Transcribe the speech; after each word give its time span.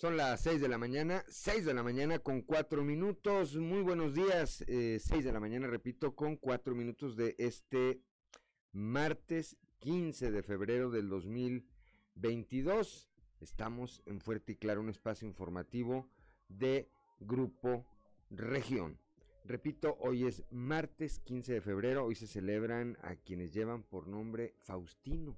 Son 0.00 0.16
las 0.16 0.40
6 0.40 0.62
de 0.62 0.68
la 0.70 0.78
mañana, 0.78 1.22
6 1.28 1.66
de 1.66 1.74
la 1.74 1.82
mañana 1.82 2.20
con 2.20 2.40
4 2.40 2.82
minutos. 2.82 3.54
Muy 3.56 3.82
buenos 3.82 4.14
días, 4.14 4.64
eh, 4.66 4.98
6 4.98 5.26
de 5.26 5.30
la 5.30 5.40
mañana, 5.40 5.66
repito, 5.66 6.16
con 6.16 6.36
4 6.36 6.74
minutos 6.74 7.16
de 7.16 7.34
este 7.36 8.00
martes 8.72 9.58
15 9.80 10.30
de 10.30 10.42
febrero 10.42 10.88
del 10.88 11.10
2022. 11.10 13.10
Estamos 13.42 14.02
en 14.06 14.22
Fuerte 14.22 14.52
y 14.52 14.56
Claro, 14.56 14.80
un 14.80 14.88
espacio 14.88 15.28
informativo 15.28 16.08
de 16.48 16.88
Grupo 17.18 17.84
Región. 18.30 18.98
Repito, 19.44 19.98
hoy 20.00 20.24
es 20.24 20.44
martes 20.50 21.18
15 21.18 21.52
de 21.52 21.60
febrero, 21.60 22.06
hoy 22.06 22.14
se 22.14 22.26
celebran 22.26 22.96
a 23.02 23.16
quienes 23.16 23.52
llevan 23.52 23.82
por 23.82 24.08
nombre 24.08 24.54
Faustino, 24.60 25.36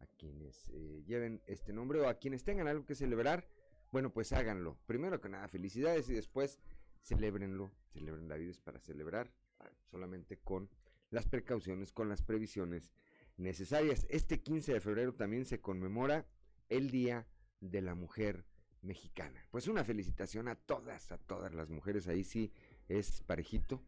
a 0.00 0.06
quienes 0.18 0.68
eh, 0.74 1.02
lleven 1.06 1.40
este 1.46 1.72
nombre 1.72 2.00
o 2.00 2.08
a 2.10 2.18
quienes 2.18 2.44
tengan 2.44 2.68
algo 2.68 2.84
que 2.84 2.94
celebrar 2.94 3.48
bueno, 3.94 4.12
pues 4.12 4.32
háganlo. 4.32 4.76
Primero 4.86 5.20
que 5.20 5.28
nada, 5.28 5.46
felicidades 5.46 6.10
y 6.10 6.14
después 6.14 6.58
celebrenlo. 7.00 7.70
Celebren 7.92 8.28
la 8.28 8.34
vida 8.34 8.50
es 8.50 8.58
para 8.58 8.80
celebrar 8.80 9.32
ah, 9.60 9.70
solamente 9.88 10.36
con 10.36 10.68
las 11.10 11.28
precauciones, 11.28 11.92
con 11.92 12.08
las 12.08 12.20
previsiones 12.20 12.90
necesarias. 13.36 14.04
Este 14.10 14.42
15 14.42 14.72
de 14.72 14.80
febrero 14.80 15.14
también 15.14 15.44
se 15.44 15.60
conmemora 15.60 16.26
el 16.68 16.90
Día 16.90 17.28
de 17.60 17.82
la 17.82 17.94
Mujer 17.94 18.44
Mexicana. 18.82 19.46
Pues 19.52 19.68
una 19.68 19.84
felicitación 19.84 20.48
a 20.48 20.56
todas, 20.56 21.12
a 21.12 21.18
todas 21.18 21.54
las 21.54 21.70
mujeres. 21.70 22.08
Ahí 22.08 22.24
sí 22.24 22.52
es 22.88 23.22
parejito. 23.22 23.80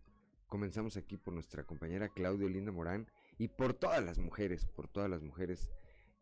Comenzamos 0.47 0.97
aquí 0.97 1.17
por 1.17 1.35
nuestra 1.35 1.65
compañera 1.65 2.11
Claudia 2.11 2.49
Linda 2.49 2.71
Morán 2.71 3.11
y 3.39 3.49
por 3.49 3.75
todas 3.75 4.05
las 4.05 4.19
mujeres, 4.19 4.67
por 4.67 4.87
todas 4.87 5.11
las 5.11 5.25
mujeres 5.25 5.69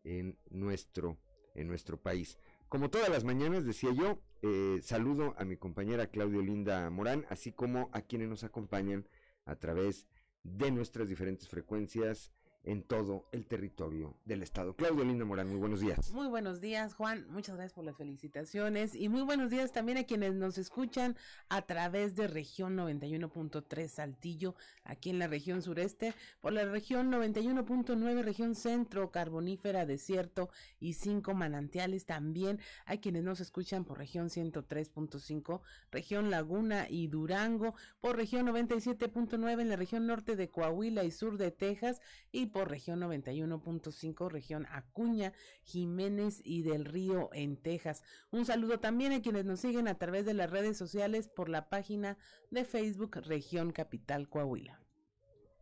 en 0.04 0.38
nuestro, 0.48 1.19
en 1.54 1.69
nuestro 1.69 2.00
país. 2.00 2.38
Como 2.75 2.91
todas 2.91 3.08
las 3.08 3.22
mañanas, 3.22 3.64
decía 3.64 3.92
yo, 3.92 4.19
eh, 4.42 4.80
saludo 4.83 5.36
a 5.39 5.44
mi 5.44 5.56
compañera 5.56 6.08
Claudio 6.08 6.42
Linda 6.42 6.91
Morán, 6.91 7.25
así 7.28 7.53
como 7.53 7.89
a 7.92 8.00
quienes 8.00 8.28
nos 8.28 8.42
acompañan 8.42 9.06
a 9.44 9.55
través 9.55 10.08
de 10.42 10.72
nuestras 10.72 11.08
diferentes 11.08 11.47
frecuencias 11.47 12.33
en 12.64 12.82
todo 12.82 13.26
el 13.32 13.46
territorio 13.46 14.14
del 14.24 14.42
estado. 14.42 14.74
Claudio 14.74 15.04
Linda 15.04 15.24
Morán, 15.24 15.48
muy 15.48 15.58
buenos 15.58 15.80
días. 15.80 16.12
Muy 16.12 16.26
buenos 16.26 16.60
días, 16.60 16.94
Juan. 16.94 17.26
Muchas 17.30 17.56
gracias 17.56 17.74
por 17.74 17.84
las 17.84 17.96
felicitaciones 17.96 18.94
y 18.94 19.08
muy 19.08 19.22
buenos 19.22 19.50
días 19.50 19.72
también 19.72 19.98
a 19.98 20.04
quienes 20.04 20.34
nos 20.34 20.58
escuchan 20.58 21.16
a 21.48 21.62
través 21.62 22.16
de 22.16 22.26
región 22.26 22.76
91.3 22.76 23.88
Saltillo, 23.88 24.54
aquí 24.82 25.10
en 25.10 25.18
la 25.18 25.26
región 25.26 25.62
sureste, 25.62 26.14
por 26.40 26.52
la 26.52 26.64
región 26.64 27.12
91.9 27.12 28.22
región 28.22 28.54
centro, 28.54 29.10
carbonífera, 29.10 29.86
desierto 29.86 30.50
y 30.80 30.94
cinco 30.94 31.34
manantiales. 31.34 32.06
También 32.06 32.60
hay 32.86 32.98
quienes 32.98 33.22
nos 33.22 33.40
escuchan 33.40 33.84
por 33.84 33.98
región 33.98 34.28
103.5, 34.28 35.60
región 35.90 36.30
Laguna 36.30 36.86
y 36.88 37.08
Durango, 37.08 37.74
por 38.00 38.16
región 38.16 38.46
97.9 38.46 39.60
en 39.60 39.68
la 39.68 39.76
región 39.76 40.06
norte 40.06 40.36
de 40.36 40.50
Coahuila 40.50 41.04
y 41.04 41.10
sur 41.10 41.36
de 41.36 41.50
Texas 41.50 42.00
y 42.32 42.46
por 42.55 42.70
región 42.70 43.00
91.5, 43.00 44.30
región 44.30 44.64
Acuña, 44.70 45.33
Jiménez 45.64 46.41
y 46.44 46.62
del 46.62 46.84
Río 46.84 47.28
en 47.33 47.56
Texas. 47.56 48.05
Un 48.30 48.47
saludo 48.47 48.78
también 48.78 49.10
a 49.10 49.20
quienes 49.20 49.44
nos 49.44 49.58
siguen 49.58 49.88
a 49.88 49.98
través 49.98 50.24
de 50.24 50.34
las 50.34 50.48
redes 50.48 50.77
sociales 50.77 51.27
por 51.27 51.48
la 51.48 51.69
página 51.69 52.16
de 52.52 52.64
Facebook 52.64 53.16
Región 53.25 53.72
Capital 53.72 54.28
Coahuila. 54.28 54.80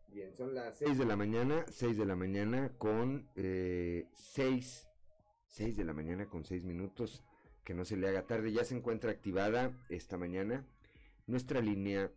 Bien, 0.08 0.34
son 0.34 0.54
las 0.54 0.76
6 0.76 0.98
de 0.98 1.06
la 1.06 1.16
mañana, 1.16 1.64
6 1.70 1.96
de 1.96 2.04
la 2.04 2.14
mañana 2.14 2.72
con 2.76 3.26
eh, 3.36 4.10
6, 4.12 4.86
6 5.46 5.76
de 5.78 5.84
la 5.84 5.94
mañana 5.94 6.26
con 6.26 6.44
6 6.44 6.66
minutos, 6.66 7.24
que 7.64 7.72
no 7.72 7.86
se 7.86 7.96
le 7.96 8.06
haga 8.06 8.26
tarde, 8.26 8.52
ya 8.52 8.64
se 8.64 8.76
encuentra 8.76 9.10
activada 9.10 9.72
esta 9.88 10.18
mañana 10.18 10.66
nuestra 11.26 11.62
línea 11.62 12.12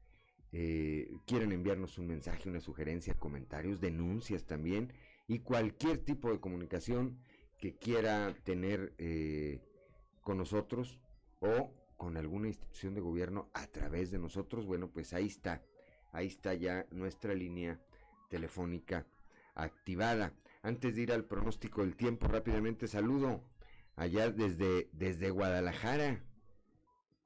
eh, 0.51 1.09
quieren 1.25 1.51
enviarnos 1.51 1.97
un 1.97 2.07
mensaje, 2.07 2.49
una 2.49 2.61
sugerencia, 2.61 3.13
comentarios, 3.13 3.81
denuncias 3.81 4.45
también 4.45 4.93
y 5.27 5.39
cualquier 5.39 5.97
tipo 5.97 6.31
de 6.31 6.39
comunicación 6.39 7.19
que 7.59 7.75
quiera 7.75 8.33
tener 8.43 8.93
eh, 8.97 9.61
con 10.21 10.37
nosotros 10.37 10.99
o 11.39 11.73
con 11.97 12.15
alguna 12.15 12.47
institución 12.47 12.93
de 12.93 13.01
gobierno 13.01 13.49
a 13.53 13.67
través 13.67 14.11
de 14.11 14.19
nosotros, 14.19 14.65
bueno, 14.65 14.89
pues 14.89 15.13
ahí 15.13 15.25
está, 15.25 15.63
ahí 16.11 16.27
está 16.27 16.53
ya 16.53 16.85
nuestra 16.91 17.33
línea 17.33 17.81
telefónica 18.29 19.07
activada. 19.55 20.33
Antes 20.61 20.95
de 20.95 21.01
ir 21.01 21.11
al 21.11 21.25
pronóstico 21.25 21.81
del 21.81 21.95
tiempo, 21.95 22.27
rápidamente 22.27 22.87
saludo 22.87 23.43
allá 23.97 24.29
desde, 24.31 24.89
desde 24.93 25.31
Guadalajara. 25.31 26.23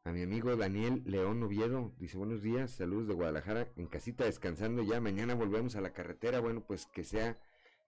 A 0.04 0.12
mi 0.12 0.24
amigo 0.24 0.56
Daniel 0.56 1.04
León 1.06 1.44
Oviedo, 1.44 1.94
dice 2.00 2.18
buenos 2.18 2.42
días, 2.42 2.72
saludos 2.72 3.08
de 3.08 3.14
Guadalajara, 3.14 3.72
en 3.76 3.86
casita 3.86 4.26
descansando 4.26 4.82
ya, 4.82 5.00
mañana 5.00 5.36
volvemos 5.36 5.76
a 5.76 5.82
la 5.82 5.94
carretera, 5.94 6.40
bueno, 6.40 6.66
pues 6.66 6.88
que 6.88 7.04
sea 7.04 7.40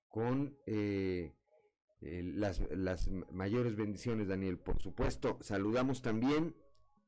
con 0.09 0.55
eh, 0.67 1.33
eh, 2.01 2.22
las, 2.35 2.61
las 2.69 3.09
mayores 3.31 3.75
bendiciones, 3.75 4.27
Daniel, 4.27 4.59
por 4.59 4.79
supuesto. 4.79 5.39
Saludamos 5.41 6.03
también 6.03 6.55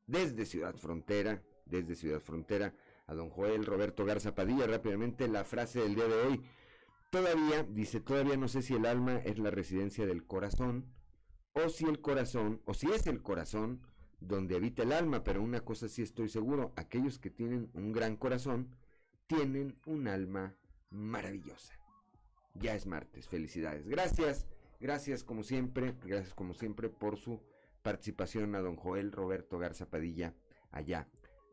desde 0.07 0.45
Ciudad 0.45 0.75
Frontera, 0.75 1.43
desde 1.65 1.93
Ciudad 1.93 2.21
Frontera, 2.21 2.73
a 3.05 3.13
don 3.13 3.29
Joel 3.29 3.65
Roberto 3.65 4.05
Garza 4.05 4.33
Padilla, 4.33 4.65
rápidamente 4.65 5.27
la 5.27 5.43
frase 5.43 5.81
del 5.81 5.93
día 5.93 6.07
de 6.07 6.15
hoy. 6.15 6.41
Todavía, 7.11 7.63
dice, 7.63 7.99
todavía 7.99 8.37
no 8.37 8.47
sé 8.47 8.63
si 8.63 8.73
el 8.73 8.87
alma 8.87 9.17
es 9.17 9.37
la 9.37 9.51
residencia 9.51 10.07
del 10.07 10.25
corazón, 10.25 10.94
o 11.55 11.69
si 11.69 11.85
el 11.85 12.01
corazón, 12.01 12.61
o 12.65 12.73
si 12.73 12.91
es 12.91 13.07
el 13.07 13.21
corazón 13.21 13.81
donde 14.19 14.55
habita 14.55 14.83
el 14.83 14.91
alma, 14.91 15.23
pero 15.23 15.41
una 15.41 15.61
cosa 15.61 15.87
sí 15.87 16.01
estoy 16.01 16.29
seguro, 16.29 16.73
aquellos 16.75 17.17
que 17.17 17.29
tienen 17.29 17.69
un 17.73 17.93
gran 17.93 18.17
corazón 18.17 18.75
tienen 19.27 19.79
un 19.85 20.07
alma 20.07 20.55
maravillosa. 20.89 21.73
Ya 22.53 22.75
es 22.75 22.85
martes, 22.85 23.27
felicidades. 23.27 23.87
Gracias, 23.87 24.47
gracias 24.79 25.23
como 25.23 25.43
siempre, 25.43 25.95
gracias 26.03 26.33
como 26.33 26.53
siempre 26.53 26.89
por 26.89 27.17
su 27.17 27.41
participación 27.81 28.55
a 28.55 28.61
don 28.61 28.75
Joel 28.75 29.11
Roberto 29.11 29.57
Garza 29.57 29.89
Padilla 29.89 30.33
allá 30.71 31.07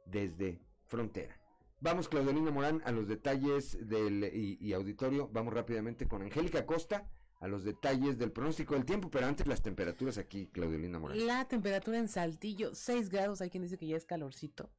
desde 0.06 0.60
Frontera. 0.86 1.40
Vamos, 1.80 2.08
Claudelina 2.08 2.50
Morán, 2.50 2.80
a 2.84 2.92
los 2.92 3.08
detalles 3.08 3.88
del 3.88 4.24
y, 4.32 4.56
y 4.60 4.72
auditorio. 4.72 5.28
Vamos 5.32 5.52
rápidamente 5.54 6.06
con 6.06 6.22
Angélica 6.22 6.64
Costa 6.64 7.08
a 7.42 7.48
los 7.48 7.64
detalles 7.64 8.18
del 8.18 8.30
pronóstico 8.30 8.74
del 8.74 8.84
tiempo, 8.84 9.10
pero 9.10 9.26
antes 9.26 9.48
las 9.48 9.62
temperaturas 9.62 10.16
aquí, 10.16 10.46
Claudelina 10.46 11.00
Morales. 11.00 11.24
La 11.24 11.44
temperatura 11.48 11.98
en 11.98 12.06
Saltillo, 12.06 12.72
6 12.72 13.08
grados, 13.08 13.40
hay 13.40 13.50
quien 13.50 13.64
dice 13.64 13.76
que 13.76 13.88
ya 13.88 13.96
es 13.96 14.04
calorcito. 14.04 14.70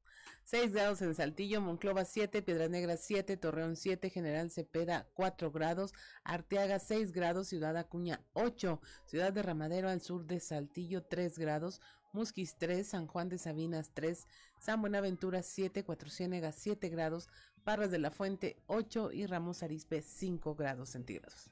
6 0.46 0.72
grados 0.72 1.02
en 1.02 1.14
Saltillo, 1.14 1.60
Monclova 1.60 2.06
7, 2.06 2.42
Piedras 2.42 2.70
Negras 2.70 3.02
7, 3.04 3.36
Torreón 3.36 3.76
7, 3.76 4.10
General 4.10 4.50
Cepeda 4.50 5.10
4 5.14 5.52
grados, 5.52 5.94
Arteaga 6.24 6.80
6 6.80 7.12
grados, 7.12 7.50
Ciudad 7.50 7.76
Acuña 7.76 8.22
8, 8.32 8.80
Ciudad 9.08 9.34
de 9.34 9.44
Ramadero 9.44 9.90
al 9.90 10.00
sur 10.00 10.26
de 10.26 10.40
Saltillo 10.40 11.04
3 11.04 11.38
grados, 11.38 11.82
Musquis 12.14 12.56
3, 12.58 12.88
San 12.88 13.08
Juan 13.08 13.28
de 13.28 13.40
Sabinas 13.40 13.92
3, 13.94 14.26
San 14.58 14.80
Buenaventura 14.80 15.44
7, 15.44 15.84
Cuatro 15.84 16.10
Ciénegas 16.10 16.56
7 16.56 16.88
grados, 16.88 17.28
Parras 17.66 17.92
de 17.92 18.00
la 18.00 18.12
Fuente 18.12 18.56
8 18.68 19.12
y 19.12 19.26
Ramos 19.26 19.64
Arizpe 19.64 20.02
5 20.02 20.56
grados 20.56 20.92
centígrados. 20.92 21.52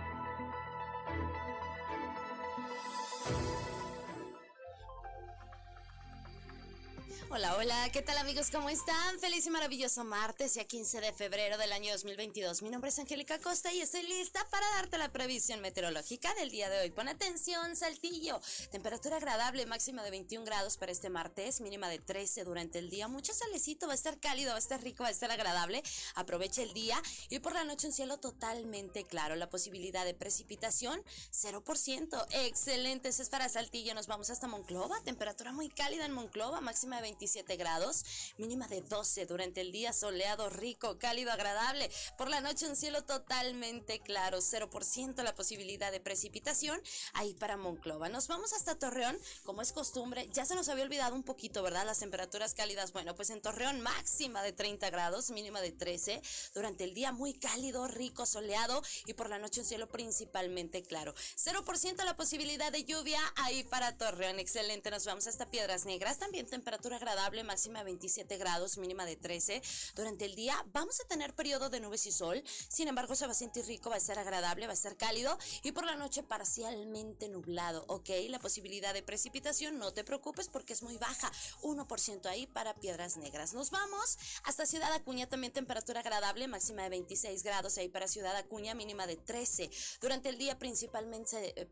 Hola, 7.33 7.55
hola, 7.55 7.89
¿qué 7.93 8.01
tal 8.01 8.17
amigos? 8.17 8.51
¿Cómo 8.51 8.69
están? 8.69 9.17
Feliz 9.21 9.45
y 9.45 9.49
maravilloso 9.49 10.03
martes, 10.03 10.55
ya 10.55 10.65
15 10.65 10.99
de 10.99 11.13
febrero 11.13 11.57
del 11.57 11.71
año 11.71 11.93
2022. 11.93 12.61
Mi 12.61 12.69
nombre 12.69 12.89
es 12.89 12.99
Angélica 12.99 13.39
Costa 13.39 13.71
y 13.71 13.79
estoy 13.79 14.01
lista 14.01 14.45
para 14.51 14.67
darte 14.71 14.97
la 14.97 15.13
previsión 15.13 15.61
meteorológica 15.61 16.33
del 16.33 16.49
día 16.49 16.69
de 16.69 16.81
hoy. 16.81 16.91
Pon 16.91 17.07
atención, 17.07 17.77
Saltillo. 17.77 18.41
Temperatura 18.69 19.15
agradable, 19.15 19.65
máxima 19.65 20.03
de 20.03 20.11
21 20.11 20.45
grados 20.45 20.75
para 20.75 20.91
este 20.91 21.09
martes, 21.09 21.61
mínima 21.61 21.87
de 21.87 21.99
13 21.99 22.43
durante 22.43 22.79
el 22.79 22.89
día. 22.89 23.07
Mucho 23.07 23.33
salecito, 23.33 23.87
va 23.87 23.93
a 23.93 23.95
estar 23.95 24.19
cálido, 24.19 24.49
va 24.49 24.57
a 24.57 24.59
estar 24.59 24.83
rico, 24.83 25.03
va 25.03 25.07
a 25.07 25.13
estar 25.13 25.31
agradable. 25.31 25.83
Aprovecha 26.15 26.61
el 26.61 26.73
día 26.73 27.01
y 27.29 27.39
por 27.39 27.53
la 27.53 27.63
noche 27.63 27.87
un 27.87 27.93
cielo 27.93 28.17
totalmente 28.17 29.05
claro. 29.05 29.37
La 29.37 29.49
posibilidad 29.49 30.03
de 30.03 30.13
precipitación, 30.13 31.01
0%. 31.31 32.25
Excelente, 32.31 33.07
eso 33.07 33.21
es 33.21 33.29
para 33.29 33.47
Saltillo. 33.47 33.95
Nos 33.95 34.07
vamos 34.07 34.29
hasta 34.29 34.49
Monclova. 34.49 34.99
Temperatura 35.05 35.53
muy 35.53 35.69
cálida 35.69 36.05
en 36.05 36.11
Monclova, 36.11 36.59
máxima 36.59 36.97
de 36.97 37.03
20 37.03 37.20
27 37.21 37.55
grados, 37.55 38.03
mínima 38.37 38.67
de 38.67 38.81
12 38.81 39.27
durante 39.27 39.61
el 39.61 39.71
día 39.71 39.93
soleado, 39.93 40.49
rico, 40.49 40.97
cálido, 40.97 41.31
agradable. 41.31 41.91
Por 42.17 42.31
la 42.31 42.41
noche 42.41 42.67
un 42.67 42.75
cielo 42.75 43.03
totalmente 43.03 43.99
claro, 43.99 44.39
0% 44.39 45.21
la 45.21 45.35
posibilidad 45.35 45.91
de 45.91 45.99
precipitación 45.99 46.81
ahí 47.13 47.35
para 47.35 47.57
Monclova. 47.57 48.09
Nos 48.09 48.27
vamos 48.27 48.53
hasta 48.53 48.73
Torreón, 48.73 49.19
como 49.43 49.61
es 49.61 49.71
costumbre, 49.71 50.29
ya 50.33 50.45
se 50.45 50.55
nos 50.55 50.67
había 50.67 50.83
olvidado 50.83 51.13
un 51.13 51.21
poquito, 51.21 51.61
¿verdad? 51.61 51.85
Las 51.85 51.99
temperaturas 51.99 52.55
cálidas. 52.55 52.91
Bueno, 52.91 53.13
pues 53.13 53.29
en 53.29 53.39
Torreón 53.39 53.81
máxima 53.81 54.41
de 54.41 54.53
30 54.53 54.89
grados, 54.89 55.29
mínima 55.29 55.61
de 55.61 55.71
13. 55.71 56.23
Durante 56.55 56.85
el 56.85 56.95
día 56.95 57.11
muy 57.11 57.35
cálido, 57.35 57.87
rico, 57.87 58.25
soleado 58.25 58.81
y 59.05 59.13
por 59.13 59.29
la 59.29 59.37
noche 59.37 59.59
un 59.59 59.67
cielo 59.67 59.87
principalmente 59.87 60.81
claro. 60.81 61.13
0% 61.37 62.03
la 62.03 62.17
posibilidad 62.17 62.71
de 62.71 62.83
lluvia 62.83 63.19
ahí 63.35 63.63
para 63.65 63.95
Torreón. 63.95 64.39
Excelente. 64.39 64.89
Nos 64.89 65.05
vamos 65.05 65.27
hasta 65.27 65.51
Piedras 65.51 65.85
Negras. 65.85 66.17
También 66.17 66.47
temperatura 66.47 66.71
agradable, 66.97 67.10
máxima 67.43 67.79
de 67.79 67.85
27 67.85 68.37
grados, 68.37 68.77
mínima 68.77 69.05
de 69.05 69.15
13. 69.15 69.61
Durante 69.95 70.25
el 70.25 70.35
día 70.35 70.55
vamos 70.73 70.99
a 71.01 71.07
tener 71.07 71.33
periodo 71.33 71.69
de 71.69 71.79
nubes 71.79 72.05
y 72.05 72.11
sol. 72.11 72.43
Sin 72.69 72.87
embargo, 72.87 73.15
se 73.15 73.25
va 73.25 73.31
a 73.31 73.35
sentir 73.35 73.65
rico, 73.65 73.89
va 73.89 73.97
a 73.97 73.99
ser 73.99 74.19
agradable, 74.19 74.67
va 74.67 74.73
a 74.73 74.75
ser 74.75 74.97
cálido 74.97 75.37
y 75.63 75.71
por 75.71 75.85
la 75.85 75.95
noche 75.95 76.23
parcialmente 76.23 77.29
nublado. 77.29 77.85
Ok, 77.87 78.09
la 78.29 78.39
posibilidad 78.39 78.93
de 78.93 79.03
precipitación, 79.03 79.77
no 79.77 79.93
te 79.93 80.03
preocupes 80.03 80.47
porque 80.47 80.73
es 80.73 80.83
muy 80.83 80.97
baja. 80.97 81.31
1% 81.61 82.25
ahí 82.27 82.47
para 82.47 82.75
Piedras 82.75 83.17
Negras. 83.17 83.53
Nos 83.53 83.71
vamos 83.71 84.17
hasta 84.43 84.65
Ciudad 84.65 84.91
Acuña. 84.93 85.27
También 85.27 85.53
temperatura 85.53 85.99
agradable, 85.99 86.47
máxima 86.47 86.83
de 86.83 86.89
26 86.89 87.43
grados 87.43 87.77
ahí 87.77 87.89
para 87.89 88.07
Ciudad 88.07 88.35
Acuña, 88.35 88.73
mínima 88.73 89.07
de 89.07 89.17
13. 89.17 89.69
Durante 90.01 90.29
el 90.29 90.37
día 90.37 90.57
principalmente, 90.57 91.59
eh, 91.59 91.65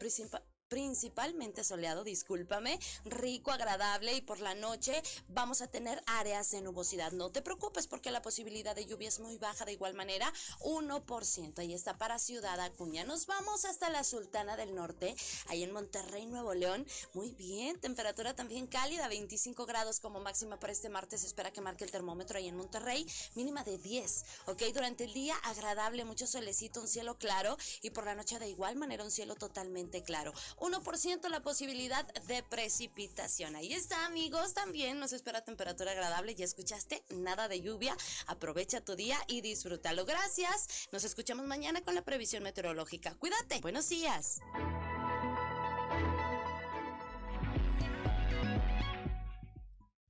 principalmente 0.69 1.63
soleado, 1.63 2.03
discúlpame, 2.03 2.79
rico, 3.03 3.51
agradable 3.51 4.13
y 4.13 4.21
por 4.21 4.39
la 4.39 4.53
noche 4.53 5.01
vamos 5.27 5.61
a 5.61 5.67
tener 5.67 6.01
áreas 6.05 6.51
de 6.51 6.61
nubosidad. 6.61 7.11
No 7.11 7.31
te 7.31 7.41
preocupes 7.41 7.87
porque 7.87 8.11
la 8.11 8.21
posibilidad 8.21 8.75
de 8.75 8.85
lluvia 8.85 9.09
es 9.09 9.19
muy 9.19 9.37
baja 9.37 9.65
de 9.65 9.73
igual 9.73 9.95
manera, 9.95 10.31
1%. 10.61 11.59
Ahí 11.59 11.73
está 11.73 11.97
para 11.97 12.19
Ciudad 12.19 12.59
Acuña. 12.59 13.03
Nos 13.03 13.25
vamos 13.25 13.65
hasta 13.65 13.89
la 13.89 14.03
Sultana 14.03 14.55
del 14.55 14.75
Norte, 14.75 15.15
ahí 15.47 15.63
en 15.63 15.71
Monterrey, 15.71 16.27
Nuevo 16.27 16.53
León. 16.53 16.85
Muy 17.13 17.31
bien, 17.31 17.79
temperatura 17.79 18.35
también 18.35 18.67
cálida, 18.67 19.07
25 19.07 19.65
grados 19.65 19.99
como 19.99 20.19
máxima 20.19 20.59
para 20.59 20.71
este 20.71 20.89
martes. 20.89 21.23
Espera 21.23 21.51
que 21.51 21.61
marque 21.61 21.83
el 21.83 21.91
termómetro 21.91 22.37
ahí 22.37 22.47
en 22.47 22.55
Monterrey, 22.55 23.07
mínima 23.33 23.63
de 23.63 23.79
10. 23.79 24.25
Ok, 24.45 24.61
durante 24.73 25.05
el 25.05 25.13
día 25.13 25.35
agradable, 25.37 26.05
mucho 26.05 26.27
solecito, 26.27 26.81
un 26.81 26.87
cielo 26.87 27.17
claro 27.17 27.57
y 27.81 27.89
por 27.89 28.05
la 28.05 28.13
noche 28.13 28.37
de 28.37 28.49
igual 28.49 28.75
manera 28.75 29.03
un 29.03 29.11
cielo 29.11 29.33
totalmente 29.33 30.03
claro. 30.03 30.31
1% 30.59 31.29
la 31.29 31.41
posibilidad 31.41 32.05
de 32.27 32.43
precipitación. 32.43 33.55
Ahí 33.55 33.73
está, 33.73 34.05
amigos. 34.05 34.53
También 34.53 34.99
nos 34.99 35.13
espera 35.13 35.43
temperatura 35.43 35.91
agradable. 35.91 36.35
¿Ya 36.35 36.45
escuchaste? 36.45 37.03
Nada 37.09 37.47
de 37.47 37.61
lluvia. 37.61 37.95
Aprovecha 38.27 38.81
tu 38.81 38.95
día 38.95 39.17
y 39.27 39.41
disfrútalo. 39.41 40.05
Gracias. 40.05 40.87
Nos 40.91 41.03
escuchamos 41.03 41.45
mañana 41.45 41.81
con 41.81 41.95
la 41.95 42.03
previsión 42.03 42.43
meteorológica. 42.43 43.15
Cuídate. 43.15 43.61
Buenos 43.61 43.89
días. 43.89 44.39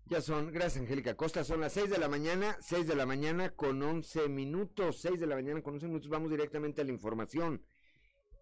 Ya 0.10 0.22
son, 0.22 0.52
gracias 0.52 0.82
Angélica 0.82 1.16
Costa, 1.16 1.44
son 1.44 1.62
las 1.62 1.74
6 1.74 1.92
de 1.92 2.00
la 2.00 2.10
mañana, 2.10 2.58
6 2.62 2.88
de 2.88 2.96
la 2.96 3.06
mañana 3.06 3.52
con 3.52 3.80
11 3.80 4.28
minutos, 4.28 4.98
6 5.02 5.20
de 5.20 5.28
la 5.28 5.36
mañana 5.36 5.62
con 5.62 5.76
11 5.76 5.86
minutos, 5.86 6.10
vamos 6.10 6.32
directamente 6.32 6.82
a 6.82 6.84
la 6.84 6.92
información. 6.92 7.64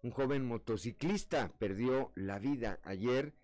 Un 0.02 0.12
joven 0.12 0.46
motociclista 0.46 1.52
perdió 1.58 2.12
la 2.14 2.38
vida 2.38 2.78
ayer 2.84 3.34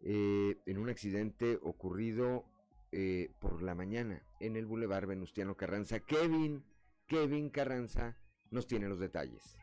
eh, 0.00 0.56
en 0.64 0.78
un 0.78 0.88
accidente 0.88 1.58
ocurrido 1.60 2.44
eh, 2.92 3.32
por 3.40 3.62
la 3.62 3.74
mañana 3.74 4.22
en 4.38 4.54
el 4.54 4.66
Boulevard 4.66 5.08
Venustiano 5.08 5.56
Carranza. 5.56 5.98
Kevin, 5.98 6.64
Kevin 7.08 7.50
Carranza 7.50 8.16
nos 8.50 8.68
tiene 8.68 8.88
los 8.88 9.00
detalles. 9.00 9.58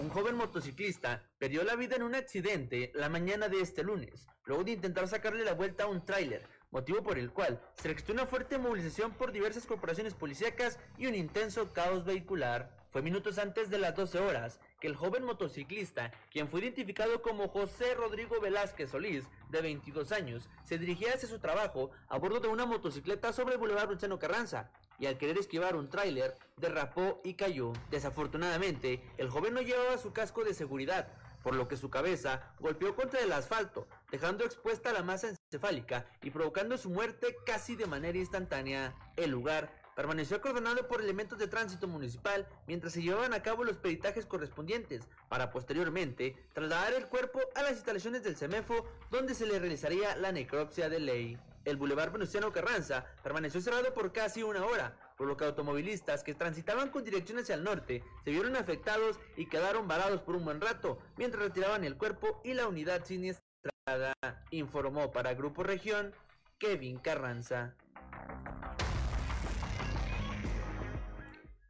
Un 0.00 0.08
joven 0.08 0.34
motociclista 0.34 1.30
perdió 1.38 1.62
la 1.62 1.76
vida 1.76 1.94
en 1.94 2.02
un 2.02 2.16
accidente 2.16 2.90
la 2.94 3.08
mañana 3.08 3.48
de 3.48 3.60
este 3.60 3.84
lunes, 3.84 4.26
luego 4.44 4.64
de 4.64 4.72
intentar 4.72 5.06
sacarle 5.06 5.44
la 5.44 5.54
vuelta 5.54 5.84
a 5.84 5.86
un 5.86 6.04
tráiler 6.04 6.42
motivo 6.74 7.04
por 7.04 7.18
el 7.18 7.30
cual 7.30 7.60
se 7.76 7.88
registró 7.88 8.14
una 8.14 8.26
fuerte 8.26 8.58
movilización 8.58 9.12
por 9.12 9.30
diversas 9.30 9.64
corporaciones 9.64 10.12
policíacas 10.12 10.78
y 10.98 11.06
un 11.06 11.14
intenso 11.14 11.72
caos 11.72 12.04
vehicular. 12.04 12.68
Fue 12.90 13.00
minutos 13.00 13.38
antes 13.38 13.70
de 13.70 13.78
las 13.78 13.94
12 13.94 14.18
horas 14.18 14.60
que 14.80 14.88
el 14.88 14.96
joven 14.96 15.24
motociclista, 15.24 16.10
quien 16.30 16.48
fue 16.48 16.60
identificado 16.60 17.22
como 17.22 17.48
José 17.48 17.94
Rodrigo 17.94 18.40
Velázquez 18.40 18.90
Solís, 18.90 19.24
de 19.50 19.62
22 19.62 20.10
años, 20.10 20.48
se 20.64 20.78
dirigía 20.78 21.14
hacia 21.14 21.28
su 21.28 21.38
trabajo 21.38 21.92
a 22.08 22.18
bordo 22.18 22.40
de 22.40 22.48
una 22.48 22.66
motocicleta 22.66 23.32
sobre 23.32 23.54
el 23.54 23.60
Boulevard 23.60 23.90
Luciano 23.90 24.18
Carranza, 24.18 24.70
y 24.98 25.06
al 25.06 25.16
querer 25.16 25.38
esquivar 25.38 25.76
un 25.76 25.88
tráiler, 25.88 26.36
derrapó 26.56 27.20
y 27.24 27.34
cayó. 27.34 27.72
Desafortunadamente, 27.90 29.02
el 29.16 29.30
joven 29.30 29.54
no 29.54 29.62
llevaba 29.62 29.98
su 29.98 30.12
casco 30.12 30.44
de 30.44 30.54
seguridad, 30.54 31.08
por 31.44 31.54
lo 31.54 31.68
que 31.68 31.76
su 31.76 31.90
cabeza 31.90 32.54
golpeó 32.58 32.96
contra 32.96 33.20
el 33.20 33.32
asfalto, 33.32 33.86
dejando 34.14 34.44
expuesta 34.44 34.92
la 34.92 35.02
masa 35.02 35.28
encefálica 35.28 36.06
y 36.22 36.30
provocando 36.30 36.78
su 36.78 36.88
muerte 36.88 37.34
casi 37.44 37.74
de 37.74 37.86
manera 37.86 38.16
instantánea. 38.16 38.94
El 39.16 39.32
lugar 39.32 39.72
permaneció 39.96 40.36
acordonado 40.36 40.86
por 40.86 41.00
elementos 41.00 41.36
de 41.36 41.48
tránsito 41.48 41.88
municipal 41.88 42.46
mientras 42.68 42.92
se 42.92 43.02
llevaban 43.02 43.34
a 43.34 43.42
cabo 43.42 43.64
los 43.64 43.76
peritajes 43.76 44.24
correspondientes 44.24 45.08
para 45.28 45.50
posteriormente 45.50 46.36
trasladar 46.52 46.94
el 46.94 47.08
cuerpo 47.08 47.40
a 47.56 47.62
las 47.64 47.72
instalaciones 47.72 48.22
del 48.22 48.36
CEMEFO 48.36 48.86
donde 49.10 49.34
se 49.34 49.46
le 49.46 49.58
realizaría 49.58 50.14
la 50.14 50.30
necropsia 50.30 50.88
de 50.88 51.00
ley. 51.00 51.38
El 51.64 51.76
bulevar 51.76 52.12
Venustiano 52.12 52.52
Carranza 52.52 53.06
permaneció 53.24 53.60
cerrado 53.60 53.92
por 53.94 54.12
casi 54.12 54.44
una 54.44 54.64
hora, 54.64 54.96
por 55.16 55.26
lo 55.26 55.36
que 55.36 55.44
automovilistas 55.44 56.22
que 56.22 56.34
transitaban 56.34 56.90
con 56.90 57.02
dirección 57.02 57.38
hacia 57.38 57.56
el 57.56 57.64
norte 57.64 58.04
se 58.22 58.30
vieron 58.30 58.54
afectados 58.54 59.18
y 59.36 59.46
quedaron 59.46 59.88
varados 59.88 60.20
por 60.20 60.36
un 60.36 60.44
buen 60.44 60.60
rato 60.60 60.98
mientras 61.16 61.42
retiraban 61.42 61.82
el 61.82 61.96
cuerpo 61.96 62.40
y 62.44 62.54
la 62.54 62.68
unidad 62.68 63.04
siniestrada, 63.04 63.53
informó 64.50 65.10
para 65.10 65.34
Grupo 65.34 65.62
Región 65.62 66.12
Kevin 66.58 66.98
Carranza. 66.98 67.74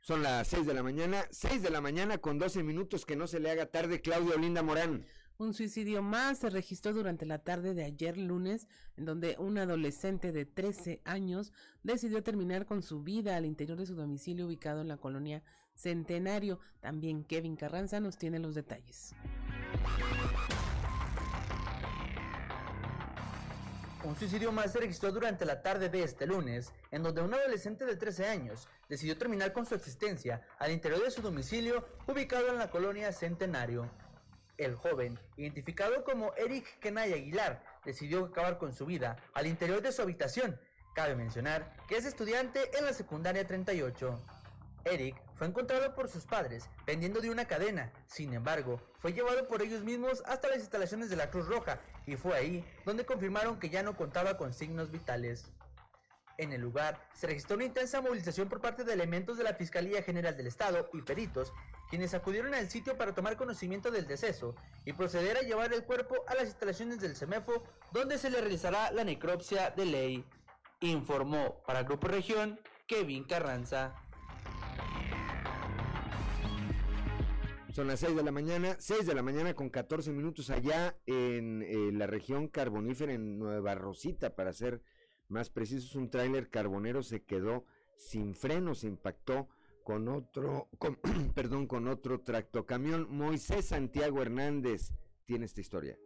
Son 0.00 0.22
las 0.22 0.46
6 0.49 0.66
de 0.66 0.75
la 0.75 0.82
mañana, 0.82 1.25
6 1.31 1.62
de 1.62 1.70
la 1.70 1.81
mañana 1.81 2.19
con 2.19 2.38
12 2.38 2.62
minutos, 2.62 3.05
que 3.06 3.16
no 3.16 3.26
se 3.26 3.40
le 3.40 3.50
haga 3.50 3.66
tarde, 3.66 4.00
Claudia 4.00 4.37
Olinda 4.37 4.62
Morán. 4.62 5.05
Un 5.38 5.55
suicidio 5.55 6.02
más 6.02 6.38
se 6.38 6.50
registró 6.50 6.93
durante 6.93 7.26
la 7.26 7.38
tarde 7.38 7.75
de 7.75 7.84
ayer 7.84 8.16
lunes, 8.16 8.69
en 8.96 9.06
donde 9.06 9.34
un 9.38 9.58
adolescente 9.58 10.31
de 10.31 10.44
13 10.44 11.00
años 11.05 11.52
decidió 11.83 12.23
terminar 12.23 12.66
con 12.66 12.83
su 12.83 13.02
vida 13.02 13.35
al 13.37 13.47
interior 13.47 13.78
de 13.78 13.87
su 13.87 13.97
domicilio 13.97 14.47
ubicado 14.47 14.83
en 14.83 14.88
la 14.88 14.99
colonia 14.99 15.42
Centenario. 15.75 16.61
También 16.80 17.25
Kevin 17.25 17.56
Carranza 17.56 17.99
nos 17.99 18.18
tiene 18.18 18.38
los 18.38 18.54
detalles. 18.54 19.16
Un 24.04 24.16
suicidio 24.16 24.52
más 24.52 24.70
se 24.70 24.80
registró 24.80 25.11
durante 25.11 25.46
la 25.46 25.62
tarde 25.62 25.88
de 25.88 26.02
este 26.02 26.26
lunes, 26.26 26.75
en 26.90 27.02
donde 27.02 27.23
un 27.23 27.32
adolescente 27.32 27.87
de 27.87 27.96
13 27.96 28.26
años 28.26 28.68
decidió 28.87 29.16
terminar 29.16 29.54
con 29.54 29.64
su 29.64 29.75
existencia 29.75 30.42
al 30.58 30.73
interior 30.73 31.02
de 31.02 31.11
su 31.11 31.23
domicilio 31.23 31.88
ubicado 32.06 32.49
en 32.49 32.58
la 32.58 32.68
colonia 32.68 33.12
Centenario. 33.12 33.90
El 34.58 34.75
joven, 34.75 35.18
identificado 35.38 36.04
como 36.04 36.34
Eric 36.34 36.78
Kenay 36.80 37.14
Aguilar, 37.14 37.64
decidió 37.82 38.26
acabar 38.26 38.58
con 38.58 38.75
su 38.75 38.84
vida 38.84 39.16
al 39.32 39.46
interior 39.46 39.80
de 39.80 39.90
su 39.90 40.02
habitación. 40.02 40.61
Cabe 40.94 41.16
mencionar 41.16 41.75
que 41.88 41.96
es 41.96 42.04
estudiante 42.04 42.76
en 42.76 42.84
la 42.84 42.92
secundaria 42.92 43.46
38. 43.46 44.23
Eric 44.85 45.17
fue 45.37 45.47
encontrado 45.47 45.95
por 45.95 46.09
sus 46.09 46.25
padres 46.25 46.69
pendiendo 46.85 47.21
de 47.21 47.31
una 47.31 47.47
cadena, 47.47 47.93
sin 48.07 48.35
embargo, 48.35 48.81
fue 48.99 49.12
llevado 49.12 49.49
por 49.49 49.62
ellos 49.62 49.83
mismos 49.83 50.23
hasta 50.26 50.49
las 50.49 50.59
instalaciones 50.59 51.11
de 51.11 51.17
la 51.17 51.31
Cruz 51.31 51.47
Roja 51.47 51.81
y 52.07 52.17
fue 52.17 52.37
ahí 52.37 52.64
donde 52.85 53.07
confirmaron 53.07 53.59
que 53.59 53.71
ya 53.71 53.83
no 53.83 53.97
contaba 53.97 54.37
con 54.37 54.53
signos 54.53 54.91
vitales. 54.91 55.50
En 56.37 56.53
el 56.53 56.61
lugar 56.61 57.00
se 57.14 57.29
registró 57.29 57.57
una 57.57 57.64
intensa 57.64 58.00
movilización 58.00 58.49
por 58.49 58.61
parte 58.61 58.83
de 58.83 58.93
elementos 58.93 59.38
de 59.38 59.45
la 59.45 59.55
Fiscalía 59.55 60.03
General 60.03 60.37
del 60.37 60.49
Estado 60.49 60.91
y 60.93 61.03
peritos, 61.03 61.53
quienes 61.88 62.12
acudieron 62.12 62.55
al 62.55 62.69
sitio 62.69 62.97
para 62.97 63.14
tomar 63.14 63.37
conocimiento 63.37 63.93
del 63.93 64.09
deceso 64.09 64.57
y 64.85 64.93
proceder 64.93 65.37
a 65.37 65.43
llevar 65.43 65.73
el 65.73 65.85
cuerpo 65.85 66.25
a 66.26 66.35
las 66.35 66.47
instalaciones 66.47 66.99
del 67.00 67.14
CEMEFO, 67.14 67.62
donde 67.93 68.19
se 68.19 68.31
le 68.31 68.41
realizará 68.41 68.91
la 68.91 69.05
necropsia 69.05 69.71
de 69.71 69.85
ley. 69.87 70.25
Informó 70.81 71.62
para 71.67 71.85
Grupo 71.85 72.09
Región 72.09 72.59
Kevin 72.88 73.25
Carranza. 73.25 73.95
Son 77.75 77.88
las 77.88 77.99
6 77.99 78.14
de 78.14 78.23
la 78.23 78.31
mañana, 78.31 78.76
6 78.78 79.04
de 79.04 79.16
la 79.16 79.23
mañana 79.25 79.52
con 79.54 79.69
14 79.69 80.12
minutos 80.12 80.49
allá 80.50 80.97
en 81.07 81.61
eh, 81.64 81.90
la 81.90 82.07
región 82.07 82.47
carbonífera, 82.47 83.12
en 83.12 83.37
Nueva 83.37 83.75
Rosita, 83.75 84.37
para 84.37 84.52
ser 84.52 84.81
más 85.26 85.50
precisos, 85.50 85.97
un 85.97 86.09
tráiler 86.09 86.50
carbonero 86.50 87.02
se 87.02 87.25
quedó 87.25 87.64
sin 87.97 88.37
freno, 88.37 88.76
se 88.76 88.87
impactó 88.87 89.49
con 89.83 90.07
otro, 90.07 90.69
perdón, 91.35 91.66
con 91.66 91.88
otro 91.88 92.21
tractocamión. 92.21 93.09
Moisés 93.11 93.64
Santiago 93.64 94.23
Hernández 94.23 94.93
tiene 95.26 95.47
esta 95.47 95.61
historia. 95.61 95.99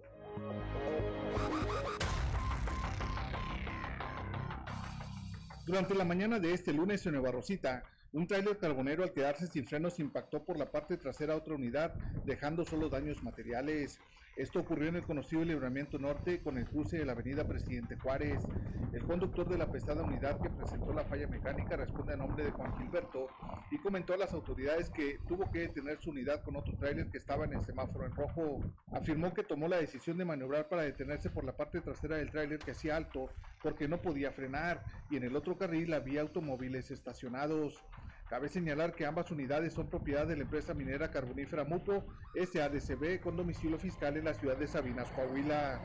Durante 5.67 5.95
la 5.95 6.07
mañana 6.07 6.41
de 6.41 6.55
este 6.55 6.73
lunes 6.73 7.05
en 7.05 7.13
Nueva 7.13 7.31
Rosita, 7.31 7.85
un 8.13 8.27
tráiler 8.27 8.59
carbonero 8.59 9.03
al 9.05 9.13
quedarse 9.13 9.47
sin 9.47 9.67
frenos 9.67 9.99
impactó 9.99 10.45
por 10.45 10.59
la 10.59 10.71
parte 10.71 10.97
trasera 10.97 11.35
a 11.35 11.37
otra 11.37 11.55
unidad, 11.55 11.97
dejando 12.25 12.65
solo 12.65 12.89
daños 12.89 13.23
materiales. 13.23 14.01
Esto 14.39 14.61
ocurrió 14.61 14.89
en 14.89 14.95
el 14.95 15.05
conocido 15.05 15.45
Libramiento 15.45 15.99
Norte 15.99 16.41
con 16.41 16.59
el 16.59 16.67
cruce 16.67 16.97
de 16.97 17.05
la 17.05 17.11
avenida 17.11 17.49
Presidente 17.49 17.97
Juárez. 17.97 18.47
El 18.93 19.05
conductor 19.05 19.49
de 19.49 19.59
la 19.59 19.69
pesada 19.69 20.05
unidad 20.05 20.41
que 20.41 20.49
presentó 20.49 20.93
la 20.93 21.03
falla 21.03 21.27
mecánica 21.27 21.77
responde 21.77 22.13
a 22.13 22.17
nombre 22.17 22.45
de 22.45 22.53
Juan 22.53 22.73
Gilberto 22.73 23.33
y 23.69 23.81
comentó 23.81 24.15
a 24.15 24.17
las 24.17 24.33
autoridades 24.35 24.91
que 24.91 25.19
tuvo 25.27 25.51
que 25.51 25.59
detener 25.59 25.99
su 25.99 26.11
unidad 26.11 26.41
con 26.45 26.55
otro 26.55 26.73
tráiler 26.79 27.11
que 27.11 27.19
estaba 27.19 27.47
en 27.47 27.55
el 27.55 27.63
semáforo 27.63 28.07
en 28.07 28.15
rojo. 28.15 28.63
Afirmó 28.93 29.35
que 29.35 29.43
tomó 29.43 29.67
la 29.67 29.79
decisión 29.79 30.17
de 30.19 30.25
maniobrar 30.25 30.69
para 30.69 30.83
detenerse 30.83 31.31
por 31.31 31.43
la 31.43 31.57
parte 31.57 31.81
trasera 31.81 32.19
del 32.19 32.31
tráiler 32.31 32.61
que 32.61 32.71
hacía 32.71 32.97
alto 32.97 33.33
porque 33.61 33.89
no 33.89 34.01
podía 34.01 34.31
frenar 34.31 34.85
y 35.11 35.17
en 35.17 35.25
el 35.25 35.35
otro 35.35 35.59
carril 35.59 35.93
había 35.95 36.21
automóviles 36.21 36.93
estacionados. 36.93 37.85
Cabe 38.29 38.51
señalar 38.51 38.95
que 38.95 39.07
ambas 39.07 39.31
unidades 39.31 39.73
son 39.73 39.89
propiedad 39.89 40.27
de 40.27 40.37
la 40.37 40.43
empresa 40.43 40.75
minera 40.75 41.11
carbonífera 41.11 41.65
Mupo 41.65 42.05
SADCB 42.35 43.21
con 43.21 43.37
domicilio 43.37 43.79
fiscal 43.79 44.19
en 44.19 44.27
la 44.27 44.35
ciudad 44.35 44.59
de 44.59 44.69
Sabinas, 44.69 45.11
Coahuila. 45.13 45.81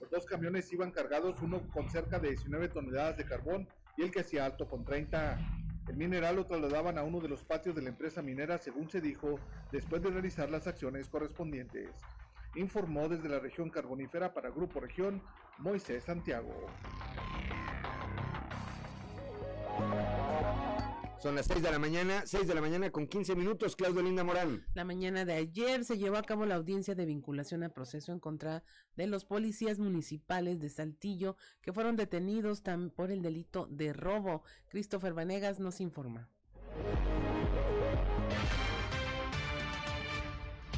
Los 0.00 0.10
dos 0.10 0.24
camiones 0.24 0.72
iban 0.72 0.90
cargados, 0.90 1.42
uno 1.42 1.60
con 1.74 1.90
cerca 1.90 2.18
de 2.18 2.30
19 2.30 2.68
toneladas 2.68 3.18
de 3.18 3.26
carbón 3.26 3.68
y 3.98 4.04
el 4.04 4.10
que 4.10 4.20
hacía 4.20 4.46
alto 4.46 4.66
con 4.66 4.86
30. 4.86 5.38
El 5.88 5.96
mineral 5.98 6.36
lo 6.36 6.46
trasladaban 6.46 6.96
a 6.96 7.02
uno 7.02 7.20
de 7.20 7.28
los 7.28 7.44
patios 7.44 7.74
de 7.74 7.82
la 7.82 7.90
empresa 7.90 8.22
minera, 8.22 8.56
según 8.56 8.88
se 8.88 9.02
dijo, 9.02 9.38
después 9.70 10.02
de 10.02 10.10
realizar 10.10 10.48
las 10.48 10.66
acciones 10.66 11.08
correspondientes. 11.08 11.90
Informó 12.54 13.06
desde 13.10 13.28
la 13.28 13.38
región 13.38 13.68
carbonífera 13.68 14.32
para 14.32 14.48
Grupo 14.48 14.80
Región 14.80 15.22
Moisés 15.58 16.04
Santiago. 16.04 16.68
Son 21.18 21.34
las 21.34 21.46
6 21.46 21.62
de 21.62 21.70
la 21.70 21.78
mañana, 21.78 22.22
6 22.26 22.46
de 22.46 22.54
la 22.54 22.60
mañana 22.60 22.90
con 22.90 23.06
15 23.06 23.34
minutos, 23.36 23.74
Claudio 23.74 24.02
Linda 24.02 24.22
Morán. 24.22 24.66
La 24.74 24.84
mañana 24.84 25.24
de 25.24 25.32
ayer 25.32 25.84
se 25.84 25.96
llevó 25.96 26.18
a 26.18 26.22
cabo 26.22 26.44
la 26.44 26.56
audiencia 26.56 26.94
de 26.94 27.06
vinculación 27.06 27.62
a 27.62 27.70
proceso 27.70 28.12
en 28.12 28.20
contra 28.20 28.62
de 28.96 29.06
los 29.06 29.24
policías 29.24 29.78
municipales 29.78 30.60
de 30.60 30.68
Saltillo 30.68 31.36
que 31.62 31.72
fueron 31.72 31.96
detenidos 31.96 32.62
por 32.94 33.10
el 33.10 33.22
delito 33.22 33.66
de 33.70 33.94
robo. 33.94 34.42
Christopher 34.68 35.14
Vanegas 35.14 35.58
nos 35.58 35.80
informa. 35.80 36.28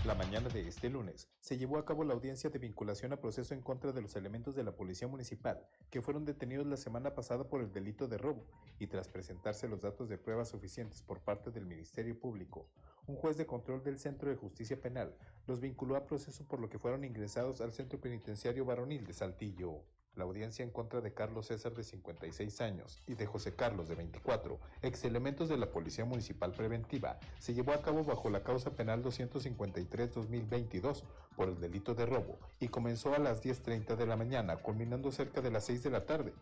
La 0.08 0.14
mañana 0.14 0.48
de 0.48 0.66
este 0.66 0.88
lunes 0.88 1.28
se 1.38 1.58
llevó 1.58 1.76
a 1.76 1.84
cabo 1.84 2.02
la 2.02 2.14
audiencia 2.14 2.48
de 2.48 2.58
vinculación 2.58 3.12
a 3.12 3.20
proceso 3.20 3.52
en 3.52 3.60
contra 3.60 3.92
de 3.92 4.00
los 4.00 4.16
elementos 4.16 4.54
de 4.54 4.64
la 4.64 4.74
Policía 4.74 5.06
Municipal 5.06 5.62
que 5.90 6.00
fueron 6.00 6.24
detenidos 6.24 6.66
la 6.66 6.78
semana 6.78 7.14
pasada 7.14 7.46
por 7.46 7.60
el 7.60 7.74
delito 7.74 8.08
de 8.08 8.16
robo 8.16 8.46
y 8.78 8.86
tras 8.86 9.06
presentarse 9.06 9.68
los 9.68 9.82
datos 9.82 10.08
de 10.08 10.16
pruebas 10.16 10.48
suficientes 10.48 11.02
por 11.02 11.20
parte 11.20 11.50
del 11.50 11.66
Ministerio 11.66 12.18
Público, 12.18 12.70
un 13.06 13.16
juez 13.16 13.36
de 13.36 13.44
control 13.44 13.84
del 13.84 13.98
Centro 13.98 14.30
de 14.30 14.36
Justicia 14.36 14.80
Penal 14.80 15.14
los 15.46 15.60
vinculó 15.60 15.94
a 15.94 16.06
proceso 16.06 16.42
por 16.48 16.58
lo 16.58 16.70
que 16.70 16.78
fueron 16.78 17.04
ingresados 17.04 17.60
al 17.60 17.74
Centro 17.74 18.00
Penitenciario 18.00 18.64
Varonil 18.64 19.06
de 19.06 19.12
Saltillo. 19.12 19.84
La 20.18 20.24
audiencia 20.24 20.64
en 20.64 20.70
contra 20.70 21.00
de 21.00 21.14
Carlos 21.14 21.46
César 21.46 21.72
de 21.74 21.84
56 21.84 22.60
años 22.60 23.00
y 23.06 23.14
de 23.14 23.24
José 23.24 23.54
Carlos 23.54 23.88
de 23.88 23.94
24, 23.94 24.58
ex 24.82 25.04
elementos 25.04 25.48
de 25.48 25.56
la 25.56 25.70
Policía 25.70 26.04
Municipal 26.04 26.50
Preventiva, 26.50 27.20
se 27.38 27.54
llevó 27.54 27.72
a 27.72 27.82
cabo 27.82 28.02
bajo 28.02 28.28
la 28.28 28.42
causa 28.42 28.72
penal 28.72 29.00
253-2022 29.04 31.04
por 31.36 31.50
el 31.50 31.60
delito 31.60 31.94
de 31.94 32.04
robo 32.04 32.40
y 32.58 32.66
comenzó 32.66 33.14
a 33.14 33.20
las 33.20 33.44
10.30 33.44 33.94
de 33.94 34.06
la 34.06 34.16
mañana, 34.16 34.56
culminando 34.56 35.12
cerca 35.12 35.40
de 35.40 35.52
las 35.52 35.66
6 35.66 35.84
de 35.84 35.90
la 35.90 36.04
tarde, 36.04 36.32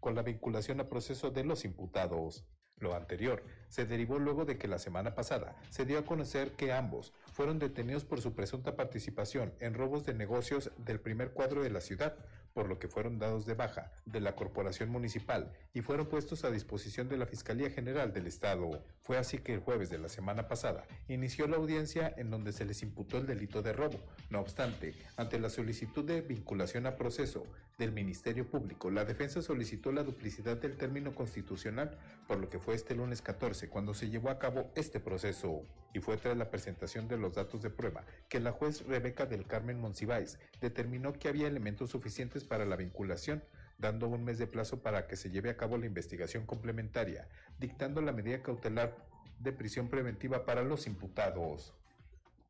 con 0.00 0.16
la 0.16 0.22
vinculación 0.22 0.80
a 0.80 0.88
proceso 0.88 1.30
de 1.30 1.44
los 1.44 1.64
imputados. 1.64 2.44
Lo 2.80 2.96
anterior 2.96 3.44
se 3.68 3.84
derivó 3.84 4.18
luego 4.18 4.46
de 4.46 4.56
que 4.56 4.66
la 4.66 4.78
semana 4.78 5.14
pasada 5.14 5.54
se 5.68 5.84
dio 5.84 5.98
a 5.98 6.04
conocer 6.04 6.52
que 6.52 6.72
ambos 6.72 7.12
fueron 7.32 7.58
detenidos 7.58 8.04
por 8.04 8.22
su 8.22 8.34
presunta 8.34 8.74
participación 8.74 9.52
en 9.60 9.74
robos 9.74 10.06
de 10.06 10.14
negocios 10.14 10.72
del 10.78 10.98
primer 10.98 11.32
cuadro 11.32 11.62
de 11.62 11.70
la 11.70 11.82
ciudad, 11.82 12.16
por 12.52 12.68
lo 12.68 12.78
que 12.78 12.88
fueron 12.88 13.18
dados 13.18 13.46
de 13.46 13.54
baja 13.54 13.92
de 14.04 14.20
la 14.20 14.34
corporación 14.34 14.90
municipal 14.90 15.52
y 15.72 15.82
fueron 15.82 16.06
puestos 16.06 16.44
a 16.44 16.50
disposición 16.50 17.08
de 17.08 17.16
la 17.16 17.26
Fiscalía 17.26 17.70
General 17.70 18.12
del 18.12 18.26
Estado. 18.26 18.84
Fue 19.02 19.18
así 19.18 19.38
que 19.38 19.54
el 19.54 19.60
jueves 19.60 19.90
de 19.90 19.98
la 19.98 20.08
semana 20.08 20.48
pasada 20.48 20.86
inició 21.08 21.46
la 21.46 21.56
audiencia 21.56 22.12
en 22.16 22.30
donde 22.30 22.52
se 22.52 22.64
les 22.64 22.82
imputó 22.82 23.18
el 23.18 23.26
delito 23.26 23.62
de 23.62 23.72
robo. 23.72 23.98
No 24.28 24.40
obstante, 24.40 24.94
ante 25.16 25.38
la 25.38 25.50
solicitud 25.50 26.04
de 26.04 26.20
vinculación 26.20 26.86
a 26.86 26.96
proceso 26.96 27.44
del 27.78 27.92
Ministerio 27.92 28.48
Público, 28.48 28.90
la 28.90 29.04
defensa 29.04 29.42
solicitó 29.42 29.90
la 29.92 30.02
duplicidad 30.02 30.56
del 30.56 30.76
término 30.76 31.14
constitucional, 31.14 31.98
por 32.26 32.38
lo 32.38 32.50
que 32.50 32.58
fue 32.58 32.74
este 32.74 32.94
lunes 32.94 33.22
14 33.22 33.68
cuando 33.68 33.94
se 33.94 34.10
llevó 34.10 34.30
a 34.30 34.38
cabo 34.38 34.70
este 34.74 35.00
proceso. 35.00 35.64
Y 35.92 36.00
fue 36.00 36.16
tras 36.16 36.36
la 36.36 36.50
presentación 36.50 37.08
de 37.08 37.16
los 37.16 37.34
datos 37.34 37.62
de 37.62 37.70
prueba 37.70 38.04
que 38.28 38.40
la 38.40 38.52
juez 38.52 38.86
Rebeca 38.86 39.26
del 39.26 39.46
Carmen 39.46 39.80
Monsiváis 39.80 40.38
determinó 40.60 41.12
que 41.12 41.28
había 41.28 41.48
elementos 41.48 41.90
suficientes 41.90 42.44
para 42.44 42.64
la 42.64 42.76
vinculación, 42.76 43.42
dando 43.78 44.08
un 44.08 44.24
mes 44.24 44.38
de 44.38 44.46
plazo 44.46 44.82
para 44.82 45.06
que 45.06 45.16
se 45.16 45.30
lleve 45.30 45.50
a 45.50 45.56
cabo 45.56 45.78
la 45.78 45.86
investigación 45.86 46.46
complementaria, 46.46 47.28
dictando 47.58 48.00
la 48.02 48.12
medida 48.12 48.42
cautelar 48.42 48.96
de 49.38 49.52
prisión 49.52 49.88
preventiva 49.88 50.44
para 50.44 50.62
los 50.62 50.86
imputados. 50.86 51.74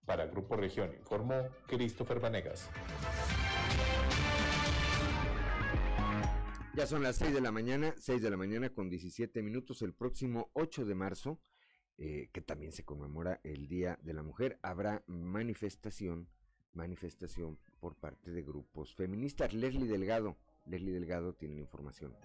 Para 0.04 0.26
Grupo 0.26 0.56
Región 0.56 0.92
informó 0.98 1.48
Christopher 1.68 2.18
Vanegas. 2.20 2.68
Ya 6.74 6.86
son 6.86 7.02
las 7.02 7.16
6 7.16 7.34
de 7.34 7.40
la 7.40 7.50
mañana, 7.50 7.94
6 7.98 8.22
de 8.22 8.30
la 8.30 8.36
mañana 8.36 8.70
con 8.70 8.88
17 8.88 9.42
minutos. 9.42 9.82
El 9.82 9.92
próximo 9.92 10.50
8 10.54 10.84
de 10.84 10.94
marzo, 10.94 11.40
eh, 12.02 12.30
que 12.32 12.40
también 12.40 12.72
se 12.72 12.82
conmemora 12.82 13.40
el 13.44 13.68
Día 13.68 13.98
de 14.00 14.14
la 14.14 14.22
Mujer, 14.22 14.58
habrá 14.62 15.04
manifestación, 15.06 16.30
manifestación 16.72 17.58
por 17.78 17.94
parte 17.94 18.30
de 18.30 18.40
grupos 18.40 18.94
feministas. 18.94 19.52
Leslie 19.52 19.86
Delgado, 19.86 20.38
Leslie 20.64 20.94
Delgado 20.94 21.34
tiene 21.34 21.56
la 21.56 21.60
información. 21.60 22.16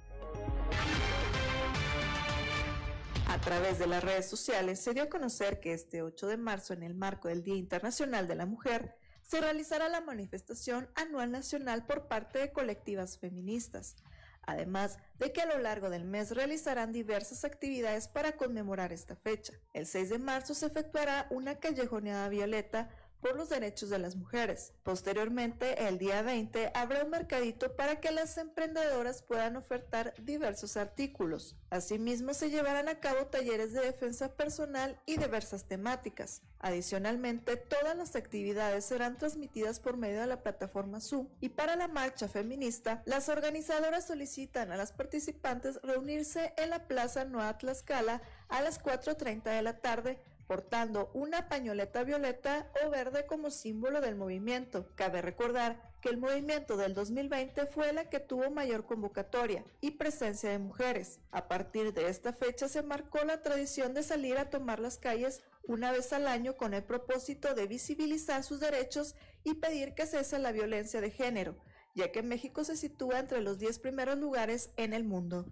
A 3.28 3.42
través 3.42 3.78
de 3.78 3.88
las 3.88 4.02
redes 4.02 4.30
sociales 4.30 4.82
se 4.82 4.94
dio 4.94 5.04
a 5.04 5.10
conocer 5.10 5.60
que 5.60 5.74
este 5.74 6.04
8 6.04 6.28
de 6.28 6.38
marzo, 6.38 6.74
en 6.74 6.82
el 6.82 6.96
marco 6.96 7.28
del 7.28 7.44
Día 7.44 7.58
Internacional 7.58 8.30
de 8.30 8.36
la 8.36 8.46
Mujer, 8.46 8.96
se 9.24 9.42
realizará 9.42 9.90
la 9.90 10.00
manifestación 10.00 10.88
anual 10.96 11.34
nacional 11.34 11.86
por 11.86 12.08
parte 12.08 12.40
de 12.40 12.54
colectivas 12.54 13.20
feministas, 13.20 13.98
además 14.48 14.98
de 15.20 15.32
que 15.32 15.42
a 15.42 15.46
lo 15.46 15.58
largo 15.60 15.90
del 15.90 16.06
mes 16.06 16.32
realizarán 16.32 16.92
diversas 16.92 17.46
actividades 17.46 18.08
para 18.08 18.34
conmemorar 18.34 18.92
esta 18.94 19.16
fecha. 19.16 19.54
El 19.74 19.86
6 19.86 20.10
de 20.10 20.20
marzo 20.20 20.54
se 20.54 20.66
efectuará 20.66 21.28
una 21.30 21.60
callejoneada 21.60 22.30
violeta 22.30 22.90
por 23.22 23.36
los 23.36 23.50
derechos 23.50 23.90
de 23.90 24.00
las 24.00 24.16
mujeres. 24.16 24.74
Posteriormente, 24.84 25.88
el 25.88 25.98
día 25.98 26.22
20, 26.22 26.72
habrá 26.74 27.04
un 27.04 27.10
mercadito 27.10 27.76
para 27.76 28.00
que 28.00 28.12
las 28.12 28.38
emprendedoras 28.38 29.22
puedan 29.24 29.56
ofertar 29.56 30.14
diversos 30.22 30.78
artículos. 30.78 31.56
Asimismo, 31.70 32.34
se 32.34 32.50
llevarán 32.50 32.90
a 32.90 33.00
cabo 33.00 33.28
talleres 33.28 33.74
de 33.74 33.82
defensa 33.82 34.36
personal 34.36 35.00
y 35.06 35.18
diversas 35.18 35.66
temáticas. 35.66 36.42
Adicionalmente, 36.60 37.58
todas 37.58 37.96
las 37.96 38.16
actividades 38.16 38.86
serán 38.86 39.18
transmitidas 39.18 39.80
por 39.80 39.98
medio 39.98 40.22
de 40.22 40.28
la 40.28 40.42
plataforma 40.42 41.00
Zoom 41.00 41.28
y 41.40 41.50
para 41.50 41.76
la 41.76 41.88
marcha 41.88 42.28
feminista, 42.28 43.04
las 43.06 43.30
organizadoras 43.30 44.08
solicitan 44.08 44.72
a 44.72 44.78
las 44.78 44.92
participantes 44.92 45.80
reunirse 45.84 46.54
en 46.58 46.72
la 46.72 46.88
Plaza 46.88 47.26
Nueva 47.26 47.58
Tlaxcala 47.58 48.22
a 48.50 48.62
las 48.62 48.82
4.30 48.82 49.44
de 49.44 49.62
la 49.62 49.80
tarde 49.80 50.20
portando 50.48 51.10
una 51.14 51.50
pañoleta 51.50 52.04
violeta 52.04 52.70
o 52.86 52.90
verde 52.90 53.26
como 53.26 53.50
símbolo 53.50 54.02
del 54.02 54.16
movimiento. 54.16 54.88
Cabe 54.96 55.22
recordar 55.22 55.82
que 56.02 56.10
el 56.10 56.18
movimiento 56.18 56.78
del 56.78 56.94
2020 56.94 57.66
fue 57.66 57.92
la 57.92 58.10
que 58.10 58.20
tuvo 58.20 58.52
mayor 58.52 58.86
convocatoria 58.86 59.66
y 59.82 59.92
presencia 59.92 60.52
de 60.52 60.60
mujeres. 60.60 61.20
A 61.32 61.48
partir 61.48 61.94
de 61.94 62.10
esta 62.10 62.32
fecha 62.32 62.68
se 62.68 62.84
marcó 62.84 63.24
la 63.24 63.42
tradición 63.42 63.94
de 63.94 64.04
salir 64.04 64.38
a 64.38 64.50
tomar 64.50 64.80
las 64.80 64.98
calles 64.98 65.42
una 65.64 65.92
vez 65.92 66.14
al 66.14 66.28
año 66.28 66.56
con 66.58 66.74
el 66.74 66.84
propósito 66.84 67.56
de 67.56 67.66
visibilizar 67.68 68.44
sus 68.44 68.60
derechos 68.60 69.16
y 69.44 69.56
pedir 69.56 69.96
que 69.96 70.06
cese 70.06 70.38
la 70.38 70.52
violencia 70.52 71.02
de 71.02 71.10
género, 71.10 71.58
ya 71.96 72.12
que 72.12 72.22
México 72.22 72.64
se 72.64 72.78
sitúa 72.78 73.20
entre 73.20 73.42
los 73.42 73.58
10 73.58 73.80
primeros 73.80 74.18
lugares 74.18 74.70
en 74.78 74.94
el 74.94 75.04
mundo. 75.04 75.48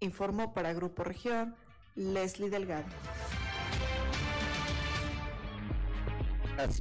Informó 0.00 0.54
para 0.54 0.72
Grupo 0.72 1.04
Región 1.04 1.54
Leslie 1.96 2.48
Delgado. 2.48 2.86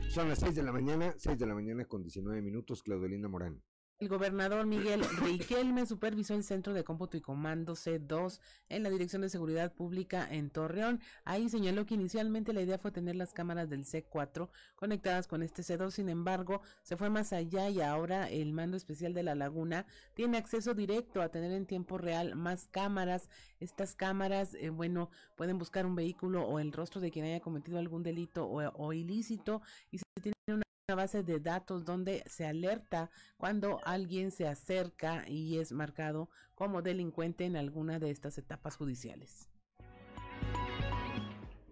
Son 0.10 0.27
las 0.27 0.39
6 0.39 0.55
de 0.55 0.63
la 0.63 0.72
mañana, 0.72 1.13
6 1.19 1.38
de 1.38 1.46
la 1.46 1.53
mañana 1.53 1.86
con 1.86 2.01
19 2.01 2.41
minutos, 2.41 2.81
Claudelina 2.81 3.27
Morán. 3.27 3.62
El 4.00 4.10
gobernador 4.10 4.68
Miguel 4.68 5.01
Riquelme 5.24 5.88
supervisó 5.88 6.36
el 6.36 6.44
Centro 6.44 6.75
de 6.75 6.84
Cómputo 6.84 7.18
y 7.18 7.22
Comando 7.22 7.74
C2 7.74 8.39
en 8.70 8.84
la 8.84 8.92
Dirección 8.92 9.24
de 9.24 9.30
Seguridad 9.30 9.74
Pública 9.74 10.27
en 10.30 10.51
Torreón. 10.51 11.01
Ahí 11.25 11.50
señaló 11.50 11.88
que 11.88 11.96
inicialmente 11.96 12.54
la 12.54 12.62
idea 12.62 12.77
fue 12.77 12.92
tener 12.92 13.16
las 13.16 13.34
cámaras 13.34 13.72
del 13.72 13.86
C4 13.86 14.50
conectadas 14.75 15.25
con 15.25 15.42
este 15.42 15.63
C2, 15.63 15.89
sin 15.89 16.10
embargo, 16.10 16.62
se 16.84 16.96
fue 16.96 17.10
más 17.10 17.34
allá 17.34 17.70
y 17.70 17.82
ahora 17.82 18.30
el 18.30 18.54
mando 18.54 18.77
especial 18.77 19.16
de 19.16 19.24
la 19.24 19.34
laguna 19.34 19.88
tiene 20.13 20.38
acceso 20.38 20.75
directo 20.75 21.24
a 21.24 21.30
tener 21.30 21.51
en 21.51 21.66
tiempo 21.66 21.98
real 21.98 22.36
más 22.36 22.68
cámaras. 22.68 23.30
Estas 23.60 23.96
cámaras, 23.96 24.54
eh, 24.54 24.70
bueno, 24.70 25.10
pueden 25.36 25.58
buscar 25.58 25.88
un 25.88 25.96
vehículo 25.96 26.44
o 26.46 26.60
el 26.60 26.72
rostro 26.72 27.01
de 27.01 27.10
quien 27.10 27.25
haya 27.25 27.39
cometido 27.39 27.80
algún 27.80 28.04
delito 28.04 28.46
o, 28.46 28.62
o 28.75 28.94
ilícito 28.94 29.63
y 29.89 29.98
se 29.98 30.04
tiene 30.22 30.36
una 30.50 30.66
una 30.89 31.03
base 31.03 31.22
de 31.22 31.41
datos 31.41 31.84
donde 31.84 32.24
se 32.27 32.46
alerta 32.46 33.12
cuando 33.36 33.82
alguien 33.84 34.32
se 34.32 34.48
acerca 34.48 35.27
y 35.27 35.58
es 35.58 35.74
marcado 35.74 36.29
como 36.56 36.82
delincuente 36.82 37.44
en 37.44 37.58
alguna 37.58 38.00
de 38.00 38.10
estas 38.10 38.38
etapas 38.38 38.77
judiciales. 38.77 39.50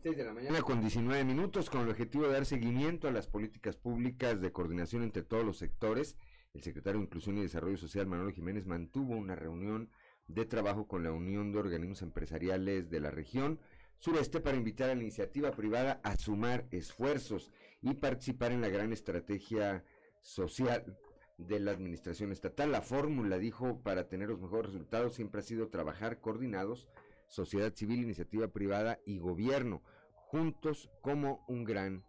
6 0.03 0.17
de 0.17 0.25
la 0.25 0.33
mañana 0.33 0.61
con 0.61 0.81
19 0.81 1.23
minutos 1.23 1.69
con 1.69 1.83
el 1.83 1.89
objetivo 1.91 2.27
de 2.27 2.33
dar 2.33 2.45
seguimiento 2.45 3.07
a 3.07 3.13
las 3.13 3.27
políticas 3.27 3.77
públicas 3.77 4.41
de 4.41 4.51
coordinación 4.51 5.01
entre 5.01 5.23
todos 5.23 5.45
los 5.45 5.59
sectores. 5.59 6.17
El 6.53 6.61
secretario 6.61 6.99
de 6.99 7.05
Inclusión 7.05 7.37
y 7.37 7.41
Desarrollo 7.43 7.77
Social, 7.77 8.07
Manuel 8.07 8.33
Jiménez, 8.33 8.65
mantuvo 8.65 9.15
una 9.15 9.35
reunión 9.37 9.91
de 10.27 10.43
trabajo 10.43 10.89
con 10.89 11.03
la 11.03 11.13
Unión 11.13 11.53
de 11.53 11.59
Organismos 11.59 12.01
Empresariales 12.01 12.89
de 12.89 12.99
la 12.99 13.11
región 13.11 13.61
sureste 13.97 14.39
para 14.39 14.57
invitar 14.57 14.89
a 14.89 14.95
la 14.95 15.01
iniciativa 15.01 15.51
privada 15.51 15.99
a 16.03 16.15
sumar 16.17 16.67
esfuerzos 16.71 17.51
y 17.85 17.93
participar 17.93 18.51
en 18.51 18.61
la 18.61 18.69
gran 18.69 18.91
estrategia 18.91 19.83
social 20.21 20.97
de 21.37 21.59
la 21.59 21.71
administración 21.71 22.31
estatal. 22.31 22.71
La 22.71 22.81
fórmula, 22.81 23.37
dijo, 23.37 23.79
para 23.83 24.09
tener 24.09 24.29
los 24.29 24.41
mejores 24.41 24.71
resultados 24.71 25.13
siempre 25.13 25.41
ha 25.41 25.43
sido 25.43 25.69
trabajar 25.69 26.19
coordinados, 26.19 26.87
sociedad 27.27 27.73
civil, 27.75 28.01
iniciativa 28.01 28.47
privada 28.47 28.97
y 29.05 29.19
gobierno, 29.19 29.83
juntos 30.15 30.89
como 31.01 31.45
un 31.47 31.63
gran 31.63 32.03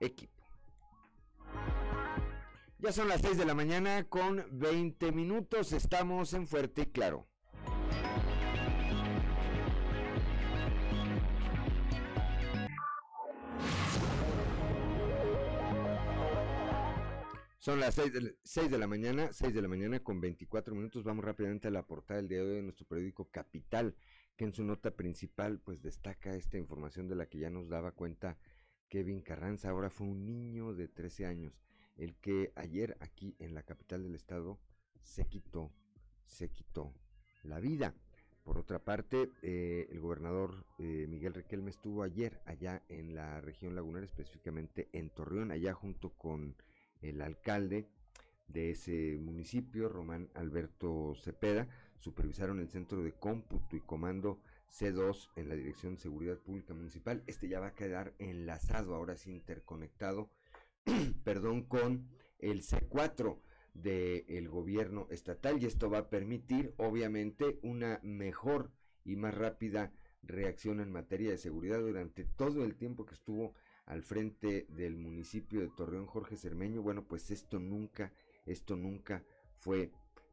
equipo. 0.00 0.32
Ya 2.80 2.90
son 2.90 3.08
las 3.08 3.20
6 3.20 3.38
de 3.38 3.44
la 3.44 3.54
mañana 3.54 4.08
con 4.08 4.44
20 4.50 5.12
minutos, 5.12 5.72
estamos 5.72 6.34
en 6.34 6.48
Fuerte 6.48 6.82
y 6.82 6.86
Claro. 6.86 7.28
Son 17.60 17.78
las 17.78 17.94
6 17.96 18.12
de, 18.14 18.36
6 18.42 18.70
de, 18.70 18.78
la 18.78 18.86
mañana, 18.86 19.34
6 19.34 19.52
de 19.52 19.60
la 19.60 19.68
mañana 19.68 20.00
con 20.00 20.18
24 20.18 20.74
minutos. 20.74 21.04
Vamos 21.04 21.26
rápidamente 21.26 21.68
a 21.68 21.70
la 21.70 21.86
portada 21.86 22.16
del 22.16 22.26
día 22.26 22.38
de 22.38 22.48
hoy 22.48 22.54
de 22.54 22.62
nuestro 22.62 22.86
periódico 22.86 23.28
Capital, 23.30 23.94
que 24.38 24.46
en 24.46 24.52
su 24.52 24.64
nota 24.64 24.92
principal 24.92 25.60
pues 25.60 25.82
destaca 25.82 26.34
esta 26.34 26.56
información 26.56 27.06
de 27.06 27.16
la 27.16 27.26
que 27.26 27.38
ya 27.38 27.50
nos 27.50 27.68
daba 27.68 27.92
cuenta 27.92 28.38
Kevin 28.88 29.20
Carranza. 29.20 29.68
Ahora 29.68 29.90
fue 29.90 30.06
un 30.06 30.24
niño 30.24 30.72
de 30.72 30.88
13 30.88 31.26
años, 31.26 31.52
el 31.98 32.16
que 32.16 32.50
ayer 32.56 32.96
aquí 32.98 33.36
en 33.38 33.52
la 33.52 33.62
capital 33.62 34.04
del 34.04 34.14
estado 34.14 34.58
se 35.02 35.26
quitó, 35.26 35.70
se 36.24 36.48
quitó 36.48 36.94
la 37.42 37.60
vida. 37.60 37.94
Por 38.42 38.56
otra 38.56 38.82
parte, 38.82 39.28
eh, 39.42 39.86
el 39.90 40.00
gobernador 40.00 40.64
eh, 40.78 41.04
Miguel 41.10 41.34
Requelme 41.34 41.72
estuvo 41.72 42.04
ayer 42.04 42.40
allá 42.46 42.82
en 42.88 43.14
la 43.14 43.42
región 43.42 43.74
lagunera, 43.74 44.06
específicamente 44.06 44.88
en 44.94 45.10
Torreón, 45.10 45.50
allá 45.50 45.74
junto 45.74 46.08
con 46.14 46.56
el 47.02 47.20
alcalde 47.22 47.88
de 48.48 48.70
ese 48.70 49.16
municipio, 49.20 49.88
Román 49.88 50.28
Alberto 50.34 51.14
Cepeda, 51.14 51.68
supervisaron 51.98 52.60
el 52.60 52.68
centro 52.68 53.02
de 53.02 53.12
cómputo 53.12 53.76
y 53.76 53.80
comando 53.80 54.40
C2 54.70 55.30
en 55.36 55.48
la 55.48 55.54
Dirección 55.54 55.94
de 55.94 56.00
Seguridad 56.00 56.38
Pública 56.38 56.74
Municipal. 56.74 57.22
Este 57.26 57.48
ya 57.48 57.60
va 57.60 57.68
a 57.68 57.74
quedar 57.74 58.14
enlazado, 58.18 58.94
ahora 58.94 59.16
sí 59.16 59.30
interconectado, 59.30 60.30
perdón, 61.24 61.64
con 61.64 62.08
el 62.38 62.62
C4 62.62 63.38
del 63.74 64.48
gobierno 64.48 65.06
estatal 65.10 65.62
y 65.62 65.66
esto 65.66 65.90
va 65.90 65.98
a 65.98 66.10
permitir 66.10 66.74
obviamente 66.76 67.58
una 67.62 68.00
mejor 68.02 68.72
y 69.04 69.16
más 69.16 69.34
rápida 69.34 69.92
reacción 70.22 70.80
en 70.80 70.90
materia 70.90 71.30
de 71.30 71.38
seguridad 71.38 71.80
durante 71.80 72.24
todo 72.24 72.64
el 72.64 72.76
tiempo 72.76 73.06
que 73.06 73.14
estuvo 73.14 73.54
al 73.90 74.04
frente 74.04 74.66
del 74.68 74.96
municipio 74.96 75.60
de 75.60 75.68
Torreón 75.68 76.06
Jorge 76.06 76.36
Cermeño, 76.36 76.80
bueno, 76.80 77.02
pues 77.02 77.32
esto 77.32 77.58
nunca, 77.58 78.12
esto 78.46 78.76
nunca 78.76 79.24
fue 79.58 79.90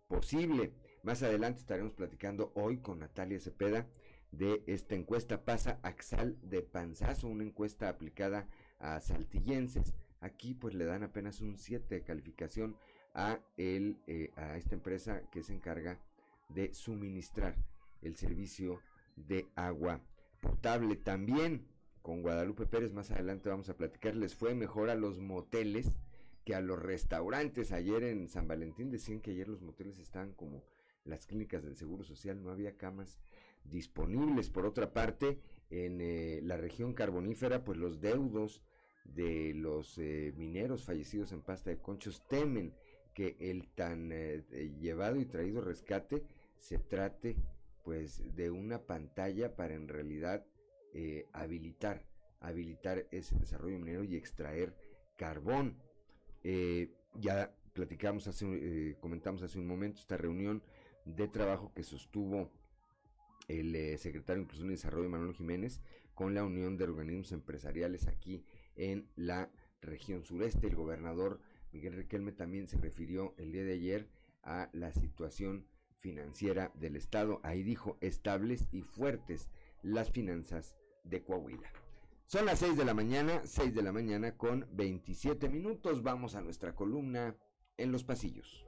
posible. 0.08 0.74
Más 1.02 1.24
adelante 1.24 1.62
estaremos 1.62 1.93
platicando 1.93 2.52
hoy 2.54 2.78
con 2.78 3.00
Natalia 3.00 3.39
Cepeda 3.39 3.88
de 4.32 4.62
esta 4.67 4.93
encuesta 4.93 5.43
Pasa 5.43 5.80
Axal 5.82 6.38
de 6.43 6.62
Panzazo, 6.62 7.28
una 7.28 7.43
encuesta 7.43 7.89
aplicada 7.89 8.48
a 8.78 9.00
saltillenses. 9.00 9.96
Aquí 10.22 10.54
pues 10.54 10.76
le 10.76 10.86
dan 10.86 11.02
apenas 11.02 11.41
un 11.41 11.58
7 11.58 11.96
de 11.96 12.04
calificación 12.04 12.78
a, 13.15 13.39
el, 13.58 13.98
eh, 14.06 14.30
a 14.36 14.56
esta 14.58 14.76
empresa 14.76 15.24
que 15.32 15.41
se 15.41 15.56
encarga 15.56 16.00
de 16.50 16.76
suministrar 16.76 17.56
el 18.04 18.17
servicio 18.17 18.82
de 19.15 19.48
agua 19.56 20.00
potable. 20.41 20.96
También 20.96 21.65
con 22.08 22.22
Guadalupe 22.22 22.65
Pérez 22.65 22.93
más 22.93 23.12
adelante 23.12 23.50
vamos 23.50 23.67
a 23.67 23.76
platicar, 23.76 24.15
les 24.15 24.34
fue 24.34 24.56
mejor 24.56 24.89
a 24.89 24.96
los 24.96 25.20
moteles 25.20 25.91
que 26.46 26.56
a 26.56 26.62
los 26.62 26.82
restaurantes. 26.82 27.74
Ayer 27.74 28.02
en 28.04 28.30
San 28.30 28.48
Valentín 28.48 28.89
decían 28.89 29.20
que 29.20 29.32
ayer 29.32 29.50
los 29.50 29.62
moteles 29.62 30.00
estaban 30.00 30.32
como 30.32 30.63
las 31.04 31.26
clínicas 31.26 31.65
del 31.65 31.76
Seguro 31.76 32.06
Social, 32.06 32.41
no 32.41 32.50
había 32.50 32.78
camas 32.78 33.20
disponibles. 33.65 34.50
Por 34.50 34.65
otra 34.65 34.93
parte, 34.93 35.41
en 35.70 36.00
eh, 36.00 36.39
la 36.43 36.56
región 36.56 36.93
carbonífera, 36.93 37.65
pues 37.65 37.78
los 37.78 38.00
deudos 38.00 38.63
de 39.04 39.54
los 39.54 39.98
eh, 39.98 40.34
mineros 40.38 40.86
fallecidos 40.86 41.34
en 41.34 41.41
pasta 41.41 41.72
de 41.72 41.82
conchos 41.82 42.26
temen 42.30 42.74
que 43.13 43.36
el 43.38 43.67
tan 43.67 44.13
eh, 44.13 44.46
llevado 44.80 45.20
y 45.20 45.26
traído 45.26 45.60
rescate 45.60 46.24
se 46.58 46.80
trate 46.80 47.36
pues 47.84 48.34
de 48.34 48.50
una 48.50 48.84
pantalla 48.84 49.58
para 49.58 49.76
en 49.76 49.89
realidad 49.89 50.46
eh, 51.00 51.28
habilitar, 51.32 52.04
habilitar 52.40 53.06
ese 53.12 53.38
desarrollo 53.38 53.78
minero 53.78 54.04
y 54.04 54.16
extraer 54.16 54.76
carbón. 55.16 55.78
Eh, 56.44 56.90
ya 57.14 57.56
platicamos 57.74 58.28
hace, 58.28 58.48
eh, 58.48 58.96
comentamos 59.00 59.44
hace 59.44 59.60
un 59.60 59.68
momento 59.68 60.02
esta 60.02 60.18
reunión 60.18 60.64
de 61.06 61.28
trabajo 61.28 61.72
que 61.76 61.84
sostuvo 61.84 62.52
el 63.48 63.96
secretario 64.00 64.38
de 64.38 64.46
Inclusión 64.46 64.70
y 64.70 64.72
Desarrollo 64.72 65.08
Manuel 65.08 65.36
Jiménez 65.36 65.82
con 66.16 66.34
la 66.34 66.44
Unión 66.44 66.78
de 66.78 66.86
Organismos 66.86 67.32
Empresariales 67.32 68.08
aquí 68.08 68.44
en 68.76 69.08
la 69.16 69.52
región 69.82 70.24
sureste. 70.24 70.66
El 70.66 70.76
gobernador 70.76 71.40
Miguel 71.74 71.94
Riquelme 71.94 72.32
también 72.32 72.68
se 72.68 72.78
refirió 72.78 73.36
el 73.38 73.52
día 73.52 73.64
de 73.64 73.74
ayer 73.74 74.10
a 74.42 74.72
la 74.74 74.92
situación 74.94 75.68
financiera 76.00 76.72
del 76.74 76.96
Estado. 76.96 77.40
Ahí 77.44 77.62
dijo 77.62 78.00
estables 78.02 78.68
y 78.72 78.82
fuertes 78.82 79.48
las 79.84 80.10
finanzas 80.10 80.76
de 81.10 81.24
Coahuila. 81.24 81.70
Son 82.26 82.46
las 82.46 82.60
6 82.60 82.76
de 82.76 82.84
la 82.84 82.93
mañana, 82.93 83.41
6 83.46 83.74
de 83.74 83.82
la 83.82 83.93
mañana 83.93 84.38
con 84.38 84.67
27 84.72 85.48
minutos. 85.48 86.04
Vamos 86.04 86.36
a 86.36 86.41
nuestra 86.41 86.76
columna 86.76 87.36
en 87.78 87.91
los 87.91 88.04
pasillos. 88.04 88.65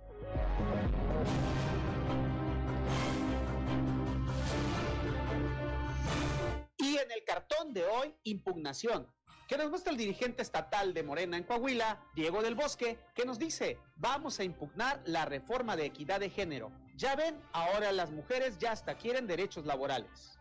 Y 6.77 6.97
en 6.97 7.11
el 7.11 7.23
cartón 7.25 7.73
de 7.73 7.85
hoy, 7.85 8.15
impugnación. 8.23 9.07
Que 9.49 9.57
nos 9.57 9.69
muestra 9.69 9.91
el 9.91 9.97
dirigente 9.97 10.41
estatal 10.41 10.93
de 10.93 11.03
Morena 11.03 11.35
en 11.35 11.43
Coahuila, 11.43 12.01
Diego 12.15 12.41
del 12.41 12.55
Bosque, 12.55 12.97
que 13.13 13.25
nos 13.25 13.39
dice, 13.39 13.77
vamos 13.97 14.39
a 14.39 14.45
impugnar 14.45 15.01
la 15.05 15.25
reforma 15.25 15.75
de 15.75 15.85
equidad 15.85 16.21
de 16.21 16.29
género. 16.29 16.71
Ya 16.95 17.15
ven, 17.15 17.41
ahora 17.51 17.91
las 17.91 18.11
mujeres 18.11 18.57
ya 18.57 18.71
hasta 18.71 18.95
quieren 18.95 19.27
derechos 19.27 19.65
laborales. 19.65 20.38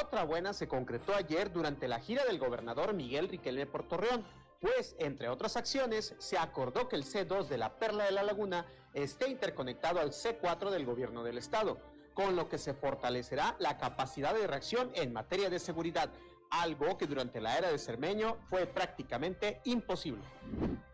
Otra 0.00 0.24
buena 0.24 0.52
se 0.52 0.68
concretó 0.68 1.14
ayer 1.14 1.52
durante 1.52 1.88
la 1.88 2.00
gira 2.00 2.24
del 2.24 2.38
gobernador 2.38 2.94
Miguel 2.94 3.28
Riquelme 3.28 3.66
por 3.66 3.86
Torreón, 3.88 4.24
pues, 4.60 4.94
entre 4.98 5.28
otras 5.28 5.56
acciones, 5.56 6.14
se 6.18 6.38
acordó 6.38 6.88
que 6.88 6.94
el 6.94 7.04
C2 7.04 7.48
de 7.48 7.58
la 7.58 7.78
Perla 7.78 8.04
de 8.04 8.12
la 8.12 8.22
Laguna 8.22 8.64
esté 8.94 9.28
interconectado 9.28 9.98
al 9.98 10.12
C4 10.12 10.70
del 10.70 10.86
gobierno 10.86 11.24
del 11.24 11.38
estado, 11.38 11.80
con 12.14 12.36
lo 12.36 12.48
que 12.48 12.58
se 12.58 12.72
fortalecerá 12.72 13.56
la 13.58 13.76
capacidad 13.76 14.34
de 14.34 14.46
reacción 14.46 14.92
en 14.94 15.12
materia 15.12 15.50
de 15.50 15.58
seguridad, 15.58 16.10
algo 16.50 16.96
que 16.96 17.06
durante 17.06 17.40
la 17.40 17.58
era 17.58 17.72
de 17.72 17.78
Cermeño 17.78 18.36
fue 18.48 18.66
prácticamente 18.66 19.60
imposible. 19.64 20.22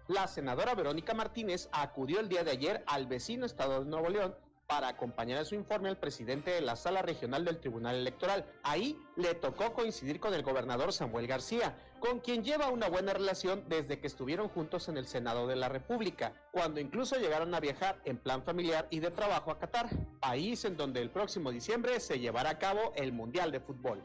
La 0.07 0.27
senadora 0.27 0.75
Verónica 0.75 1.13
Martínez 1.13 1.69
acudió 1.73 2.21
el 2.21 2.29
día 2.31 2.45
de 2.45 2.53
ayer 2.53 2.85
al 2.87 3.07
vecino 3.07 3.45
estado 3.45 3.81
de 3.81 3.91
Nuevo 3.91 4.09
León 4.09 4.35
para 4.68 4.88
acompañar 4.88 5.38
a 5.38 5.44
su 5.46 5.54
informe 5.54 5.88
al 5.88 5.96
presidente 5.96 6.50
de 6.50 6.61
la 6.61 6.76
Sala 6.76 7.00
Regional 7.00 7.42
del 7.42 7.59
Tribunal 7.59 7.96
Electoral. 7.96 8.44
Ahí 8.62 9.00
le 9.16 9.35
tocó 9.35 9.72
coincidir 9.72 10.20
con 10.20 10.35
el 10.35 10.42
gobernador 10.42 10.92
Samuel 10.92 11.26
García, 11.26 11.74
con 12.00 12.20
quien 12.20 12.44
lleva 12.44 12.68
una 12.68 12.88
buena 12.88 13.14
relación 13.14 13.64
desde 13.66 13.98
que 13.98 14.07
estuvieron 14.07 14.48
juntos 14.48 14.90
en 14.90 14.98
el 14.98 15.07
Senado 15.07 15.46
de 15.46 15.57
la 15.57 15.70
República, 15.70 16.35
cuando 16.52 16.81
incluso 16.81 17.16
llegaron 17.16 17.54
a 17.54 17.61
viajar 17.61 17.98
en 18.04 18.18
plan 18.18 18.42
familiar 18.42 18.87
y 18.90 19.00
de 19.00 19.11
trabajo 19.11 19.50
a 19.50 19.59
Qatar, 19.59 19.88
país 20.20 20.62
en 20.66 20.76
donde 20.76 21.00
el 21.00 21.11
próximo 21.11 21.50
diciembre 21.50 21.98
se 21.98 22.20
llevará 22.20 22.50
a 22.50 22.59
cabo 22.59 22.92
el 22.94 23.12
Mundial 23.12 23.50
de 23.50 23.61
Fútbol. 23.61 24.04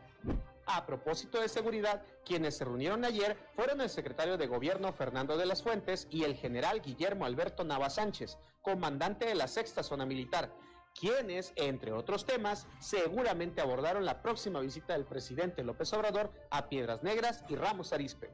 A 0.66 0.86
propósito 0.86 1.42
de 1.42 1.50
seguridad, 1.50 2.04
quienes 2.26 2.58
se 2.58 2.66
reunieron 2.66 3.04
ayer 3.04 3.38
fueron 3.56 3.82
el 3.82 3.90
secretario 3.90 4.38
de 4.38 4.48
Gobierno 4.48 4.94
Fernando 4.94 5.36
de 5.36 5.46
las 5.46 5.62
Fuentes 5.62 6.08
y 6.10 6.24
el 6.24 6.36
general 6.36 6.82
Guillermo 6.82 7.26
Alberto 7.26 7.64
Nava 7.64 7.90
Sánchez, 7.90 8.38
comandante 8.62 9.26
de 9.26 9.36
la 9.36 9.48
sexta 9.48 9.84
zona 9.84 10.06
militar, 10.06 10.50
quienes, 10.98 11.52
entre 11.58 11.92
otros 11.92 12.26
temas, 12.26 12.68
seguramente 12.80 13.62
abordaron 13.62 14.06
la 14.06 14.22
próxima 14.22 14.62
visita 14.62 14.94
del 14.94 15.06
presidente 15.06 15.64
López 15.64 15.92
Obrador 15.94 16.32
a 16.50 16.70
Piedras 16.70 17.04
Negras 17.04 17.44
y 17.50 17.56
Ramos 17.56 17.92
Arizpe. 17.92 18.30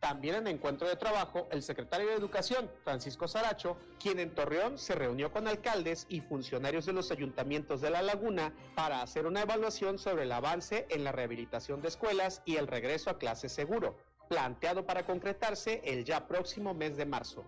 También 0.00 0.36
en 0.36 0.46
encuentro 0.46 0.88
de 0.88 0.94
trabajo, 0.94 1.48
el 1.50 1.62
secretario 1.62 2.06
de 2.06 2.14
Educación, 2.14 2.70
Francisco 2.84 3.26
Saracho, 3.26 3.76
quien 3.98 4.20
en 4.20 4.32
Torreón 4.32 4.78
se 4.78 4.94
reunió 4.94 5.32
con 5.32 5.48
alcaldes 5.48 6.06
y 6.08 6.20
funcionarios 6.20 6.86
de 6.86 6.92
los 6.92 7.10
ayuntamientos 7.10 7.80
de 7.80 7.90
La 7.90 8.00
Laguna 8.00 8.52
para 8.76 9.02
hacer 9.02 9.26
una 9.26 9.42
evaluación 9.42 9.98
sobre 9.98 10.22
el 10.22 10.32
avance 10.32 10.86
en 10.90 11.02
la 11.02 11.10
rehabilitación 11.10 11.82
de 11.82 11.88
escuelas 11.88 12.42
y 12.44 12.56
el 12.56 12.68
regreso 12.68 13.10
a 13.10 13.18
clases 13.18 13.50
seguro, 13.52 13.96
planteado 14.28 14.86
para 14.86 15.04
concretarse 15.04 15.82
el 15.84 16.04
ya 16.04 16.28
próximo 16.28 16.74
mes 16.74 16.96
de 16.96 17.04
marzo. 17.04 17.44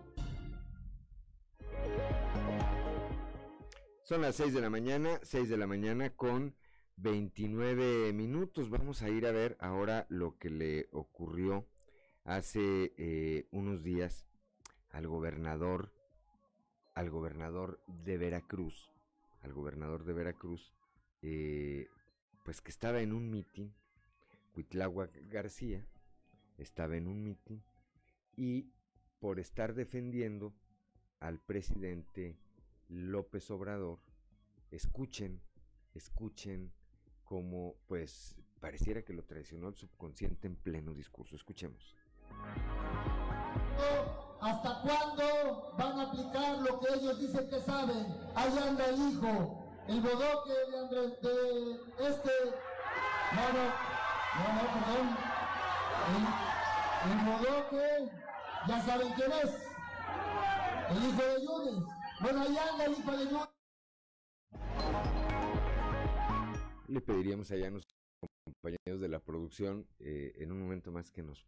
Son 4.03 4.21
las 4.21 4.35
6 4.35 4.53
de 4.53 4.61
la 4.61 4.69
mañana, 4.69 5.21
6 5.23 5.47
de 5.47 5.55
la 5.55 5.67
mañana 5.67 6.09
con 6.09 6.53
29 6.97 8.11
minutos. 8.11 8.69
Vamos 8.69 9.01
a 9.01 9.07
ir 9.07 9.25
a 9.25 9.31
ver 9.31 9.55
ahora 9.61 10.05
lo 10.09 10.37
que 10.37 10.49
le 10.49 10.89
ocurrió 10.91 11.65
hace 12.23 12.93
eh, 12.97 13.47
unos 13.51 13.83
días 13.83 14.25
al 14.91 15.07
gobernador, 15.07 15.91
al 16.93 17.09
gobernador 17.09 17.81
de 17.87 18.17
Veracruz, 18.17 18.91
al 19.41 19.53
gobernador 19.53 20.03
de 20.03 20.13
Veracruz, 20.13 20.73
eh, 21.21 21.87
pues 22.43 22.61
que 22.61 22.71
estaba 22.71 23.01
en 23.01 23.13
un 23.13 23.29
mitin, 23.29 23.73
Cuitláhuac 24.53 25.11
García, 25.29 25.85
estaba 26.57 26.97
en 26.97 27.07
un 27.07 27.23
mitin 27.23 27.63
y 28.35 28.71
por 29.19 29.39
estar 29.39 29.73
defendiendo 29.73 30.53
al 31.19 31.39
presidente 31.39 32.37
López 32.89 33.49
Obrador, 33.51 33.99
escuchen, 34.71 35.41
escuchen 35.93 36.73
como 37.23 37.75
pues 37.87 38.35
pareciera 38.59 39.03
que 39.03 39.13
lo 39.13 39.23
traicionó 39.23 39.69
el 39.69 39.75
subconsciente 39.75 40.47
en 40.47 40.55
pleno 40.55 40.93
discurso. 40.93 41.35
Escuchemos. 41.35 41.95
¿Hasta 44.41 44.81
cuándo 44.81 45.73
van 45.77 45.99
a 45.99 46.03
aplicar 46.03 46.57
lo 46.57 46.79
que 46.79 46.93
ellos 46.95 47.19
dicen 47.19 47.47
que 47.47 47.59
saben? 47.61 48.07
Ahí 48.33 48.57
anda 48.57 48.85
el 48.87 48.95
hijo, 48.95 49.63
el 49.87 50.01
bodoque 50.01 50.53
de 50.71 50.79
Andrés, 50.79 51.21
de 51.21 51.71
este, 52.09 52.31
no, 53.33 53.53
no, 53.53 53.63
no, 54.37 54.53
no, 54.55 54.63
perdón, 54.73 55.07
el, 56.09 57.11
el 57.11 57.19
bodoque, 57.25 58.11
ya 58.67 58.81
saben 58.81 59.13
quién 59.13 59.31
es, 59.31 59.51
el 60.89 61.03
hijo 61.09 61.21
de 61.21 61.45
Yunes. 61.45 61.83
Bueno, 62.21 62.41
ahí 62.41 62.57
anda 62.57 62.85
el 62.85 62.93
hijo 62.93 63.11
de 63.11 63.25
Yunes. 63.25 63.49
Le 66.87 67.01
pediríamos 67.01 67.51
allá 67.51 67.67
a 67.67 67.71
nuestros 67.71 67.95
compañeros 68.43 69.01
de 69.01 69.07
la 69.07 69.19
producción 69.19 69.87
eh, 69.99 70.33
en 70.37 70.51
un 70.51 70.61
momento 70.61 70.91
más 70.91 71.11
que 71.11 71.21
nos 71.21 71.45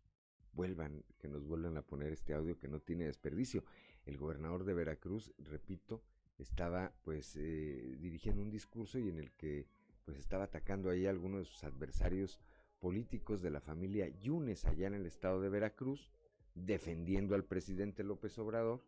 vuelvan, 0.54 1.04
que 1.20 1.28
nos 1.28 1.46
vuelvan 1.46 1.78
a 1.78 1.82
poner 1.82 2.12
este 2.12 2.34
audio 2.34 2.58
que 2.58 2.68
no 2.68 2.80
tiene 2.80 3.06
desperdicio. 3.06 3.64
El 4.06 4.18
gobernador 4.18 4.64
de 4.64 4.74
Veracruz, 4.74 5.34
repito, 5.40 6.02
estaba 6.40 6.94
pues 7.04 7.36
eh, 7.38 7.98
dirigiendo 8.00 8.42
un 8.42 8.50
discurso 8.50 9.00
y 9.00 9.10
en 9.10 9.18
el 9.18 9.32
que 9.32 9.68
pues 10.06 10.18
estaba 10.18 10.46
atacando 10.46 10.90
ahí 10.90 11.06
a 11.06 11.10
algunos 11.10 11.40
de 11.40 11.46
sus 11.46 11.64
adversarios 11.64 12.40
políticos 12.80 13.42
de 13.42 13.50
la 13.50 13.62
familia 13.62 14.10
Yunes 14.20 14.66
allá 14.66 14.88
en 14.88 14.96
el 14.96 15.06
estado 15.06 15.40
de 15.40 15.50
Veracruz, 15.50 16.12
defendiendo 16.54 17.36
al 17.36 17.46
presidente 17.46 18.04
López 18.04 18.38
Obrador 18.38 18.84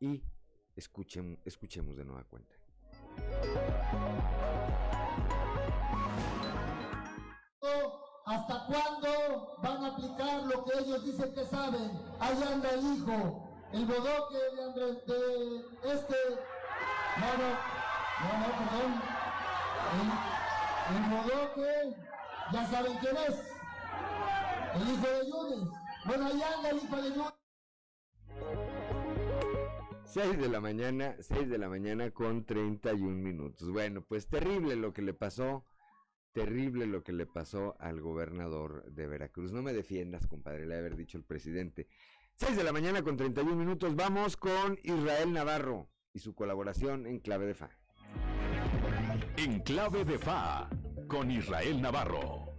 y 0.00 0.22
escuchen, 0.76 1.38
escuchemos 1.44 1.96
de 1.96 2.04
nueva 2.04 2.24
cuenta. 2.24 2.54
¿Hasta 8.42 8.66
cuándo 8.66 9.54
van 9.62 9.84
a 9.84 9.88
aplicar 9.88 10.42
lo 10.42 10.64
que 10.64 10.78
ellos 10.80 11.04
dicen 11.04 11.32
que 11.32 11.44
saben? 11.44 11.92
Ahí 12.18 12.42
anda 12.52 12.70
el 12.70 12.96
hijo, 12.96 13.54
el 13.72 13.86
bodoque 13.86 14.38
de 14.56 14.64
Andrés, 14.64 15.06
de 15.06 15.92
este, 15.92 16.16
no, 17.20 17.28
no, 17.38 17.48
no, 18.40 18.46
perdón, 18.58 19.00
el, 19.92 20.96
el 20.96 21.02
bodoque, 21.10 21.96
ya 22.52 22.66
saben 22.66 22.98
quién 22.98 23.16
es, 23.16 23.36
el 24.74 24.88
hijo 24.90 25.06
de 25.06 25.30
Yunes. 25.30 25.68
Bueno, 26.04 26.26
ahí 26.26 26.42
anda 26.42 26.70
el 26.70 26.76
hijo 26.78 26.96
de 26.96 27.10
Yunes. 27.10 27.32
6 30.06 30.38
de 30.40 30.48
la 30.48 30.60
mañana, 30.60 31.14
6 31.20 31.48
de 31.48 31.58
la 31.58 31.68
mañana 31.68 32.10
con 32.10 32.44
31 32.44 33.08
minutos. 33.18 33.70
Bueno, 33.70 34.02
pues 34.02 34.26
terrible 34.26 34.74
lo 34.74 34.92
que 34.92 35.02
le 35.02 35.14
pasó 35.14 35.64
terrible 36.32 36.86
lo 36.86 37.02
que 37.02 37.12
le 37.12 37.26
pasó 37.26 37.76
al 37.78 38.00
gobernador 38.00 38.84
de 38.90 39.06
Veracruz. 39.06 39.52
No 39.52 39.62
me 39.62 39.72
defiendas, 39.72 40.26
compadre, 40.26 40.66
le 40.66 40.76
haber 40.76 40.96
dicho 40.96 41.18
el 41.18 41.24
presidente. 41.24 41.88
6 42.36 42.56
de 42.56 42.64
la 42.64 42.72
mañana 42.72 43.02
con 43.02 43.16
31 43.16 43.54
minutos. 43.54 43.94
Vamos 43.94 44.36
con 44.36 44.78
Israel 44.82 45.32
Navarro 45.32 45.88
y 46.12 46.18
su 46.18 46.34
colaboración 46.34 47.06
en 47.06 47.20
Clave 47.20 47.46
de 47.46 47.54
Fa. 47.54 47.70
En 49.36 49.60
Clave 49.60 50.04
de 50.04 50.18
Fa, 50.18 50.68
con 51.06 51.30
Israel 51.30 51.80
Navarro. 51.80 52.54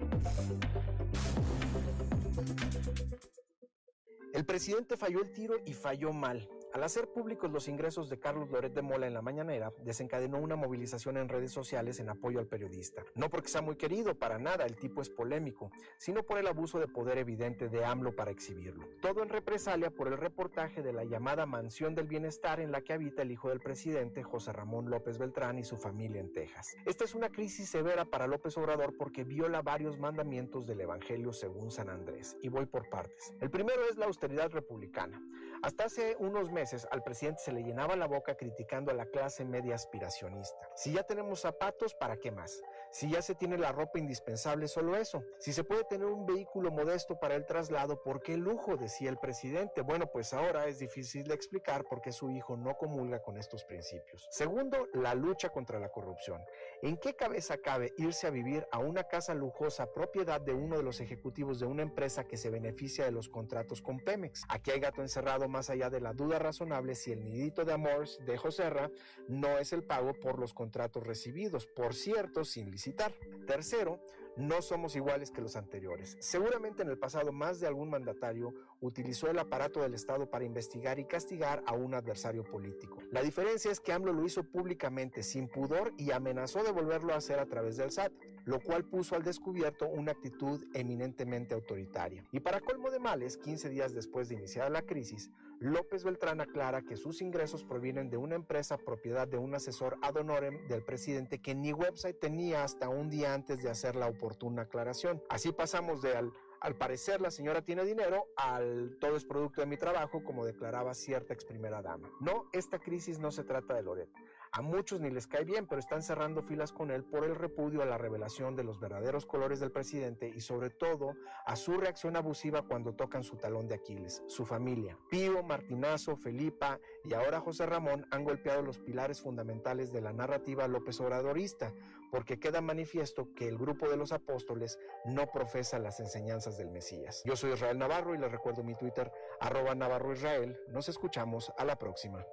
El 4.34 4.46
presidente 4.46 4.98
falló 4.98 5.22
el 5.22 5.32
tiro 5.32 5.56
y 5.66 5.74
falló 5.74 6.12
mal. 6.12 6.48
Al 6.74 6.82
hacer 6.82 7.08
públicos 7.08 7.52
los 7.52 7.68
ingresos 7.68 8.10
de 8.10 8.18
Carlos 8.18 8.50
Loret 8.50 8.74
de 8.74 8.82
Mola 8.82 9.06
en 9.06 9.14
la 9.14 9.22
mañanera, 9.22 9.72
desencadenó 9.84 10.40
una 10.40 10.56
movilización 10.56 11.18
en 11.18 11.30
redes 11.30 11.52
sociales 11.52 12.00
en 12.00 12.10
apoyo 12.10 12.40
al 12.40 12.48
periodista. 12.48 13.04
No 13.14 13.30
porque 13.30 13.50
sea 13.50 13.62
muy 13.62 13.76
querido, 13.76 14.16
para 14.16 14.40
nada, 14.40 14.66
el 14.66 14.76
tipo 14.76 15.00
es 15.04 15.12
polémico, 15.12 15.70
sino 16.00 16.24
por 16.24 16.40
el 16.40 16.48
abuso 16.48 16.80
de 16.80 16.88
poder 16.88 17.20
evidente 17.20 17.70
de 17.70 17.86
AMLO 17.86 18.16
para 18.16 18.32
exhibirlo. 18.32 18.88
Todo 19.04 19.22
en 19.22 19.30
represalia 19.30 19.92
por 19.92 20.08
el 20.08 20.18
reportaje 20.18 20.82
de 20.82 20.94
la 20.94 21.04
llamada 21.04 21.46
Mansión 21.46 21.94
del 21.94 22.08
Bienestar 22.08 22.60
en 22.60 22.72
la 22.72 22.82
que 22.82 22.94
habita 22.94 23.22
el 23.22 23.30
hijo 23.30 23.50
del 23.50 23.60
presidente, 23.60 24.24
José 24.24 24.52
Ramón 24.52 24.90
López 24.90 25.20
Beltrán, 25.20 25.60
y 25.60 25.64
su 25.64 25.78
familia 25.78 26.22
en 26.22 26.34
Texas. 26.34 26.76
Esta 26.88 27.04
es 27.04 27.14
una 27.14 27.30
crisis 27.30 27.70
severa 27.70 28.06
para 28.06 28.26
López 28.26 28.58
Obrador 28.58 28.98
porque 28.98 29.24
viola 29.24 29.62
varios 29.62 30.00
mandamientos 30.00 30.66
del 30.66 30.82
Evangelio 30.82 31.34
según 31.34 31.70
San 31.70 31.90
Andrés. 31.90 32.36
Y 32.42 32.50
voy 32.50 32.66
por 32.66 32.90
partes. 32.90 33.32
El 33.42 33.52
primero 33.52 33.84
es 33.92 33.98
la 33.98 34.08
austeridad 34.08 34.50
republicana. 34.50 35.24
Hasta 35.62 35.86
hace 35.86 36.18
unos 36.20 36.52
meses 36.52 36.63
al 36.92 37.04
presidente 37.04 37.42
se 37.42 37.52
le 37.52 37.64
llenaba 37.64 37.96
la 37.96 38.08
boca 38.08 38.36
criticando 38.36 38.92
a 38.92 38.94
la 38.94 39.06
clase 39.06 39.44
media 39.44 39.76
aspiracionista. 39.76 40.70
Si 40.76 40.94
ya 40.94 41.04
tenemos 41.04 41.42
zapatos, 41.42 41.94
¿para 41.94 42.18
qué 42.18 42.32
más? 42.32 42.62
Si 42.94 43.10
ya 43.10 43.24
se 43.24 43.34
tiene 43.34 43.58
la 43.58 43.72
ropa 43.72 43.98
indispensable, 43.98 44.68
solo 44.68 44.96
eso. 44.96 45.24
Si 45.40 45.52
se 45.52 45.64
puede 45.64 45.84
tener 45.84 46.06
un 46.06 46.28
vehículo 46.28 46.72
modesto 46.72 47.20
para 47.20 47.34
el 47.34 47.48
traslado, 47.48 48.04
¿por 48.04 48.22
qué 48.22 48.38
lujo? 48.38 48.78
decía 48.78 49.10
el 49.10 49.18
presidente. 49.18 49.82
Bueno, 49.82 50.06
pues 50.06 50.32
ahora 50.32 50.68
es 50.68 50.78
difícil 50.78 51.24
de 51.24 51.34
explicar 51.34 51.86
por 51.86 52.02
qué 52.02 52.12
su 52.12 52.30
hijo 52.30 52.56
no 52.56 52.78
comulga 52.78 53.22
con 53.24 53.38
estos 53.38 53.64
principios. 53.64 54.28
Segundo, 54.30 54.88
la 54.94 55.16
lucha 55.16 55.50
contra 55.50 55.80
la 55.80 55.90
corrupción. 55.90 56.40
¿En 56.84 56.98
qué 56.98 57.16
cabeza 57.16 57.58
cabe 57.58 57.94
irse 57.98 58.28
a 58.28 58.30
vivir 58.30 58.68
a 58.72 58.78
una 58.78 59.06
casa 59.06 59.34
lujosa 59.34 59.92
propiedad 59.92 60.40
de 60.40 60.54
uno 60.54 60.78
de 60.78 60.84
los 60.84 61.02
ejecutivos 61.02 61.60
de 61.60 61.66
una 61.66 61.82
empresa 61.82 62.26
que 62.26 62.38
se 62.38 62.52
beneficia 62.52 63.06
de 63.06 63.12
los 63.12 63.28
contratos 63.28 63.82
con 63.82 64.00
Pemex? 64.00 64.44
Aquí 64.50 64.70
hay 64.70 64.80
gato 64.80 65.02
encerrado 65.02 65.50
más 65.50 65.72
allá 65.72 65.90
de 65.90 66.00
la 66.00 66.14
duda 66.14 66.38
razonable 66.38 66.94
si 66.94 67.12
el 67.12 67.24
nidito 67.24 67.66
de 67.66 67.74
Amors 67.74 68.20
de 68.26 68.38
Joserra 68.38 68.92
no 69.28 69.58
es 69.58 69.74
el 69.74 69.84
pago 69.84 70.14
por 70.14 70.38
los 70.38 70.54
contratos 70.54 71.08
recibidos, 71.08 71.66
por 71.66 71.96
cierto, 71.96 72.46
sin 72.46 72.70
licitar. 72.84 73.14
Tercero, 73.48 74.00
no 74.36 74.62
somos 74.62 74.96
iguales 74.96 75.32
que 75.32 75.42
los 75.42 75.56
anteriores. 75.56 76.18
Seguramente 76.20 76.84
en 76.84 76.90
el 76.90 76.98
pasado 76.98 77.32
más 77.32 77.60
de 77.60 77.68
algún 77.68 77.90
mandatario 77.90 78.54
utilizó 78.84 79.30
el 79.30 79.40
aparato 79.40 79.82
del 79.82 79.94
Estado 79.94 80.30
para 80.30 80.44
investigar 80.44 81.00
y 81.00 81.06
castigar 81.06 81.64
a 81.66 81.74
un 81.74 81.94
adversario 81.94 82.44
político. 82.44 83.00
La 83.12 83.24
diferencia 83.24 83.72
es 83.72 83.80
que 83.80 83.94
AMLO 83.94 84.12
lo 84.12 84.26
hizo 84.26 84.44
públicamente, 84.44 85.24
sin 85.24 85.48
pudor, 85.48 85.94
y 85.98 86.12
amenazó 86.12 86.64
de 86.64 86.72
volverlo 86.72 87.14
a 87.14 87.18
hacer 87.18 87.40
a 87.40 87.46
través 87.46 87.78
del 87.78 87.92
SAT. 87.92 88.12
lo 88.46 88.60
cual 88.60 88.84
puso 88.84 89.16
al 89.16 89.24
descubierto 89.24 89.88
una 89.88 90.12
actitud 90.12 90.66
eminentemente 90.74 91.54
autoritaria. 91.54 92.26
Y 92.34 92.42
para 92.42 92.60
colmo 92.60 92.92
de 92.92 93.00
males, 93.00 93.38
15 93.38 93.70
días 93.70 93.94
después 93.94 94.28
de 94.28 94.36
iniciar 94.36 94.70
la 94.70 94.82
crisis, 94.82 95.32
López 95.60 96.04
Beltrán 96.04 96.42
aclara 96.42 96.82
que 96.82 96.98
sus 96.98 97.22
ingresos 97.22 97.64
provienen 97.64 98.10
de 98.10 98.18
una 98.18 98.36
empresa 98.36 98.78
propiedad 98.78 99.30
de 99.30 99.38
un 99.38 99.56
asesor 99.56 99.98
ad 100.02 100.18
honorem 100.18 100.68
del 100.68 100.84
presidente 100.84 101.40
que 101.40 101.56
ni 101.56 101.72
website 101.72 102.20
tenía 102.20 102.66
hasta 102.66 102.90
un 102.90 103.10
día 103.10 103.34
antes 103.34 103.64
de 103.64 103.70
hacer 103.70 103.96
la 103.96 104.08
oportuna 104.08 104.64
aclaración. 104.64 105.24
Así 105.30 105.54
pasamos 105.54 106.02
de 106.02 106.18
al 106.18 106.34
al 106.64 106.76
parecer 106.76 107.20
la 107.20 107.30
señora 107.30 107.62
tiene 107.62 107.84
dinero, 107.84 108.30
al 108.38 108.98
todo 109.00 109.18
es 109.18 109.26
producto 109.26 109.60
de 109.60 109.68
mi 109.68 109.76
trabajo, 109.76 110.24
como 110.24 110.46
declaraba 110.46 110.94
cierta 110.94 111.34
ex 111.34 111.44
primera 111.44 111.82
dama. 111.82 112.10
No, 112.22 112.50
esta 112.54 112.80
crisis 112.80 113.20
no 113.20 113.32
se 113.32 113.44
trata 113.44 113.74
de 113.74 113.84
Loret. 113.84 114.10
A 114.56 114.62
muchos 114.62 115.02
ni 115.02 115.10
les 115.10 115.26
cae 115.26 115.46
bien, 115.46 115.66
pero 115.66 115.80
están 115.80 116.04
cerrando 116.04 116.44
filas 116.44 116.72
con 116.72 116.92
él 116.92 117.04
por 117.04 117.24
el 117.24 117.34
repudio 117.34 117.82
a 117.82 117.86
la 117.86 117.98
revelación 117.98 118.56
de 118.56 118.64
los 118.64 118.80
verdaderos 118.80 119.26
colores 119.26 119.60
del 119.60 119.72
presidente 119.72 120.30
y 120.30 120.42
sobre 120.42 120.70
todo 120.70 121.16
a 121.48 121.56
su 121.56 121.76
reacción 121.78 122.16
abusiva 122.16 122.62
cuando 122.62 122.94
tocan 122.94 123.24
su 123.24 123.36
talón 123.36 123.68
de 123.68 123.74
Aquiles, 123.74 124.22
su 124.28 124.46
familia. 124.46 124.96
Pío, 125.10 125.42
Martinazo, 125.42 126.18
Felipa 126.18 126.80
y 127.04 127.16
ahora 127.16 127.40
José 127.40 127.66
Ramón 127.66 128.06
han 128.12 128.24
golpeado 128.24 128.62
los 128.62 128.78
pilares 128.78 129.22
fundamentales 129.22 129.92
de 129.92 130.02
la 130.02 130.14
narrativa 130.14 130.68
López 130.68 131.02
Obradorista, 131.02 131.74
porque 132.12 132.40
queda 132.40 132.62
manifiesto 132.62 133.34
que 133.34 133.48
el 133.48 133.58
grupo 133.58 133.90
de 133.90 133.98
los 133.98 134.12
apóstoles 134.12 134.78
no 135.04 135.26
profesa 135.32 135.80
las 135.80 136.00
enseñanzas 136.00 136.60
del 136.60 136.70
Mesías. 136.70 137.24
Yo 137.26 137.36
soy 137.36 137.54
Israel 137.54 137.80
Navarro 137.80 138.14
y 138.14 138.20
les 138.20 138.32
recuerdo 138.32 138.64
mi 138.64 138.76
Twitter, 138.76 139.12
arroba 139.40 139.74
Navarro 139.74 140.14
Israel. 140.14 140.60
Nos 140.68 140.90
escuchamos 140.90 141.52
a 141.58 141.66
la 141.66 141.80
próxima. 141.80 142.24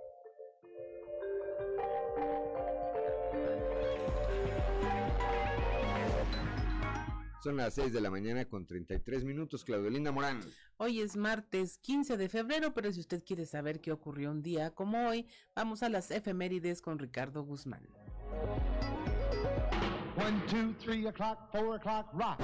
Son 7.43 7.57
las 7.57 7.73
6 7.73 7.95
de 7.95 8.03
la 8.03 8.11
mañana 8.11 8.45
con 8.45 8.67
33 8.67 9.25
minutos, 9.25 9.65
Claudelinda 9.65 10.13
Morán. 10.13 10.41
Hoy 10.77 11.01
es 11.01 11.17
martes 11.17 11.79
15 11.79 12.19
de 12.19 12.29
febrero, 12.29 12.75
pero 12.75 12.93
si 12.93 13.01
usted 13.01 13.25
quiere 13.25 13.47
saber 13.47 13.81
qué 13.81 13.93
ocurrió 13.93 14.31
un 14.31 14.43
día 14.43 14.75
como 14.75 15.09
hoy, 15.09 15.27
vamos 15.55 15.83
a 15.83 15.89
las 15.89 16.11
efemérides 16.11 16.83
con 16.83 16.99
Ricardo 16.99 17.43
Guzmán. 17.43 17.89
One, 20.19 20.43
two, 20.51 20.75
three 20.85 21.07
o'clock, 21.07 21.51
four 21.51 21.77
o'clock, 21.77 22.13
rock. 22.13 22.39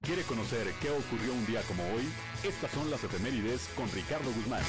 ¿Quiere 0.00 0.22
conocer 0.22 0.66
qué 0.80 0.88
ocurrió 0.88 1.34
un 1.34 1.44
día 1.44 1.60
como 1.68 1.82
hoy? 1.92 2.08
Estas 2.42 2.70
son 2.70 2.90
las 2.90 3.04
efemérides 3.04 3.68
con 3.76 3.86
Ricardo 3.90 4.32
Guzmán. 4.32 4.62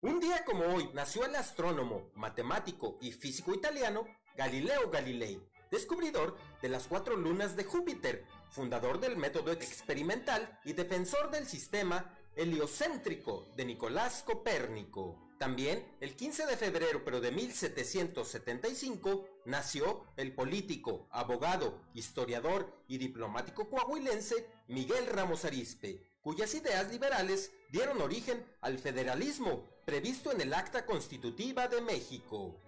Un 0.00 0.18
día 0.18 0.46
como 0.46 0.64
hoy 0.64 0.88
nació 0.94 1.26
el 1.26 1.34
astrónomo, 1.34 2.10
matemático 2.14 2.96
y 3.02 3.12
físico 3.12 3.52
italiano 3.52 4.06
Galileo 4.34 4.90
Galilei 4.90 5.42
descubridor 5.70 6.36
de 6.62 6.68
las 6.68 6.86
cuatro 6.86 7.16
lunas 7.16 7.56
de 7.56 7.64
Júpiter, 7.64 8.24
fundador 8.50 9.00
del 9.00 9.16
método 9.16 9.52
experimental 9.52 10.58
y 10.64 10.72
defensor 10.72 11.30
del 11.30 11.46
sistema 11.46 12.16
heliocéntrico 12.36 13.46
de 13.56 13.64
Nicolás 13.64 14.22
Copérnico. 14.26 15.30
También, 15.38 15.96
el 16.00 16.16
15 16.16 16.44
de 16.46 16.56
febrero 16.56 17.02
pero 17.02 17.20
de 17.20 17.30
1775, 17.30 19.26
nació 19.46 20.04
el 20.16 20.34
político, 20.34 21.08
abogado, 21.10 21.80
historiador 21.94 22.70
y 22.88 22.98
diplomático 22.98 23.70
coahuilense 23.70 24.46
Miguel 24.68 25.06
Ramos 25.06 25.46
Arispe, 25.46 26.10
cuyas 26.20 26.54
ideas 26.54 26.90
liberales 26.90 27.52
dieron 27.70 28.02
origen 28.02 28.44
al 28.60 28.78
federalismo 28.78 29.66
previsto 29.86 30.30
en 30.30 30.42
el 30.42 30.52
Acta 30.52 30.84
Constitutiva 30.84 31.68
de 31.68 31.80
México. 31.80 32.60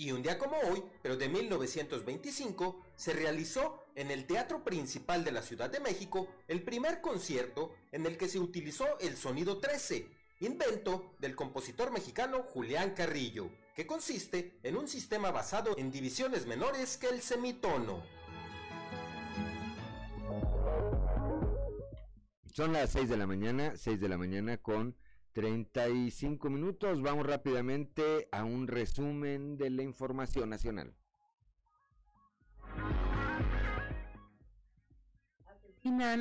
Y 0.00 0.12
un 0.12 0.22
día 0.22 0.38
como 0.38 0.56
hoy, 0.58 0.84
pero 1.02 1.16
de 1.16 1.28
1925, 1.28 2.80
se 2.94 3.12
realizó 3.14 3.82
en 3.96 4.12
el 4.12 4.26
Teatro 4.26 4.62
Principal 4.62 5.24
de 5.24 5.32
la 5.32 5.42
Ciudad 5.42 5.68
de 5.68 5.80
México 5.80 6.28
el 6.46 6.62
primer 6.62 7.00
concierto 7.00 7.74
en 7.90 8.06
el 8.06 8.16
que 8.16 8.28
se 8.28 8.38
utilizó 8.38 8.86
el 9.00 9.16
sonido 9.16 9.58
13, 9.58 10.08
invento 10.38 11.16
del 11.18 11.34
compositor 11.34 11.90
mexicano 11.90 12.44
Julián 12.44 12.94
Carrillo, 12.94 13.50
que 13.74 13.88
consiste 13.88 14.60
en 14.62 14.76
un 14.76 14.86
sistema 14.86 15.32
basado 15.32 15.76
en 15.76 15.90
divisiones 15.90 16.46
menores 16.46 16.96
que 16.96 17.08
el 17.08 17.20
semitono. 17.20 18.04
Son 22.54 22.72
las 22.72 22.92
6 22.92 23.08
de 23.08 23.16
la 23.16 23.26
mañana, 23.26 23.76
6 23.76 24.00
de 24.00 24.08
la 24.08 24.16
mañana 24.16 24.58
con 24.58 24.96
35 25.38 26.50
minutos. 26.50 27.00
Vamos 27.00 27.24
rápidamente 27.24 28.26
a 28.32 28.42
un 28.42 28.66
resumen 28.66 29.56
de 29.56 29.70
la 29.70 29.84
información 29.84 30.50
nacional. 30.50 30.97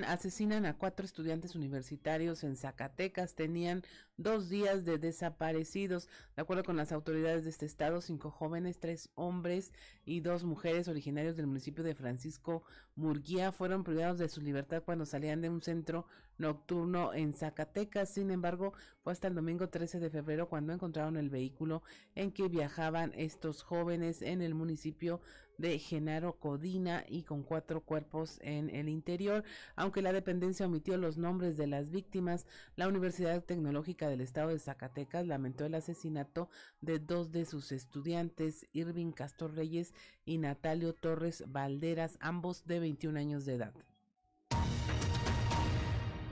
Asesinan 0.05 0.65
a 0.65 0.77
cuatro 0.77 1.05
estudiantes 1.05 1.55
universitarios 1.55 2.43
en 2.43 2.55
Zacatecas. 2.55 3.35
Tenían 3.35 3.83
dos 4.17 4.49
días 4.49 4.85
de 4.85 4.97
desaparecidos. 4.97 6.07
De 6.35 6.41
acuerdo 6.41 6.63
con 6.63 6.77
las 6.77 6.91
autoridades 6.91 7.43
de 7.43 7.49
este 7.49 7.65
estado, 7.65 8.01
cinco 8.01 8.31
jóvenes, 8.31 8.79
tres 8.79 9.09
hombres 9.15 9.73
y 10.05 10.21
dos 10.21 10.43
mujeres 10.43 10.87
originarios 10.87 11.35
del 11.35 11.47
municipio 11.47 11.83
de 11.83 11.95
Francisco 11.95 12.63
Murguía 12.95 13.51
fueron 13.51 13.83
privados 13.83 14.17
de 14.17 14.29
su 14.29 14.41
libertad 14.41 14.83
cuando 14.83 15.05
salían 15.05 15.41
de 15.41 15.49
un 15.49 15.61
centro 15.61 16.07
nocturno 16.37 17.13
en 17.13 17.33
Zacatecas. 17.33 18.13
Sin 18.13 18.31
embargo, 18.31 18.73
fue 19.01 19.13
hasta 19.13 19.27
el 19.27 19.35
domingo 19.35 19.69
13 19.69 19.99
de 19.99 20.09
febrero 20.09 20.49
cuando 20.49 20.73
encontraron 20.73 21.17
el 21.17 21.29
vehículo 21.29 21.83
en 22.15 22.31
que 22.31 22.47
viajaban 22.47 23.11
estos 23.15 23.63
jóvenes 23.63 24.21
en 24.21 24.41
el 24.41 24.55
municipio 24.55 25.21
de 25.57 25.79
Genaro 25.79 26.39
Codina 26.39 27.03
y 27.07 27.23
con 27.23 27.43
cuatro 27.43 27.81
cuerpos 27.81 28.39
en 28.41 28.69
el 28.69 28.89
interior. 28.89 29.43
Aunque 29.75 30.01
la 30.01 30.13
dependencia 30.13 30.65
omitió 30.65 30.97
los 30.97 31.17
nombres 31.17 31.57
de 31.57 31.67
las 31.67 31.91
víctimas, 31.91 32.45
la 32.75 32.87
Universidad 32.87 33.43
Tecnológica 33.43 34.09
del 34.09 34.21
Estado 34.21 34.49
de 34.49 34.59
Zacatecas 34.59 35.25
lamentó 35.25 35.65
el 35.65 35.75
asesinato 35.75 36.49
de 36.81 36.99
dos 36.99 37.31
de 37.31 37.45
sus 37.45 37.71
estudiantes, 37.71 38.67
Irving 38.73 39.11
Castor 39.11 39.55
Reyes 39.55 39.93
y 40.25 40.37
Natalio 40.37 40.93
Torres 40.93 41.43
Valderas, 41.47 42.17
ambos 42.19 42.65
de 42.65 42.79
21 42.79 43.19
años 43.19 43.45
de 43.45 43.55
edad. 43.55 43.73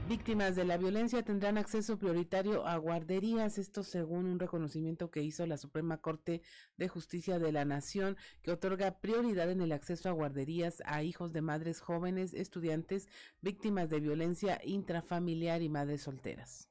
Víctimas 0.08 0.56
de 0.56 0.66
la 0.66 0.78
violencia 0.78 1.24
tendrán 1.24 1.58
acceso 1.58 1.98
prioritario 1.98 2.68
a 2.68 2.78
guarderías, 2.78 3.58
esto 3.58 3.82
según 3.82 4.28
un 4.28 4.38
reconocimiento 4.38 5.10
que 5.10 5.24
hizo 5.24 5.48
la 5.48 5.58
Suprema 5.58 5.98
Corte 5.98 6.44
de 6.78 6.88
Justicia 6.88 7.40
de 7.40 7.52
la 7.52 7.66
Nación, 7.66 8.16
que 8.44 8.52
otorga 8.52 9.00
prioridad 9.00 9.50
en 9.50 9.62
el 9.62 9.72
acceso 9.72 10.08
a 10.08 10.12
guarderías 10.12 10.84
a 10.86 11.02
hijos 11.02 11.34
de 11.34 11.42
madres 11.42 11.82
jóvenes, 11.82 12.36
estudiantes, 12.36 13.08
víctimas 13.42 13.90
de 13.90 14.00
violencia 14.00 14.62
intrafamiliar 14.64 15.64
y 15.64 15.70
madres 15.70 16.04
solteras. 16.04 16.70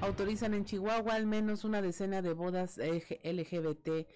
Autorizan 0.00 0.54
en 0.54 0.64
Chihuahua 0.64 1.14
al 1.14 1.26
menos 1.26 1.64
una 1.64 1.82
decena 1.82 2.22
de 2.22 2.34
bodas 2.34 2.78
LGBT 2.78 4.06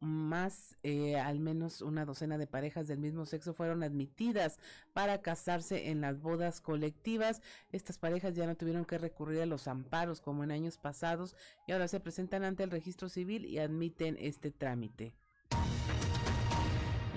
más 0.00 0.76
eh, 0.82 1.18
al 1.18 1.38
menos 1.38 1.82
una 1.82 2.04
docena 2.04 2.38
de 2.38 2.46
parejas 2.46 2.88
del 2.88 2.98
mismo 2.98 3.26
sexo 3.26 3.54
fueron 3.54 3.82
admitidas 3.82 4.58
para 4.92 5.22
casarse 5.22 5.90
en 5.90 6.00
las 6.00 6.20
bodas 6.20 6.60
colectivas. 6.60 7.40
Estas 7.72 7.98
parejas 7.98 8.34
ya 8.34 8.46
no 8.46 8.56
tuvieron 8.56 8.84
que 8.84 8.98
recurrir 8.98 9.40
a 9.42 9.46
los 9.46 9.68
amparos 9.68 10.20
como 10.20 10.44
en 10.44 10.50
años 10.50 10.78
pasados 10.78 11.36
y 11.66 11.72
ahora 11.72 11.88
se 11.88 12.00
presentan 12.00 12.44
ante 12.44 12.62
el 12.62 12.70
registro 12.70 13.08
civil 13.08 13.44
y 13.44 13.58
admiten 13.58 14.16
este 14.18 14.50
trámite. 14.50 15.14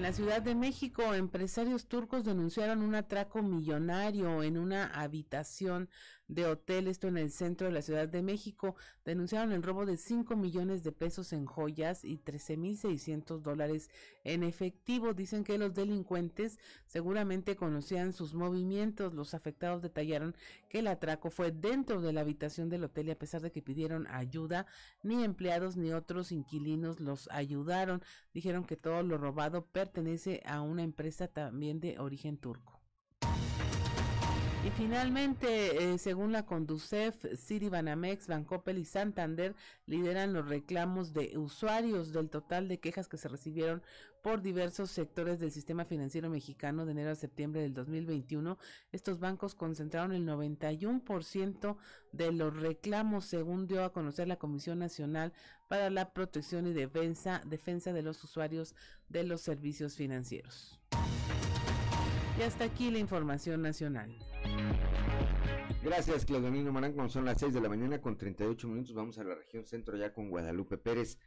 La 0.04 0.12
Ciudad 0.12 0.42
de 0.42 0.54
México, 0.54 1.14
empresarios 1.14 1.88
turcos 1.88 2.26
denunciaron 2.26 2.82
un 2.82 2.94
atraco 2.94 3.42
millonario 3.42 4.44
en 4.44 4.58
una 4.58 4.88
habitación 4.88 5.88
de 6.28 6.46
hotel, 6.46 6.88
esto 6.88 7.08
en 7.08 7.18
el 7.18 7.32
centro 7.32 7.68
de 7.68 7.74
la 7.74 7.82
Ciudad 7.82 8.08
de 8.08 8.22
México, 8.22 8.76
denunciaron 9.06 9.52
el 9.52 9.62
robo 9.62 9.86
de 9.86 9.98
5 9.98 10.36
millones 10.36 10.84
de 10.84 10.92
pesos 10.92 11.34
en 11.34 11.46
joyas 11.46 12.04
y 12.04 12.18
13.600 12.18 13.40
dólares 13.42 13.90
en 14.24 14.44
efectivo. 14.44 15.14
Dicen 15.14 15.44
que 15.44 15.58
los 15.58 15.74
delincuentes 15.74 16.60
seguramente 16.86 17.56
conocían 17.56 18.14
sus 18.14 18.34
movimientos. 18.34 19.14
Los 19.14 19.34
afectados 19.34 19.82
detallaron 19.82 20.36
que 20.70 20.80
el 20.80 20.88
atraco 20.88 21.30
fue 21.30 21.52
dentro 21.52 22.02
de 22.02 22.14
la 22.14 22.22
habitación 22.22 22.70
del 22.70 22.86
hotel 22.86 23.10
y 23.10 23.12
a 23.12 23.20
pesar 23.20 23.42
de 23.42 23.52
que 23.52 23.62
pidieron 23.62 24.08
ayuda, 24.08 24.66
ni 25.04 25.24
empleados 25.24 25.76
ni 25.76 25.92
otros 25.92 26.32
inquilinos 26.32 27.00
los 27.00 27.30
ayudaron. 27.32 28.02
Dijeron 28.34 28.64
que 28.64 28.78
todo 28.78 29.04
lo 29.04 29.18
robado 29.18 29.66
pertenece 29.94 30.42
a 30.48 30.62
una 30.62 30.82
empresa 30.82 31.28
también 31.28 31.80
de 31.80 32.00
origen 32.00 32.38
turco. 32.38 32.83
Y 34.66 34.70
finalmente, 34.78 35.92
eh, 35.92 35.98
según 35.98 36.32
la 36.32 36.46
Conducef, 36.46 37.26
Banamex, 37.70 38.28
Bancoppel 38.28 38.78
y 38.78 38.86
Santander 38.86 39.56
lideran 39.88 40.32
los 40.32 40.48
reclamos 40.48 41.12
de 41.12 41.38
usuarios 41.38 42.14
del 42.14 42.30
total 42.30 42.70
de 42.70 42.80
quejas 42.80 43.10
que 43.10 43.18
se 43.18 43.28
recibieron 43.28 43.84
por 44.22 44.42
diversos 44.42 44.90
sectores 44.90 45.42
del 45.42 45.52
sistema 45.52 45.84
financiero 45.84 46.30
mexicano 46.30 46.86
de 46.86 46.94
enero 46.94 47.12
a 47.12 47.16
septiembre 47.16 47.62
del 47.62 47.74
2021. 47.74 48.58
Estos 48.94 49.20
bancos 49.20 49.54
concentraron 49.54 50.14
el 50.14 50.26
91% 50.26 51.76
de 52.14 52.32
los 52.32 52.56
reclamos, 52.56 53.26
según 53.26 53.68
dio 53.68 53.84
a 53.84 53.92
conocer 53.92 54.30
la 54.30 54.38
Comisión 54.38 54.80
Nacional 54.80 55.34
para 55.68 55.90
la 55.90 56.14
Protección 56.14 56.68
y 56.68 56.74
Defensa, 56.74 57.42
Defensa 57.46 57.92
de 57.92 58.02
los 58.02 58.24
Usuarios 58.24 58.76
de 59.10 59.26
los 59.26 59.42
Servicios 59.42 59.98
Financieros. 59.98 60.80
Y 62.40 62.44
hasta 62.44 62.64
aquí 62.64 62.90
la 62.92 63.00
información 63.00 63.62
nacional. 63.62 64.16
Gracias, 65.84 66.26
Claudio 66.26 66.50
Morán. 66.72 66.94
Como 66.94 67.10
son 67.10 67.26
las 67.26 67.40
6 67.40 67.54
de 67.54 67.62
la 67.62 67.70
mañana 67.70 68.02
con 68.02 68.18
38 68.18 68.68
minutos, 68.68 68.94
vamos 68.94 69.18
a 69.20 69.24
la 69.24 69.36
región 69.36 69.66
centro 69.66 69.98
ya 69.98 70.14
con 70.14 70.30
Guadalupe 70.30 70.78
Pérez. 70.78 71.18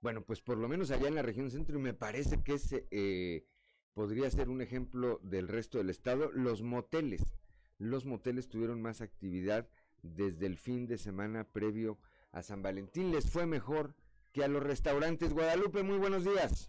Bueno, 0.00 0.22
pues 0.22 0.40
por 0.40 0.58
lo 0.58 0.68
menos 0.68 0.90
allá 0.90 1.08
en 1.08 1.14
la 1.14 1.22
región 1.22 1.50
centro, 1.50 1.78
y 1.78 1.82
me 1.82 1.94
parece 1.94 2.42
que 2.42 2.54
ese 2.54 2.86
eh, 2.90 3.46
podría 3.94 4.30
ser 4.30 4.48
un 4.48 4.60
ejemplo 4.60 5.18
del 5.22 5.48
resto 5.48 5.78
del 5.78 5.90
estado, 5.90 6.30
los 6.32 6.62
moteles. 6.62 7.34
Los 7.78 8.04
moteles 8.04 8.48
tuvieron 8.48 8.82
más 8.82 9.00
actividad 9.00 9.68
desde 10.02 10.46
el 10.46 10.56
fin 10.56 10.86
de 10.86 10.98
semana 10.98 11.44
previo 11.44 11.98
a 12.32 12.42
San 12.42 12.62
Valentín. 12.62 13.12
Les 13.12 13.30
fue 13.30 13.46
mejor 13.46 13.94
que 14.32 14.44
a 14.44 14.48
los 14.48 14.62
restaurantes. 14.62 15.32
Guadalupe, 15.32 15.82
muy 15.82 15.98
buenos 15.98 16.24
días. 16.24 16.68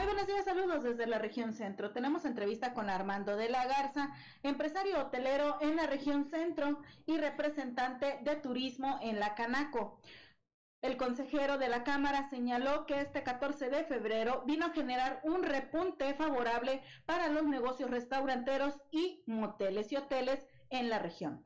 Muy 0.00 0.06
buenos 0.06 0.26
días, 0.26 0.46
saludos 0.46 0.82
desde 0.82 1.06
la 1.06 1.18
región 1.18 1.52
centro. 1.52 1.90
Tenemos 1.90 2.24
entrevista 2.24 2.72
con 2.72 2.88
Armando 2.88 3.36
de 3.36 3.50
la 3.50 3.66
Garza, 3.66 4.14
empresario 4.42 4.98
hotelero 4.98 5.58
en 5.60 5.76
la 5.76 5.86
región 5.86 6.24
centro 6.24 6.80
y 7.04 7.18
representante 7.18 8.18
de 8.22 8.36
turismo 8.36 8.98
en 9.02 9.20
la 9.20 9.34
Canaco. 9.34 10.00
El 10.80 10.96
consejero 10.96 11.58
de 11.58 11.68
la 11.68 11.84
Cámara 11.84 12.30
señaló 12.30 12.86
que 12.86 12.98
este 12.98 13.22
14 13.22 13.68
de 13.68 13.84
febrero 13.84 14.42
vino 14.46 14.64
a 14.64 14.70
generar 14.70 15.20
un 15.22 15.42
repunte 15.42 16.14
favorable 16.14 16.80
para 17.04 17.28
los 17.28 17.44
negocios 17.44 17.90
restauranteros 17.90 18.78
y 18.90 19.22
moteles 19.26 19.92
y 19.92 19.96
hoteles 19.96 20.46
en 20.70 20.88
la 20.88 20.98
región. 20.98 21.42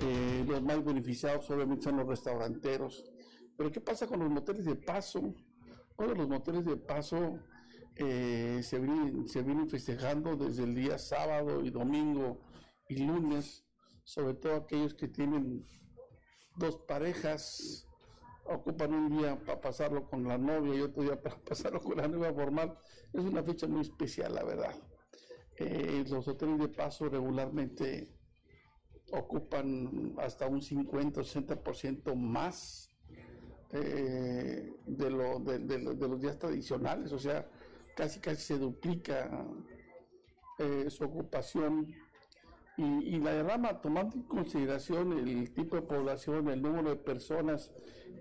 Eh, 0.00 0.44
los 0.48 0.62
más 0.62 0.82
beneficiados 0.82 1.50
obviamente 1.50 1.84
son 1.84 1.98
los 1.98 2.08
restauranteros. 2.08 3.04
Pero 3.54 3.70
¿qué 3.70 3.82
pasa 3.82 4.06
con 4.06 4.20
los 4.20 4.30
moteles 4.30 4.64
de 4.64 4.76
paso? 4.76 5.34
Bueno, 5.96 6.14
los 6.14 6.28
moteles 6.28 6.64
de 6.64 6.76
paso 6.76 7.38
eh, 7.94 8.60
se, 8.64 8.80
vienen, 8.80 9.28
se 9.28 9.42
vienen 9.42 9.68
festejando 9.68 10.36
desde 10.36 10.64
el 10.64 10.74
día 10.74 10.98
sábado 10.98 11.64
y 11.64 11.70
domingo 11.70 12.40
y 12.88 12.96
lunes, 12.96 13.64
sobre 14.02 14.34
todo 14.34 14.56
aquellos 14.56 14.94
que 14.94 15.06
tienen 15.06 15.64
dos 16.56 16.78
parejas, 16.88 17.86
ocupan 18.44 18.92
un 18.92 19.16
día 19.16 19.38
para 19.44 19.60
pasarlo 19.60 20.08
con 20.08 20.26
la 20.26 20.36
novia 20.36 20.74
y 20.74 20.80
otro 20.80 21.04
día 21.04 21.20
para 21.20 21.36
pasarlo 21.44 21.80
con 21.80 21.96
la 21.96 22.08
nueva 22.08 22.34
formal. 22.34 22.76
Es 23.12 23.20
una 23.20 23.44
fecha 23.44 23.68
muy 23.68 23.82
especial, 23.82 24.34
la 24.34 24.42
verdad. 24.42 24.74
Eh, 25.56 26.04
los 26.08 26.26
hoteles 26.26 26.58
de 26.58 26.68
paso 26.68 27.08
regularmente 27.08 28.18
ocupan 29.12 30.16
hasta 30.18 30.48
un 30.48 30.60
50 30.60 31.20
o 31.20 31.24
60% 31.24 32.16
más 32.16 32.93
eh, 33.74 34.72
de, 34.86 35.10
lo, 35.10 35.40
de, 35.40 35.78
los 35.78 36.20
días 36.20 36.38
tradicionales, 36.38 37.12
o 37.12 37.18
sea, 37.18 37.44
casi 37.96 38.20
casi 38.20 38.40
se 38.40 38.58
duplica 38.58 39.44
eh, 40.58 40.88
su 40.88 41.04
ocupación 41.04 41.92
y, 42.76 43.18
la 43.18 43.32
derrama, 43.32 43.80
tomando 43.80 44.16
en 44.16 44.22
consideración 44.22 45.12
el 45.12 45.52
tipo 45.52 45.76
de 45.76 45.82
población, 45.82 46.48
el 46.48 46.62
número 46.62 46.90
de 46.90 46.96
personas 46.96 47.72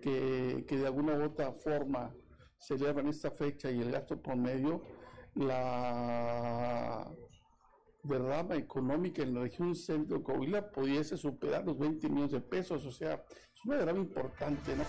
que, 0.01 0.65
que 0.67 0.77
de 0.77 0.87
alguna 0.87 1.17
u 1.17 1.23
otra 1.23 1.51
forma 1.51 2.13
se 2.57 2.75
en 2.75 3.07
esta 3.07 3.29
fecha 3.29 3.69
y 3.69 3.81
el 3.81 3.91
gasto 3.91 4.21
promedio, 4.21 4.81
la 5.35 7.11
derrama 8.03 8.55
económica 8.55 9.21
en 9.21 9.33
la 9.33 9.41
región 9.41 9.75
centro 9.75 10.17
de 10.17 10.23
Coahuila 10.23 10.71
pudiese 10.71 11.17
superar 11.17 11.65
los 11.65 11.77
20 11.77 12.09
millones 12.09 12.31
de 12.31 12.41
pesos, 12.41 12.85
o 12.85 12.91
sea, 12.91 13.23
es 13.53 13.65
una 13.65 13.77
derrama 13.77 13.99
importante, 13.99 14.75
¿no? 14.75 14.83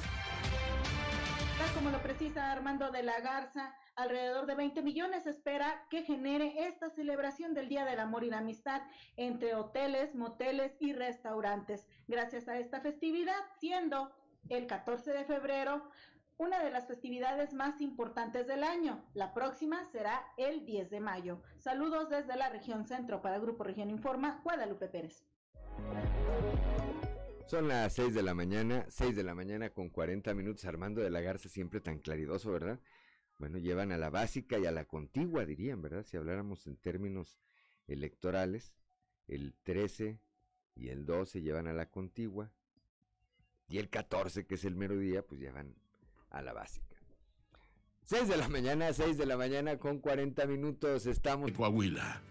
Como 1.75 1.91
lo 1.91 2.01
precisa 2.03 2.53
Armando 2.53 2.91
de 2.91 3.03
la 3.03 3.21
Garza, 3.21 3.75
alrededor 3.97 4.47
de 4.47 4.55
20 4.55 4.83
millones 4.83 5.27
espera 5.27 5.87
que 5.91 6.03
genere 6.03 6.67
esta 6.67 6.91
celebración 6.91 7.53
del 7.53 7.69
Día 7.69 7.85
del 7.85 8.01
Amor 8.01 8.23
y 8.25 8.31
la 8.31 8.39
Amistad 8.39 8.83
entre 9.17 9.55
hoteles, 9.55 10.15
moteles 10.15 10.77
y 10.79 10.93
restaurantes. 10.93 11.87
Gracias 12.07 12.49
a 12.49 12.59
esta 12.59 12.81
festividad, 12.81 13.39
siendo 13.59 14.13
el 14.49 14.67
14 14.67 15.13
de 15.13 15.25
febrero 15.25 15.91
una 16.37 16.63
de 16.63 16.71
las 16.71 16.87
festividades 16.87 17.55
más 17.55 17.81
importantes 17.81 18.47
del 18.47 18.63
año. 18.63 19.05
La 19.15 19.35
próxima 19.35 19.85
será 19.87 20.25
el 20.37 20.65
10 20.65 20.91
de 20.91 21.01
mayo. 21.01 21.43
Saludos 21.59 22.09
desde 22.09 22.37
la 22.37 22.51
región 22.51 22.87
centro 22.87 23.21
para 23.23 23.39
Grupo 23.39 23.65
Región 23.65 23.91
Informa, 23.91 24.41
Guadalupe 24.45 24.89
Pérez. 24.89 25.25
Son 27.47 27.69
las 27.69 27.93
6 27.95 28.15
de 28.15 28.23
la 28.23 28.33
mañana, 28.35 28.87
6 28.89 29.15
de 29.15 29.23
la 29.23 29.35
mañana 29.35 29.71
con 29.71 29.91
40 29.91 30.33
minutos. 30.35 30.65
Armando 30.65 31.03
de 31.03 31.11
la 31.11 31.21
Garza 31.21 31.49
siempre 31.49 31.81
tan 31.81 31.99
claridoso, 31.99 32.51
¿verdad? 32.51 32.81
Bueno, 33.39 33.59
llevan 33.59 33.93
a 33.93 33.99
la 33.99 34.09
básica 34.09 34.59
y 34.59 34.65
a 34.67 34.73
la 34.73 34.87
contigua, 34.87 35.45
dirían, 35.45 35.83
¿verdad? 35.83 36.05
Si 36.05 36.17
habláramos 36.17 36.67
en 36.67 36.77
términos 36.77 37.39
electorales, 37.87 38.73
el 39.29 39.55
13 39.63 40.19
y 40.75 40.89
el 40.89 41.05
12 41.05 41.43
llevan 41.43 41.67
a 41.67 41.75
la 41.75 41.91
contigua 41.91 42.51
y 43.69 43.79
el 43.79 43.91
14, 43.91 44.47
que 44.47 44.55
es 44.55 44.65
el 44.65 44.75
mero 44.75 44.97
día, 44.97 45.23
pues 45.27 45.41
llevan 45.41 45.75
a 46.31 46.41
la 46.41 46.55
básica. 46.55 46.97
6 48.05 48.29
de 48.29 48.37
la 48.39 48.49
mañana, 48.49 48.93
6 48.93 49.19
de 49.19 49.27
la 49.27 49.37
mañana 49.37 49.79
con 49.79 49.99
40 49.99 50.47
minutos, 50.47 51.07
estamos 51.07 51.51
en 51.51 51.57
Coahuila. 51.57 52.23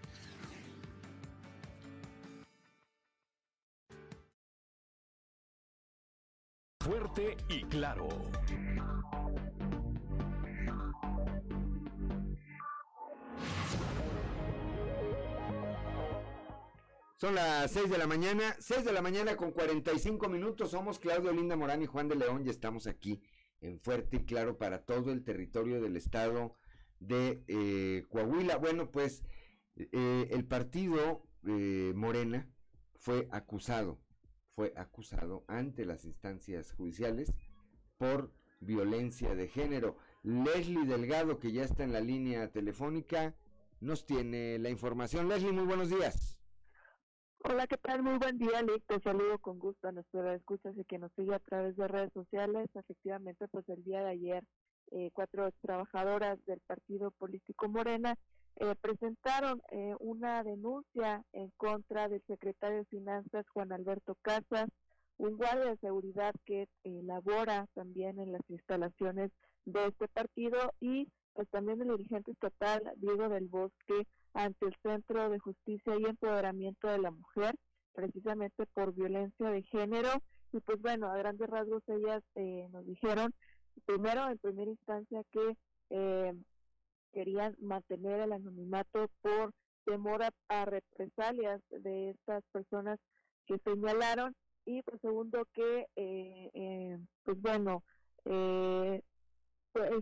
Fuerte 6.84 7.38
y 7.48 7.64
claro. 7.64 8.10
Son 17.16 17.36
las 17.36 17.72
6 17.72 17.90
de 17.90 17.98
la 17.98 18.06
mañana, 18.06 18.58
6 18.60 18.84
de 18.84 18.92
la 18.92 19.02
mañana 19.02 19.38
con 19.38 19.52
45 19.52 20.28
minutos. 20.28 20.72
Somos 20.72 21.00
Claudio 21.00 21.32
Linda 21.32 21.56
Morán 21.56 21.82
y 21.82 21.86
Juan 21.86 22.10
de 22.10 22.18
León 22.18 22.44
y 22.46 22.50
estamos 22.50 22.86
aquí 22.86 23.22
en 23.62 23.80
Fuerte 23.80 24.18
y 24.18 24.26
Claro 24.26 24.58
para 24.58 24.84
todo 24.84 25.14
el 25.14 25.24
territorio 25.24 25.80
del 25.80 25.96
estado 25.96 26.58
de 27.00 27.46
eh, 27.48 28.04
Coahuila. 28.10 28.58
Bueno, 28.58 28.92
pues 28.92 29.24
eh, 29.78 30.28
el 30.32 30.44
partido 30.44 31.26
eh, 31.48 31.94
Morena 31.96 32.50
fue 33.00 33.30
acusado 33.32 34.03
fue 34.56 34.74
acusado 34.76 35.44
ante 35.48 35.86
las 35.86 36.06
instancias 36.06 36.72
judiciales 36.74 37.34
por 37.98 38.32
violencia 38.60 39.36
de 39.36 39.48
género. 39.48 39.98
Leslie 40.24 40.86
Delgado, 40.86 41.40
que 41.40 41.52
ya 41.52 41.64
está 41.64 41.84
en 41.84 41.94
la 41.94 42.00
línea 42.00 42.52
telefónica, 42.52 43.36
nos 43.82 44.06
tiene 44.06 44.60
la 44.60 44.70
información. 44.70 45.28
Leslie, 45.28 45.52
muy 45.52 45.66
buenos 45.66 45.90
días. 45.90 46.38
Hola, 47.46 47.68
¿qué 47.68 47.78
tal? 47.78 48.04
Muy 48.04 48.18
buen 48.20 48.38
día, 48.38 48.62
Listo. 48.62 49.02
saludo 49.02 49.38
con 49.40 49.60
gusto 49.60 49.90
a 49.90 49.92
nuestra 49.92 50.34
escuchas 50.34 50.78
y 50.78 50.86
que 50.86 50.98
nos 50.98 51.12
sigue 51.14 51.36
a 51.36 51.40
través 51.40 51.76
de 51.76 51.88
redes 51.90 52.14
sociales. 52.14 52.70
Efectivamente, 52.74 53.48
pues 53.50 53.68
el 53.68 53.84
día 53.84 54.02
de 54.02 54.12
ayer, 54.12 54.44
eh, 54.92 55.10
cuatro 55.12 55.52
trabajadoras 55.62 56.40
del 56.46 56.62
partido 56.62 57.12
político 57.12 57.68
Morena 57.68 58.18
eh, 58.58 58.76
presentaron 58.82 59.62
eh, 59.72 59.96
una 60.00 60.44
denuncia 60.44 61.24
en 61.34 61.50
contra 61.58 62.08
del 62.08 62.22
secretario 62.28 62.78
de 62.80 62.86
Finanzas 62.86 63.48
Juan 63.50 63.72
Alberto 63.72 64.16
Casas, 64.22 64.70
un 65.18 65.38
guardia 65.38 65.72
de 65.72 65.78
seguridad 65.78 66.34
que 66.46 66.68
eh, 66.84 67.02
labora 67.04 67.68
también 67.74 68.20
en 68.20 68.32
las 68.32 68.42
instalaciones 68.50 69.32
de 69.66 69.88
este 69.88 70.08
partido 70.08 70.74
y 70.80 71.08
pues 71.34 71.50
también 71.50 71.82
el 71.82 71.98
dirigente 71.98 72.32
estatal 72.32 72.82
Diego 72.98 73.30
del 73.30 73.48
Bosque 73.48 74.06
ante 74.34 74.68
el 74.68 74.76
Centro 74.84 75.30
de 75.30 75.40
Justicia 75.40 75.96
y 76.00 76.06
Empoderamiento 76.06 76.88
de 76.88 77.00
la 77.00 77.12
Mujer, 77.12 77.56
precisamente 77.94 78.66
por 78.74 78.94
violencia 78.94 79.50
de 79.50 79.64
género. 79.64 80.10
Y 80.52 80.60
pues 80.60 80.80
bueno, 80.82 81.08
a 81.08 81.18
grandes 81.18 81.50
rasgos 81.50 81.84
ellas 81.88 82.22
eh, 82.36 82.68
nos 82.72 82.86
dijeron, 82.86 83.34
primero, 83.86 84.30
en 84.30 84.38
primera 84.38 84.70
instancia, 84.70 85.24
que 85.32 85.58
eh, 85.90 86.34
querían 87.14 87.56
mantener 87.60 88.20
el 88.22 88.34
anonimato 88.34 89.10
por 89.22 89.52
temor 89.86 90.24
a, 90.50 90.66
represalias 90.66 91.62
de 91.70 92.12
estas 92.12 92.44
personas 92.52 93.00
que 93.46 93.58
señalaron 93.60 94.34
y 94.66 94.82
por 94.82 95.00
segundo 95.00 95.46
que 95.54 95.88
eh, 95.96 96.50
eh, 96.54 96.98
pues 97.24 97.42
bueno 97.42 97.84
eh, 98.26 99.02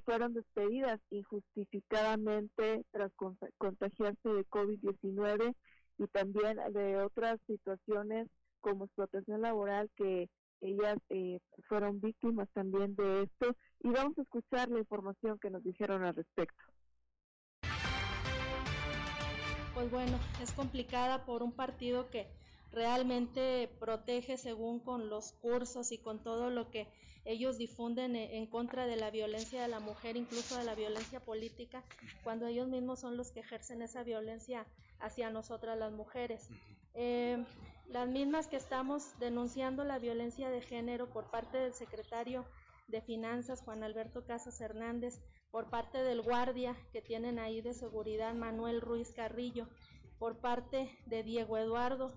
fueron 0.06 0.34
despedidas 0.34 1.00
injustificadamente 1.10 2.84
tras 2.92 3.12
contagiarse 3.58 4.30
de 4.30 4.46
COVID-19 4.48 5.56
y 5.98 6.08
también 6.08 6.58
de 6.74 6.98
otras 6.98 7.40
situaciones 7.48 8.28
como 8.60 8.86
explotación 8.86 9.42
laboral 9.42 9.90
que 9.96 10.30
ellas 10.62 10.98
eh, 11.10 11.40
fueron 11.68 12.00
víctimas 12.00 12.48
también 12.54 12.96
de 12.96 13.24
esto 13.24 13.56
y 13.80 13.90
vamos 13.90 14.18
a 14.18 14.22
escuchar 14.22 14.70
la 14.70 14.80
información 14.80 15.40
que 15.40 15.50
nos 15.50 15.64
dijeron 15.64 16.04
al 16.04 16.16
respecto. 16.16 16.64
Pues 19.74 19.90
bueno, 19.90 20.20
es 20.42 20.52
complicada 20.52 21.26
por 21.26 21.44
un 21.44 21.54
partido 21.54 22.10
que 22.10 22.28
realmente 22.72 23.70
protege 23.80 24.38
según 24.38 24.80
con 24.80 25.10
los 25.10 25.32
cursos 25.34 25.92
y 25.92 25.98
con 25.98 26.24
todo 26.24 26.50
lo 26.50 26.70
que 26.72 26.88
ellos 27.26 27.58
difunden 27.58 28.16
e, 28.16 28.38
en 28.38 28.48
contra 28.48 28.86
de 28.86 28.96
la 28.96 29.12
violencia 29.12 29.62
de 29.62 29.68
la 29.68 29.80
mujer, 29.80 30.18
incluso 30.18 30.58
de 30.58 30.64
la 30.64 30.76
violencia 30.76 31.20
política, 31.20 31.84
cuando 32.24 32.48
ellos 32.48 32.68
mismos 32.68 33.00
son 33.00 33.18
los 33.18 33.32
que 33.32 33.42
ejercen 33.42 33.82
esa 33.82 34.04
violencia 34.04 34.66
hacia 35.00 35.30
nosotras 35.30 35.78
las 35.78 35.92
mujeres. 35.92 36.50
Eh, 36.94 37.44
las 37.88 38.08
mismas 38.08 38.48
que 38.48 38.56
estamos 38.56 39.18
denunciando 39.20 39.84
la 39.84 40.00
violencia 40.00 40.50
de 40.50 40.62
género 40.62 41.10
por 41.12 41.30
parte 41.30 41.58
del 41.58 41.74
secretario 41.74 42.46
de 42.88 43.02
Finanzas, 43.02 43.62
Juan 43.62 43.84
Alberto 43.84 44.26
Casas 44.26 44.60
Hernández, 44.62 45.22
por 45.52 45.70
parte 45.70 46.02
del 46.04 46.22
guardia 46.22 46.76
que 46.92 47.02
tienen 47.02 47.38
ahí 47.38 47.62
de 47.62 47.74
seguridad, 47.74 48.34
Manuel 48.34 48.82
Ruiz 48.82 49.12
Carrillo, 49.12 49.68
por 50.18 50.38
parte 50.38 50.98
de 51.06 51.24
Diego 51.24 51.58
Eduardo 51.58 52.12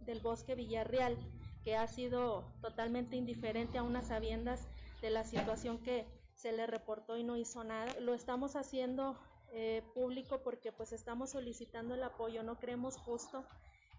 del 0.00 0.20
Bosque 0.20 0.54
Villarreal, 0.54 1.16
que 1.62 1.76
ha 1.76 1.86
sido 1.86 2.44
totalmente 2.60 3.16
indiferente 3.16 3.78
a 3.78 3.82
unas 3.82 4.08
sabiendas 4.08 4.66
de 5.02 5.10
la 5.10 5.24
situación 5.24 5.78
que 5.78 6.06
se 6.34 6.52
le 6.52 6.66
reportó 6.66 7.16
y 7.16 7.22
no 7.22 7.36
hizo 7.36 7.62
nada. 7.64 7.94
Lo 8.00 8.14
estamos 8.14 8.56
haciendo 8.56 9.18
eh, 9.52 9.82
público 9.94 10.42
porque 10.42 10.72
pues 10.72 10.92
estamos 10.92 11.30
solicitando 11.30 11.94
el 11.94 12.02
apoyo, 12.02 12.42
no 12.42 12.58
creemos 12.58 12.96
justo 12.96 13.44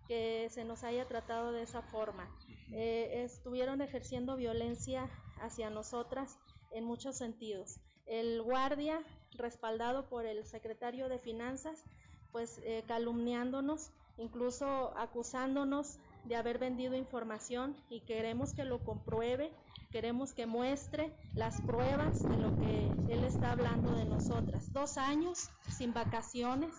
que 0.08 0.50
se 0.50 0.66
nos 0.66 0.84
haya 0.84 1.08
tratado 1.08 1.52
de 1.52 1.62
esa 1.62 1.82
forma. 1.82 2.30
Eh, 2.74 3.24
estuvieron 3.24 3.82
ejerciendo 3.82 4.36
violencia 4.36 5.10
hacia 5.40 5.70
nosotras 5.70 6.40
en 6.72 6.84
muchos 6.84 7.18
sentidos. 7.18 7.80
El 8.12 8.42
guardia, 8.42 9.02
respaldado 9.38 10.10
por 10.10 10.26
el 10.26 10.44
secretario 10.44 11.08
de 11.08 11.18
Finanzas, 11.18 11.86
pues 12.34 12.60
eh, 12.66 12.84
calumniándonos, 12.86 13.90
incluso 14.18 14.92
acusándonos 14.98 15.98
de 16.26 16.36
haber 16.36 16.58
vendido 16.60 16.98
información 16.98 17.74
y 17.90 18.02
queremos 18.02 18.52
que 18.52 18.66
lo 18.66 18.84
compruebe, 18.84 19.54
queremos 19.92 20.34
que 20.34 20.46
muestre 20.46 21.16
las 21.36 21.62
pruebas 21.62 22.22
de 22.22 22.36
lo 22.36 22.54
que 22.58 23.14
él 23.14 23.24
está 23.24 23.54
hablando 23.54 23.96
de 23.96 24.04
nosotras. 24.04 24.74
Dos 24.74 24.98
años 24.98 25.50
sin 25.70 25.94
vacaciones, 25.94 26.74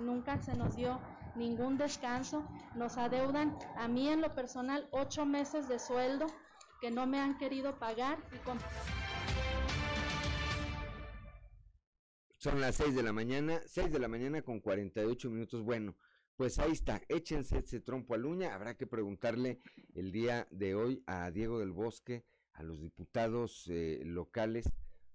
nunca 0.00 0.42
se 0.42 0.56
nos 0.56 0.74
dio 0.74 0.98
ningún 1.36 1.78
descanso, 1.78 2.42
nos 2.74 2.96
adeudan 2.96 3.56
a 3.76 3.86
mí 3.86 4.08
en 4.08 4.20
lo 4.20 4.34
personal 4.34 4.88
ocho 4.90 5.24
meses 5.24 5.68
de 5.68 5.78
sueldo 5.78 6.26
que 6.80 6.90
no 6.90 7.06
me 7.06 7.20
han 7.20 7.38
querido 7.38 7.78
pagar. 7.78 8.18
Son 12.42 12.60
las 12.60 12.74
seis 12.74 12.92
de 12.96 13.04
la 13.04 13.12
mañana, 13.12 13.60
seis 13.66 13.92
de 13.92 14.00
la 14.00 14.08
mañana 14.08 14.42
con 14.42 14.58
48 14.58 15.30
minutos. 15.30 15.62
Bueno, 15.62 15.94
pues 16.34 16.58
ahí 16.58 16.72
está, 16.72 17.00
échense 17.08 17.58
ese 17.58 17.78
trompo 17.78 18.16
a 18.16 18.18
uña. 18.18 18.52
Habrá 18.52 18.76
que 18.76 18.88
preguntarle 18.88 19.60
el 19.94 20.10
día 20.10 20.48
de 20.50 20.74
hoy 20.74 21.04
a 21.06 21.30
Diego 21.30 21.60
del 21.60 21.70
Bosque, 21.70 22.24
a 22.54 22.64
los 22.64 22.80
diputados 22.80 23.68
eh, 23.68 24.00
locales 24.04 24.72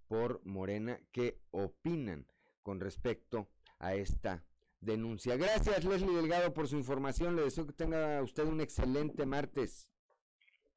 por 0.07 0.39
Morena, 0.45 1.01
qué 1.11 1.41
opinan 1.51 2.27
con 2.63 2.79
respecto 2.79 3.49
a 3.77 3.93
esta 3.93 4.45
denuncia. 4.79 5.35
Gracias, 5.35 5.83
Leslie 5.83 6.15
Delgado, 6.15 6.53
por 6.53 6.69
su 6.69 6.77
información. 6.77 7.35
Le 7.35 7.41
deseo 7.41 7.67
que 7.67 7.73
tenga 7.73 8.23
usted 8.23 8.45
un 8.45 8.61
excelente 8.61 9.25
martes. 9.25 9.89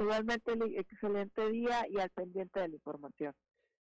Igualmente, 0.00 0.52
excelente 0.80 1.48
día 1.48 1.86
y 1.88 2.00
al 2.00 2.10
pendiente 2.10 2.58
de 2.58 2.68
la 2.70 2.74
información. 2.74 3.36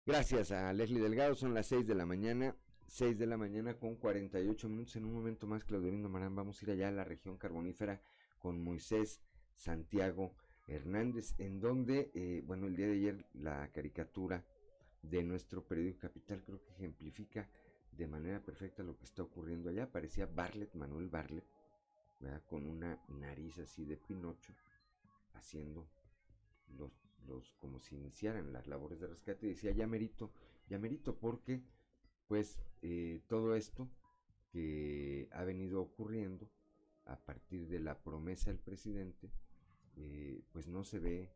Gracias 0.05 0.51
a 0.51 0.73
Leslie 0.73 1.01
Delgado, 1.01 1.35
son 1.35 1.55
las 1.55 1.67
seis 1.67 1.87
de 1.87 1.95
la 1.95 2.05
mañana 2.05 2.57
6 2.93 3.19
de 3.19 3.27
la 3.27 3.39
mañana 3.39 3.79
con 3.79 3.97
48 3.97 4.69
minutos. 4.69 4.97
En 4.97 5.07
un 5.07 5.15
momento 5.15 5.47
más, 5.47 5.65
Claudelino 5.65 6.11
Marán, 6.11 6.37
vamos 6.37 6.61
a 6.61 6.65
ir 6.67 6.73
allá 6.73 6.89
a 6.89 6.93
la 6.93 7.05
región 7.05 7.39
carbonífera 7.39 8.03
con 8.39 8.63
Moisés 8.63 9.23
Santiago 9.57 10.35
Hernández, 10.67 11.35
en 11.39 11.59
donde, 11.59 12.11
eh, 12.13 12.43
bueno, 12.45 12.67
el 12.67 12.77
día 12.77 12.89
de 12.89 12.93
ayer 12.93 13.25
la 13.33 13.67
caricatura 13.73 14.45
de 15.01 15.23
nuestro 15.23 15.65
periódico 15.65 16.01
Capital 16.01 16.45
creo 16.45 16.63
que 16.63 16.73
ejemplifica 16.73 17.49
de 17.93 18.07
manera 18.07 18.41
perfecta 18.41 18.83
lo 18.83 18.99
que 18.99 19.05
está 19.05 19.23
ocurriendo 19.23 19.71
allá. 19.71 19.91
Parecía 19.91 20.27
Barlet, 20.27 20.75
Manuel 20.75 21.09
Barlet, 21.09 21.47
con 22.47 22.67
una 22.67 23.03
nariz 23.09 23.59
así 23.59 23.87
de 23.87 23.97
Pinocho, 23.97 24.53
haciendo 25.33 25.89
los, 26.77 26.93
los, 27.27 27.55
como 27.61 27.79
si 27.79 27.97
iniciaran 27.97 28.53
las 28.53 28.67
labores 28.67 29.01
de 29.01 29.07
rescate. 29.07 29.47
Decía, 29.47 29.73
ya 29.73 29.87
merito, 29.87 30.33
ya 30.69 30.79
merito, 30.79 31.17
porque 31.17 31.63
pues 32.27 32.59
eh, 32.83 33.21
todo 33.29 33.55
esto 33.55 33.89
que 34.51 35.29
ha 35.33 35.45
venido 35.45 35.81
ocurriendo 35.81 36.49
a 37.07 37.17
partir 37.17 37.67
de 37.69 37.81
la 37.81 37.99
promesa 37.99 38.51
del 38.51 38.59
presidente, 38.59 39.31
eh, 39.97 40.43
pues 40.53 40.69
no 40.69 40.85
se 40.85 40.99
ve, 40.99 41.31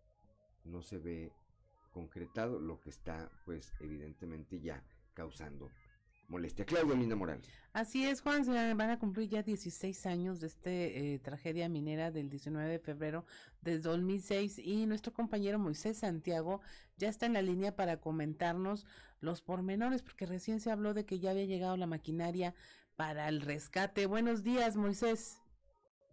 no 0.64 0.82
se 0.82 0.98
ve 0.98 1.32
concretado 1.90 2.60
lo 2.60 2.80
que 2.80 2.90
está, 2.90 3.30
pues 3.44 3.72
evidentemente 3.80 4.60
ya 4.60 4.82
causando 5.14 5.70
molestia. 6.28 6.64
Claudia 6.64 6.94
Linda 6.94 7.16
Morales. 7.16 7.48
Así 7.72 8.04
es, 8.06 8.20
Juan, 8.22 8.44
se 8.44 8.74
van 8.74 8.90
a 8.90 8.98
cumplir 8.98 9.28
ya 9.28 9.42
16 9.42 10.06
años 10.06 10.40
de 10.40 10.46
esta 10.46 10.70
eh, 10.70 11.20
tragedia 11.22 11.68
minera 11.68 12.10
del 12.10 12.30
19 12.30 12.68
de 12.68 12.78
febrero 12.78 13.24
de 13.60 13.78
2006 13.78 14.58
y 14.58 14.86
nuestro 14.86 15.12
compañero 15.12 15.58
Moisés 15.58 15.98
Santiago 15.98 16.60
ya 16.96 17.08
está 17.08 17.26
en 17.26 17.34
la 17.34 17.42
línea 17.42 17.76
para 17.76 18.00
comentarnos 18.00 18.86
los 19.20 19.42
pormenores, 19.42 20.02
porque 20.02 20.26
recién 20.26 20.60
se 20.60 20.70
habló 20.70 20.94
de 20.94 21.04
que 21.04 21.18
ya 21.18 21.30
había 21.30 21.44
llegado 21.44 21.76
la 21.76 21.86
maquinaria 21.86 22.54
para 22.96 23.28
el 23.28 23.40
rescate. 23.40 24.06
Buenos 24.06 24.42
días, 24.42 24.76
Moisés. 24.76 25.38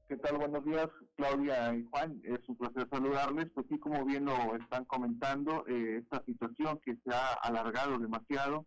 ¿Qué 0.10 0.18
tal? 0.18 0.38
Buenos 0.38 0.66
días, 0.66 0.90
Claudia 1.16 1.74
y 1.74 1.84
Juan. 1.86 2.22
Es 2.24 2.48
un 2.48 2.58
placer 2.58 2.88
saludarles. 2.90 3.50
Pues 3.54 3.66
sí, 3.70 3.80
como 3.80 4.04
bien 4.06 4.26
lo 4.26 4.56
están 4.56 4.86
comentando, 4.86 5.66
eh, 5.68 6.02
esta 6.04 6.24
situación 6.26 6.80
que 6.84 6.98
se 6.98 7.14
ha 7.14 7.34
alargado 7.36 7.98
demasiado, 7.98 8.66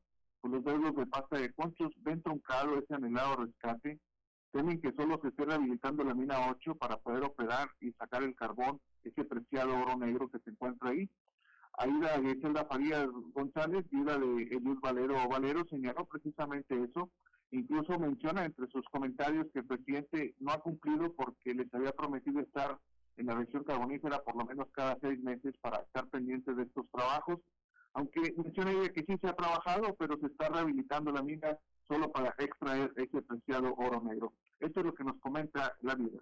los 0.48 0.64
dedos 0.64 0.94
de 0.94 1.06
pasta 1.06 1.38
de 1.38 1.52
conchos 1.52 1.92
ven 2.02 2.22
truncado 2.22 2.78
ese 2.78 2.94
anhelado 2.94 3.44
rescate. 3.44 3.98
Temen 4.52 4.80
que 4.80 4.92
solo 4.92 5.18
se 5.20 5.28
esté 5.28 5.44
rehabilitando 5.44 6.04
la 6.04 6.14
mina 6.14 6.48
8 6.50 6.76
para 6.76 6.96
poder 6.96 7.24
operar 7.24 7.68
y 7.80 7.92
sacar 7.92 8.22
el 8.22 8.34
carbón, 8.34 8.80
ese 9.04 9.24
preciado 9.24 9.76
oro 9.76 9.96
negro 9.96 10.28
que 10.28 10.38
se 10.40 10.50
encuentra 10.50 10.90
ahí. 10.90 11.08
Aida 11.78 12.18
Griselda 12.18 12.64
Farías 12.64 13.06
González, 13.34 13.84
viuda 13.90 14.18
de 14.18 14.44
Eliud 14.44 14.80
Valero 14.80 15.28
Valero, 15.28 15.64
señaló 15.68 16.06
precisamente 16.06 16.74
eso. 16.82 17.10
Incluso 17.50 17.98
menciona 17.98 18.44
entre 18.44 18.66
sus 18.68 18.84
comentarios 18.86 19.46
que 19.52 19.58
el 19.58 19.66
presidente 19.66 20.34
no 20.40 20.52
ha 20.52 20.60
cumplido 20.60 21.12
porque 21.12 21.54
les 21.54 21.72
había 21.74 21.92
prometido 21.92 22.40
estar 22.40 22.78
en 23.16 23.26
la 23.26 23.34
región 23.34 23.64
carbonífera 23.64 24.22
por 24.22 24.36
lo 24.36 24.44
menos 24.44 24.68
cada 24.72 24.98
seis 25.00 25.20
meses 25.22 25.54
para 25.60 25.78
estar 25.78 26.06
pendiente 26.08 26.54
de 26.54 26.62
estos 26.62 26.86
trabajos. 26.90 27.40
Aunque 27.96 28.34
menciona 28.36 28.72
ella 28.72 28.92
que 28.92 29.04
sí 29.04 29.16
se 29.22 29.26
ha 29.26 29.32
trabajado, 29.34 29.94
pero 29.96 30.18
se 30.18 30.26
está 30.26 30.50
rehabilitando 30.50 31.10
la 31.12 31.22
mina 31.22 31.58
solo 31.88 32.12
para 32.12 32.34
extraer 32.38 32.92
ese 32.94 33.22
preciado 33.22 33.74
oro 33.78 34.02
negro. 34.02 34.34
Esto 34.60 34.80
es 34.80 34.86
lo 34.86 34.94
que 34.94 35.02
nos 35.02 35.18
comenta 35.18 35.74
la 35.80 35.94
viuda. 35.94 36.20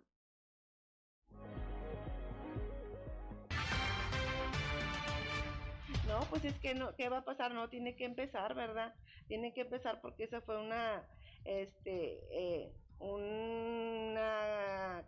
No, 6.06 6.20
pues 6.30 6.44
es 6.44 6.54
que 6.60 6.76
no, 6.76 6.94
¿qué 6.94 7.08
va 7.08 7.18
a 7.18 7.24
pasar? 7.24 7.52
No, 7.52 7.68
tiene 7.68 7.96
que 7.96 8.04
empezar, 8.04 8.54
¿verdad? 8.54 8.94
Tiene 9.26 9.52
que 9.52 9.62
empezar 9.62 10.00
porque 10.00 10.24
esa 10.24 10.40
fue 10.42 10.60
una, 10.64 11.04
este, 11.44 12.20
eh, 12.30 12.72
una, 12.98 14.24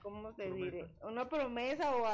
¿cómo 0.02 0.32
se 0.32 0.50
diré? 0.50 0.86
Una 1.02 1.28
promesa 1.28 1.94
o 1.96 2.06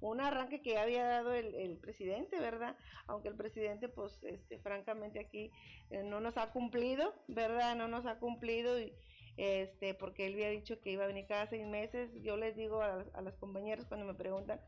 un 0.00 0.20
arranque 0.20 0.62
que 0.62 0.78
había 0.78 1.04
dado 1.04 1.32
el, 1.34 1.78
presidente, 1.78 2.38
¿verdad? 2.40 2.76
Aunque 3.06 3.28
el 3.28 3.36
presidente, 3.36 3.88
pues, 3.88 4.22
este, 4.24 4.58
francamente 4.58 5.20
aquí 5.20 5.50
eh, 5.90 6.02
no 6.02 6.20
nos 6.20 6.36
ha 6.36 6.50
cumplido, 6.52 7.14
¿verdad? 7.28 7.76
No 7.76 7.88
nos 7.88 8.06
ha 8.06 8.18
cumplido 8.18 8.78
y, 8.78 8.92
este, 9.36 9.94
porque 9.94 10.26
él 10.26 10.34
había 10.34 10.50
dicho 10.50 10.80
que 10.80 10.90
iba 10.90 11.04
a 11.04 11.08
venir 11.08 11.26
cada 11.26 11.46
seis 11.46 11.66
meses. 11.66 12.10
Yo 12.22 12.36
les 12.36 12.56
digo 12.56 12.82
a, 12.82 13.04
a 13.14 13.22
los 13.22 13.36
compañeros 13.36 13.86
cuando 13.86 14.06
me 14.06 14.14
preguntan, 14.14 14.60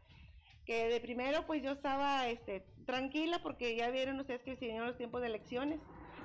que 0.65 0.89
de 0.89 1.01
primero 1.01 1.47
pues 1.47 1.63
yo 1.63 1.73
estaba 1.73 2.29
este, 2.29 2.65
tranquila 2.87 3.41
porque 3.43 3.77
ya 3.77 3.91
vieron 3.91 4.21
ustedes 4.21 4.43
que 4.43 4.57
se 4.57 4.67
vinieron 4.67 4.89
los 4.89 4.97
tiempos 4.97 5.21
de 5.21 5.27
elecciones, 5.29 5.81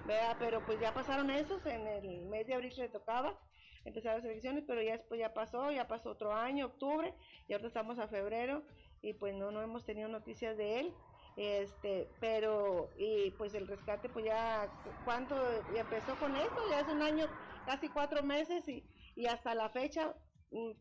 ¿verdad? 0.06 0.36
Pero 0.40 0.66
pues 0.66 0.80
ya 0.80 0.94
pasaron 0.94 1.32
esos, 1.32 1.66
en 1.66 1.88
el 1.88 2.26
mes 2.26 2.46
de 2.48 2.54
abril 2.54 2.72
se 2.72 2.84
le 2.84 2.90
tocaba 2.90 3.40
empezar 3.88 4.16
las 4.16 4.26
elecciones, 4.26 4.64
pero 4.68 4.82
ya 4.82 4.94
después 4.98 5.20
ya 5.20 5.34
pasó, 5.34 5.72
ya 5.72 5.88
pasó 5.88 6.12
otro 6.12 6.34
año, 6.34 6.68
octubre, 6.68 7.14
y 7.48 7.54
ahora 7.54 7.68
estamos 7.68 8.00
a 8.00 8.08
febrero 8.08 8.64
y 9.02 9.14
pues 9.14 9.36
no, 9.36 9.52
no 9.52 9.62
hemos 9.62 9.86
tenido 9.86 10.10
noticias 10.10 10.58
de 10.58 10.80
él. 10.82 10.94
este, 11.36 12.10
pero, 12.20 12.94
y 12.98 13.32
pues 13.32 13.54
el 13.54 13.68
rescate, 13.68 14.10
pues 14.10 14.26
ya, 14.26 14.72
¿cuánto? 15.04 15.36
Y 15.74 15.78
empezó 15.78 16.18
con 16.18 16.36
esto, 16.36 16.62
ya 16.72 16.80
es 16.82 16.88
un 16.88 17.02
año, 17.04 17.28
casi 17.66 17.90
cuatro 17.90 18.24
meses 18.24 18.68
y, 18.68 18.84
y 19.16 19.28
hasta 19.28 19.54
la 19.56 19.70
fecha, 19.70 20.16
mm, 20.52 20.72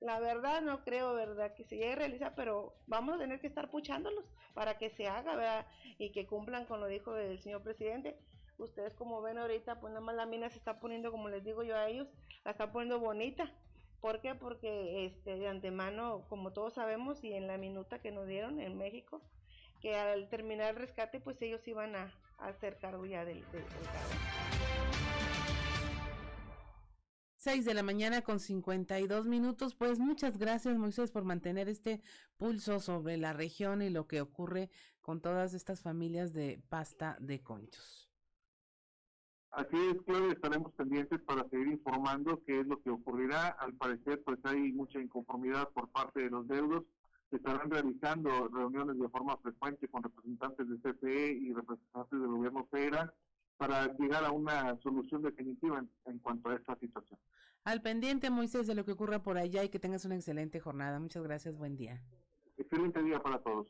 la 0.00 0.20
verdad 0.20 0.62
no 0.62 0.82
creo, 0.84 1.14
¿verdad? 1.14 1.54
Que 1.54 1.64
se 1.64 1.76
llegue 1.76 1.92
a 1.92 1.96
realizar, 1.96 2.34
pero 2.34 2.74
vamos 2.86 3.16
a 3.16 3.18
tener 3.18 3.40
que 3.40 3.48
estar 3.48 3.70
puchándolos 3.70 4.24
para 4.54 4.78
que 4.78 4.90
se 4.90 5.06
haga, 5.08 5.36
¿verdad? 5.36 5.66
Y 5.98 6.12
que 6.12 6.26
cumplan 6.26 6.66
con 6.66 6.80
lo 6.80 6.86
dijo 6.86 7.16
el 7.16 7.40
señor 7.40 7.62
presidente. 7.62 8.16
Ustedes 8.58 8.92
como 8.94 9.22
ven 9.22 9.38
ahorita, 9.38 9.80
pues 9.80 9.92
nada 9.92 10.04
más 10.04 10.16
la 10.16 10.26
mina 10.26 10.50
se 10.50 10.58
está 10.58 10.80
poniendo, 10.80 11.12
como 11.12 11.28
les 11.28 11.44
digo 11.44 11.62
yo 11.62 11.76
a 11.76 11.88
ellos, 11.88 12.08
la 12.44 12.50
está 12.50 12.72
poniendo 12.72 12.98
bonita. 12.98 13.52
¿Por 14.00 14.20
qué? 14.20 14.34
Porque 14.34 15.06
este, 15.06 15.36
de 15.36 15.48
antemano, 15.48 16.26
como 16.28 16.52
todos 16.52 16.74
sabemos, 16.74 17.22
y 17.22 17.32
en 17.32 17.46
la 17.46 17.56
minuta 17.56 18.00
que 18.00 18.10
nos 18.10 18.26
dieron 18.26 18.60
en 18.60 18.76
México, 18.76 19.22
que 19.80 19.94
al 19.94 20.28
terminar 20.28 20.70
el 20.70 20.76
rescate, 20.76 21.20
pues 21.20 21.40
ellos 21.40 21.66
iban 21.66 21.94
a, 21.94 22.12
hacer 22.38 22.78
cargo 22.78 23.04
ya 23.06 23.24
del, 23.24 23.40
del, 23.50 23.62
del 23.62 23.62
cargo. 23.62 24.68
6 27.38 27.64
de 27.64 27.74
la 27.74 27.82
mañana 27.84 28.22
con 28.22 28.40
52 28.40 29.26
minutos. 29.26 29.74
Pues 29.74 30.00
muchas 30.00 30.38
gracias, 30.38 30.76
Moisés, 30.76 31.12
por 31.12 31.24
mantener 31.24 31.68
este 31.68 32.02
pulso 32.36 32.80
sobre 32.80 33.16
la 33.16 33.32
región 33.32 33.82
y 33.82 33.90
lo 33.90 34.08
que 34.08 34.20
ocurre 34.20 34.70
con 35.00 35.20
todas 35.20 35.54
estas 35.54 35.80
familias 35.80 36.32
de 36.32 36.60
pasta 36.68 37.16
de 37.20 37.40
conchos. 37.42 38.07
Así 39.50 39.76
es, 39.76 39.96
Claudia, 40.06 40.32
estaremos 40.32 40.72
pendientes 40.74 41.20
para 41.22 41.48
seguir 41.48 41.68
informando 41.68 42.42
qué 42.44 42.60
es 42.60 42.66
lo 42.66 42.80
que 42.82 42.90
ocurrirá. 42.90 43.48
Al 43.48 43.74
parecer, 43.74 44.22
pues 44.24 44.38
hay 44.44 44.72
mucha 44.72 45.00
inconformidad 45.00 45.68
por 45.70 45.88
parte 45.88 46.20
de 46.20 46.30
los 46.30 46.46
deudos. 46.46 46.84
Se 47.30 47.36
estarán 47.36 47.70
realizando 47.70 48.48
reuniones 48.48 48.98
de 48.98 49.08
forma 49.08 49.36
frecuente 49.38 49.88
con 49.88 50.02
representantes 50.02 50.66
de 50.68 50.76
CFE 50.78 51.32
y 51.32 51.52
representantes 51.52 52.20
del 52.20 52.28
gobierno 52.28 52.66
federal 52.70 53.12
para 53.56 53.92
llegar 53.98 54.24
a 54.24 54.30
una 54.30 54.78
solución 54.82 55.22
definitiva 55.22 55.78
en, 55.78 55.90
en, 56.06 56.18
cuanto 56.20 56.50
a 56.50 56.54
esta 56.54 56.76
situación. 56.76 57.18
Al 57.64 57.82
pendiente, 57.82 58.30
Moisés, 58.30 58.66
de 58.66 58.74
lo 58.74 58.84
que 58.84 58.92
ocurra 58.92 59.22
por 59.22 59.36
allá 59.36 59.64
y 59.64 59.68
que 59.68 59.80
tengas 59.80 60.04
una 60.04 60.14
excelente 60.14 60.60
jornada. 60.60 61.00
Muchas 61.00 61.22
gracias, 61.22 61.56
buen 61.56 61.76
día. 61.76 62.00
Excelente 62.56 63.02
día 63.02 63.20
para 63.20 63.38
todos. 63.40 63.66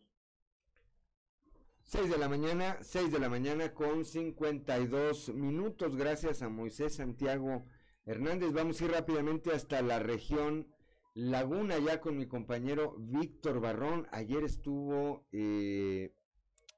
6 1.88 2.10
de 2.10 2.18
la 2.18 2.28
mañana, 2.28 2.76
6 2.82 3.10
de 3.10 3.18
la 3.18 3.30
mañana 3.30 3.72
con 3.72 4.04
52 4.04 5.30
minutos. 5.30 5.96
Gracias 5.96 6.42
a 6.42 6.50
Moisés 6.50 6.96
Santiago 6.96 7.64
Hernández. 8.04 8.52
Vamos 8.52 8.78
a 8.78 8.84
ir 8.84 8.90
rápidamente 8.90 9.52
hasta 9.52 9.80
la 9.80 9.98
región 9.98 10.68
Laguna, 11.14 11.78
ya 11.78 12.02
con 12.02 12.18
mi 12.18 12.26
compañero 12.26 12.94
Víctor 12.98 13.60
Barrón. 13.60 14.06
Ayer 14.12 14.44
estuvo 14.44 15.26
eh, 15.32 16.12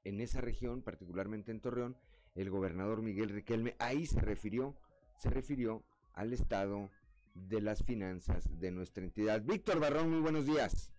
en 0.05 0.21
esa 0.21 0.39
región, 0.39 0.81
particularmente 0.81 1.51
en 1.51 1.59
Torreón, 1.59 1.97
el 2.33 2.49
gobernador 2.49 3.01
Miguel 3.01 3.31
Riquelme, 3.31 3.75
ahí 3.79 4.05
se 4.05 4.21
refirió, 4.21 4.77
se 5.17 5.29
refirió 5.29 5.83
al 6.13 6.31
estado 6.31 6.89
de 7.33 7.59
las 7.59 7.83
finanzas 7.83 8.47
de 8.61 8.71
nuestra 8.71 9.03
entidad. 9.03 9.41
Víctor 9.43 9.81
Barrón, 9.81 10.09
muy 10.09 10.21
buenos 10.21 10.45
días. 10.45 10.90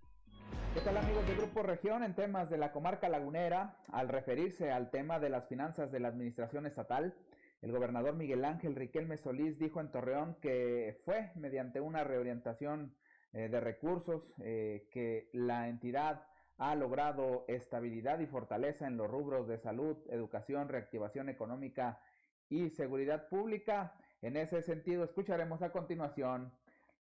¿Qué 0.74 0.80
tal 0.80 0.96
amigos 0.96 1.26
de 1.26 1.34
Grupo 1.34 1.62
Región 1.62 2.02
en 2.02 2.14
temas 2.14 2.48
de 2.48 2.56
la 2.56 2.72
comarca 2.72 3.08
lagunera? 3.08 3.76
Al 3.92 4.08
referirse 4.08 4.70
al 4.70 4.90
tema 4.90 5.20
de 5.20 5.28
las 5.28 5.46
finanzas 5.46 5.92
de 5.92 6.00
la 6.00 6.08
administración 6.08 6.66
estatal, 6.66 7.14
el 7.60 7.72
gobernador 7.72 8.14
Miguel 8.14 8.44
Ángel 8.44 8.74
Riquelme 8.74 9.18
Solís 9.18 9.58
dijo 9.58 9.80
en 9.80 9.90
Torreón 9.90 10.36
que 10.40 11.00
fue 11.04 11.30
mediante 11.36 11.80
una 11.80 12.04
reorientación 12.04 12.94
eh, 13.32 13.48
de 13.48 13.60
recursos 13.60 14.32
eh, 14.40 14.88
que 14.90 15.28
la 15.32 15.68
entidad 15.68 16.26
ha 16.58 16.74
logrado 16.74 17.44
estabilidad 17.48 18.20
y 18.20 18.26
fortaleza 18.26 18.86
en 18.86 18.96
los 18.96 19.10
rubros 19.10 19.48
de 19.48 19.58
salud, 19.58 19.96
educación, 20.10 20.68
reactivación 20.68 21.28
económica 21.28 22.00
y 22.48 22.70
seguridad 22.70 23.28
pública. 23.28 23.94
En 24.20 24.36
ese 24.36 24.62
sentido, 24.62 25.04
escucharemos 25.04 25.62
a 25.62 25.72
continuación 25.72 26.52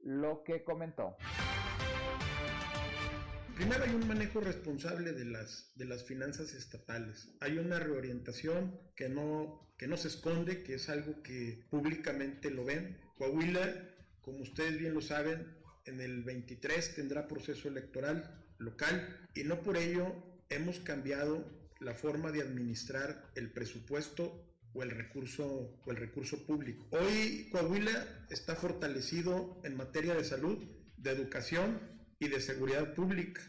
lo 0.00 0.44
que 0.44 0.62
comentó. 0.64 1.16
Primero 3.58 3.82
hay 3.82 3.90
un 3.90 4.06
manejo 4.06 4.38
responsable 4.38 5.12
de 5.12 5.24
las, 5.24 5.72
de 5.74 5.84
las 5.84 6.04
finanzas 6.04 6.54
estatales. 6.54 7.28
Hay 7.40 7.58
una 7.58 7.80
reorientación 7.80 8.78
que 8.94 9.08
no, 9.08 9.68
que 9.76 9.88
no 9.88 9.96
se 9.96 10.06
esconde, 10.06 10.62
que 10.62 10.74
es 10.74 10.88
algo 10.88 11.24
que 11.24 11.66
públicamente 11.68 12.52
lo 12.52 12.64
ven. 12.64 12.96
Coahuila, 13.16 13.68
como 14.20 14.42
ustedes 14.42 14.78
bien 14.78 14.94
lo 14.94 15.00
saben, 15.00 15.56
en 15.86 16.00
el 16.00 16.22
23 16.22 16.94
tendrá 16.94 17.26
proceso 17.26 17.66
electoral 17.66 18.44
local 18.58 19.28
y 19.34 19.42
no 19.42 19.60
por 19.60 19.76
ello 19.76 20.14
hemos 20.50 20.78
cambiado 20.78 21.44
la 21.80 21.94
forma 21.94 22.30
de 22.30 22.42
administrar 22.42 23.28
el 23.34 23.50
presupuesto 23.50 24.54
o 24.72 24.84
el 24.84 24.92
recurso 24.92 25.80
o 25.84 25.90
el 25.90 25.96
recurso 25.96 26.46
público. 26.46 26.86
Hoy 26.92 27.48
Coahuila 27.50 28.28
está 28.30 28.54
fortalecido 28.54 29.60
en 29.64 29.76
materia 29.76 30.14
de 30.14 30.22
salud, 30.22 30.64
de 30.96 31.10
educación 31.10 31.97
y 32.18 32.28
de 32.28 32.40
seguridad 32.40 32.94
pública, 32.94 33.40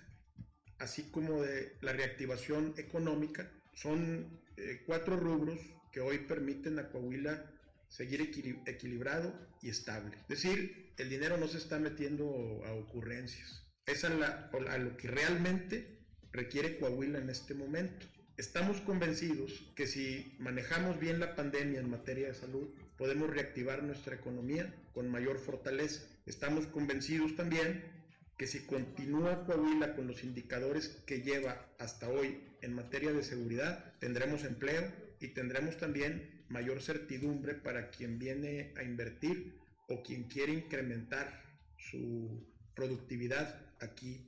así 0.78 1.12
como 1.12 1.42
de 1.42 1.78
la 1.82 1.94
reactivación 1.94 2.74
económica. 2.78 3.52
Son 3.74 4.42
eh, 4.58 4.84
cuatro 4.86 5.18
rubros 5.18 5.60
que 5.92 6.02
hoy 6.02 6.20
permiten 6.20 6.80
a 6.80 6.90
Coahuila 6.90 7.52
seguir 7.88 8.22
equilibrado 8.66 9.34
y 9.62 9.70
estable. 9.70 10.16
Es 10.30 10.44
decir, 10.44 10.94
el 10.98 11.10
dinero 11.10 11.38
no 11.38 11.48
se 11.48 11.58
está 11.58 11.80
metiendo 11.80 12.62
a 12.66 12.74
ocurrencias. 12.74 13.66
Es 13.86 14.04
a, 14.04 14.10
la, 14.10 14.52
a 14.70 14.78
lo 14.78 14.96
que 14.98 15.08
realmente 15.08 16.00
requiere 16.32 16.78
Coahuila 16.78 17.20
en 17.20 17.30
este 17.30 17.56
momento. 17.56 18.06
Estamos 18.38 18.80
convencidos 18.82 19.72
que 19.76 19.88
si 19.88 20.36
manejamos 20.40 21.00
bien 21.00 21.20
la 21.20 21.36
pandemia 21.36 21.80
en 21.80 21.90
materia 21.90 22.28
de 22.28 22.36
salud, 22.36 22.70
podemos 22.98 23.30
reactivar 23.30 23.84
nuestra 23.84 24.16
economía 24.16 24.74
con 24.94 25.10
mayor 25.10 25.40
fortaleza. 25.40 26.04
Estamos 26.26 26.68
convencidos 26.68 27.36
también 27.36 27.99
que 28.40 28.48
si 28.48 28.66
continúa 28.66 29.44
Coahuila 29.44 29.96
con 29.96 30.08
los 30.08 30.24
indicadores 30.24 31.04
que 31.06 31.22
lleva 31.22 31.68
hasta 31.78 32.08
hoy 32.08 32.42
en 32.62 32.74
materia 32.74 33.12
de 33.12 33.22
seguridad, 33.22 33.94
tendremos 34.00 34.46
empleo 34.46 34.90
y 35.20 35.34
tendremos 35.34 35.76
también 35.76 36.46
mayor 36.48 36.82
certidumbre 36.82 37.54
para 37.54 37.90
quien 37.90 38.18
viene 38.18 38.74
a 38.78 38.84
invertir 38.84 39.60
o 39.90 40.02
quien 40.04 40.24
quiere 40.30 40.54
incrementar 40.54 41.28
su 41.76 42.48
productividad 42.76 43.60
aquí 43.82 44.26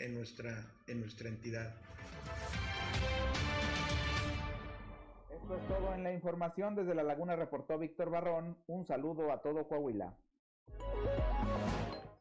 en 0.00 0.16
nuestra, 0.16 0.66
en 0.88 0.98
nuestra 0.98 1.28
entidad. 1.28 1.72
Esto 5.30 5.56
es 5.56 5.68
todo 5.68 5.94
en 5.94 6.02
la 6.02 6.12
información. 6.12 6.74
Desde 6.74 6.96
La 6.96 7.04
Laguna 7.04 7.36
reportó 7.36 7.78
Víctor 7.78 8.10
Barrón. 8.10 8.58
Un 8.66 8.84
saludo 8.84 9.30
a 9.30 9.40
todo 9.40 9.68
Coahuila. 9.68 10.18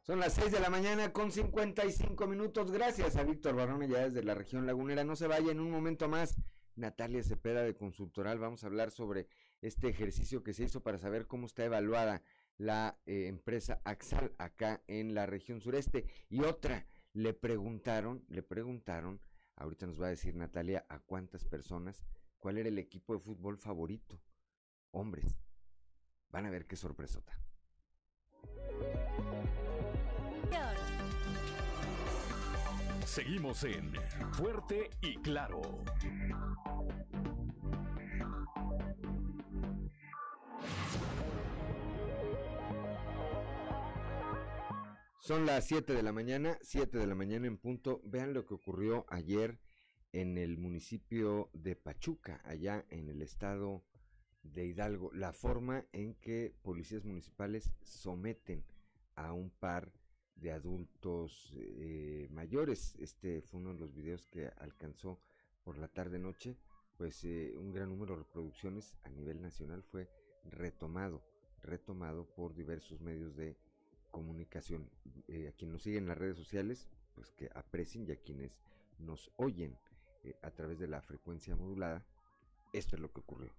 Son 0.03 0.19
las 0.19 0.33
6 0.33 0.51
de 0.51 0.59
la 0.59 0.71
mañana 0.71 1.13
con 1.13 1.31
55 1.31 2.25
minutos. 2.25 2.71
Gracias 2.71 3.15
a 3.17 3.23
Víctor 3.23 3.55
Barrón 3.55 3.83
allá 3.83 4.05
desde 4.05 4.23
la 4.23 4.33
región 4.33 4.65
lagunera. 4.65 5.03
No 5.03 5.15
se 5.15 5.27
vaya 5.27 5.51
en 5.51 5.59
un 5.59 5.69
momento 5.69 6.09
más. 6.09 6.37
Natalia 6.75 7.21
Cepeda 7.21 7.61
de 7.61 7.75
Consultoral. 7.75 8.39
Vamos 8.39 8.63
a 8.63 8.67
hablar 8.67 8.89
sobre 8.89 9.27
este 9.61 9.89
ejercicio 9.89 10.43
que 10.43 10.55
se 10.55 10.63
hizo 10.63 10.81
para 10.81 10.97
saber 10.97 11.27
cómo 11.27 11.45
está 11.45 11.65
evaluada 11.65 12.23
la 12.57 12.99
eh, 13.05 13.27
empresa 13.27 13.79
Axal 13.83 14.33
acá 14.39 14.81
en 14.87 15.13
la 15.13 15.27
región 15.27 15.61
sureste. 15.61 16.07
Y 16.29 16.41
otra, 16.41 16.87
le 17.13 17.35
preguntaron, 17.35 18.25
le 18.27 18.41
preguntaron, 18.41 19.21
ahorita 19.55 19.85
nos 19.85 20.01
va 20.01 20.07
a 20.07 20.11
decir 20.11 20.35
Natalia, 20.35 20.83
a 20.89 20.97
cuántas 20.97 21.45
personas, 21.45 22.03
cuál 22.39 22.57
era 22.57 22.69
el 22.69 22.79
equipo 22.79 23.13
de 23.13 23.19
fútbol 23.19 23.59
favorito. 23.59 24.19
Hombres. 24.89 25.37
Van 26.31 26.47
a 26.47 26.49
ver 26.49 26.65
qué 26.65 26.75
sorpresota. 26.75 27.39
Seguimos 33.11 33.65
en 33.65 33.93
Fuerte 34.31 34.89
y 35.01 35.17
Claro. 35.17 35.61
Son 45.19 45.45
las 45.45 45.67
7 45.67 45.91
de 45.91 46.01
la 46.03 46.13
mañana, 46.13 46.57
7 46.61 46.99
de 46.99 47.05
la 47.05 47.13
mañana 47.13 47.47
en 47.47 47.57
punto. 47.57 47.99
Vean 48.05 48.33
lo 48.33 48.45
que 48.45 48.53
ocurrió 48.53 49.05
ayer 49.09 49.59
en 50.13 50.37
el 50.37 50.57
municipio 50.57 51.49
de 51.51 51.75
Pachuca, 51.75 52.39
allá 52.45 52.85
en 52.91 53.09
el 53.09 53.21
estado 53.21 53.83
de 54.41 54.67
Hidalgo. 54.67 55.11
La 55.11 55.33
forma 55.33 55.85
en 55.91 56.15
que 56.15 56.55
policías 56.61 57.03
municipales 57.03 57.73
someten 57.83 58.63
a 59.15 59.33
un 59.33 59.49
par 59.49 59.91
de 60.41 60.51
adultos 60.51 61.53
eh, 61.55 62.27
mayores. 62.31 62.95
Este 62.99 63.41
fue 63.41 63.61
uno 63.61 63.73
de 63.73 63.79
los 63.79 63.93
videos 63.93 64.25
que 64.25 64.47
alcanzó 64.57 65.19
por 65.63 65.77
la 65.77 65.87
tarde-noche. 65.87 66.57
Pues 66.97 67.23
eh, 67.23 67.53
un 67.55 67.71
gran 67.71 67.89
número 67.89 68.15
de 68.15 68.23
reproducciones 68.23 68.97
a 69.03 69.09
nivel 69.09 69.41
nacional 69.41 69.83
fue 69.83 70.09
retomado, 70.43 71.23
retomado 71.63 72.25
por 72.25 72.53
diversos 72.53 73.01
medios 73.01 73.35
de 73.35 73.55
comunicación. 74.11 74.89
Eh, 75.27 75.47
a 75.47 75.51
quienes 75.53 75.73
nos 75.73 75.83
siguen 75.83 76.03
en 76.03 76.09
las 76.09 76.17
redes 76.17 76.37
sociales, 76.37 76.89
pues 77.15 77.31
que 77.31 77.49
aprecien 77.53 78.07
y 78.07 78.11
a 78.11 78.17
quienes 78.17 78.59
nos 78.99 79.31
oyen 79.37 79.77
eh, 80.23 80.35
a 80.41 80.51
través 80.51 80.79
de 80.79 80.87
la 80.87 81.01
frecuencia 81.01 81.55
modulada, 81.55 82.05
esto 82.73 82.95
es 82.95 83.01
lo 83.01 83.11
que 83.11 83.21
ocurrió. 83.21 83.51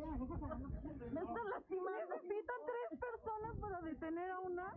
Me 0.00 1.20
están 1.20 1.50
lastimando. 1.50 2.14
Necesito 2.14 2.52
tres 2.66 3.00
personas 3.00 3.56
para 3.60 3.80
detener 3.82 4.30
a 4.30 4.38
una. 4.40 4.74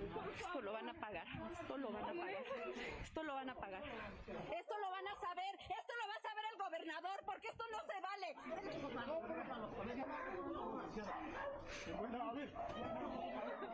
Esto 0.00 0.60
lo 0.62 0.72
van 0.72 0.88
a 0.88 0.94
pagar, 0.94 1.26
esto 1.60 1.76
lo 1.76 1.92
van 1.92 2.04
a 2.04 2.12
pagar, 2.12 2.44
esto 3.02 3.22
lo 3.22 3.34
van 3.34 3.50
a 3.50 3.54
pagar. 3.54 3.82
Esto 3.82 4.78
lo 4.78 4.90
van 4.90 5.06
a 5.06 5.14
saber, 5.20 5.54
esto 5.60 5.94
lo 5.96 6.08
va 6.08 6.14
a 6.14 6.20
saber 6.20 6.44
el 6.52 6.58
gobernador, 6.58 7.22
porque 7.26 7.48
esto 7.48 7.64
no 7.70 7.78
se 7.86 8.00
vale. 8.00 8.36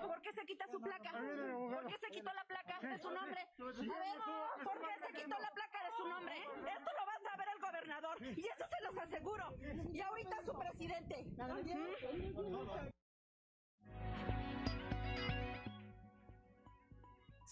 ¿Por 0.02 0.20
qué 0.20 0.32
se 0.32 0.46
quita 0.46 0.66
su 0.68 0.80
placa? 0.80 1.12
¿Por 1.12 1.86
qué 1.86 1.98
se 1.98 2.10
quitó 2.10 2.32
la 2.32 2.44
placa 2.44 2.80
de 2.80 2.98
su 2.98 3.10
nombre? 3.10 3.40
A 3.40 3.44
ver, 3.64 4.18
¿por 4.64 4.78
qué 4.80 4.94
se 5.06 5.12
quitó 5.12 5.38
la 5.38 5.50
placa 5.50 5.82
de 5.84 5.96
su 5.96 6.08
nombre? 6.08 6.36
Esto 6.38 6.90
lo 6.98 7.06
va 7.06 7.14
a 7.14 7.20
saber 7.30 7.48
el 7.54 7.60
gobernador, 7.60 8.16
y 8.22 8.46
eso 8.46 8.64
se 8.68 8.80
los 8.84 8.96
aseguro. 8.98 9.54
Y 9.92 10.00
ahorita 10.00 10.42
su 10.44 10.52
presidente. 10.58 11.24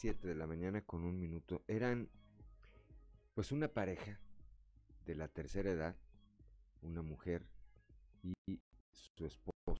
7 0.05 0.29
de 0.29 0.35
la 0.35 0.47
mañana 0.47 0.83
con 0.83 1.03
un 1.03 1.19
minuto. 1.19 1.65
Eran 1.67 2.11
pues 3.33 3.53
una 3.53 3.69
pareja 3.69 4.21
de 5.07 5.15
la 5.15 5.29
tercera 5.29 5.71
edad, 5.71 5.97
una 6.83 7.01
mujer 7.01 7.47
y 8.23 8.61
su 8.91 9.25
esposo, 9.25 9.79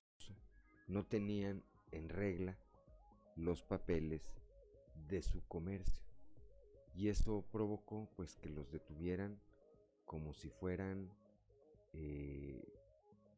no 0.87 1.05
tenían 1.05 1.63
en 1.91 2.09
regla 2.09 2.57
los 3.37 3.63
papeles 3.63 4.33
de 5.11 5.21
su 5.21 5.47
comercio. 5.47 6.07
Y 6.95 7.11
eso 7.11 7.45
provocó 7.53 8.09
pues 8.17 8.39
que 8.39 8.49
los 8.49 8.71
detuvieran 8.71 9.39
como 10.07 10.33
si 10.33 10.49
fueran, 10.49 11.11
eh, 11.93 12.67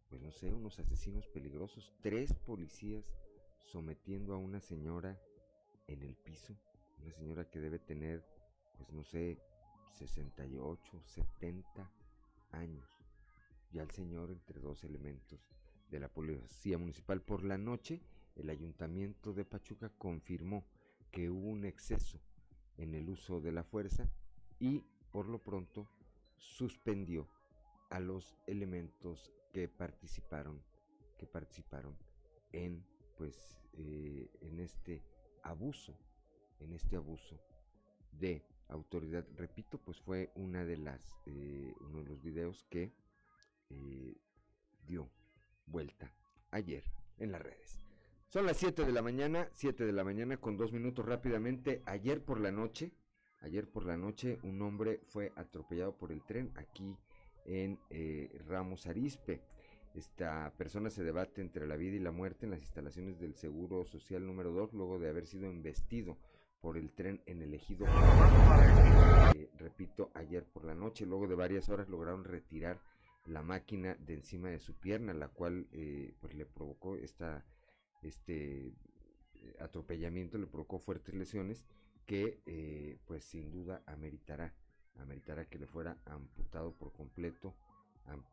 pues 0.09 0.23
no 0.23 0.31
sé, 0.31 0.53
unos 0.53 0.79
asesinos 0.79 1.27
peligrosos. 1.27 1.93
Tres 2.01 2.33
policías 2.33 3.13
sometiendo 3.65 4.35
a 4.35 4.39
una 4.39 4.61
señora 4.61 5.21
en 5.89 6.05
el 6.05 6.15
piso 6.15 6.57
una 6.99 7.13
señora 7.13 7.49
que 7.49 7.61
debe 7.61 7.79
tener, 7.79 8.25
pues 8.77 8.93
no 8.93 9.05
sé, 9.05 9.39
68, 9.91 11.03
70 11.05 11.91
años. 12.53 12.89
Y 13.73 13.79
al 13.79 13.91
señor 13.91 14.31
entre 14.31 14.61
dos 14.61 14.85
elementos 14.85 15.41
de 15.91 16.01
la 16.01 16.09
policía 16.09 16.79
municipal. 16.79 17.23
Por 17.23 17.45
la 17.45 17.59
noche, 17.59 18.01
el 18.37 18.51
ayuntamiento 18.51 19.33
de 19.33 19.45
Pachuca 19.45 19.91
confirmó 19.99 20.65
que 21.11 21.31
hubo 21.31 21.49
un 21.49 21.65
exceso 21.65 22.21
en 22.77 22.95
el 22.95 23.09
uso 23.09 23.41
de 23.41 23.53
la 23.53 23.65
fuerza 23.65 24.09
y 24.59 24.85
por 25.11 25.29
lo 25.29 25.43
pronto 25.43 25.89
suspendió 26.37 27.29
a 27.91 28.01
los 28.01 28.37
elementos 28.47 29.33
que 29.53 29.69
participaron 29.69 30.63
que 31.19 31.27
participaron 31.27 31.97
en 32.53 32.85
pues 33.17 33.57
eh, 33.73 34.29
en 34.43 34.61
este 34.61 35.03
abuso 35.43 35.97
en 36.61 36.73
este 36.73 36.97
abuso 36.97 37.41
de 38.13 38.43
autoridad. 38.69 39.25
Repito, 39.37 39.79
pues 39.79 40.01
fue 40.01 40.31
una 40.35 40.65
de 40.65 40.77
las, 40.77 41.15
eh, 41.27 41.75
uno 41.81 42.03
de 42.03 42.09
los 42.09 42.23
videos 42.23 42.65
que 42.71 42.93
eh, 43.71 44.17
dio 44.87 45.11
vuelta 45.67 46.13
ayer 46.51 46.85
en 47.19 47.33
las 47.33 47.43
redes. 47.43 47.87
Son 48.29 48.45
las 48.45 48.57
7 48.57 48.85
de 48.85 48.93
la 48.93 49.03
mañana, 49.03 49.49
7 49.53 49.85
de 49.85 49.93
la 49.93 50.05
mañana 50.05 50.37
con 50.37 50.57
dos 50.57 50.73
minutos 50.73 51.07
rápidamente. 51.07 51.83
Ayer 51.87 52.25
por 52.25 52.41
la 52.41 52.51
noche, 52.51 52.93
ayer 53.41 53.69
por 53.69 53.85
la 53.85 53.97
noche 53.97 54.39
un 54.43 54.61
hombre 54.63 55.01
fue 55.07 55.33
atropellado 55.37 55.97
por 55.97 56.13
el 56.13 56.23
tren 56.25 56.53
aquí 56.57 56.97
en 57.45 57.79
eh, 57.91 58.43
Ramos 58.47 58.87
Arispe. 58.87 59.41
Esta 59.95 60.53
persona 60.59 60.91
se 60.91 61.05
debate 61.05 61.41
entre 61.41 61.67
la 61.67 61.77
vida 61.77 61.97
y 61.97 62.01
la 62.01 62.11
muerte 62.11 62.45
en 62.45 62.51
las 62.51 62.61
instalaciones 62.61 63.19
del 63.19 63.35
Seguro 63.35 63.87
Social 63.87 64.27
número 64.27 64.53
2 64.53 64.75
luego 64.75 64.99
de 64.99 65.09
haber 65.09 65.27
sido 65.27 65.51
investido 65.51 66.19
por 66.67 66.79
el 66.79 66.91
tren 66.91 67.23
en 67.27 67.43
el 67.43 67.55
ejido. 67.55 67.87
Eh, 67.87 69.49
repito, 69.57 70.11
ayer 70.15 70.43
por 70.43 70.65
la 70.65 70.75
noche, 70.75 71.07
luego 71.07 71.29
de 71.29 71.37
varias 71.37 71.69
horas 71.69 71.89
lograron 71.89 72.25
retirar 72.25 72.81
la 73.27 73.41
máquina 73.41 73.95
de 73.95 74.15
encima 74.15 74.49
de 74.49 74.59
su 74.59 74.75
pierna, 74.75 75.15
la 75.15 75.29
cual 75.29 75.69
eh, 75.71 76.13
pues 76.21 76.35
le 76.35 76.45
provocó 76.45 76.97
esta, 76.97 77.45
este 78.03 78.67
eh, 78.67 79.57
atropellamiento, 79.61 80.39
le 80.39 80.49
provocó 80.49 80.81
fuertes 80.81 81.15
lesiones 81.15 81.65
que 82.05 82.99
pues 83.07 83.23
sin 83.23 83.53
duda 83.53 83.85
ameritará, 83.87 84.53
ameritará 84.97 85.45
que 85.45 85.61
le 85.61 85.69
fuera 85.69 85.97
amputado 86.05 86.73
por 86.73 86.93
completo, 86.93 87.55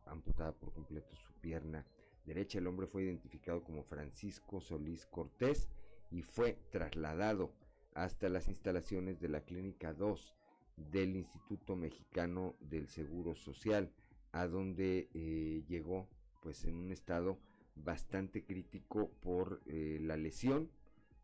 amputada 0.07 0.53
por 0.53 0.73
completo 0.73 1.15
su 1.15 1.31
pierna 1.33 1.85
derecha. 2.25 2.57
El 2.57 2.65
hombre 2.65 2.87
fue 2.87 3.03
identificado 3.03 3.63
como 3.63 3.83
Francisco 3.83 4.59
Solís 4.59 5.05
Cortés 5.05 5.69
y 6.09 6.23
fue 6.23 6.57
trasladado 6.71 7.51
hasta 7.95 8.29
las 8.29 8.47
instalaciones 8.47 9.19
de 9.19 9.29
la 9.29 9.41
Clínica 9.41 9.93
2 9.93 10.35
del 10.77 11.15
Instituto 11.15 11.75
Mexicano 11.75 12.55
del 12.59 12.87
Seguro 12.87 13.35
Social, 13.35 13.91
a 14.31 14.47
donde 14.47 15.09
eh, 15.13 15.63
llegó 15.67 16.07
pues 16.41 16.65
en 16.65 16.75
un 16.75 16.91
estado 16.91 17.37
bastante 17.75 18.43
crítico 18.43 19.09
por 19.21 19.61
eh, 19.65 19.99
la 20.01 20.17
lesión, 20.17 20.69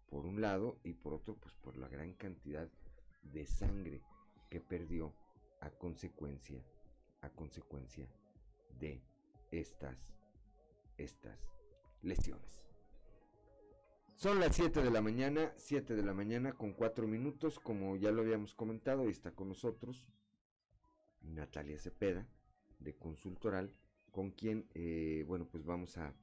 por 0.09 0.25
un 0.25 0.41
lado, 0.41 0.77
y 0.83 0.93
por 0.93 1.13
otro, 1.13 1.35
pues 1.35 1.53
por 1.55 1.77
la 1.77 1.87
gran 1.87 2.13
cantidad 2.13 2.69
de 3.21 3.45
sangre 3.45 4.01
que 4.49 4.59
perdió 4.59 5.13
a 5.61 5.69
consecuencia, 5.69 6.63
a 7.21 7.29
consecuencia 7.29 8.07
de 8.79 9.01
estas, 9.51 9.97
estas 10.97 11.39
lesiones. 12.01 12.68
Son 14.19 14.41
las 14.41 14.53
7 14.53 14.81
de 14.81 14.91
la 14.91 15.01
mañana, 15.01 15.53
7 15.55 15.95
de 15.95 16.03
la 16.03 16.13
mañana 16.13 16.51
con 16.51 16.73
4 16.73 17.07
minutos, 17.07 17.57
como 17.57 17.95
ya 17.95 18.11
lo 18.11 18.21
habíamos 18.21 18.53
comentado, 18.53 19.07
y 19.07 19.11
está 19.11 19.31
con 19.31 19.47
nosotros 19.47 20.05
Natalia 21.21 21.77
Cepeda, 21.77 22.27
de 22.79 22.97
Consultoral, 22.97 23.73
con 24.11 24.31
quien, 24.31 24.67
eh, 24.73 25.23
bueno, 25.25 25.47
pues 25.49 25.63
vamos 25.63 25.97
a 25.97 26.13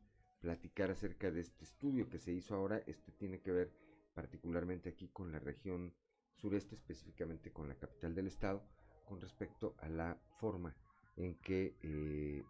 platicar 0.40 0.90
acerca 0.90 1.30
de 1.30 1.40
este 1.40 1.64
estudio 1.64 2.10
que 2.10 2.18
se 2.18 2.34
hizo 2.34 2.54
ahora. 2.54 2.82
Este 2.86 3.12
tiene 3.12 3.40
que 3.40 3.52
ver 3.52 3.72
particularmente 4.12 4.90
aquí 4.90 5.08
con 5.08 5.32
la 5.32 5.38
región 5.38 5.94
sureste, 6.34 6.74
específicamente 6.74 7.50
con 7.50 7.66
la 7.66 7.76
capital 7.76 8.14
del 8.14 8.26
estado, 8.26 8.62
con 9.06 9.22
respecto 9.22 9.74
a 9.78 9.88
la 9.88 10.20
forma 10.38 10.76
en 11.16 11.34
que 11.36 11.78
eh, 11.80 12.44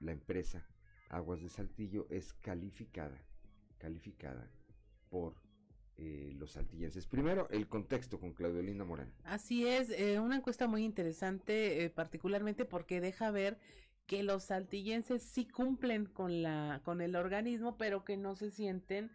la 0.00 0.12
empresa 0.12 0.68
Aguas 1.08 1.40
de 1.40 1.48
Saltillo 1.48 2.06
es 2.10 2.34
calificada, 2.34 3.24
calificada 3.78 4.50
por 5.10 5.34
eh, 6.02 6.32
los 6.38 6.52
saltillenses. 6.52 7.06
Primero, 7.06 7.46
el 7.50 7.68
contexto 7.68 8.18
con 8.18 8.32
Claudio 8.32 8.62
Linda 8.62 8.86
Morán. 8.86 9.12
Así 9.22 9.66
es, 9.66 9.90
eh, 9.90 10.18
una 10.18 10.36
encuesta 10.36 10.66
muy 10.66 10.82
interesante, 10.82 11.84
eh, 11.84 11.90
particularmente 11.90 12.64
porque 12.64 13.02
deja 13.02 13.30
ver 13.30 13.58
que 14.06 14.22
los 14.22 14.44
saltillenses 14.44 15.22
sí 15.22 15.46
cumplen 15.46 16.06
con 16.06 16.42
la 16.42 16.80
con 16.86 17.02
el 17.02 17.16
organismo, 17.16 17.76
pero 17.76 18.02
que 18.02 18.16
no 18.16 18.34
se 18.34 18.50
sienten 18.50 19.10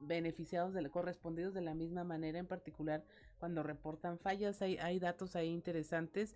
beneficiados 0.00 0.72
de 0.72 0.90
correspondidos 0.90 1.52
de 1.54 1.60
la 1.60 1.74
misma 1.74 2.04
manera, 2.04 2.38
en 2.38 2.46
particular 2.46 3.04
cuando 3.38 3.62
reportan 3.62 4.18
fallas. 4.18 4.60
Hay, 4.62 4.78
hay 4.78 4.98
datos 4.98 5.36
ahí 5.36 5.48
interesantes. 5.48 6.34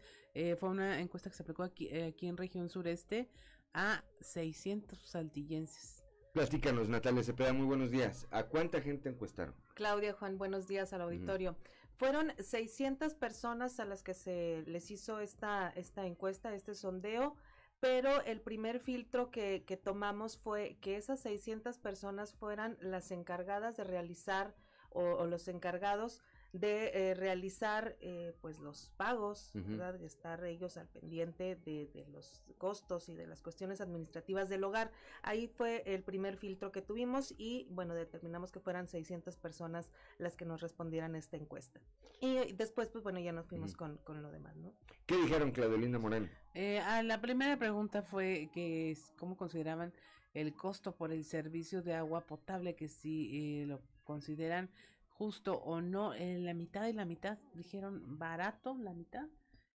fue 0.59 0.69
una 0.69 1.01
encuesta 1.01 1.31
que 1.31 1.37
se 1.37 1.43
aplicó 1.43 1.65
aquí, 1.65 1.93
aquí 1.97 2.29
en 2.29 2.37
región 2.37 2.69
sureste 2.69 3.29
a 3.73 4.05
600 4.21 4.99
saltillenses. 4.99 5.98
Platícanos, 6.39 6.89
Natalia 6.89 7.25
Cepeda, 7.25 7.53
muy 7.53 7.67
buenos 7.67 7.91
días. 7.91 8.29
¿A 8.31 8.45
cuánta 8.45 8.81
gente 8.81 9.09
encuestaron? 9.09 9.57
Claudia, 9.75 10.13
Juan, 10.13 10.39
buenos 10.39 10.69
días 10.69 10.93
al 10.93 11.01
auditorio. 11.01 11.57
Fueron 11.97 12.33
600 12.39 13.15
personas 13.15 13.81
a 13.81 13.85
las 13.85 14.05
que 14.05 14.15
se 14.15 14.63
les 14.69 14.93
hizo 14.93 15.19
esta, 15.19 15.73
esta 15.75 16.07
encuesta, 16.07 16.55
este 16.55 16.77
sondeo, 16.77 17.35
pero 17.81 18.23
el 18.23 18.41
primer 18.41 18.79
filtro 18.79 19.33
que, 19.33 19.65
que 19.67 19.77
tomamos 19.77 20.39
fue 20.39 20.79
que 20.81 20.97
esas 20.97 21.19
600 21.19 21.77
personas 21.79 22.35
fueran 22.35 22.79
las 22.81 23.11
encargadas 23.11 23.77
de 23.77 23.83
realizar 23.83 24.55
o, 24.91 25.27
los 25.27 25.49
encargados 25.49 26.23
de 26.53 26.91
eh, 26.95 27.15
realizar 27.15 27.97
eh, 28.01 28.35
pues 28.41 28.59
los 28.59 28.91
pagos, 28.97 29.51
¿verdad? 29.55 29.95
De 29.99 30.07
estar 30.07 30.43
ellos 30.45 30.77
al 30.77 30.89
pendiente 30.89 31.57
de, 31.57 31.91
de, 31.93 32.07
los 32.07 32.43
costos 32.57 33.09
y 33.09 33.15
de 33.15 33.27
las 33.27 33.43
cuestiones 33.43 33.81
administrativas 33.81 34.49
del 34.49 34.65
hogar. 34.65 34.91
Ahí 35.23 35.47
fue 35.47 35.83
el 35.87 36.03
primer 36.03 36.37
filtro 36.37 36.73
que 36.73 36.81
tuvimos 36.81 37.35
y 37.37 37.67
bueno, 37.71 37.95
determinamos 37.95 38.51
que 38.51 38.61
fueran 38.61 38.87
600 38.87 39.37
personas 39.37 39.91
las 40.19 40.37
que 40.37 40.45
nos 40.45 40.61
respondieran 40.61 41.15
esta 41.15 41.37
encuesta. 41.37 41.81
Y 42.21 42.53
después 42.53 42.89
pues 42.89 43.05
bueno, 43.05 43.21
ya 43.21 43.33
nos 43.33 43.47
fuimos 43.47 43.77
con, 43.77 43.99
con, 43.99 44.23
lo 44.23 44.31
demás, 44.31 44.57
¿no? 44.57 44.73
¿Qué 45.07 45.17
dijeron 45.17 45.53
Claudelina 45.53 45.99
Moreno? 45.99 46.29
Eh, 46.55 46.81
a 46.81 47.03
la 47.03 47.21
primera 47.21 47.57
pregunta 47.59 48.03
fue 48.03 48.51
que 48.53 48.97
cómo 49.19 49.37
consideraban 49.37 49.93
el 50.35 50.55
costo 50.55 50.97
por 50.97 51.13
el 51.13 51.25
servicio 51.25 51.83
de 51.83 51.95
agua 51.95 52.27
potable, 52.27 52.75
que 52.75 52.89
si 52.89 53.65
lo 53.67 53.81
consideran 54.05 54.71
justo 55.19 55.59
o 55.59 55.81
no, 55.81 56.15
en 56.15 56.45
la 56.45 56.55
mitad 56.55 56.87
y 56.87 56.93
la 56.93 57.05
mitad 57.05 57.39
dijeron 57.55 58.19
barato, 58.19 58.79
la 58.79 58.95
mitad, 58.95 59.27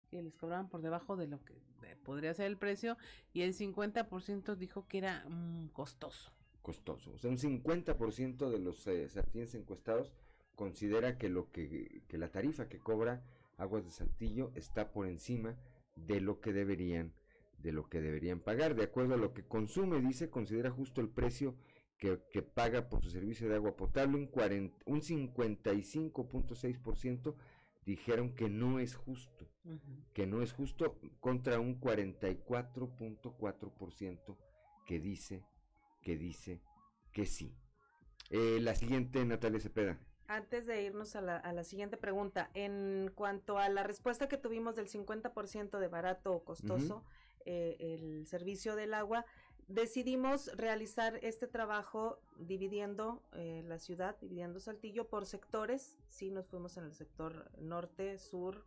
que 0.10 0.24
les 0.24 0.36
cobraban 0.36 0.70
por 0.70 0.82
debajo 0.82 1.18
de 1.18 1.28
lo 1.28 1.44
que 1.44 1.54
podría 2.04 2.34
ser 2.34 2.48
el 2.48 2.58
precio, 2.58 2.98
y 3.34 3.42
el 3.42 3.54
50% 3.54 4.56
dijo 4.56 4.88
que 4.88 5.00
era 5.00 5.26
mm, 5.28 5.68
costoso. 5.74 6.32
Costoso, 6.62 7.12
o 7.12 7.18
sea, 7.18 7.30
un 7.30 7.38
50% 7.38 8.50
de 8.50 8.60
los 8.60 8.88
eh, 8.88 9.10
encuestados 9.54 10.14
considera 10.56 11.18
que 11.18 11.28
lo 11.28 11.52
que, 11.52 12.04
que 12.08 12.18
la 12.18 12.30
tarifa 12.30 12.70
que 12.70 12.80
cobra 12.80 13.22
Aguas 13.58 13.84
de 13.84 13.92
Saltillo 13.92 14.52
está 14.56 14.92
por 14.94 15.08
encima 15.08 15.58
de 15.96 16.22
lo 16.22 16.40
que 16.40 16.54
deberían 16.54 17.14
de 17.60 17.72
lo 17.72 17.88
que 17.88 18.02
deberían 18.02 18.40
pagar. 18.40 18.76
De 18.76 18.84
acuerdo 18.84 19.14
a 19.14 19.18
lo 19.18 19.34
que 19.34 19.44
consume, 19.44 20.02
dice, 20.02 20.30
considera 20.30 20.70
justo 20.70 21.00
el 21.00 21.08
precio 21.08 21.56
que, 21.98 22.42
paga 22.42 22.90
por 22.90 23.02
su 23.02 23.10
servicio 23.10 23.48
de 23.48 23.56
agua 23.56 23.76
potable, 23.76 24.18
un, 24.18 24.30
un 24.86 25.02
55.6% 25.02 27.36
dijeron 27.86 28.36
que 28.36 28.50
no 28.50 28.80
es 28.80 28.96
justo, 28.96 29.48
que 30.14 30.26
no 30.28 30.42
es 30.42 30.54
justo 30.54 30.98
contra 31.20 31.60
un 31.60 31.80
44.4% 31.80 34.38
que 34.86 35.00
dice, 35.00 35.46
que 36.02 36.18
dice 36.18 36.62
que 37.12 37.26
sí. 37.26 37.56
Eh, 38.30 38.60
la 38.62 38.76
siguiente, 38.76 39.26
Natalia 39.26 39.60
Cepeda. 39.60 40.00
Antes 40.28 40.66
de 40.66 40.82
irnos 40.82 41.16
a 41.16 41.22
la, 41.22 41.38
a 41.38 41.54
la, 41.54 41.64
siguiente 41.64 41.98
pregunta, 41.98 42.50
en 42.54 43.12
cuanto 43.14 43.60
a 43.60 43.70
la 43.70 43.84
respuesta 43.84 44.28
que 44.28 44.38
tuvimos 44.38 44.76
del 44.76 44.88
50% 44.88 45.78
de 45.78 45.88
barato 45.88 46.34
o 46.34 46.44
costoso, 46.44 47.04
eh, 47.46 47.76
el 47.80 48.26
servicio 48.26 48.76
del 48.76 48.94
agua, 48.94 49.26
decidimos 49.68 50.52
realizar 50.56 51.20
este 51.22 51.48
trabajo 51.48 52.20
dividiendo 52.38 53.24
eh, 53.34 53.64
la 53.66 53.80
ciudad, 53.80 54.18
dividiendo 54.20 54.60
Saltillo 54.60 55.08
por 55.08 55.26
sectores. 55.26 55.98
Sí, 56.10 56.32
nos 56.32 56.48
fuimos 56.48 56.78
en 56.78 56.86
el 56.86 56.94
sector 56.94 57.50
norte, 57.60 58.18
sur, 58.18 58.66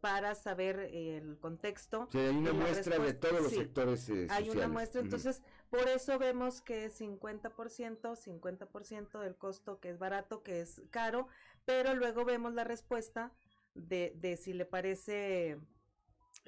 para 0.00 0.34
saber 0.34 0.78
el 0.92 1.38
contexto. 1.38 2.08
Sí, 2.12 2.18
hay 2.18 2.36
una 2.36 2.52
muestra 2.52 2.98
de 2.98 3.14
todos 3.14 3.42
los 3.42 3.52
sectores 3.52 4.08
eh, 4.10 4.26
Hay 4.30 4.50
una 4.50 4.68
muestra, 4.68 5.00
entonces 5.00 5.42
por 5.70 5.88
eso 5.88 6.18
vemos 6.18 6.60
que 6.60 6.84
es 6.84 7.00
50%, 7.00 7.52
50% 7.52 9.20
del 9.20 9.36
costo 9.36 9.80
que 9.80 9.90
es 9.90 9.98
barato, 9.98 10.42
que 10.42 10.60
es 10.60 10.82
caro, 10.90 11.28
pero 11.64 11.94
luego 11.94 12.24
vemos 12.24 12.52
la 12.52 12.64
respuesta 12.64 13.32
de, 13.74 14.12
de 14.16 14.36
si 14.36 14.52
le 14.52 14.66
parece 14.66 15.50
eh, 15.50 15.58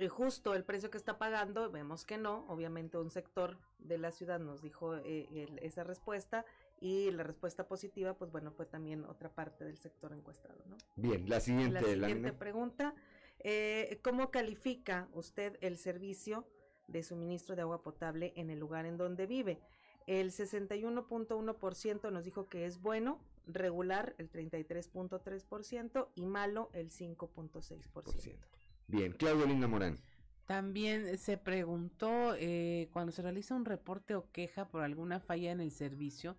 justo 0.06 0.54
el 0.54 0.62
precio 0.62 0.90
que 0.90 0.98
está 0.98 1.18
pagando, 1.18 1.70
vemos 1.72 2.04
que 2.04 2.18
no, 2.18 2.44
obviamente 2.48 2.98
un 2.98 3.10
sector 3.10 3.58
de 3.80 3.98
la 3.98 4.12
ciudad 4.12 4.38
nos 4.38 4.62
dijo 4.62 4.96
eh, 4.96 5.48
esa 5.60 5.82
respuesta 5.82 6.44
y 6.80 7.10
la 7.10 7.24
respuesta 7.24 7.66
positiva, 7.66 8.14
pues 8.14 8.30
bueno, 8.30 8.52
fue 8.52 8.66
también 8.66 9.04
otra 9.04 9.30
parte 9.30 9.64
del 9.64 9.76
sector 9.76 10.12
encuestado, 10.12 10.62
¿no? 10.66 10.76
Bien, 10.94 11.28
la 11.28 11.40
siguiente, 11.40 11.96
la 11.96 12.06
siguiente 12.06 12.32
pregunta, 12.32 12.94
eh, 13.40 13.98
¿cómo 14.04 14.30
califica 14.30 15.08
usted 15.12 15.58
el 15.60 15.76
servicio 15.76 16.46
de 16.86 17.02
suministro 17.02 17.56
de 17.56 17.62
agua 17.62 17.82
potable 17.82 18.32
en 18.36 18.50
el 18.50 18.60
lugar 18.60 18.86
en 18.86 18.96
donde 18.96 19.26
vive? 19.26 19.60
El 20.06 20.30
61.1% 20.30 22.12
nos 22.12 22.24
dijo 22.24 22.48
que 22.48 22.66
es 22.66 22.80
bueno, 22.80 23.20
regular 23.46 24.14
el 24.18 24.30
33.3% 24.30 26.08
y 26.14 26.26
malo 26.26 26.70
el 26.72 26.90
5.6%. 26.90 28.57
Bien, 28.88 29.12
Claudio 29.12 29.46
Linda 29.46 29.68
Morán. 29.68 30.00
También 30.46 31.18
se 31.18 31.36
preguntó 31.36 32.34
eh, 32.34 32.88
cuando 32.92 33.12
se 33.12 33.20
realiza 33.20 33.54
un 33.54 33.66
reporte 33.66 34.14
o 34.14 34.30
queja 34.32 34.66
por 34.66 34.82
alguna 34.82 35.20
falla 35.20 35.52
en 35.52 35.60
el 35.60 35.70
servicio, 35.70 36.38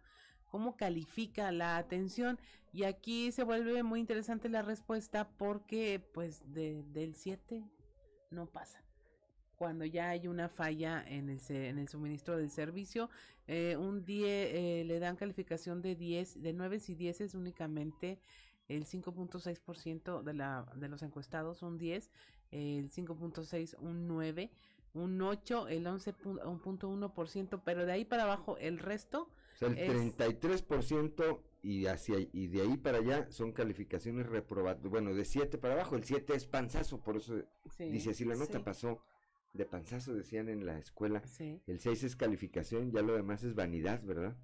cómo 0.50 0.76
califica 0.76 1.52
la 1.52 1.78
atención 1.78 2.40
y 2.74 2.84
aquí 2.84 3.32
se 3.32 3.44
vuelve 3.44 3.84
muy 3.84 4.00
interesante 4.00 4.50
la 4.50 4.64
respuesta 4.64 5.30
porque 5.38 6.04
pues 6.14 6.42
de, 6.54 6.84
del 6.92 7.16
7 7.16 7.64
no 8.32 8.48
pasa 8.48 8.84
cuando 9.56 9.86
ya 9.86 10.10
hay 10.10 10.28
una 10.28 10.50
falla 10.50 11.04
en 11.06 11.30
el, 11.30 11.40
en 11.50 11.80
el 11.80 11.88
suministro 11.88 12.38
del 12.38 12.50
servicio 12.50 13.10
eh, 13.48 13.76
un 13.78 14.06
10 14.06 14.26
eh, 14.28 14.84
le 14.86 15.00
dan 15.00 15.16
calificación 15.18 15.82
de 15.82 15.96
10 15.96 16.42
de 16.42 16.54
9 16.54 16.80
y 16.88 16.96
10 16.96 17.22
es 17.22 17.36
únicamente 17.36 18.20
el 18.68 18.86
5.6% 18.86 20.22
de 20.22 20.34
la 20.34 20.66
de 20.76 20.88
los 20.88 21.02
encuestados 21.02 21.64
un 21.64 21.78
10 21.78 22.10
el 22.52 22.90
5.6 22.90 23.78
un 23.80 24.08
9, 24.08 24.52
un 24.94 25.22
8, 25.22 25.68
el 25.68 25.86
11.1%, 25.86 27.62
pero 27.64 27.86
de 27.86 27.92
ahí 27.92 28.06
para 28.06 28.24
abajo 28.24 28.58
el 28.58 28.80
resto... 28.80 29.30
O 29.56 29.58
sea, 29.60 29.68
el 29.70 30.16
33% 30.16 31.40
y, 31.62 31.88
hacia, 31.88 32.18
y 32.32 32.48
de 32.48 32.62
ahí 32.62 32.78
para 32.78 33.00
allá 33.00 33.30
son 33.32 33.52
calificaciones 33.52 34.28
reprobadas. 34.28 34.82
Bueno, 34.84 35.14
de 35.14 35.26
7 35.26 35.58
para 35.58 35.74
abajo, 35.74 35.98
el 35.98 36.06
7 36.06 36.34
es 36.34 36.46
panzazo, 36.46 37.02
por 37.02 37.18
eso 37.18 37.42
dice 37.78 38.12
así 38.12 38.24
la 38.24 38.36
nota, 38.36 38.64
pasó 38.64 39.02
de 39.54 39.66
panzazo, 39.66 40.14
decían 40.14 40.48
en 40.48 40.66
la 40.66 40.78
escuela. 40.78 41.22
El 41.68 41.80
6 41.80 42.04
es 42.04 42.16
calificación, 42.16 42.92
ya 42.92 43.02
lo 43.02 43.14
demás 43.14 43.44
es 43.44 43.56
vanidad, 43.56 44.02
¿verdad? 44.04 44.38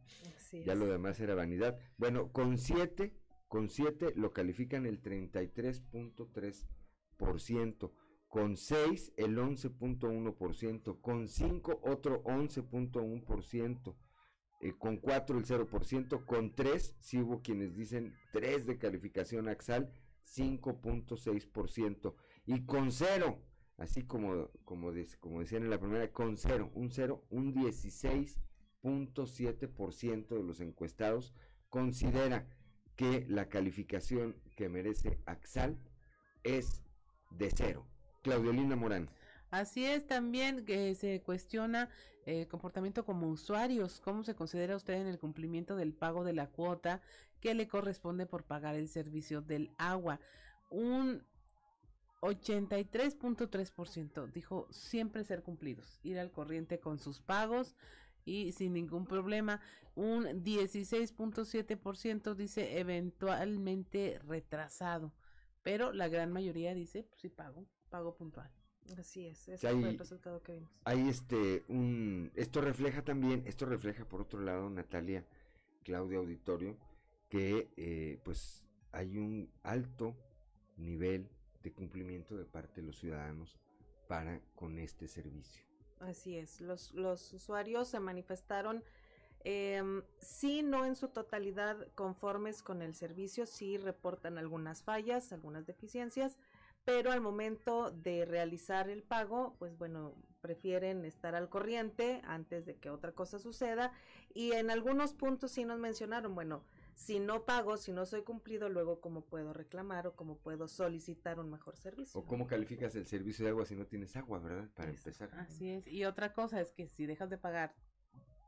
ya 0.65 0.75
lo 0.75 0.87
demás 0.87 1.19
era 1.19 1.35
vanidad. 1.35 1.77
Bueno, 1.97 2.31
con 2.31 2.57
7, 2.57 3.13
con 3.47 3.69
7 3.69 4.13
lo 4.15 4.33
califican 4.33 4.85
el 4.85 5.01
33.3% 5.01 6.67
con 8.29 8.57
6 8.57 9.13
el 9.17 9.37
11.1%, 9.37 11.01
con 11.01 11.27
5 11.27 11.81
otro 11.83 12.23
11.1%, 12.23 13.95
eh, 14.61 14.73
con 14.77 14.97
4 14.97 15.37
el 15.37 15.45
0%, 15.45 16.25
con 16.25 16.53
3, 16.53 16.97
si 16.99 17.19
hubo 17.19 17.41
quienes 17.41 17.75
dicen 17.75 18.13
3 18.33 18.65
de 18.65 18.77
calificación 18.77 19.47
Axal, 19.47 19.89
5.6%, 20.25 22.13
y 22.45 22.65
con 22.65 22.91
0, 22.91 23.41
así 23.77 24.03
como, 24.03 24.51
como, 24.63 24.91
como 25.19 25.39
decían 25.39 25.63
en 25.63 25.69
la 25.69 25.79
primera, 25.79 26.11
con 26.11 26.35
0, 26.37 26.71
un 26.73 26.91
0, 26.91 27.25
un 27.29 27.53
16.7% 27.53 30.27
de 30.27 30.43
los 30.43 30.59
encuestados 30.59 31.33
considera 31.69 32.49
que 32.95 33.25
la 33.27 33.49
calificación 33.49 34.41
que 34.55 34.69
merece 34.69 35.19
Axal 35.25 35.77
es 36.43 36.84
de 37.37 37.51
cero. 37.55 37.85
Claudiolina 38.23 38.75
Morán. 38.75 39.09
Así 39.51 39.85
es 39.85 40.07
también 40.07 40.65
que 40.65 40.95
se 40.95 41.21
cuestiona 41.21 41.89
el 42.25 42.41
eh, 42.41 42.47
comportamiento 42.47 43.05
como 43.05 43.29
usuarios, 43.29 43.99
cómo 43.99 44.23
se 44.23 44.33
considera 44.35 44.75
usted 44.75 44.95
en 44.95 45.05
el 45.07 45.19
cumplimiento 45.19 45.75
del 45.75 45.93
pago 45.93 46.23
de 46.23 46.33
la 46.33 46.47
cuota 46.47 47.01
que 47.39 47.53
le 47.53 47.67
corresponde 47.67 48.25
por 48.25 48.43
pagar 48.43 48.73
el 48.75 48.89
servicio 48.89 49.41
del 49.41 49.71
agua. 49.77 50.19
Un 50.69 51.23
83.3% 52.21 54.31
dijo 54.31 54.67
siempre 54.71 55.23
ser 55.23 55.43
cumplidos, 55.43 55.99
ir 56.03 56.17
al 56.17 56.31
corriente 56.31 56.79
con 56.79 56.97
sus 56.97 57.21
pagos 57.21 57.75
y 58.25 58.53
sin 58.53 58.73
ningún 58.73 59.05
problema. 59.05 59.61
Un 59.93 60.43
16.7% 60.43 62.33
dice 62.33 62.79
eventualmente 62.79 64.19
retrasado 64.27 65.13
pero 65.65 65.91
la 65.91 66.07
gran 66.09 66.31
mayoría 66.31 66.75
dice, 66.75 67.01
pues 67.01 67.21
sí 67.21 67.27
pago, 67.29 67.65
pago 67.89 68.15
puntual. 68.15 68.51
Así 68.99 69.25
es, 69.25 69.49
ese 69.49 69.67
fue 69.71 69.89
el 69.89 69.97
resultado 69.97 70.43
que 70.43 70.53
vimos. 70.53 70.69
Hay 70.83 71.09
este, 71.09 71.65
un, 71.69 72.31
esto 72.35 72.61
refleja 72.61 73.03
también, 73.03 73.41
esto 73.47 73.65
refleja 73.65 74.07
por 74.07 74.21
otro 74.21 74.41
lado, 74.41 74.69
Natalia, 74.69 75.25
Claudia 75.83 76.19
Auditorio, 76.19 76.77
que 77.29 77.67
eh, 77.77 78.19
pues 78.23 78.63
hay 78.91 79.17
un 79.17 79.51
alto 79.63 80.15
nivel 80.77 81.31
de 81.63 81.73
cumplimiento 81.73 82.37
de 82.37 82.45
parte 82.45 82.81
de 82.81 82.85
los 82.85 82.99
ciudadanos 82.99 83.57
para 84.07 84.39
con 84.53 84.77
este 84.77 85.07
servicio. 85.07 85.65
Así 85.99 86.37
es, 86.37 86.61
los, 86.61 86.93
los 86.93 87.33
usuarios 87.33 87.87
se 87.87 87.99
manifestaron 87.99 88.83
eh, 89.45 90.01
sí, 90.19 90.63
no 90.63 90.85
en 90.85 90.95
su 90.95 91.09
totalidad 91.09 91.87
conformes 91.93 92.63
con 92.63 92.81
el 92.81 92.95
servicio, 92.95 93.45
sí 93.45 93.77
reportan 93.77 94.39
algunas 94.39 94.81
fallas, 94.81 95.31
algunas 95.31 95.67
deficiencias, 95.67 96.39
pero 96.83 97.11
al 97.11 97.21
momento 97.21 97.91
de 97.91 98.25
realizar 98.25 98.89
el 98.89 99.03
pago, 99.03 99.55
pues 99.59 99.77
bueno, 99.77 100.15
prefieren 100.41 101.05
estar 101.05 101.35
al 101.35 101.49
corriente 101.49 102.21
antes 102.25 102.65
de 102.65 102.77
que 102.77 102.89
otra 102.89 103.11
cosa 103.11 103.39
suceda. 103.39 103.91
Y 104.33 104.51
en 104.53 104.69
algunos 104.69 105.13
puntos 105.13 105.51
sí 105.51 105.63
nos 105.63 105.79
mencionaron, 105.79 106.35
bueno, 106.35 106.63
Si 106.97 107.19
no 107.19 107.43
pago, 107.43 107.75
si 107.75 107.91
no 107.91 108.05
soy 108.05 108.23
cumplido, 108.23 108.69
luego 108.69 109.01
cómo 109.01 109.25
puedo 109.25 109.51
reclamar 109.51 110.07
o 110.07 110.15
cómo 110.15 110.37
puedo 110.37 110.69
solicitar 110.69 111.39
un 111.41 111.49
mejor 111.49 111.75
servicio. 111.75 112.21
O 112.21 112.25
cómo 112.25 112.47
calificas 112.47 112.95
el 112.95 113.05
servicio 113.05 113.43
de 113.43 113.51
agua 113.51 113.65
si 113.65 113.75
no 113.75 113.85
tienes 113.85 114.15
agua, 114.15 114.39
¿verdad? 114.39 114.69
Para 114.75 114.91
empezar. 114.91 115.29
Así 115.33 115.69
es. 115.69 115.85
Y 115.87 116.05
otra 116.05 116.31
cosa 116.31 116.61
es 116.61 116.71
que 116.71 116.87
si 116.87 117.05
dejas 117.05 117.29
de 117.29 117.37
pagar 117.37 117.75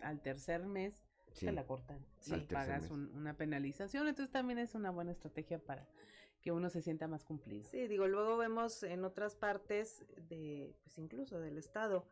al 0.02 0.22
tercer 0.22 0.66
mes, 0.66 1.04
te 1.40 1.52
la 1.52 1.66
cortan. 1.66 2.00
Sí, 2.20 2.34
y 2.36 2.42
pagas 2.48 2.90
un- 2.92 3.12
una 3.16 3.36
penalización. 3.36 4.08
Entonces 4.08 4.32
también 4.32 4.60
es 4.60 4.74
una 4.76 4.90
buena 4.92 5.12
estrategia 5.12 5.60
para 5.60 5.88
que 6.42 6.52
uno 6.52 6.70
se 6.70 6.82
sienta 6.82 7.08
más 7.08 7.24
cumplido. 7.24 7.64
Sí, 7.66 7.88
digo, 7.88 8.08
luego 8.08 8.38
vemos 8.38 8.84
en 8.84 9.04
otras 9.06 9.36
partes 9.36 10.06
de, 10.30 10.74
pues 10.84 10.98
incluso 10.98 11.40
del 11.40 11.58
Estado, 11.58 12.06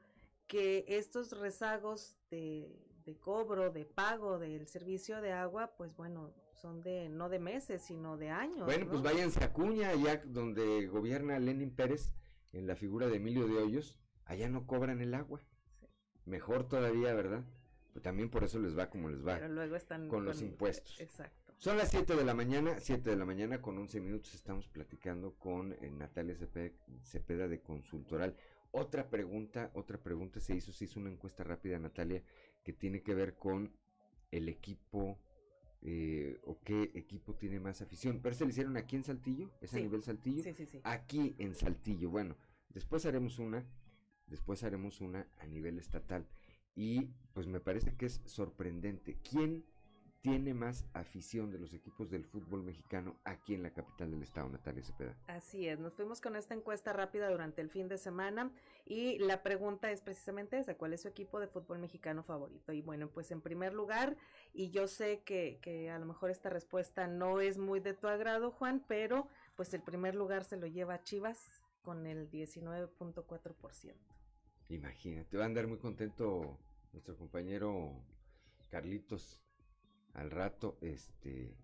que 0.47 0.85
estos 0.87 1.31
rezagos 1.39 2.17
de, 2.29 2.69
de 3.05 3.15
cobro, 3.17 3.71
de 3.71 3.85
pago 3.85 4.37
del 4.37 4.67
servicio 4.67 5.21
de 5.21 5.31
agua, 5.31 5.75
pues 5.77 5.95
bueno, 5.95 6.33
son 6.53 6.81
de, 6.81 7.09
no 7.09 7.29
de 7.29 7.39
meses, 7.39 7.81
sino 7.83 8.17
de 8.17 8.29
años. 8.29 8.65
Bueno, 8.65 8.87
pues 8.89 9.01
váyanse 9.01 9.43
a 9.43 9.47
Acuña, 9.47 9.89
allá 9.89 10.21
donde 10.25 10.87
gobierna 10.87 11.39
Lenin 11.39 11.73
Pérez, 11.75 12.13
en 12.51 12.67
la 12.67 12.75
figura 12.75 13.07
de 13.07 13.17
Emilio 13.17 13.47
de 13.47 13.57
Hoyos, 13.57 13.97
allá 14.25 14.49
no 14.49 14.65
cobran 14.67 15.01
el 15.01 15.13
agua. 15.13 15.41
Mejor 16.25 16.67
todavía, 16.67 17.13
¿verdad? 17.13 17.43
Pues 17.95 18.03
también 18.03 18.29
por 18.29 18.43
eso 18.43 18.59
les 18.59 18.77
va 18.77 18.89
como 18.89 19.09
les 19.09 19.25
va. 19.25 19.35
Pero 19.35 19.47
luego 19.47 19.77
están 19.77 20.09
con 20.09 20.25
los 20.25 20.41
impuestos. 20.41 20.99
Exacto. 20.99 21.53
Son 21.57 21.77
las 21.77 21.89
7 21.91 22.17
de 22.17 22.25
la 22.25 22.33
mañana, 22.33 22.77
7 22.77 23.09
de 23.09 23.15
la 23.15 23.23
mañana 23.23 23.61
con 23.61 23.77
11 23.77 24.01
minutos 24.01 24.35
estamos 24.35 24.67
platicando 24.67 25.35
con 25.35 25.71
eh, 25.71 25.89
Natalia 25.91 26.35
Cepe- 26.35 26.73
Cepeda 27.03 27.47
de 27.47 27.61
Consultoral. 27.61 28.35
Otra 28.71 29.09
pregunta, 29.09 29.71
otra 29.75 29.97
pregunta 29.97 30.41
se 30.41 30.57
hizo, 30.57 30.73
se 30.73 30.83
hizo 30.83 30.99
una 30.99 31.09
encuesta 31.09 31.45
rápida, 31.45 31.79
Natalia, 31.79 32.21
que 32.65 32.73
tiene 32.73 33.01
que 33.01 33.15
ver 33.15 33.35
con 33.37 33.71
el 34.29 34.49
equipo 34.49 35.17
eh, 35.81 36.37
o 36.43 36.59
qué 36.65 36.91
equipo 36.95 37.35
tiene 37.35 37.61
más 37.61 37.81
afición. 37.81 38.19
Pero 38.21 38.35
se 38.35 38.43
le 38.43 38.49
hicieron 38.49 38.75
aquí 38.75 38.97
en 38.97 39.05
Saltillo, 39.05 39.49
es 39.61 39.73
a 39.73 39.79
nivel 39.79 40.03
Saltillo. 40.03 40.43
Sí, 40.43 40.53
sí, 40.53 40.65
sí. 40.65 40.81
Aquí 40.83 41.33
en 41.39 41.55
Saltillo. 41.55 42.09
Bueno, 42.09 42.35
después 42.67 43.05
haremos 43.05 43.39
una, 43.39 43.65
después 44.27 44.65
haremos 44.65 44.99
una 44.99 45.29
a 45.39 45.47
nivel 45.47 45.79
estatal. 45.79 46.27
Y 46.75 47.09
pues 47.33 47.47
me 47.47 47.59
parece 47.59 47.95
que 47.95 48.05
es 48.05 48.21
sorprendente. 48.25 49.17
¿Quién 49.29 49.65
tiene 50.25 50.55
más 50.55 50.85
afición 50.93 51.51
de 51.51 51.59
los 51.59 51.71
equipos 51.75 52.09
del 52.09 52.25
fútbol 52.25 52.63
mexicano 52.63 53.15
aquí 53.25 53.53
en 53.53 53.61
la 53.61 53.69
capital 53.69 54.09
del 54.09 54.23
estado, 54.23 54.49
Natalia 54.49 54.83
Cepeda? 54.83 55.15
Así 55.27 55.67
es, 55.67 55.79
nos 55.79 55.93
fuimos 55.93 56.19
con 56.19 56.35
esta 56.35 56.55
encuesta 56.55 56.93
rápida 56.93 57.29
durante 57.29 57.61
el 57.61 57.69
fin 57.69 57.87
de 57.87 57.99
semana 57.99 58.51
y 58.85 59.19
la 59.19 59.43
pregunta 59.43 59.91
es 59.91 60.01
precisamente 60.01 60.57
esa, 60.57 60.77
¿cuál 60.77 60.93
es 60.93 61.03
su 61.03 61.09
equipo 61.09 61.39
de 61.39 61.47
fútbol 61.47 61.77
mexicano 61.77 62.23
favorito? 62.23 62.73
Y 62.73 62.81
bueno, 62.81 63.07
pues 63.07 63.29
en 63.29 63.41
primer 63.41 63.75
lugar, 63.75 64.17
y 64.51 64.71
yo 64.71 64.87
sé 64.87 65.21
que, 65.23 65.59
que 65.61 65.91
a 65.91 65.99
lo 65.99 66.07
mejor 66.07 66.31
esta 66.31 66.49
respuesta 66.49 67.05
no 67.05 67.39
es 67.39 67.59
muy 67.59 67.79
de 67.79 67.93
tu 67.93 68.07
agrado, 68.07 68.49
Juan, 68.49 68.83
pero 68.87 69.27
pues 69.55 69.75
el 69.75 69.83
primer 69.83 70.15
lugar 70.15 70.43
se 70.43 70.57
lo 70.57 70.65
lleva 70.65 71.03
Chivas 71.03 71.61
con 71.83 72.07
el 72.07 72.31
19.4%. 72.31 73.93
Imagínate, 74.69 75.37
va 75.37 75.43
a 75.43 75.45
andar 75.47 75.67
muy 75.67 75.77
contento 75.77 76.59
nuestro 76.91 77.15
compañero 77.17 78.03
Carlitos 78.69 79.43
al 80.13 80.31
rato, 80.31 80.77
este, 80.81 81.55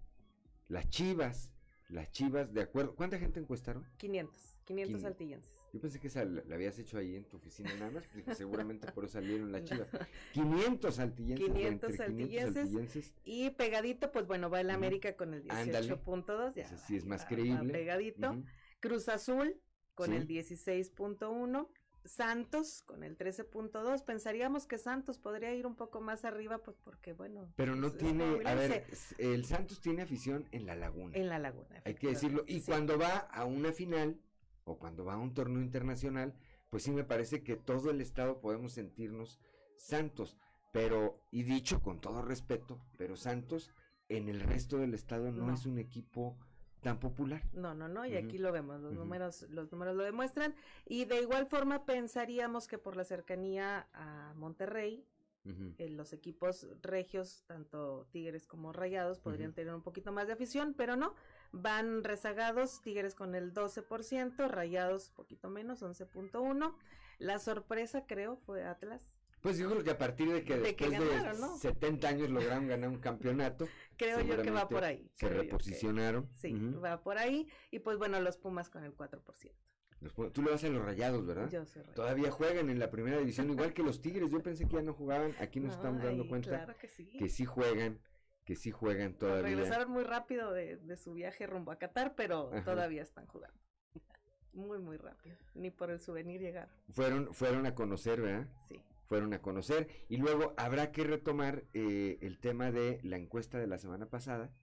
las 0.67 0.89
chivas, 0.89 1.51
las 1.89 2.11
chivas, 2.11 2.53
de 2.53 2.61
acuerdo, 2.61 2.95
¿cuánta 2.95 3.17
gente 3.17 3.39
encuestaron? 3.39 3.85
500, 3.97 4.57
500 4.65 4.99
Quin- 4.99 5.01
saltillenses. 5.01 5.51
Yo 5.73 5.79
pensé 5.79 5.99
que 6.01 6.07
esa 6.07 6.25
la, 6.25 6.43
la 6.45 6.55
habías 6.55 6.77
hecho 6.79 6.97
ahí 6.97 7.15
en 7.15 7.23
tu 7.23 7.37
oficina 7.37 7.73
nada 7.75 7.91
más, 7.91 8.03
porque 8.13 8.35
seguramente 8.35 8.91
por 8.91 9.05
eso 9.05 9.13
salieron 9.13 9.51
las 9.53 9.63
chivas. 9.63 9.87
500 10.33 10.93
saltillenses. 10.95 11.47
500 11.47 11.71
entre 11.71 11.87
500 11.87 11.97
saltillenses. 11.97 12.53
saltillenses. 12.71 13.13
Y 13.23 13.49
pegadito, 13.51 14.11
pues 14.11 14.27
bueno, 14.27 14.49
va 14.49 14.59
el 14.61 14.69
América 14.69 15.15
con 15.15 15.33
el 15.33 15.49
Ándale. 15.49 15.87
18.2. 15.95 16.55
Ya 16.55 16.63
Ese 16.63 16.77
sí 16.77 16.97
es 16.97 17.05
más 17.05 17.21
va- 17.21 17.23
va 17.23 17.29
creíble. 17.29 17.71
pegadito. 17.73 18.43
Cruz 18.81 19.07
Azul 19.07 19.61
con 19.95 20.09
Sí. 20.09 20.15
el 20.17 20.27
16.1. 20.27 21.69
Santos 22.05 22.83
con 22.85 23.03
el 23.03 23.17
13.2. 23.17 24.03
Pensaríamos 24.03 24.65
que 24.65 24.77
Santos 24.77 25.17
podría 25.17 25.53
ir 25.53 25.65
un 25.67 25.75
poco 25.75 26.01
más 26.01 26.25
arriba, 26.25 26.59
pues 26.59 26.77
porque, 26.83 27.13
bueno. 27.13 27.51
Pero 27.55 27.75
no 27.75 27.89
pues, 27.89 27.93
es 27.93 27.99
tiene, 27.99 28.23
a 28.45 28.55
ver, 28.55 28.85
el 29.17 29.45
Santos 29.45 29.81
tiene 29.81 30.01
afición 30.01 30.47
en 30.51 30.65
la 30.65 30.75
laguna. 30.75 31.17
En 31.17 31.29
la 31.29 31.39
laguna. 31.39 31.81
Hay 31.85 31.95
que 31.95 32.07
decirlo. 32.07 32.43
Y 32.47 32.61
sí. 32.61 32.65
cuando 32.65 32.97
va 32.97 33.17
a 33.17 33.45
una 33.45 33.71
final 33.71 34.19
o 34.63 34.77
cuando 34.77 35.05
va 35.05 35.13
a 35.13 35.17
un 35.17 35.33
torneo 35.33 35.61
internacional, 35.61 36.33
pues 36.69 36.83
sí 36.83 36.91
me 36.91 37.03
parece 37.03 37.43
que 37.43 37.55
todo 37.55 37.91
el 37.91 38.01
estado 38.01 38.39
podemos 38.39 38.73
sentirnos 38.73 39.39
Santos. 39.75 40.37
Pero, 40.71 41.19
y 41.31 41.43
dicho 41.43 41.81
con 41.81 41.99
todo 41.99 42.21
respeto, 42.21 42.79
pero 42.97 43.17
Santos 43.17 43.71
en 44.07 44.29
el 44.29 44.41
resto 44.41 44.77
del 44.77 44.93
estado 44.93 45.31
no, 45.31 45.47
No. 45.47 45.53
es 45.53 45.65
un 45.65 45.79
equipo 45.79 46.37
tan 46.81 46.99
popular. 46.99 47.43
No, 47.53 47.73
no, 47.73 47.87
no, 47.87 48.05
y 48.05 48.15
aquí 48.15 48.37
lo 48.37 48.51
vemos, 48.51 48.81
los 48.81 48.93
números, 48.93 49.43
los 49.49 49.71
números 49.71 49.95
lo 49.95 50.03
demuestran. 50.03 50.53
Y 50.85 51.05
de 51.05 51.21
igual 51.21 51.45
forma 51.45 51.85
pensaríamos 51.85 52.67
que 52.67 52.77
por 52.77 52.95
la 52.95 53.03
cercanía 53.03 53.87
a 53.93 54.33
Monterrey, 54.35 55.05
eh, 55.43 55.89
los 55.89 56.13
equipos 56.13 56.67
regios, 56.81 57.43
tanto 57.47 58.07
Tigres 58.11 58.45
como 58.45 58.73
Rayados, 58.73 59.19
podrían 59.19 59.53
tener 59.53 59.73
un 59.73 59.81
poquito 59.81 60.11
más 60.11 60.27
de 60.27 60.33
afición, 60.33 60.75
pero 60.75 60.95
no, 60.95 61.15
van 61.51 62.03
rezagados, 62.03 62.81
Tigres 62.81 63.15
con 63.15 63.33
el 63.33 63.53
12%, 63.53 64.47
Rayados 64.47 65.09
poquito 65.09 65.49
menos, 65.49 65.81
11.1. 65.81 66.75
La 67.19 67.39
sorpresa 67.39 68.05
creo 68.07 68.37
fue 68.37 68.63
Atlas. 68.63 69.11
Pues 69.41 69.57
yo 69.57 69.69
creo 69.69 69.83
que 69.83 69.89
a 69.91 69.97
partir 69.97 70.31
de 70.31 70.43
que 70.43 70.57
De 70.59 70.75
que 70.75 70.89
después 70.89 71.23
de 71.23 71.39
¿no? 71.39 71.57
70 71.57 72.07
años 72.07 72.29
lograron 72.29 72.67
ganar 72.67 72.89
un 72.89 72.99
campeonato. 72.99 73.67
Creo 73.97 74.19
yo 74.21 74.41
que 74.41 74.51
va 74.51 74.67
por 74.69 74.83
ahí. 74.83 75.09
Se 75.15 75.27
que- 75.27 75.33
reposicionaron. 75.33 76.29
Sí, 76.35 76.53
va 76.83 77.01
por 77.01 77.17
ahí. 77.17 77.47
Y 77.71 77.79
pues 77.79 77.97
bueno, 77.97 78.19
los 78.19 78.37
Pumas 78.37 78.69
con 78.69 78.83
el 78.83 78.95
4%. 78.95 79.51
Los 79.99 80.13
Tú 80.33 80.41
le 80.41 80.49
vas 80.51 80.63
a 80.63 80.69
los 80.69 80.83
rayados, 80.83 81.25
¿verdad? 81.27 81.47
Yo 81.49 81.63
soy 81.65 81.81
Rayado. 81.83 81.93
Todavía 81.95 82.31
juegan 82.31 82.69
en 82.71 82.79
la 82.79 82.89
primera 82.89 83.17
división, 83.19 83.49
igual 83.51 83.73
que 83.73 83.83
los 83.83 84.01
Tigres. 84.01 84.29
Yo 84.31 84.41
pensé 84.41 84.67
que 84.67 84.75
ya 84.75 84.81
no 84.81 84.93
jugaban. 84.93 85.35
Aquí 85.39 85.59
nos 85.59 85.75
estamos 85.75 86.01
dando 86.03 86.23
Ay, 86.23 86.29
cuenta 86.29 86.49
claro 86.49 86.75
que 86.79 86.87
sí. 86.87 87.29
sí 87.29 87.45
juegan, 87.45 87.99
que 88.45 88.55
sí 88.55 88.71
juegan 88.71 89.13
todavía. 89.15 89.43
Regresaron 89.43 89.91
muy 89.91 90.03
rápido 90.03 90.51
de, 90.51 90.77
de 90.77 90.97
su 90.97 91.13
viaje 91.13 91.45
rumbo 91.45 91.71
a 91.71 91.77
Qatar, 91.77 92.15
pero 92.15 92.49
Ajá. 92.51 92.63
todavía 92.63 93.01
están 93.03 93.25
jugando. 93.27 93.57
Muy, 94.53 94.79
muy 94.79 94.97
rápido. 94.97 95.37
Ni 95.53 95.71
por 95.71 95.91
el 95.91 96.01
souvenir 96.01 96.41
llegaron. 96.41 96.75
Fueron, 96.91 97.33
fueron 97.33 97.65
a 97.67 97.73
conocer, 97.73 98.19
¿verdad? 98.21 98.49
Sí. 98.67 98.81
Fueron 99.11 99.33
a 99.33 99.41
conocer. 99.41 99.89
Y 100.07 100.15
luego 100.15 100.53
habrá 100.55 100.93
que 100.93 101.03
retomar 101.03 101.65
eh, 101.73 102.17
el 102.21 102.39
tema 102.39 102.71
de 102.71 103.01
la 103.03 103.17
encuesta 103.17 103.59
de 103.59 103.67
la 103.67 103.77
semana 103.77 104.05
pasada, 104.09 104.53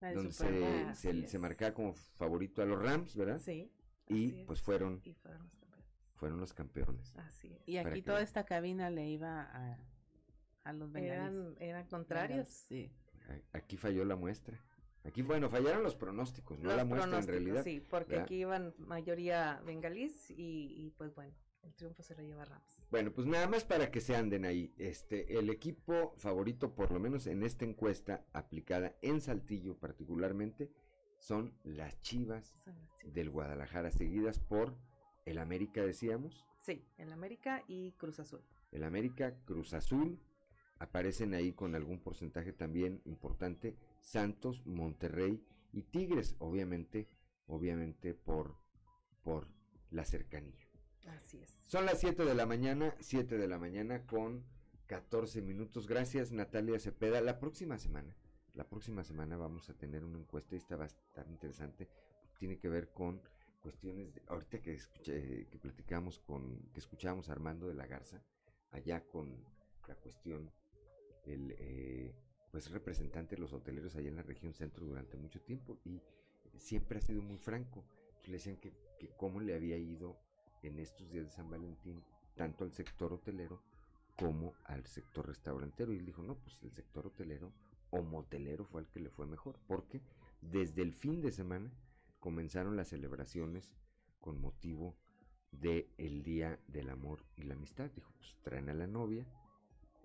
La 0.00 0.12
donde 0.12 0.32
se, 0.32 1.20
es. 1.20 1.38
marcaba 1.38 1.72
como 1.72 1.94
favorito 1.94 2.62
a 2.62 2.64
los 2.64 2.82
Rams, 2.82 3.14
¿verdad? 3.14 3.38
Sí. 3.38 3.70
Y 4.08 4.42
pues 4.44 4.60
fueron, 4.60 5.00
Y 5.04 5.12
fueron 5.14 5.42
los 5.44 5.52
campeones. 5.54 5.86
fueron 6.16 6.40
los 6.40 6.52
campeones. 6.52 7.16
Así 7.16 7.52
es. 7.54 7.62
Y 7.68 7.76
aquí 7.76 8.02
toda 8.02 8.22
esta 8.22 8.44
cabina 8.44 8.90
le 8.90 9.08
iba 9.08 9.42
a, 9.42 9.78
a 10.64 10.72
los 10.72 10.90
bengalíes. 10.90 11.32
Eran, 11.36 11.56
eran 11.60 11.86
contrarios. 11.86 12.48
Sí. 12.48 12.90
Aquí 13.52 13.76
falló 13.76 14.04
la 14.04 14.16
muestra. 14.16 14.60
Aquí, 15.04 15.22
bueno, 15.22 15.48
fallaron 15.48 15.84
los 15.84 15.94
pronósticos, 15.94 16.58
no 16.58 16.70
Los 16.70 16.76
la 16.76 16.84
muestra 16.84 17.04
en 17.04 17.10
pronósticos, 17.24 17.40
realidad. 17.44 17.62
Sí, 17.64 17.80
porque 17.88 18.10
¿verdad? 18.10 18.24
aquí 18.24 18.34
iban 18.40 18.74
mayoría 18.78 19.60
bengalís 19.64 20.28
y, 20.30 20.74
y 20.76 20.90
pues 20.96 21.14
bueno, 21.14 21.32
el 21.62 21.74
triunfo 21.74 22.02
se 22.02 22.14
lo 22.14 22.22
lleva 22.22 22.44
Rams. 22.44 22.86
Bueno, 22.90 23.12
pues 23.12 23.26
nada 23.26 23.46
más 23.48 23.64
para 23.64 23.90
que 23.90 24.00
se 24.00 24.16
anden 24.16 24.44
ahí. 24.44 24.74
Este, 24.78 25.38
el 25.38 25.50
equipo 25.50 26.14
favorito, 26.18 26.74
por 26.74 26.90
lo 26.92 27.00
menos 27.00 27.26
en 27.26 27.42
esta 27.42 27.64
encuesta 27.64 28.26
aplicada 28.32 28.96
en 29.02 29.20
Saltillo 29.20 29.78
particularmente, 29.78 30.70
son 31.18 31.54
las 31.62 32.00
Chivas 32.02 32.54
Son 32.64 32.74
las 32.78 32.90
Chivas. 32.98 33.14
del 33.14 33.30
Guadalajara, 33.30 33.90
seguidas 33.92 34.40
por 34.40 34.76
el 35.24 35.38
América, 35.38 35.82
decíamos. 35.82 36.44
Sí, 36.58 36.84
el 36.98 37.12
América 37.12 37.62
y 37.68 37.92
Cruz 37.92 38.18
Azul. 38.20 38.42
El 38.72 38.84
América, 38.84 39.36
Cruz 39.44 39.72
Azul, 39.74 40.20
aparecen 40.78 41.34
ahí 41.34 41.52
con 41.52 41.74
algún 41.76 42.00
porcentaje 42.00 42.52
también 42.52 43.02
importante. 43.04 43.76
Santos, 44.00 44.66
Monterrey 44.66 45.44
y 45.72 45.82
Tigres, 45.82 46.34
obviamente, 46.40 47.08
obviamente 47.46 48.14
por, 48.14 48.56
por 49.22 49.46
la 49.90 50.04
cercanía. 50.04 50.61
Así 51.06 51.38
es. 51.38 51.60
Son 51.64 51.86
las 51.86 52.00
7 52.00 52.24
de 52.24 52.34
la 52.34 52.46
mañana, 52.46 52.94
7 53.00 53.38
de 53.38 53.48
la 53.48 53.58
mañana 53.58 54.06
con 54.06 54.44
14 54.86 55.42
minutos. 55.42 55.86
Gracias 55.86 56.32
Natalia 56.32 56.78
Cepeda. 56.78 57.20
La 57.20 57.38
próxima 57.38 57.78
semana, 57.78 58.14
la 58.54 58.68
próxima 58.68 59.04
semana 59.04 59.36
vamos 59.36 59.68
a 59.70 59.74
tener 59.74 60.04
una 60.04 60.18
encuesta 60.18 60.54
y 60.54 60.58
a 60.58 60.84
estar 60.84 61.28
interesante. 61.28 61.88
Tiene 62.38 62.58
que 62.58 62.68
ver 62.68 62.92
con 62.92 63.20
cuestiones 63.62 64.14
de, 64.14 64.22
ahorita 64.26 64.60
que 64.60 64.74
escuché, 64.74 65.46
que 65.46 65.58
platicamos 65.58 66.18
con, 66.18 66.58
que 66.72 66.80
escuchábamos 66.80 67.28
Armando 67.28 67.68
de 67.68 67.74
la 67.74 67.86
Garza, 67.86 68.22
allá 68.72 69.06
con 69.06 69.44
la 69.86 69.94
cuestión, 69.94 70.50
el 71.24 71.54
eh, 71.58 72.14
pues 72.50 72.70
representante 72.70 73.36
de 73.36 73.40
los 73.40 73.52
hoteleros 73.52 73.96
allá 73.96 74.08
en 74.08 74.16
la 74.16 74.22
región 74.22 74.52
centro 74.52 74.84
durante 74.84 75.16
mucho 75.16 75.40
tiempo 75.40 75.78
y 75.84 76.02
siempre 76.58 76.98
ha 76.98 77.00
sido 77.00 77.22
muy 77.22 77.38
franco. 77.38 77.84
Le 78.26 78.34
decían 78.34 78.56
que, 78.56 78.72
que 78.98 79.08
cómo 79.16 79.40
le 79.40 79.54
había 79.54 79.78
ido 79.78 80.18
en 80.62 80.78
estos 80.78 81.10
días 81.10 81.26
de 81.26 81.30
San 81.30 81.50
Valentín, 81.50 82.02
tanto 82.36 82.64
al 82.64 82.72
sector 82.72 83.12
hotelero 83.12 83.62
como 84.16 84.54
al 84.64 84.86
sector 84.86 85.26
restaurantero. 85.26 85.92
Y 85.92 85.98
él 85.98 86.06
dijo, 86.06 86.22
no, 86.22 86.36
pues 86.36 86.58
el 86.62 86.72
sector 86.72 87.06
hotelero 87.06 87.52
o 87.90 88.02
motelero 88.02 88.64
fue 88.64 88.82
el 88.82 88.88
que 88.88 89.00
le 89.00 89.10
fue 89.10 89.26
mejor, 89.26 89.58
porque 89.66 90.00
desde 90.40 90.82
el 90.82 90.92
fin 90.92 91.20
de 91.20 91.30
semana 91.30 91.70
comenzaron 92.20 92.76
las 92.76 92.88
celebraciones 92.88 93.74
con 94.20 94.40
motivo 94.40 94.96
del 95.50 95.88
el 95.98 96.22
Día 96.22 96.58
del 96.68 96.88
Amor 96.90 97.24
y 97.36 97.42
la 97.42 97.54
Amistad. 97.54 97.90
Dijo, 97.90 98.12
pues 98.16 98.34
traen 98.42 98.68
a 98.70 98.74
la 98.74 98.86
novia, 98.86 99.26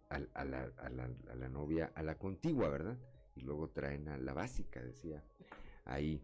a, 0.10 0.20
la, 0.20 0.72
a, 0.78 0.90
la, 0.90 1.10
a 1.30 1.36
la 1.36 1.50
novia, 1.50 1.92
a 1.96 2.04
la 2.04 2.18
contigua, 2.18 2.70
¿verdad? 2.70 2.98
Y 3.36 3.42
luego 3.42 3.70
traen 3.70 4.10
a 4.10 4.18
la 4.18 4.34
básica, 4.34 4.82
decía 4.82 5.24
ahí 5.88 6.22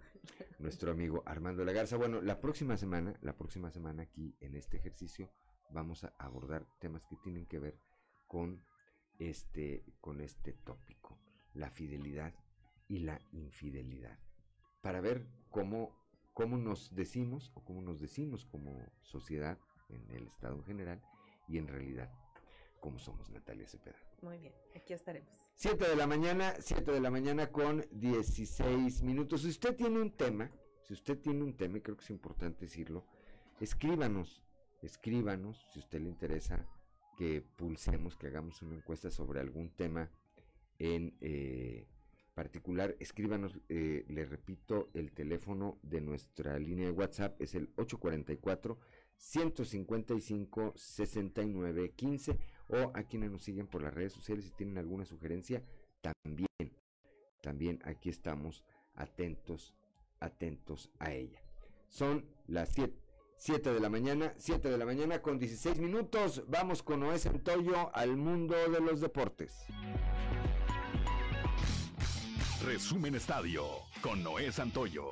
nuestro 0.60 0.92
amigo 0.92 1.24
Armando 1.26 1.66
Lagarza. 1.66 1.98
Bueno, 1.98 2.22
la 2.22 2.40
próxima 2.40 2.78
semana, 2.78 3.18
la 3.22 3.36
próxima 3.36 3.72
semana 3.72 4.04
aquí 4.04 4.36
en 4.40 4.56
este 4.56 4.78
ejercicio 4.78 5.32
vamos 5.72 6.04
a 6.04 6.14
abordar 6.18 6.66
temas 6.80 7.06
que 7.06 7.16
tienen 7.18 7.46
que 7.46 7.60
ver 7.60 7.80
con 8.28 8.64
este, 9.20 9.84
con 10.02 10.22
este 10.22 10.54
tópico, 10.54 11.20
la 11.54 11.70
fidelidad 11.70 12.34
y 12.88 13.00
la 13.00 13.20
infidelidad, 13.32 14.20
para 14.82 15.02
ver 15.02 15.28
cómo, 15.50 15.96
cómo 16.34 16.58
nos 16.58 16.94
decimos 16.96 17.52
o 17.56 17.64
cómo 17.64 17.82
nos 17.82 18.00
decimos 18.00 18.46
como 18.46 18.92
sociedad 19.02 19.58
en 19.90 20.10
el 20.12 20.28
Estado 20.28 20.56
en 20.56 20.64
general 20.64 21.02
y 21.48 21.58
en 21.58 21.68
realidad 21.68 22.12
cómo 22.82 23.00
somos 23.00 23.30
Natalia 23.30 23.68
Cepeda. 23.68 23.98
Muy 24.22 24.38
bien, 24.40 24.54
aquí 24.76 24.94
estaremos. 24.94 25.43
7 25.56 25.88
de 25.88 25.96
la 25.96 26.08
mañana, 26.08 26.54
7 26.60 26.92
de 26.92 27.00
la 27.00 27.10
mañana 27.10 27.52
con 27.52 27.86
16 27.92 29.02
minutos. 29.04 29.42
Si 29.42 29.50
usted 29.50 29.76
tiene 29.76 30.02
un 30.02 30.12
tema, 30.12 30.52
si 30.82 30.94
usted 30.94 31.18
tiene 31.20 31.44
un 31.44 31.56
tema, 31.56 31.78
y 31.78 31.82
creo 31.82 31.96
que 31.96 32.04
es 32.04 32.10
importante 32.10 32.66
decirlo, 32.66 33.06
escríbanos, 33.62 34.44
escríbanos, 34.82 35.66
si 35.72 35.80
usted 35.80 36.02
le 36.02 36.10
interesa 36.10 36.68
que 37.18 37.42
pulsemos, 37.42 38.18
que 38.18 38.28
hagamos 38.28 38.62
una 38.62 38.76
encuesta 38.76 39.10
sobre 39.10 39.40
algún 39.40 39.70
tema 39.70 40.10
en 40.80 41.16
eh, 41.22 41.88
particular, 42.34 42.98
escríbanos, 43.00 43.60
eh, 43.70 44.06
le 44.10 44.26
repito, 44.26 44.90
el 44.94 45.14
teléfono 45.14 45.80
de 45.84 46.02
nuestra 46.02 46.58
línea 46.60 46.88
de 46.88 46.92
WhatsApp 46.92 47.40
es 47.42 47.56
el 47.56 47.70
844 47.78 48.80
155 49.16 50.74
69 50.76 51.94
15 51.96 52.38
o 52.74 52.92
a 52.96 53.04
quienes 53.04 53.32
nos 53.32 53.44
siguen 53.44 53.68
por 53.68 53.84
las 53.84 53.94
redes 53.94 54.14
sociales 54.14 54.46
si 54.46 54.52
tienen 54.52 54.78
alguna 54.78 55.06
sugerencia, 55.06 55.64
también, 56.02 56.48
también 57.42 57.80
aquí 57.86 58.10
estamos 58.10 58.64
atentos, 58.96 59.74
atentos 60.20 60.90
a 61.00 61.12
ella. 61.14 61.42
Son 61.90 62.26
las 62.48 62.74
7 63.38 63.74
de 63.74 63.80
la 63.80 63.90
mañana, 63.90 64.34
7 64.38 64.70
de 64.70 64.78
la 64.78 64.86
mañana 64.86 65.22
con 65.22 65.38
16 65.38 65.80
minutos. 65.80 66.44
Vamos 66.48 66.82
con 66.82 67.02
Noé 67.02 67.20
Santoyo 67.20 67.96
al 67.96 68.18
mundo 68.18 68.56
de 68.56 68.80
los 68.80 69.02
deportes. 69.02 69.66
Resumen 72.66 73.16
Estadio 73.16 73.66
con 74.02 74.24
Noé 74.24 74.52
Santoyo. 74.52 75.12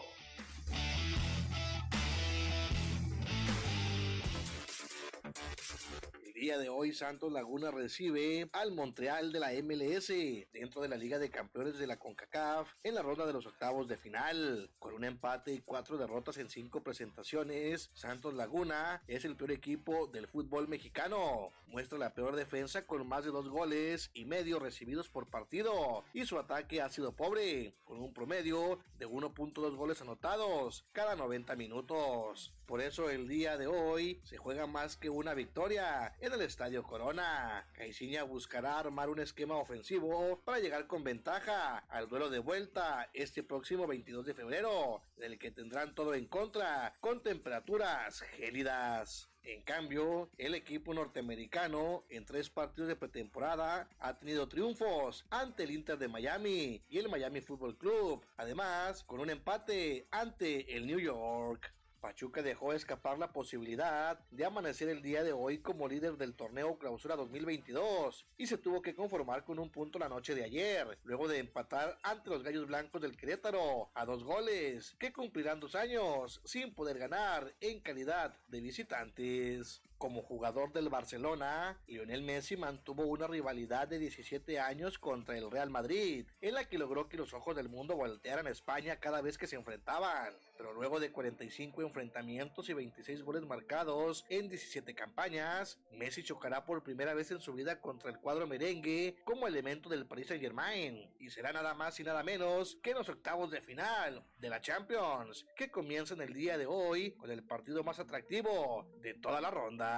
Día 6.41 6.57
de 6.57 6.69
hoy 6.69 6.91
Santos 6.91 7.31
Laguna 7.31 7.69
recibe 7.69 8.49
al 8.51 8.71
Montreal 8.71 9.31
de 9.31 9.39
la 9.39 9.51
MLS 9.61 10.07
dentro 10.51 10.81
de 10.81 10.87
la 10.87 10.97
Liga 10.97 11.19
de 11.19 11.29
Campeones 11.29 11.77
de 11.77 11.85
la 11.85 11.99
CONCACAF 11.99 12.73
en 12.81 12.95
la 12.95 13.03
ronda 13.03 13.27
de 13.27 13.33
los 13.33 13.45
octavos 13.45 13.87
de 13.87 13.95
final. 13.95 14.71
Con 14.79 14.95
un 14.95 15.03
empate 15.03 15.53
y 15.53 15.61
cuatro 15.61 15.99
derrotas 15.99 16.37
en 16.37 16.49
cinco 16.49 16.81
presentaciones, 16.81 17.91
Santos 17.93 18.33
Laguna 18.33 19.03
es 19.07 19.23
el 19.23 19.35
peor 19.35 19.51
equipo 19.51 20.07
del 20.07 20.27
fútbol 20.27 20.67
mexicano. 20.67 21.51
Muestra 21.67 21.99
la 21.99 22.15
peor 22.15 22.35
defensa 22.35 22.87
con 22.87 23.07
más 23.07 23.23
de 23.23 23.29
dos 23.29 23.47
goles 23.47 24.09
y 24.15 24.25
medio 24.25 24.57
recibidos 24.57 25.09
por 25.09 25.29
partido 25.29 26.03
y 26.11 26.25
su 26.25 26.39
ataque 26.39 26.81
ha 26.81 26.89
sido 26.89 27.15
pobre, 27.15 27.75
con 27.83 28.01
un 28.01 28.15
promedio 28.15 28.79
de 28.97 29.07
1.2 29.07 29.75
goles 29.75 30.01
anotados 30.01 30.85
cada 30.91 31.15
90 31.15 31.55
minutos. 31.55 32.51
Por 32.71 32.79
eso 32.79 33.09
el 33.09 33.27
día 33.27 33.57
de 33.57 33.67
hoy 33.67 34.21
se 34.23 34.37
juega 34.37 34.65
más 34.65 34.95
que 34.95 35.09
una 35.09 35.33
victoria 35.33 36.15
en 36.21 36.31
el 36.31 36.39
Estadio 36.39 36.83
Corona. 36.83 37.67
Caiciña 37.73 38.23
buscará 38.23 38.79
armar 38.79 39.09
un 39.09 39.19
esquema 39.19 39.57
ofensivo 39.57 40.41
para 40.45 40.59
llegar 40.59 40.87
con 40.87 41.03
ventaja 41.03 41.79
al 41.89 42.07
duelo 42.07 42.29
de 42.29 42.39
vuelta 42.39 43.09
este 43.13 43.43
próximo 43.43 43.87
22 43.87 44.25
de 44.25 44.33
febrero, 44.33 45.01
del 45.17 45.37
que 45.37 45.51
tendrán 45.51 45.93
todo 45.95 46.13
en 46.13 46.27
contra 46.27 46.95
con 47.01 47.21
temperaturas 47.21 48.21
gélidas. 48.21 49.29
En 49.43 49.63
cambio, 49.63 50.29
el 50.37 50.55
equipo 50.55 50.93
norteamericano 50.93 52.05
en 52.07 52.25
tres 52.25 52.49
partidos 52.49 52.87
de 52.87 52.95
pretemporada 52.95 53.89
ha 53.99 54.17
tenido 54.17 54.47
triunfos 54.47 55.25
ante 55.29 55.63
el 55.63 55.71
Inter 55.71 55.97
de 55.97 56.07
Miami 56.07 56.81
y 56.87 56.99
el 56.99 57.09
Miami 57.09 57.41
Football 57.41 57.77
Club, 57.77 58.25
además 58.37 59.03
con 59.03 59.19
un 59.19 59.29
empate 59.29 60.07
ante 60.09 60.77
el 60.77 60.87
New 60.87 60.99
York. 60.99 61.73
Pachuca 62.01 62.41
dejó 62.41 62.73
escapar 62.73 63.19
la 63.19 63.31
posibilidad 63.31 64.19
de 64.31 64.43
amanecer 64.43 64.89
el 64.89 65.03
día 65.03 65.23
de 65.23 65.33
hoy 65.33 65.59
como 65.59 65.87
líder 65.87 66.17
del 66.17 66.33
torneo 66.33 66.79
Clausura 66.79 67.15
2022 67.15 68.25
y 68.37 68.47
se 68.47 68.57
tuvo 68.57 68.81
que 68.81 68.95
conformar 68.95 69.45
con 69.45 69.59
un 69.59 69.69
punto 69.69 69.99
la 69.99 70.09
noche 70.09 70.33
de 70.33 70.43
ayer, 70.43 70.97
luego 71.03 71.27
de 71.27 71.37
empatar 71.37 71.99
ante 72.01 72.31
los 72.31 72.41
Gallos 72.41 72.65
Blancos 72.65 73.01
del 73.01 73.15
Querétaro 73.15 73.91
a 73.93 74.05
dos 74.05 74.23
goles, 74.23 74.95
que 74.97 75.13
cumplirán 75.13 75.59
dos 75.59 75.75
años 75.75 76.41
sin 76.43 76.73
poder 76.73 76.97
ganar 76.97 77.53
en 77.61 77.79
calidad 77.81 78.35
de 78.47 78.61
visitantes. 78.61 79.83
Como 80.01 80.23
jugador 80.23 80.73
del 80.73 80.89
Barcelona, 80.89 81.77
Lionel 81.85 82.23
Messi 82.23 82.57
mantuvo 82.57 83.03
una 83.03 83.27
rivalidad 83.27 83.87
de 83.87 83.99
17 83.99 84.59
años 84.59 84.97
contra 84.97 85.37
el 85.37 85.51
Real 85.51 85.69
Madrid, 85.69 86.25
en 86.41 86.55
la 86.55 86.67
que 86.67 86.79
logró 86.79 87.07
que 87.07 87.17
los 87.17 87.35
ojos 87.35 87.55
del 87.55 87.69
mundo 87.69 87.95
voltearan 87.95 88.47
a 88.47 88.49
España 88.49 88.95
cada 88.95 89.21
vez 89.21 89.37
que 89.37 89.45
se 89.45 89.57
enfrentaban 89.57 90.33
pero 90.61 90.73
luego 90.73 90.99
de 90.99 91.11
45 91.11 91.81
enfrentamientos 91.81 92.69
y 92.69 92.73
26 92.73 93.23
goles 93.23 93.43
marcados 93.47 94.25
en 94.29 94.47
17 94.47 94.93
campañas, 94.93 95.79
Messi 95.91 96.21
chocará 96.21 96.65
por 96.65 96.83
primera 96.83 97.15
vez 97.15 97.31
en 97.31 97.39
su 97.39 97.53
vida 97.53 97.81
contra 97.81 98.11
el 98.11 98.19
cuadro 98.19 98.45
merengue 98.45 99.15
como 99.23 99.47
elemento 99.47 99.89
del 99.89 100.05
Paris 100.05 100.27
Saint 100.27 100.43
Germain 100.43 101.09
y 101.19 101.31
será 101.31 101.51
nada 101.51 101.73
más 101.73 101.99
y 101.99 102.03
nada 102.03 102.21
menos 102.21 102.77
que 102.83 102.91
en 102.91 102.97
los 102.97 103.09
octavos 103.09 103.49
de 103.49 103.61
final 103.61 104.23
de 104.37 104.49
la 104.49 104.61
Champions 104.61 105.47
que 105.55 105.71
comienzan 105.71 106.21
el 106.21 106.31
día 106.31 106.59
de 106.59 106.67
hoy 106.67 107.13
con 107.13 107.31
el 107.31 107.43
partido 107.43 107.83
más 107.83 107.97
atractivo 107.97 108.85
de 109.01 109.15
toda 109.15 109.41
la 109.41 109.49
ronda. 109.49 109.90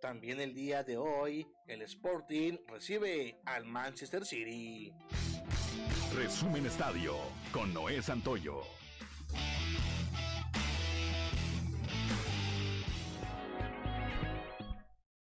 También 0.00 0.40
el 0.40 0.54
día 0.54 0.82
de 0.82 0.96
hoy 0.96 1.46
el 1.66 1.82
Sporting 1.82 2.58
recibe 2.66 3.40
al 3.44 3.64
Manchester 3.64 4.24
City. 4.24 4.92
Resumen 6.14 6.66
Estadio 6.66 7.14
con 7.52 7.72
Noé 7.72 8.02
Santoyo. 8.02 8.62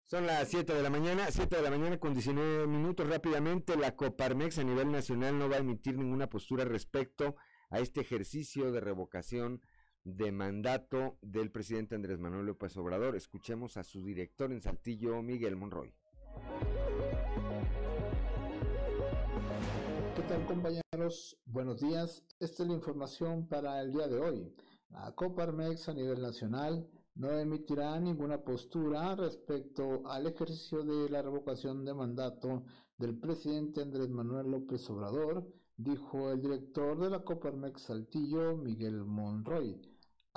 Son 0.04 0.26
las 0.26 0.48
7 0.48 0.72
de 0.72 0.82
la 0.82 0.88
mañana, 0.88 1.26
7 1.30 1.56
de 1.56 1.62
la 1.62 1.70
mañana 1.70 1.98
con 1.98 2.14
19 2.14 2.66
minutos. 2.66 3.06
Rápidamente, 3.06 3.76
la 3.76 3.94
Coparmex 3.94 4.58
a 4.58 4.64
nivel 4.64 4.90
nacional 4.90 5.38
no 5.38 5.50
va 5.50 5.56
a 5.56 5.58
emitir 5.58 5.98
ninguna 5.98 6.28
postura 6.28 6.64
respecto 6.64 7.36
a 7.68 7.80
este 7.80 8.00
ejercicio 8.00 8.72
de 8.72 8.80
revocación 8.80 9.60
de 10.16 10.32
mandato 10.32 11.18
del 11.20 11.50
presidente 11.50 11.94
Andrés 11.94 12.18
Manuel 12.18 12.46
López 12.46 12.76
Obrador. 12.78 13.14
Escuchemos 13.14 13.76
a 13.76 13.84
su 13.84 14.02
director 14.02 14.50
en 14.52 14.62
Saltillo, 14.62 15.22
Miguel 15.22 15.56
Monroy. 15.56 15.92
¿Qué 20.16 20.22
tal 20.22 20.46
compañeros? 20.46 21.38
Buenos 21.44 21.80
días. 21.80 22.24
Esta 22.40 22.62
es 22.62 22.68
la 22.68 22.74
información 22.74 23.46
para 23.48 23.82
el 23.82 23.92
día 23.92 24.08
de 24.08 24.18
hoy. 24.18 24.54
La 24.88 25.12
Coparmex 25.14 25.90
a 25.90 25.94
nivel 25.94 26.22
nacional 26.22 26.88
no 27.14 27.30
emitirá 27.38 28.00
ninguna 28.00 28.38
postura 28.38 29.14
respecto 29.14 30.06
al 30.06 30.26
ejercicio 30.26 30.84
de 30.84 31.10
la 31.10 31.20
revocación 31.20 31.84
de 31.84 31.92
mandato 31.92 32.64
del 32.96 33.18
presidente 33.18 33.82
Andrés 33.82 34.08
Manuel 34.08 34.50
López 34.50 34.88
Obrador, 34.88 35.46
dijo 35.76 36.30
el 36.30 36.40
director 36.40 36.98
de 36.98 37.10
la 37.10 37.22
Coparmex 37.24 37.82
Saltillo, 37.82 38.56
Miguel 38.56 39.04
Monroy. 39.04 39.78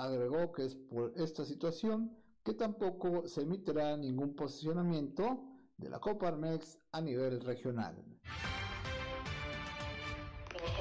Agregó 0.02 0.50
que 0.50 0.64
es 0.64 0.74
por 0.74 1.12
esta 1.16 1.44
situación 1.44 2.10
que 2.44 2.54
tampoco 2.54 3.28
se 3.28 3.42
emitirá 3.42 3.96
ningún 3.96 4.34
posicionamiento 4.34 5.44
de 5.76 5.88
la 5.90 6.00
Coparmex 6.00 6.76
a 6.90 7.00
nivel 7.00 7.40
regional. 7.40 7.94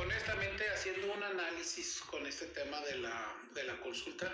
Honestamente, 0.01 0.63
haciendo 0.74 1.13
un 1.13 1.22
análisis 1.22 2.01
con 2.09 2.26
este 2.26 2.47
tema 2.47 2.82
de 2.82 2.97
la, 2.97 3.36
de 3.53 3.63
la 3.63 3.80
consulta, 3.82 4.28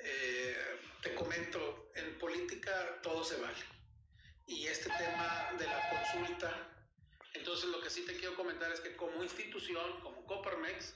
eh, 0.00 0.56
te 1.00 1.14
comento, 1.14 1.92
en 1.94 2.18
política 2.18 2.72
todo 3.04 3.22
se 3.22 3.40
vale. 3.40 3.62
Y 4.48 4.66
este 4.66 4.90
tema 4.98 5.52
de 5.60 5.66
la 5.66 5.80
consulta, 5.90 6.50
entonces 7.34 7.70
lo 7.70 7.80
que 7.80 7.88
sí 7.88 8.04
te 8.04 8.16
quiero 8.16 8.34
comentar 8.34 8.72
es 8.72 8.80
que 8.80 8.96
como 8.96 9.22
institución, 9.22 10.00
como 10.02 10.26
Coparmex, 10.26 10.92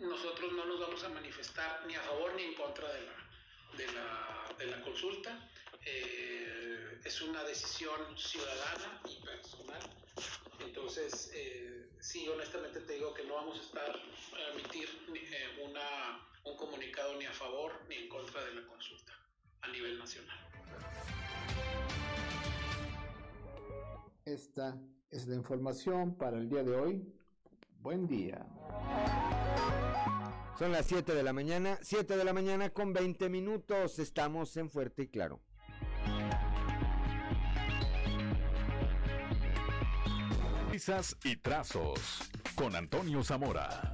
nosotros 0.00 0.52
no 0.52 0.64
nos 0.64 0.80
vamos 0.80 1.04
a 1.04 1.08
manifestar 1.08 1.84
ni 1.86 1.94
a 1.94 2.00
favor 2.00 2.34
ni 2.34 2.42
en 2.42 2.54
contra 2.54 2.88
de 2.92 3.02
la, 3.02 3.76
de 3.76 3.92
la, 3.92 4.54
de 4.58 4.66
la 4.66 4.82
consulta. 4.82 5.48
Eh, 5.84 7.00
es 7.04 7.22
una 7.22 7.42
decisión 7.44 8.16
ciudadana 8.16 9.00
y 9.08 9.24
personal. 9.24 9.80
Entonces, 10.60 11.30
eh, 11.34 11.90
sí, 12.00 12.28
honestamente 12.28 12.80
te 12.80 12.94
digo 12.94 13.12
que 13.14 13.24
no 13.24 13.34
vamos 13.34 13.58
a 13.58 13.62
estar 13.62 13.90
a 13.90 14.52
emitir 14.52 14.88
eh, 15.14 15.68
una, 15.68 16.28
un 16.44 16.56
comunicado 16.56 17.16
ni 17.16 17.24
a 17.24 17.32
favor 17.32 17.72
ni 17.88 17.96
en 17.96 18.08
contra 18.08 18.44
de 18.44 18.54
la 18.54 18.66
consulta 18.66 19.12
a 19.62 19.68
nivel 19.68 19.98
nacional. 19.98 20.38
Esta 24.24 24.80
es 25.10 25.26
la 25.26 25.34
información 25.34 26.16
para 26.16 26.38
el 26.38 26.48
día 26.48 26.62
de 26.62 26.76
hoy. 26.76 27.12
Buen 27.80 28.06
día. 28.06 28.46
Son 30.58 30.70
las 30.70 30.86
7 30.86 31.14
de 31.14 31.22
la 31.22 31.32
mañana, 31.32 31.78
7 31.82 32.16
de 32.16 32.24
la 32.24 32.32
mañana 32.34 32.70
con 32.70 32.92
20 32.92 33.28
minutos. 33.30 33.98
Estamos 33.98 34.56
en 34.58 34.70
Fuerte 34.70 35.04
y 35.04 35.08
Claro. 35.08 35.40
Risas 40.70 41.16
y 41.24 41.36
trazos 41.36 42.30
con 42.54 42.76
Antonio 42.76 43.24
Zamora. 43.24 43.92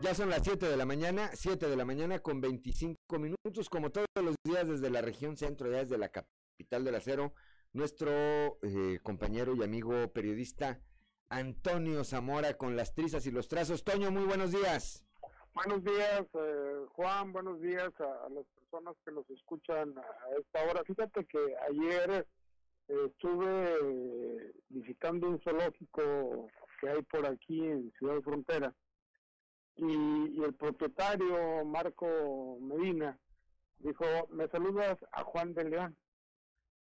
Ya 0.00 0.14
son 0.14 0.30
las 0.30 0.42
7 0.42 0.68
de 0.68 0.76
la 0.76 0.86
mañana, 0.86 1.30
7 1.34 1.68
de 1.68 1.76
la 1.76 1.84
mañana 1.84 2.20
con 2.20 2.40
25 2.40 3.18
minutos, 3.18 3.68
como 3.68 3.90
todos 3.90 4.06
los 4.16 4.34
días 4.44 4.68
desde 4.68 4.90
la 4.90 5.00
región 5.00 5.36
centro, 5.36 5.70
ya 5.70 5.78
desde 5.78 5.98
la 5.98 6.08
capital 6.08 6.84
del 6.84 6.94
acero, 6.94 7.34
nuestro 7.72 8.10
eh, 8.62 8.98
compañero 9.02 9.54
y 9.54 9.62
amigo 9.62 10.12
periodista 10.12 10.80
Antonio 11.32 12.04
Zamora 12.04 12.58
con 12.58 12.76
las 12.76 12.94
trizas 12.94 13.26
y 13.26 13.30
los 13.30 13.48
trazos. 13.48 13.84
Toño, 13.84 14.10
muy 14.10 14.24
buenos 14.24 14.52
días. 14.52 15.02
Buenos 15.54 15.82
días, 15.82 16.26
eh, 16.34 16.84
Juan, 16.90 17.32
buenos 17.32 17.60
días 17.60 17.90
a, 18.00 18.28
las 18.28 18.44
personas 18.54 18.94
que 19.04 19.12
nos 19.12 19.28
escuchan 19.30 19.94
a 19.96 20.38
esta 20.38 20.64
hora. 20.64 20.84
Fíjate 20.84 21.24
que 21.24 21.38
ayer 21.70 22.26
eh, 22.88 22.96
estuve 23.06 24.52
visitando 24.68 25.28
un 25.28 25.40
zoológico 25.40 26.48
que 26.80 26.88
hay 26.90 27.02
por 27.02 27.26
aquí 27.26 27.66
en 27.66 27.90
Ciudad 27.98 28.16
de 28.16 28.22
Frontera 28.22 28.74
y, 29.76 30.42
el 30.42 30.54
propietario 30.54 31.64
Marco 31.64 32.58
Medina 32.60 33.18
dijo, 33.78 34.04
me 34.30 34.48
saludas 34.48 34.98
a 35.12 35.24
Juan 35.24 35.54
de 35.54 35.64
León, 35.64 35.96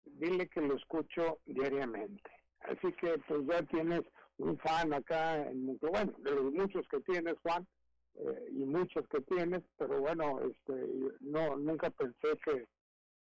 dile 0.05 0.47
que 0.49 0.61
lo 0.61 0.75
escucho 0.75 1.39
diariamente. 1.45 2.31
Así 2.61 2.91
que 2.93 3.17
pues 3.27 3.45
ya 3.47 3.61
tienes 3.63 4.03
un 4.39 4.57
fan 4.57 4.93
acá 4.93 5.49
en 5.49 5.77
bueno, 5.77 6.13
de 6.19 6.31
los 6.31 6.51
muchos 6.53 6.87
que 6.87 6.99
tienes 7.01 7.35
Juan 7.43 7.67
eh, 8.15 8.49
y 8.51 8.65
muchos 8.65 9.07
que 9.07 9.21
tienes, 9.21 9.61
pero 9.77 9.99
bueno, 9.99 10.39
este 10.41 10.87
no 11.21 11.55
nunca 11.57 11.89
pensé 11.89 12.37
que, 12.43 12.67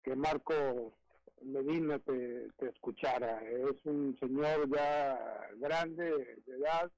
que 0.03 0.15
Marco 0.15 0.93
Medina 1.43 1.99
te, 1.99 2.47
te 2.57 2.69
escuchara. 2.69 3.41
Es 3.43 3.85
un 3.85 4.17
señor 4.19 4.69
ya 4.69 5.49
grande 5.57 6.39
de 6.45 6.55
edad, 6.55 6.91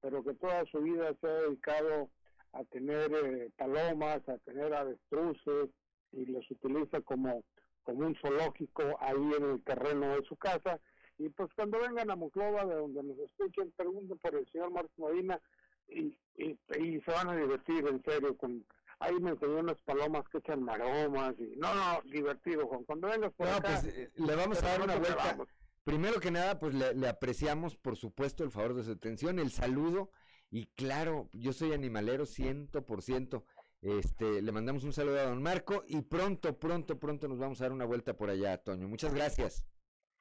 pero 0.00 0.22
que 0.22 0.34
toda 0.34 0.64
su 0.66 0.80
vida 0.80 1.14
se 1.20 1.26
ha 1.26 1.34
dedicado 1.42 2.10
a 2.52 2.64
tener 2.64 3.12
eh, 3.12 3.50
palomas, 3.56 4.26
a 4.28 4.38
tener 4.38 4.72
avestruces 4.72 5.70
y 6.12 6.26
los 6.26 6.50
utiliza 6.50 7.00
como, 7.02 7.42
como 7.84 8.06
un 8.06 8.16
zoológico 8.16 8.82
ahí 9.00 9.30
en 9.38 9.44
el 9.50 9.64
terreno 9.64 10.16
de 10.16 10.24
su 10.26 10.36
casa. 10.36 10.80
Y 11.18 11.28
pues 11.30 11.50
cuando 11.54 11.80
vengan 11.80 12.10
a 12.10 12.16
Muclova, 12.16 12.64
de 12.66 12.74
donde 12.74 13.02
nos 13.02 13.18
escuchen, 13.18 13.72
pregunten 13.76 14.18
por 14.18 14.34
el 14.34 14.46
señor 14.52 14.70
Marcos 14.70 14.98
Medina 14.98 15.40
y, 15.88 16.14
y, 16.36 17.00
se 17.00 17.10
van 17.10 17.28
a 17.28 17.36
divertir, 17.36 17.86
en 17.86 18.02
serio. 18.02 18.36
con 18.36 18.64
Ahí 18.98 19.14
me 19.20 19.30
enseñó 19.30 19.58
unas 19.58 19.80
palomas 19.82 20.26
que 20.28 20.38
echan 20.38 20.62
maromas 20.62 21.34
y 21.38 21.56
no, 21.56 21.74
no, 21.74 22.00
divertido, 22.10 22.66
Juan. 22.66 22.84
Cuando 22.84 23.08
vengas 23.08 23.32
por 23.34 23.46
no, 23.46 23.60
pues 23.60 23.84
eh, 23.84 24.10
le 24.14 24.34
vamos 24.34 24.62
a 24.62 24.68
dar 24.68 24.82
una 24.82 24.96
vuelta. 24.96 25.36
Primero 25.84 26.18
que 26.18 26.30
nada, 26.30 26.58
pues 26.58 26.74
le, 26.74 26.94
le 26.94 27.08
apreciamos, 27.08 27.76
por 27.76 27.96
supuesto, 27.96 28.42
el 28.42 28.50
favor 28.50 28.74
de 28.74 28.82
su 28.82 28.92
atención, 28.92 29.38
el 29.38 29.50
saludo 29.50 30.10
y 30.50 30.66
claro, 30.74 31.28
yo 31.32 31.52
soy 31.52 31.72
animalero 31.72 32.26
ciento 32.26 32.84
por 32.84 33.02
ciento. 33.02 33.44
Este, 33.82 34.42
le 34.42 34.52
mandamos 34.52 34.84
un 34.84 34.92
saludo 34.92 35.20
a 35.20 35.24
don 35.24 35.42
Marco 35.42 35.84
y 35.86 36.00
pronto, 36.02 36.58
pronto, 36.58 36.98
pronto 36.98 37.28
nos 37.28 37.38
vamos 37.38 37.60
a 37.60 37.64
dar 37.64 37.72
una 37.72 37.84
vuelta 37.84 38.16
por 38.16 38.30
allá, 38.30 38.58
Toño. 38.58 38.88
Muchas 38.88 39.14
gracias. 39.14 39.66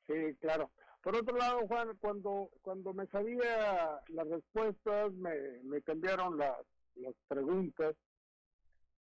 Sí, 0.07 0.13
claro. 0.39 0.69
Por 1.05 1.15
otro 1.17 1.37
lado, 1.37 1.67
Juan, 1.67 1.95
cuando, 2.01 2.49
cuando 2.63 2.91
me 2.91 3.05
sabía 3.05 4.01
las 4.07 4.27
respuestas, 4.27 5.13
me, 5.13 5.61
me 5.61 5.79
cambiaron 5.83 6.35
las, 6.35 6.57
las 6.95 7.13
preguntas, 7.27 7.95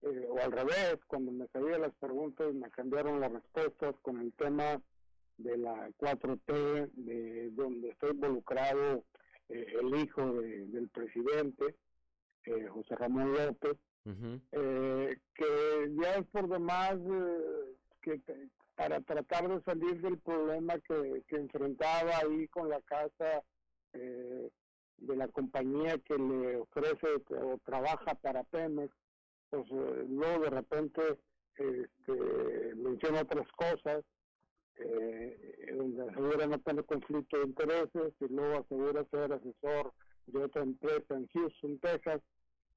eh, 0.01 0.27
o 0.31 0.39
al 0.41 0.51
revés, 0.51 0.97
cuando 1.07 1.31
me 1.31 1.47
sabía 1.49 1.79
las 1.79 1.95
preguntas, 1.97 2.55
me 2.55 2.71
cambiaron 2.71 3.21
las 3.21 3.31
respuestas 3.31 3.95
con 4.01 4.19
el 4.19 4.33
tema 4.33 4.81
de 5.37 5.59
la 5.59 5.91
4T, 5.99 6.91
de 6.95 7.51
donde 7.51 7.91
estoy 7.91 8.13
involucrado 8.13 9.05
eh, 9.51 9.67
el 9.79 9.95
hijo 10.03 10.41
del 10.41 10.89
presidente, 10.89 11.77
eh, 12.47 12.67
José 12.69 12.97
Ramón 12.97 13.35
López, 13.35 13.77
eh, 14.53 15.19
que 15.35 15.95
ya 16.01 16.15
es 16.15 16.27
por 16.29 16.49
demás 16.49 16.97
que 18.01 18.19
para 18.81 18.99
tratar 19.03 19.47
de 19.47 19.63
salir 19.65 20.01
del 20.01 20.19
problema 20.21 20.79
que, 20.79 21.23
enfrentaba 21.37 22.17
ahí 22.17 22.49
con 22.49 22.71
la 22.71 22.81
casa 22.81 23.43
de 23.93 25.17
la 25.17 25.29
compañía 25.29 25.99
que 25.99 26.17
le 26.17 26.57
ofrece 26.57 27.07
o 27.43 27.59
trabaja 27.63 28.15
para 28.15 28.43
Pemex, 28.45 28.91
pues 29.51 29.69
luego 29.69 30.45
de 30.45 30.51
repente 30.51 31.03
este, 31.57 32.75
menciona 32.75 33.21
otras 33.21 33.47
cosas 33.53 34.03
eh, 34.77 35.75
donde 35.77 36.11
asegura 36.11 36.47
no 36.47 36.59
tener 36.61 36.87
conflicto 36.87 37.37
de 37.37 37.49
intereses 37.49 38.15
y 38.19 38.29
luego 38.29 38.61
asegura 38.65 39.05
ser 39.11 39.31
asesor 39.35 39.93
de 40.25 40.43
otra 40.43 40.63
empresa 40.63 41.17
en 41.17 41.29
Houston, 41.35 41.79
Texas, 41.81 42.23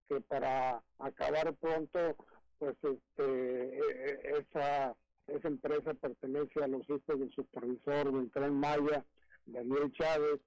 que 0.10 0.20
para 0.20 0.84
acabar 0.99 1.56
pronto, 1.56 2.18
pues 2.60 2.76
este, 2.84 3.78
e, 3.78 3.80
e, 3.80 4.38
esa, 4.39 4.93
esa 5.28 5.47
empresa 5.47 5.93
pertenece 5.93 6.63
a 6.63 6.67
los 6.67 6.84
hijos 6.89 7.19
del 7.19 7.32
supervisor 7.32 8.11
del 8.11 8.32
tren 8.32 8.53
Maya, 8.59 9.05
Daniel 9.45 9.91
Chávez, 9.93 10.39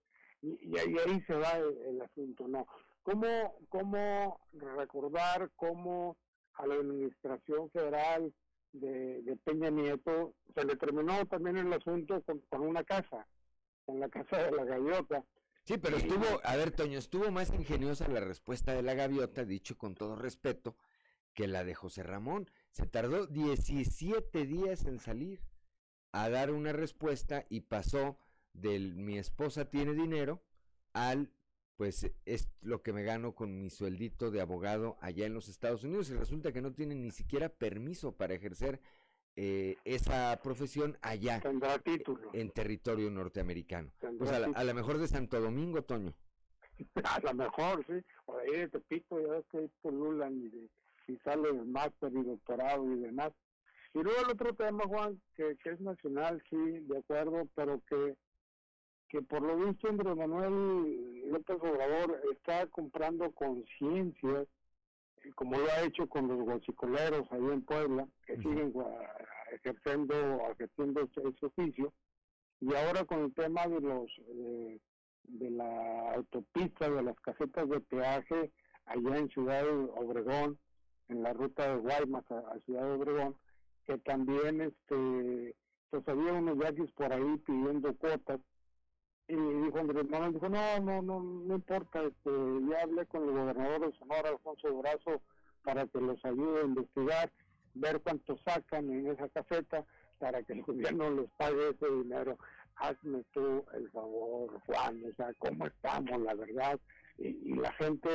y, 0.43 0.79
ahí, 0.79 0.97
ahí 1.07 1.21
se 1.23 1.35
va 1.35 1.53
el, 1.53 2.01
asunto, 2.03 2.47
¿no? 2.47 2.67
¿Cómo, 3.03 3.59
¿Cómo 3.69 4.41
recordar 4.53 5.51
cómo 5.57 6.17
a 6.55 6.67
la 6.67 6.75
administración 6.75 7.71
federal 7.71 8.33
de, 8.73 9.39
Peña 9.45 9.71
Nieto, 9.71 10.35
se 10.55 10.65
le 10.65 10.77
terminó 10.77 11.25
también 11.27 11.57
el 11.57 11.73
asunto 11.73 12.23
con, 12.49 12.61
una 12.61 12.85
casa, 12.85 13.27
con 13.85 14.01
la 14.01 14.09
casa 14.09 14.45
de 14.45 14.53
la 14.53 14.65
gaviota. 14.65 15.25
Sí, 15.65 15.79
pero 15.79 15.97
estuvo, 15.97 16.25
a 16.45 16.57
ver, 16.57 16.71
Toño, 16.71 16.99
estuvo 16.99 17.31
más 17.31 17.53
ingeniosa 17.53 18.09
la 18.09 18.21
respuesta 18.21 18.73
de 18.73 18.83
la 18.83 18.95
gaviota, 18.95 19.45
dicho 19.45 19.77
con 19.77 19.95
todo 19.95 20.15
respeto, 20.15 20.77
que 21.35 21.49
la 21.49 21.65
de 21.65 21.75
José 21.75 22.03
Ramón. 22.03 22.49
Se 22.77 22.85
tardó 22.85 23.27
17 23.27 24.45
días 24.45 24.85
en 24.85 24.99
salir 24.99 25.41
a 26.13 26.29
dar 26.29 26.51
una 26.51 26.75
respuesta 26.75 27.47
y 27.49 27.61
pasó 27.63 28.19
del 28.53 28.95
mi 28.97 29.17
esposa 29.17 29.71
tiene 29.71 29.95
dinero 29.95 30.43
al 30.93 31.33
pues 31.79 32.13
es 32.27 32.51
lo 32.61 32.83
que 32.83 32.93
me 32.93 33.03
gano 33.03 33.35
con 33.35 33.59
mi 33.59 33.71
sueldito 33.71 34.31
de 34.31 34.43
abogado 34.43 34.99
allá 35.01 35.25
en 35.25 35.33
los 35.33 35.49
Estados 35.49 35.85
Unidos 35.85 36.11
y 36.11 36.17
resulta 36.17 36.53
que 36.53 36.61
no 36.61 36.75
tienen 36.75 37.01
ni 37.01 37.13
siquiera 37.13 37.49
permiso 37.49 38.15
para 38.15 38.35
ejercer 38.35 38.83
eh, 39.37 39.77
esa 39.87 40.39
profesión 40.43 40.99
allá 41.01 41.43
en 42.35 42.51
territorio 42.51 43.11
norteamericro 43.11 43.91
Pues 44.19 44.33
a 44.33 44.65
lo 44.65 44.75
mejor 44.75 44.99
de 44.99 45.09
Santo 45.09 45.41
Domingo, 45.41 45.83
Toño. 45.83 46.13
A 47.05 47.21
lo 47.21 47.33
mejor, 47.33 47.83
sí. 47.87 47.95
O 48.27 48.37
ahí 48.37 48.51
de 48.51 48.69
Tepito, 48.69 49.19
ya 49.19 49.33
ves 49.33 49.47
que 49.51 49.59
ahí 49.61 49.71
pululan 49.81 50.37
y, 50.37 50.51
de, 50.51 50.69
y 51.07 51.17
sale 51.19 51.49
el 51.51 51.67
máster 51.67 52.13
y 52.13 52.23
doctorado 52.23 52.85
y 52.93 53.01
demás. 53.01 53.33
Y 53.95 54.03
luego 54.03 54.21
el 54.21 54.33
otro 54.33 54.55
tema, 54.55 54.85
Juan, 54.87 55.21
que, 55.35 55.57
que 55.63 55.71
es 55.71 55.81
nacional, 55.81 56.43
sí, 56.51 56.57
de 56.57 56.99
acuerdo, 56.99 57.49
pero 57.55 57.81
que 57.89 58.17
que 59.09 59.23
por 59.23 59.43
lo 59.43 59.57
visto 59.57 59.89
Andrés 59.89 60.17
Manuel 60.17 61.31
López 61.31 61.57
Obrador 61.61 62.21
está 62.33 62.67
comprando 62.67 63.31
conciencia, 63.33 64.45
eh, 65.23 65.33
como 65.35 65.59
lo 65.59 65.71
ha 65.71 65.83
hecho 65.83 66.09
con 66.09 66.29
los 66.29 66.39
guachicoleros 66.39 67.31
ahí 67.31 67.47
en 67.53 67.63
Puebla, 67.63 68.09
que 68.27 68.37
siguen 68.39 68.73
ejerciendo, 69.53 70.15
ejerciendo 70.51 71.03
ese, 71.03 71.47
oficio, 71.47 71.93
y 72.61 72.75
ahora 72.75 73.05
con 73.05 73.25
el 73.25 73.35
tema 73.35 73.67
de 73.67 73.81
los 73.81 74.11
eh, 74.29 74.81
de 75.25 75.51
la 75.51 76.15
autopista, 76.15 76.89
de 76.89 77.03
las 77.03 77.19
casetas 77.21 77.69
de 77.69 77.81
peaje 77.81 78.53
allá 78.87 79.19
en 79.19 79.29
Ciudad 79.31 79.69
Obregón, 79.97 80.59
en 81.09 81.23
la 81.23 81.33
ruta 81.33 81.69
de 81.69 81.77
Guaymas 81.77 82.25
a, 82.31 82.59
Ciudad 82.65 82.83
de 82.83 82.91
Obregón, 82.93 83.37
que 83.87 83.99
también 83.99 84.61
este 84.61 85.55
pues 85.91 86.07
había 86.09 86.33
unos 86.33 86.59
yaquis 86.59 86.91
por 86.93 87.13
ahí 87.13 87.37
pidiendo 87.47 87.95
cuotas 87.97 88.41
y 89.29 89.35
dijo 89.35 89.79
Andrés 89.79 90.09
Manuel, 90.09 90.35
dijo, 90.35 90.49
no, 90.49 90.79
no, 90.81 91.03
no, 91.03 91.21
no 91.21 91.55
importa, 91.57 92.03
este, 92.03 92.31
ya 92.71 92.83
hablé 92.83 93.07
con 93.07 93.25
el 93.25 93.31
gobernador 93.33 93.81
de 93.91 93.99
Sonora, 93.99 94.31
Alfonso 94.31 94.79
Brazo, 94.79 95.23
para 95.65 95.85
que 95.87 96.01
los 96.01 96.25
ayude 96.25 96.61
a 96.61 96.65
investigar. 96.65 97.33
ver 97.75 98.01
cuánto 98.01 98.39
sacan 98.39 98.89
en 98.89 99.09
esa 99.09 99.29
caseta 99.29 99.85
para 100.19 100.43
que 100.43 100.53
el 100.55 100.63
gobierno 100.63 101.11
les 101.11 101.31
pague 101.37 101.71
ese 101.71 101.91
dinero. 101.91 102.39
Hazme 102.77 103.25
tú 103.33 103.65
el 103.75 103.91
favor, 103.91 104.61
Juan, 104.67 105.03
o 105.11 105.15
sea, 105.17 105.33
¿cómo 105.39 105.67
estamos, 105.67 106.21
la 106.21 106.35
verdad? 106.35 106.79
Y, 107.19 107.55
la 107.55 107.73
gente 107.73 108.09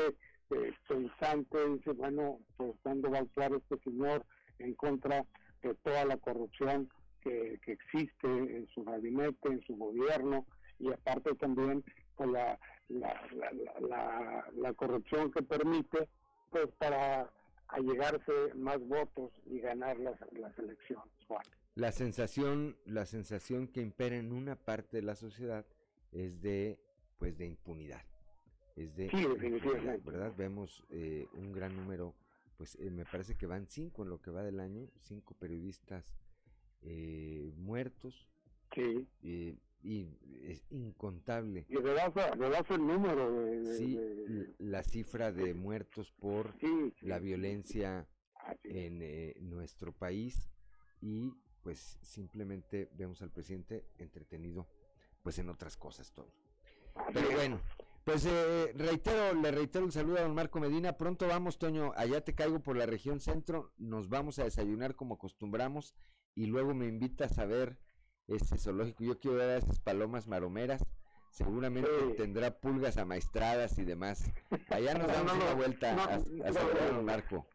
eh, 0.52 0.74
pensante 0.88 1.70
dice, 1.70 1.92
bueno, 1.92 2.40
pues 2.58 2.74
¿cuándo 2.84 3.10
va 3.10 3.20
a 3.20 3.22
actuar 3.22 3.54
este 3.54 3.78
señor 3.84 4.26
en 4.60 4.74
contra 4.76 5.26
de 5.62 5.74
toda 5.76 6.06
la 6.06 6.18
corrupción 6.18 6.90
que, 7.22 7.60
que 7.64 7.74
existe 7.74 8.28
en 8.28 8.68
su 8.74 8.84
gabinete, 8.84 9.50
en 9.50 9.62
su 9.64 9.76
gobierno? 9.76 10.46
Y 10.80 10.92
aparte 10.92 11.36
también 11.36 11.84
pues, 12.16 12.30
la, 12.30 12.60
la, 12.90 14.46
la, 14.54 14.74
corrupción 14.74 15.32
que 15.32 15.42
permite 15.42 16.10
pues 16.50 16.68
para 16.78 17.32
allegarse 17.70 18.54
más 18.56 18.80
votos 18.80 19.32
y 19.46 19.60
ganar 19.60 19.98
las, 20.00 20.20
las 20.34 20.58
elecciones. 20.60 21.08
La 21.76 21.92
sensación, 21.92 22.76
la 22.86 23.06
sensación 23.06 23.68
que 23.68 23.82
impera 23.82 24.18
en 24.18 24.34
una 24.34 24.58
parte 24.58 24.98
de 24.98 25.04
la 25.04 25.16
sociedad 25.16 25.66
es 26.12 26.42
de, 26.42 26.80
pues, 27.18 27.38
de 27.38 27.46
impunidad. 27.46 28.11
Es 28.84 28.96
de 28.96 29.10
sí, 29.10 29.28
definitivamente. 29.28 30.10
¿verdad? 30.10 30.34
Vemos 30.38 30.84
eh, 30.90 31.28
un 31.34 31.52
gran 31.52 31.76
número, 31.76 32.16
pues 32.58 32.76
eh, 32.76 32.90
me 32.90 33.06
parece 33.06 33.36
que 33.36 33.46
van 33.46 33.68
cinco 33.68 34.04
en 34.04 34.10
lo 34.10 34.22
que 34.22 34.32
va 34.32 34.44
del 34.44 34.60
año, 34.60 34.90
cinco 35.00 35.36
periodistas 35.36 36.14
eh, 36.82 37.52
muertos. 37.56 38.28
Sí 38.74 39.08
y 39.84 40.08
es 40.44 40.64
incontable. 40.70 41.66
Y 41.68 41.82
das 41.82 42.70
el 42.70 42.86
número 42.86 43.44
de, 43.44 43.78
sí, 43.78 44.00
la 44.60 44.84
cifra 44.84 45.32
de 45.32 45.54
muertos 45.54 46.12
por 46.12 46.54
la 47.02 47.20
violencia 47.20 48.08
en 48.64 49.02
eh, 49.02 49.36
nuestro 49.40 49.94
país 49.94 50.50
y 51.02 51.34
pues 51.64 52.00
simplemente 52.02 52.90
vemos 52.94 53.22
al 53.22 53.32
presidente 53.32 53.86
entretenido 53.98 54.68
pues 55.24 55.38
en 55.40 55.50
otras 55.50 55.78
cosas 55.78 56.12
todo. 56.12 56.32
Pero 57.14 57.32
bueno, 57.32 57.60
pues 58.04 58.26
eh, 58.26 58.74
reitero, 58.76 59.40
le 59.40 59.52
reitero 59.52 59.86
el 59.86 59.92
saludo 59.92 60.18
a 60.18 60.22
don 60.22 60.34
Marco 60.34 60.60
Medina. 60.60 60.98
Pronto 60.98 61.28
vamos, 61.28 61.60
Toño, 61.60 61.94
allá 61.96 62.22
te 62.22 62.36
caigo 62.36 62.62
por 62.62 62.78
la 62.78 62.86
región 62.86 63.20
centro, 63.20 63.74
nos 63.78 64.10
vamos 64.10 64.40
a 64.40 64.44
desayunar 64.44 64.96
como 64.96 65.16
acostumbramos 65.16 65.96
y 66.36 66.48
luego 66.48 66.74
me 66.74 66.88
invitas 66.88 67.38
a 67.40 67.46
ver 67.46 67.78
este 68.28 68.58
zoológico. 68.58 69.04
Yo 69.04 69.20
quiero 69.20 69.38
ver 69.38 69.50
a 69.50 69.58
esas 69.58 69.80
palomas 69.80 70.28
maromeras. 70.28 70.86
Seguramente 71.32 71.90
tendrá 72.18 72.60
pulgas 72.60 72.98
amaestradas 72.98 73.78
y 73.78 73.86
demás. 73.86 74.30
Allá 74.70 74.96
nos 74.96 75.08
damos 75.08 75.34
una 75.34 75.54
vuelta 75.54 75.96
a, 75.96 76.16
a 76.16 77.02
Marco. 77.02 77.48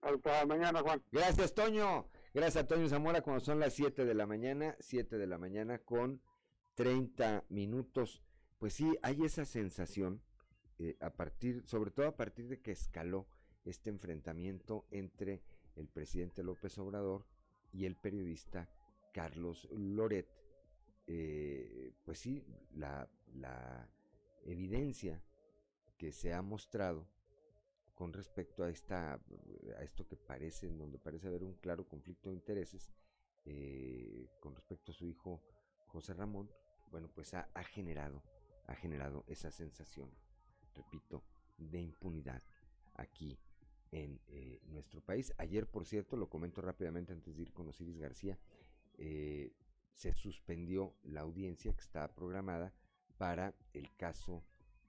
Hasta 0.00 0.46
mañana, 0.46 0.80
Juan. 0.80 1.02
Gracias, 1.12 1.54
Toño. 1.54 2.08
Gracias 2.32 2.64
a 2.64 2.66
Toño 2.66 2.88
Zamora 2.88 3.20
cuando 3.22 3.44
son 3.44 3.60
las 3.60 3.74
7 3.74 4.04
de 4.04 4.14
la 4.14 4.26
mañana, 4.26 4.74
7 4.80 5.18
de 5.18 5.26
la 5.26 5.38
mañana 5.38 5.78
con 5.78 6.20
30 6.74 7.44
minutos. 7.48 8.23
Pues 8.58 8.74
sí, 8.74 8.96
hay 9.02 9.22
esa 9.24 9.44
sensación, 9.44 10.22
eh, 10.78 10.96
a 11.00 11.10
partir, 11.10 11.62
sobre 11.66 11.90
todo 11.90 12.06
a 12.06 12.16
partir 12.16 12.48
de 12.48 12.60
que 12.60 12.72
escaló 12.72 13.26
este 13.64 13.90
enfrentamiento 13.90 14.86
entre 14.90 15.42
el 15.76 15.88
presidente 15.88 16.42
López 16.42 16.78
Obrador 16.78 17.26
y 17.72 17.86
el 17.86 17.96
periodista 17.96 18.68
Carlos 19.12 19.68
Loret, 19.72 20.28
eh, 21.06 21.92
pues 22.04 22.18
sí, 22.18 22.44
la, 22.74 23.08
evidencia 24.46 25.22
que 25.96 26.12
se 26.12 26.34
ha 26.34 26.42
mostrado 26.42 27.08
con 27.94 28.12
respecto 28.12 28.62
a 28.62 28.68
esta 28.68 29.14
a 29.14 29.82
esto 29.82 30.06
que 30.06 30.16
parece 30.16 30.66
en 30.66 30.76
donde 30.76 30.98
parece 30.98 31.28
haber 31.28 31.42
un 31.42 31.54
claro 31.54 31.88
conflicto 31.88 32.28
de 32.28 32.34
intereses 32.34 32.92
eh, 33.46 34.28
con 34.40 34.54
respecto 34.54 34.92
a 34.92 34.94
su 34.94 35.06
hijo 35.06 35.42
José 35.86 36.12
Ramón 36.12 36.50
bueno 36.90 37.08
pues 37.08 37.32
ha, 37.32 37.48
generado 37.72 38.22
ha 38.66 38.74
generado 38.74 39.24
esa 39.26 39.50
sensación 39.50 40.10
repito 40.74 41.22
de 41.58 41.80
impunidad 41.80 42.42
aquí 42.94 43.38
en 43.92 44.20
eh, 44.26 44.60
nuestro 44.66 45.00
país. 45.00 45.32
Ayer 45.38 45.66
por 45.66 45.86
cierto 45.86 46.16
lo 46.16 46.28
comento 46.28 46.60
rápidamente 46.60 47.12
antes 47.12 47.36
de 47.36 47.42
ir 47.42 47.52
con 47.52 47.68
Osiris 47.68 47.98
García 47.98 48.38
eh, 48.98 49.52
se 49.92 50.12
suspendió 50.12 50.94
la 51.04 51.20
audiencia 51.20 51.72
que 51.72 51.80
estaba 51.80 52.14
programada 52.14 52.74
para 53.18 53.54
el 53.72 53.94
caso 53.96 54.44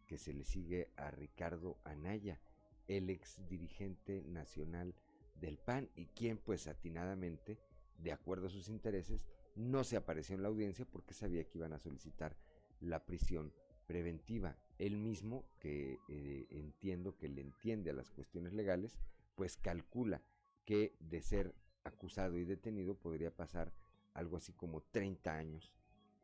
que 0.08 0.18
se 0.18 0.34
le 0.34 0.44
sigue 0.44 0.92
a 0.98 1.12
Ricardo 1.12 1.78
Anaya, 1.84 2.40
el 2.88 3.10
ex 3.10 3.48
dirigente 3.48 4.24
nacional 4.24 4.96
del 5.36 5.58
PAN 5.58 5.90
y 5.96 6.08
quien 6.08 6.38
pues 6.38 6.68
atinadamente, 6.68 7.60
de 7.98 8.12
acuerdo 8.12 8.48
a 8.48 8.52
sus 8.52 8.70
intereses, 8.70 9.26
no 9.56 9.84
se 9.84 9.98
apareció 9.98 10.36
en 10.36 10.44
la 10.44 10.50
audiencia 10.50 10.86
porque 10.86 11.14
sabía 11.14 11.44
que 11.44 11.58
iban 11.58 11.74
a 11.74 11.80
solicitar 11.80 12.36
la 12.80 13.06
prisión 13.06 13.54
preventiva. 13.86 14.58
Él 14.78 14.98
mismo, 14.98 15.46
que 15.60 16.00
eh, 16.10 16.48
entiendo 16.50 17.16
que 17.18 17.30
le 17.30 17.42
entiende 17.42 17.92
a 17.92 17.94
las 17.94 18.10
cuestiones 18.12 18.54
legales, 18.54 18.98
pues 19.36 19.58
calcula 19.58 20.22
que 20.66 20.96
de 21.00 21.22
ser 21.22 21.54
acusado 21.84 22.38
y 22.38 22.46
detenido 22.46 22.96
podría 22.96 23.32
pasar 23.32 23.72
algo 24.14 24.38
así 24.38 24.54
como 24.54 24.82
30 24.82 25.34
años 25.34 25.74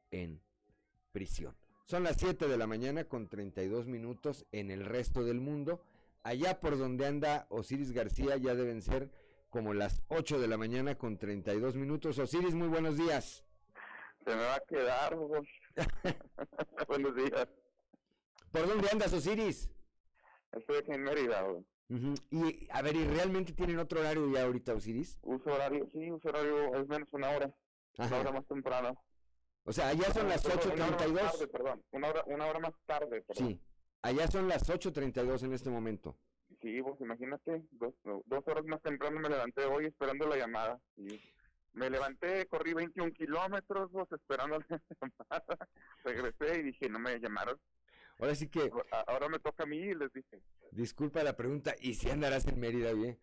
en 0.09 0.41
prisión. 1.11 1.55
Son 1.85 2.03
las 2.03 2.17
7 2.17 2.47
de 2.47 2.57
la 2.57 2.67
mañana 2.67 3.03
con 3.03 3.27
32 3.27 3.85
minutos 3.87 4.45
en 4.51 4.71
el 4.71 4.85
resto 4.85 5.23
del 5.23 5.39
mundo. 5.39 5.83
Allá 6.23 6.59
por 6.59 6.77
donde 6.77 7.05
anda 7.05 7.47
Osiris 7.49 7.91
García 7.91 8.37
ya 8.37 8.55
deben 8.55 8.81
ser 8.81 9.11
como 9.49 9.73
las 9.73 10.01
8 10.07 10.39
de 10.39 10.47
la 10.47 10.57
mañana 10.57 10.97
con 10.97 11.17
32 11.17 11.75
minutos. 11.75 12.17
Osiris, 12.17 12.55
muy 12.55 12.69
buenos 12.69 12.97
días. 12.97 13.43
Se 14.23 14.29
me 14.29 14.41
va 14.41 14.55
a 14.55 14.61
quedar, 14.61 15.17
buenos 16.87 17.15
días. 17.15 17.47
¿Por 18.51 18.67
dónde 18.67 18.89
andas, 18.91 19.13
Osiris? 19.13 19.69
Estoy 20.51 20.83
en 20.87 21.03
Mérida, 21.03 21.45
Y, 22.29 22.67
a 22.71 22.81
ver, 22.81 22.95
¿y 22.95 23.05
realmente 23.05 23.53
tienen 23.53 23.79
otro 23.79 24.01
horario 24.01 24.29
ya 24.31 24.43
ahorita, 24.43 24.73
Osiris? 24.73 25.17
Uso 25.21 25.51
horario, 25.51 25.87
sí, 25.91 26.11
uso 26.11 26.29
horario 26.29 26.75
es 26.75 26.87
menos 26.87 27.07
una 27.13 27.29
hora. 27.29 27.53
Una 27.97 28.19
hora 28.19 28.31
más 28.31 28.45
temprano. 28.47 29.01
O 29.63 29.71
sea, 29.71 29.89
allá 29.89 30.11
son 30.11 30.27
las 30.27 30.43
8.32. 30.45 31.49
Perdón, 31.49 31.83
una 31.91 32.09
hora, 32.09 32.23
una 32.25 32.47
hora 32.47 32.59
más 32.59 32.73
tarde. 32.85 33.21
Perdón. 33.21 33.47
Sí, 33.47 33.61
allá 34.01 34.27
son 34.27 34.47
las 34.47 34.69
8.32 34.69 35.43
en 35.43 35.53
este 35.53 35.69
momento. 35.69 36.17
Sí, 36.61 36.81
pues 36.81 36.99
imagínate, 36.99 37.63
dos, 37.71 37.93
dos 38.03 38.47
horas 38.47 38.65
más 38.65 38.81
temprano 38.81 39.19
me 39.19 39.29
levanté 39.29 39.65
hoy 39.65 39.85
esperando 39.85 40.27
la 40.27 40.37
llamada. 40.37 40.79
Y 40.97 41.19
me 41.73 41.89
levanté, 41.89 42.45
corrí 42.47 42.73
21 42.73 43.11
kilómetros 43.13 43.91
vos, 43.91 44.11
esperando 44.11 44.59
la 44.67 44.81
llamada. 45.01 45.69
Regresé 46.03 46.59
y 46.59 46.63
dije, 46.63 46.89
no 46.89 46.99
me 46.99 47.19
llamaron. 47.19 47.59
Ahora 48.19 48.35
sí 48.35 48.47
que... 48.47 48.71
Ahora 49.07 49.29
me 49.29 49.39
toca 49.39 49.63
a 49.63 49.65
mí 49.65 49.77
y 49.77 49.95
les 49.95 50.11
dije. 50.13 50.41
Disculpa 50.71 51.23
la 51.23 51.35
pregunta, 51.35 51.75
¿y 51.79 51.95
si 51.95 52.09
andarás 52.09 52.47
en 52.47 52.59
Mérida 52.59 52.93
bien? 52.93 53.17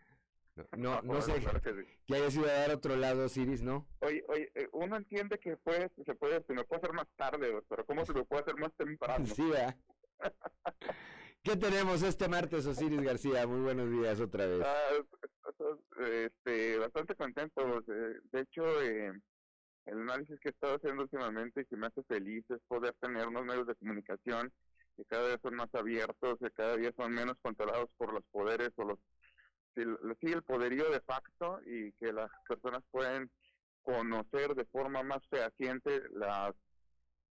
No, 0.76 1.00
no, 1.02 1.22
sé 1.22 1.34
que, 2.06 2.14
haya 2.14 2.30
sido 2.30 2.46
a 2.46 2.52
dar 2.52 2.70
otro 2.72 2.96
lado, 2.96 3.28
Siris, 3.28 3.62
¿no? 3.62 3.86
Oye, 4.00 4.24
oye, 4.28 4.50
eh, 4.54 4.68
uno 4.72 4.96
entiende 4.96 5.38
que 5.38 5.56
puede, 5.56 5.90
se 6.04 6.14
puede, 6.16 6.42
se 6.42 6.52
me 6.52 6.64
puede 6.64 6.82
hacer 6.82 6.92
más 6.94 7.06
tarde, 7.16 7.62
pero 7.68 7.86
¿cómo 7.86 8.04
se 8.04 8.12
me 8.12 8.24
puede 8.24 8.42
hacer 8.42 8.56
más 8.56 8.72
temprano? 8.74 9.24
Sí, 9.36 9.50
¿Qué 11.48 11.56
tenemos 11.56 12.02
este 12.02 12.28
martes, 12.28 12.66
Osiris 12.66 13.00
García? 13.00 13.46
Muy 13.46 13.60
buenos 13.60 13.90
días 13.90 14.20
otra 14.20 14.44
vez. 14.44 14.60
Ah, 14.62 14.90
este, 16.12 16.76
bastante 16.76 17.14
contento. 17.14 17.80
De 17.86 18.40
hecho, 18.42 18.82
eh, 18.82 19.18
el 19.86 19.98
análisis 20.02 20.38
que 20.40 20.50
he 20.50 20.52
estado 20.52 20.76
haciendo 20.76 21.04
últimamente 21.04 21.62
y 21.62 21.64
que 21.64 21.78
me 21.78 21.86
hace 21.86 22.02
feliz 22.02 22.44
es 22.50 22.58
poder 22.68 22.94
tener 23.00 23.28
unos 23.28 23.46
medios 23.46 23.66
de 23.66 23.76
comunicación 23.76 24.52
que 24.94 25.06
cada 25.06 25.26
vez 25.26 25.38
son 25.42 25.54
más 25.54 25.74
abiertos, 25.74 26.38
que 26.38 26.50
cada 26.50 26.76
día 26.76 26.92
son 26.94 27.12
menos 27.12 27.38
controlados 27.40 27.88
por 27.96 28.12
los 28.12 28.24
poderes 28.30 28.68
o 28.76 28.84
los 28.84 28.98
sigue 30.20 30.34
el 30.34 30.42
poderío 30.42 30.90
de 30.90 31.00
facto 31.00 31.60
y 31.64 31.92
que 31.92 32.12
las 32.12 32.30
personas 32.46 32.82
pueden 32.90 33.30
conocer 33.84 34.54
de 34.54 34.66
forma 34.66 35.02
más 35.02 35.26
fehaciente 35.30 36.02
las 36.10 36.54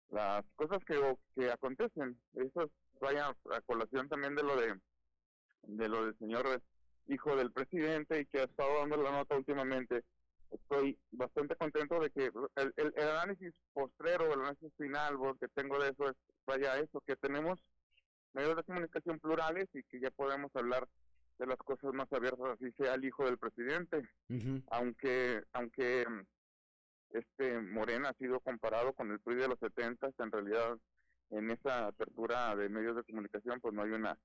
las 0.09 0.45
cosas 0.55 0.85
que, 0.85 1.01
que 1.35 1.49
acontecen. 1.49 2.15
Eso 2.35 2.69
vaya 3.03 3.27
a 3.27 3.61
colación 3.61 4.09
también 4.09 4.35
de 4.35 4.43
lo 4.43 4.55
de 4.55 4.79
de 5.63 5.87
lo 5.87 6.05
del 6.05 6.17
señor 6.17 6.61
hijo 7.07 7.35
del 7.35 7.51
presidente 7.51 8.21
y 8.21 8.25
que 8.25 8.39
ha 8.39 8.43
estado 8.43 8.79
dando 8.79 8.97
la 8.97 9.11
nota 9.11 9.35
últimamente. 9.35 10.03
Estoy 10.51 10.97
bastante 11.11 11.55
contento 11.55 11.99
de 11.99 12.11
que 12.11 12.31
el, 12.55 12.73
el, 12.77 13.09
análisis 13.09 13.53
postrero, 13.73 14.31
el 14.31 14.41
análisis 14.41 14.71
final 14.77 15.17
vos, 15.17 15.37
que 15.39 15.47
tengo 15.49 15.81
de 15.81 15.89
eso 15.89 16.09
es, 16.09 16.15
vaya, 16.45 16.77
eso, 16.77 17.01
que 17.07 17.15
tenemos 17.15 17.59
medios 18.33 18.55
de 18.55 18.63
comunicación 18.63 19.19
plurales 19.19 19.67
y 19.73 19.83
que 19.83 19.99
ya 19.99 20.11
podemos 20.11 20.55
hablar 20.55 20.87
de 21.39 21.47
las 21.47 21.57
cosas 21.57 21.93
más 21.93 22.11
abiertas, 22.13 22.45
así 22.53 22.71
sea 22.73 22.93
el 22.93 23.05
hijo 23.05 23.25
del 23.25 23.37
presidente. 23.37 24.07
Aunque, 24.69 25.43
aunque 25.53 26.05
este 27.09 27.59
Morena 27.59 28.09
ha 28.09 28.13
sido 28.13 28.39
comparado 28.39 28.93
con 28.93 29.11
el 29.11 29.19
PRI 29.19 29.35
de 29.35 29.47
los 29.47 29.59
70, 29.59 30.11
en 30.19 30.31
realidad 30.31 30.77
en 31.29 31.51
esa 31.51 31.87
apertura 31.87 32.55
de 32.55 32.69
medios 32.69 32.95
de 32.95 33.03
comunicación 33.03 33.59
pues 33.59 33.73
no 33.73 33.83
hay 33.83 33.91
una 33.91 34.17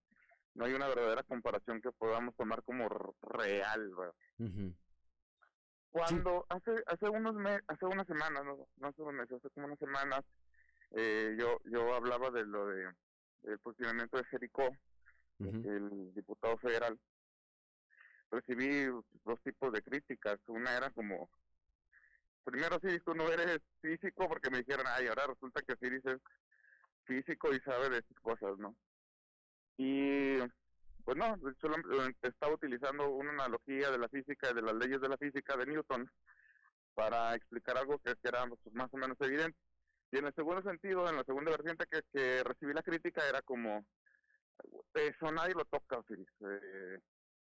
no 0.55 0.65
hay 0.65 0.75
una 0.75 0.89
verdadera 0.89 1.23
comparación 1.23 1.81
que 1.81 1.93
podamos 1.93 2.35
tomar 2.35 2.63
como 2.65 2.89
real. 3.23 3.93
Cuando 5.91 6.45
hace 6.49 6.83
hace 6.87 7.09
unos 7.09 7.35
hace 7.69 7.87
unas 7.87 8.07
semanas, 8.07 8.45
no, 8.45 8.69
no 8.77 8.89
hace 8.89 9.03
unos 9.03 9.15
meses, 9.15 9.37
hace 9.39 9.51
como 9.51 9.67
unas 9.67 9.79
semanas, 9.79 10.25
eh, 10.93 11.37
yo 11.39 11.59
yo 11.65 11.95
hablaba 11.95 12.31
de 12.31 12.45
lo 12.45 12.67
de 12.67 12.93
del 13.43 13.59
posicionamiento 13.61 14.17
de 14.17 14.25
Jericó, 14.25 14.69
el 15.39 16.13
diputado 16.15 16.59
federal. 16.59 16.99
Recibí 18.31 18.87
dos 19.25 19.41
tipos 19.43 19.73
de 19.73 19.81
críticas. 19.81 20.39
Una 20.49 20.77
era 20.77 20.91
como, 20.91 21.31
primero 22.45 22.79
sí, 22.83 22.99
tú 23.05 23.15
no 23.15 23.29
eres 23.31 23.61
físico, 23.81 24.29
porque 24.29 24.51
me 24.51 24.59
dijeron, 24.59 24.87
ay, 24.89 25.07
ahora 25.07 25.29
resulta 25.29 25.63
que 25.63 25.73
Osiris 25.73 26.05
es 26.05 26.21
físico 27.09 27.53
y 27.53 27.61
sabe 27.61 27.89
de 27.89 27.99
esas 27.99 28.21
cosas, 28.21 28.59
¿no? 28.59 28.77
Y 29.79 30.39
pues 31.05 31.17
no, 31.17 31.37
solo 31.61 31.77
estaba 32.23 32.53
utilizando 32.55 33.09
una 33.09 33.31
analogía 33.31 33.91
de 33.91 33.99
la 33.99 34.09
física, 34.09 34.53
de 34.53 34.63
las 34.63 34.75
leyes 34.75 35.01
de 35.01 35.09
la 35.09 35.17
física 35.17 35.57
de 35.57 35.67
Newton, 35.67 36.11
para 36.95 37.35
explicar 37.35 37.79
algo 37.79 37.99
que, 37.99 38.15
que 38.17 38.29
era 38.29 38.47
pues, 38.47 38.75
más 38.75 38.93
o 38.93 38.99
menos 38.99 39.17
evidente. 39.21 39.59
Y 40.13 40.19
en 40.19 40.27
el 40.27 40.35
segundo 40.35 40.63
sentido, 40.63 41.09
en 41.09 41.17
la 41.17 41.25
segunda 41.25 41.51
vertiente 41.51 41.87
que, 41.91 42.03
que 42.13 42.45
recibí 42.45 42.73
la 42.75 42.83
crítica, 42.83 43.23
era 43.27 43.41
como, 43.43 43.87
eso 44.95 45.33
nadie 45.33 45.55
lo 45.55 45.65
toca, 45.65 45.99
Osiris. 45.99 46.29
Eh, 46.41 47.01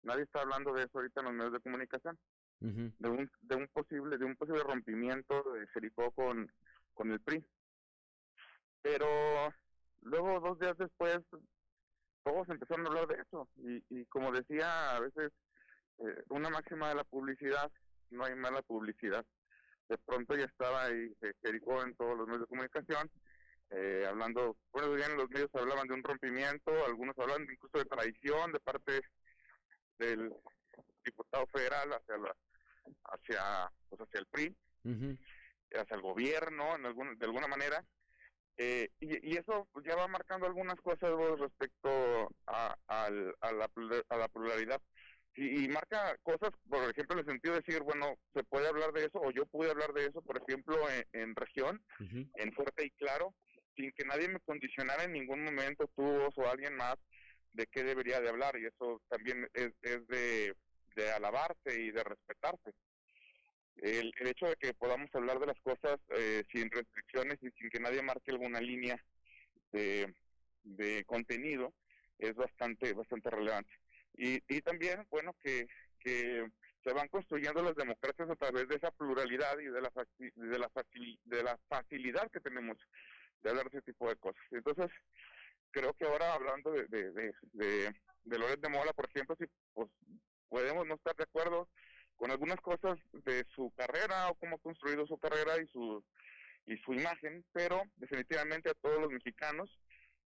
nadie 0.03 0.23
está 0.23 0.41
hablando 0.41 0.73
de 0.73 0.83
eso 0.83 0.97
ahorita 0.97 1.21
en 1.21 1.25
los 1.25 1.35
medios 1.35 1.53
de 1.53 1.59
comunicación, 1.59 2.17
de 2.59 3.09
un, 3.09 3.29
de 3.41 3.55
un 3.55 3.67
posible, 3.67 4.17
de 4.17 4.25
un 4.25 4.35
posible 4.35 4.63
rompimiento 4.63 5.43
de 5.53 5.67
Jericó 5.67 6.11
con, 6.11 6.51
con 6.93 7.11
el 7.11 7.19
PRI. 7.19 7.45
Pero 8.85 9.51
luego, 10.03 10.39
dos 10.39 10.59
días 10.59 10.77
después, 10.77 11.17
todos 12.23 12.47
empezaron 12.49 12.85
a 12.85 12.89
hablar 12.89 13.07
de 13.07 13.15
eso. 13.15 13.49
Y, 13.57 13.83
y 13.89 14.05
como 14.05 14.31
decía, 14.31 14.95
a 14.95 14.99
veces 14.99 15.31
eh, 15.97 16.23
una 16.29 16.51
máxima 16.51 16.89
de 16.89 16.95
la 16.95 17.03
publicidad, 17.03 17.71
no 18.11 18.25
hay 18.25 18.35
mala 18.35 18.61
publicidad. 18.61 19.25
De 19.89 19.97
pronto 19.97 20.35
ya 20.35 20.45
estaba 20.45 20.83
ahí 20.83 21.11
eh, 21.21 21.33
Jericó 21.41 21.81
en 21.81 21.95
todos 21.95 22.15
los 22.15 22.27
medios 22.27 22.41
de 22.41 22.47
comunicación, 22.47 23.09
eh, 23.71 24.05
hablando, 24.07 24.55
bueno, 24.71 24.93
bien 24.93 25.17
los 25.17 25.31
medios 25.31 25.49
hablaban 25.55 25.87
de 25.87 25.95
un 25.95 26.03
rompimiento, 26.03 26.71
algunos 26.85 27.17
hablaban 27.17 27.47
incluso 27.51 27.79
de 27.79 27.85
traición 27.85 28.51
de 28.51 28.59
parte 28.59 29.01
del 29.97 30.31
diputado 31.03 31.47
federal 31.47 31.91
hacia 31.91 32.17
la, 32.17 32.35
hacia, 33.05 33.71
pues 33.89 34.01
hacia 34.01 34.19
el 34.19 34.27
PRI, 34.27 34.55
hacia 35.73 35.95
el 35.95 36.01
gobierno, 36.03 36.75
en 36.75 36.85
algún, 36.85 37.17
de 37.17 37.25
alguna 37.25 37.47
manera, 37.47 37.83
eh, 38.57 38.89
y, 38.99 39.33
y 39.33 39.37
eso 39.37 39.67
ya 39.83 39.95
va 39.95 40.07
marcando 40.07 40.45
algunas 40.45 40.75
cosas 40.81 41.11
respecto 41.39 42.29
a, 42.47 42.75
a, 42.87 43.09
la, 43.09 43.69
a 44.09 44.17
la 44.17 44.27
pluralidad. 44.27 44.81
Y, 45.37 45.65
y 45.65 45.67
marca 45.67 46.15
cosas, 46.23 46.51
por 46.69 46.89
ejemplo, 46.89 47.13
en 47.15 47.19
el 47.19 47.25
sentido 47.25 47.55
de 47.55 47.61
decir, 47.61 47.83
bueno, 47.83 48.15
se 48.33 48.43
puede 48.45 48.67
hablar 48.69 48.93
de 48.93 49.05
eso, 49.05 49.19
o 49.19 49.31
yo 49.31 49.45
pude 49.45 49.69
hablar 49.69 49.91
de 49.91 50.05
eso, 50.05 50.21
por 50.21 50.41
ejemplo, 50.41 50.77
en, 50.89 51.05
en 51.11 51.35
región, 51.35 51.83
en 52.35 52.53
fuerte 52.53 52.85
y 52.85 52.91
claro, 52.91 53.33
sin 53.75 53.91
que 53.91 54.05
nadie 54.05 54.29
me 54.29 54.39
condicionara 54.39 55.03
en 55.03 55.11
ningún 55.11 55.43
momento, 55.43 55.89
tú 55.93 56.03
vos 56.03 56.33
o 56.37 56.49
alguien 56.49 56.75
más, 56.75 56.95
de 57.51 57.67
qué 57.67 57.83
debería 57.83 58.21
de 58.21 58.29
hablar. 58.29 58.57
Y 58.57 58.65
eso 58.65 59.01
también 59.09 59.45
es, 59.53 59.73
es 59.81 60.07
de, 60.07 60.55
de 60.95 61.11
alabarse 61.11 61.81
y 61.81 61.91
de 61.91 62.03
respetarse 62.03 62.71
el, 63.77 64.13
hecho 64.19 64.47
de 64.47 64.55
que 64.55 64.73
podamos 64.73 65.09
hablar 65.13 65.39
de 65.39 65.47
las 65.47 65.59
cosas 65.61 65.99
eh, 66.17 66.43
sin 66.51 66.69
restricciones 66.71 67.37
y 67.41 67.51
sin 67.51 67.69
que 67.69 67.79
nadie 67.79 68.01
marque 68.01 68.31
alguna 68.31 68.59
línea 68.59 69.03
de, 69.71 70.13
de 70.63 71.03
contenido 71.05 71.73
es 72.17 72.35
bastante 72.35 72.93
bastante 72.93 73.29
relevante. 73.29 73.71
Y, 74.17 74.41
y 74.47 74.61
también 74.61 75.05
bueno 75.09 75.35
que, 75.41 75.67
que 75.99 76.47
se 76.83 76.93
van 76.93 77.07
construyendo 77.09 77.61
las 77.63 77.75
democracias 77.75 78.29
a 78.29 78.35
través 78.35 78.67
de 78.67 78.75
esa 78.75 78.91
pluralidad 78.91 79.57
y 79.59 79.65
de 79.65 79.81
la 79.81 79.91
de 80.17 80.59
la 80.59 80.69
de 81.25 81.43
la 81.43 81.57
facilidad 81.67 82.31
que 82.31 82.39
tenemos 82.39 82.77
de 83.41 83.49
hablar 83.49 83.69
de 83.69 83.79
ese 83.79 83.91
tipo 83.91 84.07
de 84.07 84.15
cosas. 84.15 84.43
Entonces 84.51 84.89
creo 85.71 85.93
que 85.93 86.05
ahora 86.05 86.33
hablando 86.33 86.71
de 86.71 86.85
de 86.87 87.11
de, 87.11 87.33
de, 87.53 87.95
de 88.23 88.39
Loret 88.39 88.61
de 88.61 88.69
Mola 88.69 88.93
por 88.93 89.09
ejemplo 89.09 89.35
si 89.37 89.45
pues 89.73 89.89
podemos 90.47 90.87
no 90.87 90.95
estar 90.95 91.15
de 91.15 91.23
acuerdo 91.23 91.67
con 92.17 92.31
algunas 92.31 92.59
cosas 92.61 92.97
de 93.25 93.45
su 93.55 93.71
carrera 93.75 94.29
o 94.29 94.35
cómo 94.35 94.55
ha 94.55 94.59
construido 94.59 95.05
su 95.07 95.17
carrera 95.17 95.61
y 95.61 95.67
su 95.67 96.03
y 96.67 96.77
su 96.77 96.93
imagen, 96.93 97.45
pero 97.53 97.83
definitivamente 97.97 98.69
a 98.69 98.73
todos 98.75 98.99
los 98.99 99.11
mexicanos 99.11 99.69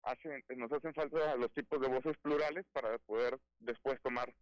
hacen, 0.04 0.44
nos 0.56 0.72
hacen 0.72 0.94
falta 0.94 1.36
los 1.36 1.52
tipos 1.54 1.82
de 1.82 1.90
voces 1.90 2.18
plurales 2.22 2.66
para 2.72 2.98
poder 3.00 3.38
después 3.60 4.02
tomar 4.02 4.34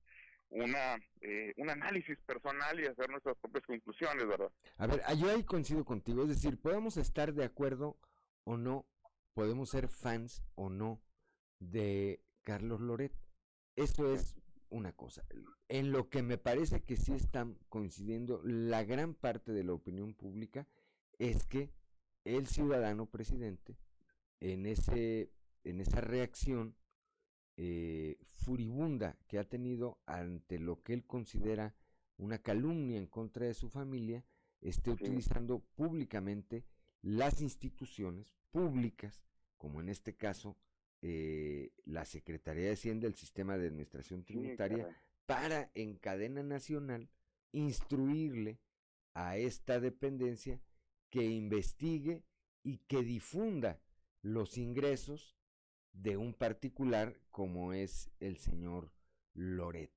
una 0.49 0.95
eh, 1.22 1.53
un 1.57 1.69
análisis 1.69 2.18
personal 2.26 2.80
y 2.80 2.86
hacer 2.86 3.10
nuestras 3.10 3.36
propias 3.38 3.65
conclusiones, 3.65 4.28
¿verdad? 4.28 4.52
A 4.78 4.88
ver, 4.88 5.02
ah, 5.06 5.14
yo 5.14 5.30
ahí 5.30 5.44
coincido 5.44 5.84
contigo, 5.84 6.24
es 6.24 6.30
decir, 6.30 6.60
podemos 6.60 6.98
estar 6.98 7.34
de 7.34 7.44
acuerdo 7.44 7.98
o 8.44 8.57
no, 8.57 8.86
podemos 9.34 9.69
ser 9.69 9.88
fans 9.88 10.44
o 10.56 10.69
no 10.69 11.02
de 11.60 12.22
Carlos 12.44 12.80
Loret. 12.80 13.14
Eso 13.76 14.14
es 14.14 14.36
una 14.69 14.94
cosa. 14.94 15.23
En 15.69 15.91
lo 15.91 16.10
que 16.10 16.22
me 16.22 16.38
parece 16.38 16.84
que 16.84 16.98
sí 16.98 17.14
están 17.14 17.57
coincidiendo 17.69 18.41
la 18.44 18.84
gran 18.84 19.14
parte 19.14 19.52
de 19.52 19.64
la 19.64 19.73
opinión 19.73 20.14
pública 20.14 20.68
es 21.19 21.44
que 21.45 21.72
el 22.23 22.48
ciudadano 22.48 23.06
presidente 23.06 23.77
en 24.39 24.65
ese 24.65 25.31
en 25.64 25.81
esa 25.81 26.02
reacción 26.02 26.76
eh, 27.57 28.18
furibunda 28.35 29.18
que 29.27 29.39
ha 29.39 29.44
tenido 29.44 29.99
ante 30.06 30.60
lo 30.60 30.84
que 30.84 30.94
él 30.94 31.06
considera 31.06 31.76
una 32.18 32.39
calumnia 32.39 32.98
en 32.98 33.07
contra 33.07 33.45
de 33.45 33.53
su 33.53 33.69
familia, 33.69 34.23
esté 34.61 34.91
utilizando 34.91 35.60
públicamente 35.76 36.65
las 37.02 37.41
instituciones 37.41 38.34
públicas, 38.52 39.23
como 39.57 39.81
en 39.81 39.89
este 39.89 40.15
caso 40.15 40.57
eh, 41.02 41.72
la 41.86 42.06
Secretaría 42.06 42.65
de 42.65 42.74
Hacienda, 42.74 43.07
el 43.07 43.15
Sistema 43.15 43.57
de 43.57 43.68
Administración 43.68 44.24
Tributaria, 44.24 44.88
para 45.26 45.72
en 45.74 45.95
cadena 45.95 46.44
nacional 46.44 47.10
instruirle 47.52 48.60
a 49.14 49.38
esta 49.38 49.80
dependencia 49.80 50.61
que 51.10 51.24
investigue 51.24 52.24
y 52.64 52.80
que 52.80 53.03
difunda 53.03 53.80
los 54.22 54.57
ingresos 54.57 55.38
de 55.94 56.18
un 56.18 56.34
particular 56.34 57.19
como 57.32 57.74
es 57.74 58.11
el 58.19 58.38
señor 58.38 58.91
Loret. 59.34 59.91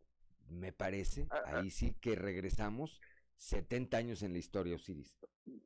Me 0.49 0.73
parece, 0.73 1.29
ahí 1.47 1.71
sí 1.71 1.95
que 2.01 2.17
regresamos 2.17 3.01
70 3.37 3.97
años 3.97 4.23
en 4.23 4.33
la 4.33 4.39
historia, 4.39 4.77
Osiris. 4.77 5.17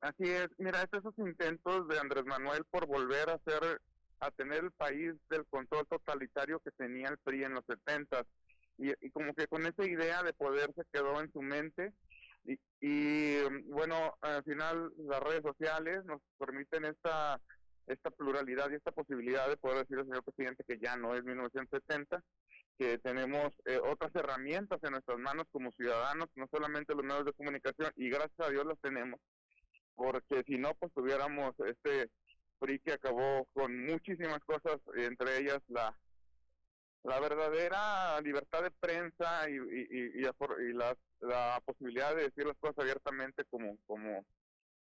Así 0.00 0.24
es, 0.24 0.48
mira, 0.58 0.82
es 0.82 0.92
esos 0.92 1.16
intentos 1.18 1.88
de 1.88 1.98
Andrés 1.98 2.24
Manuel 2.24 2.64
por 2.64 2.86
volver 2.86 3.30
a 3.30 3.34
hacer, 3.34 3.80
a 4.26 4.30
tener 4.30 4.64
el 4.64 4.72
país 4.72 5.14
del 5.28 5.44
control 5.46 5.86
totalitario 5.86 6.60
que 6.60 6.70
tenía 6.72 7.08
el 7.08 7.18
PRI 7.18 7.44
en 7.44 7.54
los 7.54 7.64
70 7.66 8.24
y, 8.78 8.92
y 9.06 9.10
como 9.10 9.34
que 9.34 9.46
con 9.46 9.66
esa 9.66 9.84
idea 9.84 10.22
de 10.22 10.32
poder 10.32 10.72
se 10.74 10.84
quedó 10.92 11.20
en 11.20 11.32
su 11.32 11.42
mente. 11.42 11.92
Y, 12.44 12.58
y 12.80 13.42
bueno, 13.66 14.16
al 14.20 14.44
final 14.44 14.92
las 14.98 15.20
redes 15.20 15.42
sociales 15.42 16.04
nos 16.04 16.20
permiten 16.38 16.84
esta 16.84 17.40
esta 17.86 18.10
pluralidad 18.10 18.70
y 18.70 18.76
esta 18.76 18.92
posibilidad 18.92 19.48
de 19.48 19.56
poder 19.56 19.78
decir 19.78 19.98
al 19.98 20.06
señor 20.06 20.24
presidente 20.24 20.64
que 20.66 20.78
ya 20.78 20.96
no 20.96 21.14
es 21.14 21.24
1970, 21.24 22.22
que 22.78 22.98
tenemos 22.98 23.52
eh, 23.66 23.78
otras 23.82 24.14
herramientas 24.14 24.80
en 24.82 24.92
nuestras 24.92 25.18
manos 25.18 25.46
como 25.52 25.70
ciudadanos, 25.72 26.28
no 26.34 26.46
solamente 26.50 26.94
los 26.94 27.04
medios 27.04 27.26
de 27.26 27.32
comunicación, 27.32 27.90
y 27.96 28.08
gracias 28.08 28.40
a 28.40 28.50
Dios 28.50 28.64
las 28.64 28.78
tenemos, 28.80 29.20
porque 29.94 30.42
si 30.46 30.58
no, 30.58 30.74
pues 30.74 30.92
tuviéramos 30.92 31.54
este 31.66 32.10
PRI 32.64 32.78
que 32.80 32.92
acabó 32.92 33.46
con 33.52 33.84
muchísimas 33.86 34.40
cosas, 34.44 34.80
entre 34.96 35.38
ellas 35.38 35.60
la 35.68 35.96
la 37.04 37.20
verdadera 37.20 38.18
libertad 38.22 38.62
de 38.62 38.70
prensa 38.70 39.48
y, 39.48 39.56
y, 39.56 40.20
y, 40.20 40.26
y 40.26 40.72
la, 40.72 40.96
la 41.20 41.62
posibilidad 41.64 42.16
de 42.16 42.24
decir 42.24 42.46
las 42.46 42.56
cosas 42.56 42.78
abiertamente 42.78 43.44
como, 43.44 43.76
como, 43.86 44.24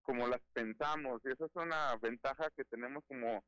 como 0.04 0.28
las 0.28 0.40
pensamos. 0.54 1.22
Y 1.26 1.32
esa 1.32 1.46
es 1.46 1.52
una 1.56 1.98
ventaja 1.98 2.50
que 2.56 2.64
tenemos 2.64 3.04
como, 3.10 3.44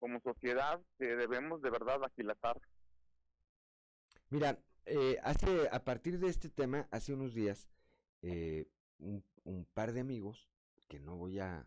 como 0.00 0.20
sociedad 0.20 0.80
que 0.98 1.14
debemos 1.14 1.62
de 1.62 1.70
verdad 1.70 2.02
aquilatar. 2.04 2.60
Mira, 4.28 4.58
eh, 4.86 5.18
hace, 5.22 5.68
a 5.70 5.84
partir 5.84 6.18
de 6.18 6.28
este 6.28 6.48
tema, 6.48 6.88
hace 6.90 7.14
unos 7.14 7.32
días, 7.32 7.68
eh, 8.22 8.66
un, 8.98 9.22
un 9.44 9.64
par 9.66 9.92
de 9.92 10.00
amigos, 10.00 10.50
que 10.88 10.98
no 10.98 11.16
voy 11.16 11.38
a 11.38 11.64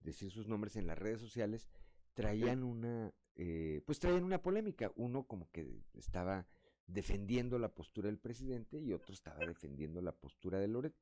decir 0.00 0.30
sus 0.30 0.46
nombres 0.48 0.76
en 0.76 0.86
las 0.86 0.98
redes 0.98 1.20
sociales, 1.20 1.68
traían 2.14 2.62
una, 2.62 3.12
eh, 3.36 3.82
pues 3.86 3.98
traían 3.98 4.24
una 4.24 4.42
polémica. 4.42 4.92
Uno 4.96 5.26
como 5.26 5.50
que 5.50 5.82
estaba 5.94 6.46
defendiendo 6.86 7.58
la 7.58 7.72
postura 7.74 8.08
del 8.08 8.18
presidente 8.18 8.80
y 8.80 8.92
otro 8.92 9.12
estaba 9.14 9.44
defendiendo 9.46 10.00
la 10.02 10.12
postura 10.12 10.58
de 10.58 10.68
Loret. 10.68 10.94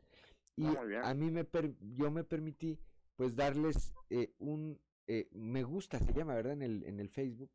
Y 0.57 0.66
Ah, 0.66 0.85
bien. 0.85 1.03
a 1.05 1.15
mí 1.15 1.31
me, 1.31 1.45
per- 1.45 1.75
yo 1.97 2.11
me 2.11 2.25
permití, 2.25 2.79
pues 3.16 3.35
darles 3.37 3.95
eh, 4.11 4.35
un, 4.39 4.81
eh, 5.07 5.29
me 5.33 5.62
gusta, 5.62 5.99
se 5.99 6.12
llama, 6.12 6.35
¿verdad? 6.35 6.53
En 6.53 6.62
el, 6.62 6.85
en 6.85 7.01
el 7.01 7.09
Facebook, 7.09 7.51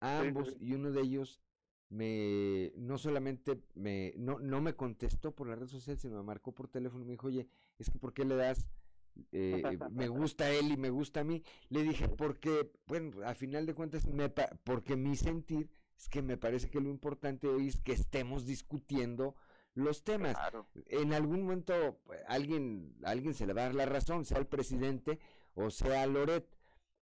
a 0.00 0.20
ambos, 0.20 0.56
y 0.60 0.74
uno 0.74 0.90
de 0.90 1.00
ellos 1.02 1.40
me 1.88 2.72
no 2.76 2.98
solamente 2.98 3.62
me 3.74 4.12
no, 4.16 4.40
no 4.40 4.60
me 4.60 4.74
contestó 4.74 5.34
por 5.36 5.48
la 5.48 5.54
red 5.54 5.68
social, 5.68 5.96
sino 5.96 6.16
me 6.16 6.22
marcó 6.24 6.52
por 6.52 6.66
teléfono 6.68 7.04
y 7.04 7.06
me 7.06 7.12
dijo, 7.12 7.28
oye, 7.28 7.48
es 7.78 7.90
que 7.90 7.98
¿por 8.00 8.12
qué 8.12 8.24
le 8.24 8.34
das 8.34 8.66
eh, 9.32 9.62
me 9.90 10.08
gusta 10.08 10.50
él 10.50 10.72
y 10.72 10.76
me 10.76 10.90
gusta 10.90 11.20
a 11.20 11.24
mí? 11.24 11.42
Le 11.68 11.82
dije, 11.82 12.08
porque, 12.08 12.72
bueno, 12.86 13.22
a 13.24 13.34
final 13.34 13.66
de 13.66 13.74
cuentas, 13.74 14.06
me 14.06 14.28
porque 14.64 14.96
mi 14.96 15.16
sentir 15.16 15.70
es 15.98 16.08
que 16.08 16.22
me 16.22 16.36
parece 16.36 16.68
que 16.68 16.80
lo 16.80 16.88
importante 16.88 17.48
hoy 17.48 17.68
es 17.68 17.80
que 17.80 17.92
estemos 17.92 18.46
discutiendo 18.46 19.34
los 19.74 20.04
temas. 20.04 20.36
En 20.86 21.12
algún 21.12 21.42
momento 21.42 22.00
pues, 22.04 22.20
alguien, 22.28 22.94
alguien 23.04 23.34
se 23.34 23.46
le 23.46 23.52
va 23.52 23.62
a 23.62 23.64
dar 23.66 23.74
la 23.74 23.86
razón, 23.86 24.24
sea 24.24 24.38
el 24.38 24.46
presidente 24.46 25.18
o 25.54 25.70
sea 25.70 26.06
Loret, 26.06 26.46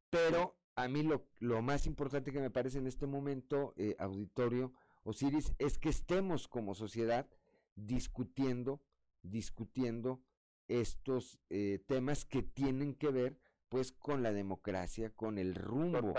pero 0.09 0.55
a 0.75 0.87
mí 0.87 1.03
lo, 1.03 1.27
lo 1.39 1.61
más 1.61 1.85
importante 1.85 2.31
que 2.31 2.39
me 2.39 2.51
parece 2.51 2.77
en 2.77 2.87
este 2.87 3.07
momento, 3.07 3.73
eh, 3.77 3.95
auditorio 3.99 4.73
Osiris, 5.03 5.53
es 5.57 5.77
que 5.77 5.89
estemos 5.89 6.47
como 6.47 6.75
sociedad 6.75 7.27
discutiendo, 7.75 8.81
discutiendo 9.21 10.21
estos 10.67 11.39
eh, 11.49 11.83
temas 11.87 12.25
que 12.25 12.43
tienen 12.43 12.95
que 12.95 13.09
ver 13.09 13.39
pues 13.69 13.91
con 13.91 14.21
la 14.21 14.31
democracia, 14.31 15.09
con 15.09 15.37
el 15.39 15.55
rumbo 15.55 16.13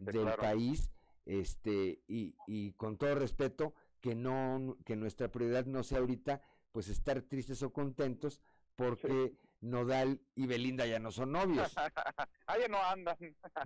del 0.00 0.32
país, 0.38 0.92
este, 1.26 2.02
y, 2.06 2.36
y 2.46 2.72
con 2.74 2.98
todo 2.98 3.16
respeto, 3.16 3.74
que 4.00 4.14
no, 4.14 4.76
que 4.84 4.94
nuestra 4.96 5.30
prioridad 5.30 5.66
no 5.66 5.82
sea 5.82 5.98
ahorita 5.98 6.40
pues 6.72 6.88
estar 6.88 7.20
tristes 7.22 7.62
o 7.62 7.72
contentos 7.72 8.40
porque 8.76 9.34
Nodal 9.60 10.20
y 10.34 10.46
Belinda 10.46 10.86
ya 10.86 10.98
no 10.98 11.10
son 11.10 11.32
novios. 11.32 11.74
ah, 12.46 12.58
ya 12.58 12.68
no 12.68 12.82
andan. 12.82 13.16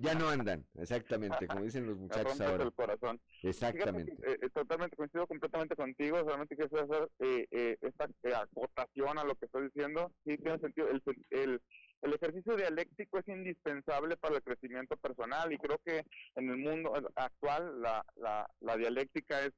ya 0.01 0.15
no 0.15 0.29
andan, 0.29 0.67
exactamente, 0.75 1.47
como 1.47 1.63
dicen 1.63 1.87
los 1.87 1.97
muchachos 1.97 2.41
ahora. 2.41 2.65
El 2.65 2.73
corazón. 2.73 3.21
Exactamente. 3.43 4.13
Eh, 4.13 4.39
eh, 4.43 4.51
totalmente, 4.51 4.97
coincido 4.97 5.27
completamente 5.27 5.77
contigo, 5.77 6.19
solamente 6.19 6.57
quiero 6.57 6.85
hacer 6.85 7.09
eh, 7.21 7.47
eh, 7.51 7.77
esta 7.81 8.09
acotación 8.43 9.19
a 9.19 9.25
lo 9.25 9.35
que 9.37 9.47
estoy 9.47 9.65
diciendo. 9.65 10.13
Sí, 10.25 10.37
tiene 10.39 10.59
sentido. 10.59 10.89
El, 10.89 11.03
el, 11.31 11.63
el 12.03 12.13
ejercicio 12.13 12.57
dialéctico 12.57 13.19
es 13.19 13.29
indispensable 13.29 14.17
para 14.17 14.37
el 14.37 14.43
crecimiento 14.43 14.97
personal 14.97 15.53
y 15.53 15.59
creo 15.59 15.79
que 15.85 16.05
en 16.35 16.51
el 16.51 16.59
mundo 16.59 16.93
actual 17.15 17.81
la, 17.81 18.05
la, 18.17 18.47
la 18.61 18.77
dialéctica 18.77 19.43
es 19.43 19.53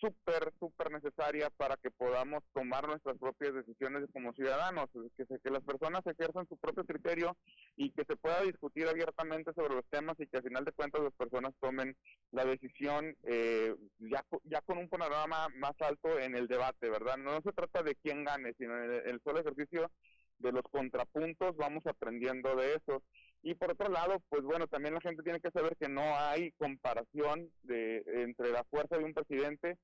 súper, 0.00 0.52
súper 0.58 0.90
necesaria 0.90 1.50
para 1.50 1.76
que 1.76 1.90
podamos 1.90 2.42
tomar 2.52 2.86
nuestras 2.86 3.16
propias 3.18 3.54
decisiones 3.54 4.04
como 4.12 4.32
ciudadanos, 4.32 4.88
que, 5.16 5.26
que 5.26 5.50
las 5.50 5.62
personas 5.62 6.06
ejerzan 6.06 6.46
su 6.48 6.56
propio 6.56 6.84
criterio 6.84 7.36
y 7.76 7.90
que 7.90 8.04
se 8.04 8.16
pueda 8.16 8.42
discutir 8.42 8.86
abiertamente 8.86 9.52
sobre 9.54 9.74
los 9.74 9.84
temas 9.86 10.16
y 10.18 10.26
que 10.26 10.38
al 10.38 10.42
final 10.42 10.64
de 10.64 10.72
cuentas 10.72 11.02
las 11.02 11.14
personas 11.14 11.52
tomen 11.60 11.96
la 12.32 12.44
decisión 12.44 13.16
eh, 13.24 13.74
ya, 13.98 14.24
ya 14.44 14.60
con 14.62 14.78
un 14.78 14.88
panorama 14.88 15.48
más 15.56 15.74
alto 15.80 16.18
en 16.18 16.36
el 16.36 16.46
debate, 16.46 16.90
¿verdad? 16.90 17.16
No 17.16 17.40
se 17.42 17.52
trata 17.52 17.82
de 17.82 17.94
quién 17.96 18.24
gane, 18.24 18.54
sino 18.58 18.82
en 18.82 18.92
el, 19.06 19.20
solo 19.22 19.40
ejercicio 19.40 19.90
de 20.38 20.52
los 20.52 20.62
contrapuntos 20.70 21.56
vamos 21.56 21.86
aprendiendo 21.86 22.54
de 22.56 22.74
eso. 22.74 23.02
Y 23.42 23.54
por 23.54 23.70
otro 23.70 23.88
lado, 23.88 24.20
pues 24.28 24.42
bueno, 24.42 24.66
también 24.66 24.94
la 24.94 25.00
gente 25.00 25.22
tiene 25.22 25.40
que 25.40 25.50
saber 25.50 25.76
que 25.76 25.88
no 25.88 26.02
hay 26.18 26.52
comparación 26.52 27.50
de 27.62 28.02
entre 28.06 28.50
la 28.50 28.64
fuerza 28.64 28.98
de 28.98 29.04
un 29.04 29.14
presidente 29.14 29.78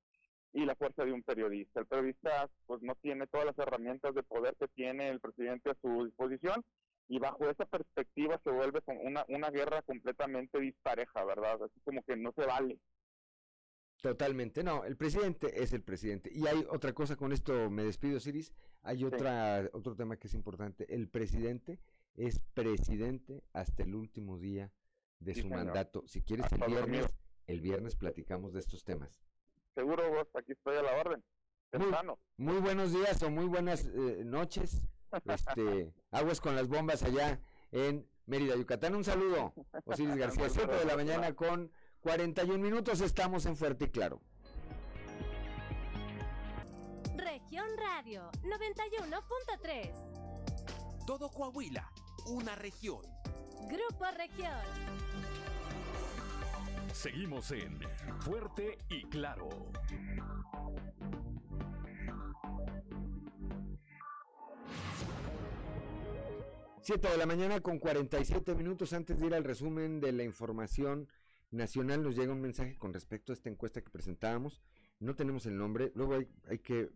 y 0.52 0.64
la 0.64 0.76
fuerza 0.76 1.04
de 1.04 1.12
un 1.12 1.22
periodista. 1.22 1.80
El 1.80 1.86
periodista 1.86 2.50
pues 2.66 2.82
no 2.82 2.94
tiene 2.96 3.26
todas 3.26 3.46
las 3.46 3.58
herramientas 3.58 4.14
de 4.14 4.22
poder 4.22 4.54
que 4.56 4.68
tiene 4.68 5.08
el 5.08 5.20
presidente 5.20 5.70
a 5.70 5.76
su 5.80 6.04
disposición 6.04 6.62
y 7.08 7.18
bajo 7.18 7.48
esa 7.48 7.64
perspectiva 7.66 8.40
se 8.42 8.50
vuelve 8.50 8.80
una, 8.86 9.24
una 9.28 9.50
guerra 9.50 9.82
completamente 9.82 10.60
dispareja, 10.60 11.24
¿verdad? 11.24 11.62
Así 11.62 11.80
como 11.84 12.02
que 12.02 12.16
no 12.16 12.32
se 12.36 12.46
vale. 12.46 12.78
Totalmente, 14.00 14.64
no, 14.64 14.84
el 14.84 14.96
presidente 14.96 15.62
es 15.62 15.72
el 15.72 15.82
presidente. 15.82 16.30
Y 16.32 16.46
hay 16.46 16.66
otra 16.68 16.92
cosa, 16.92 17.16
con 17.16 17.32
esto 17.32 17.70
me 17.70 17.84
despido, 17.84 18.18
Siris, 18.18 18.52
hay 18.82 19.04
otra, 19.04 19.68
otro 19.72 19.94
tema 19.94 20.16
que 20.16 20.26
es 20.26 20.34
importante, 20.34 20.92
el 20.92 21.08
presidente 21.08 21.78
es 22.14 22.40
presidente 22.52 23.44
hasta 23.52 23.84
el 23.84 23.94
último 23.94 24.38
día 24.38 24.72
de 25.20 25.34
su 25.34 25.48
mandato. 25.48 26.02
Si 26.06 26.22
quieres 26.22 26.50
el 26.52 26.62
viernes, 26.66 27.06
el 27.46 27.60
viernes 27.60 27.94
platicamos 27.94 28.52
de 28.52 28.60
estos 28.60 28.84
temas. 28.84 29.22
Seguro 29.74 30.10
vos, 30.10 30.28
aquí 30.34 30.52
estoy 30.52 30.76
a 30.76 30.82
la 30.82 30.92
orden. 30.92 31.24
Muy, 32.36 32.58
buenos 32.60 32.92
días 32.92 33.22
o 33.22 33.30
muy 33.30 33.46
buenas 33.46 33.86
eh, 33.86 34.22
noches. 34.24 34.82
Este, 35.24 35.92
aguas 36.10 36.40
con 36.40 36.54
las 36.54 36.68
bombas 36.68 37.02
allá 37.02 37.40
en 37.70 38.06
Mérida, 38.26 38.56
Yucatán. 38.56 38.94
Un 38.94 39.04
saludo, 39.04 39.54
Osiris 39.84 40.16
García, 40.16 40.48
7 40.48 40.74
de 40.74 40.84
la 40.84 40.96
mañana 40.96 41.34
con 41.34 41.72
41 42.00 42.58
minutos. 42.58 43.00
Estamos 43.00 43.46
en 43.46 43.56
Fuerte 43.56 43.86
y 43.86 43.88
Claro. 43.88 44.20
Región 47.16 47.66
Radio 47.78 48.30
91.3 48.42 50.12
todo 51.06 51.30
Coahuila, 51.30 51.90
una 52.26 52.54
región. 52.54 53.02
Grupo 53.68 54.04
Región. 54.16 54.52
Seguimos 56.92 57.50
en 57.52 57.80
Fuerte 58.20 58.78
y 58.90 59.04
Claro. 59.04 59.48
Siete 66.82 67.08
de 67.08 67.16
la 67.16 67.26
mañana 67.26 67.60
con 67.60 67.78
47 67.78 68.54
minutos. 68.54 68.92
Antes 68.92 69.18
de 69.18 69.26
ir 69.26 69.34
al 69.34 69.44
resumen 69.44 70.00
de 70.00 70.12
la 70.12 70.24
información 70.24 71.08
nacional 71.50 72.02
nos 72.02 72.16
llega 72.16 72.32
un 72.32 72.40
mensaje 72.40 72.76
con 72.76 72.92
respecto 72.92 73.32
a 73.32 73.34
esta 73.34 73.48
encuesta 73.48 73.80
que 73.80 73.90
presentábamos. 73.90 74.62
No 74.98 75.16
tenemos 75.16 75.46
el 75.46 75.56
nombre, 75.56 75.90
luego 75.96 76.14
hay, 76.14 76.28
hay 76.48 76.58
que, 76.60 76.90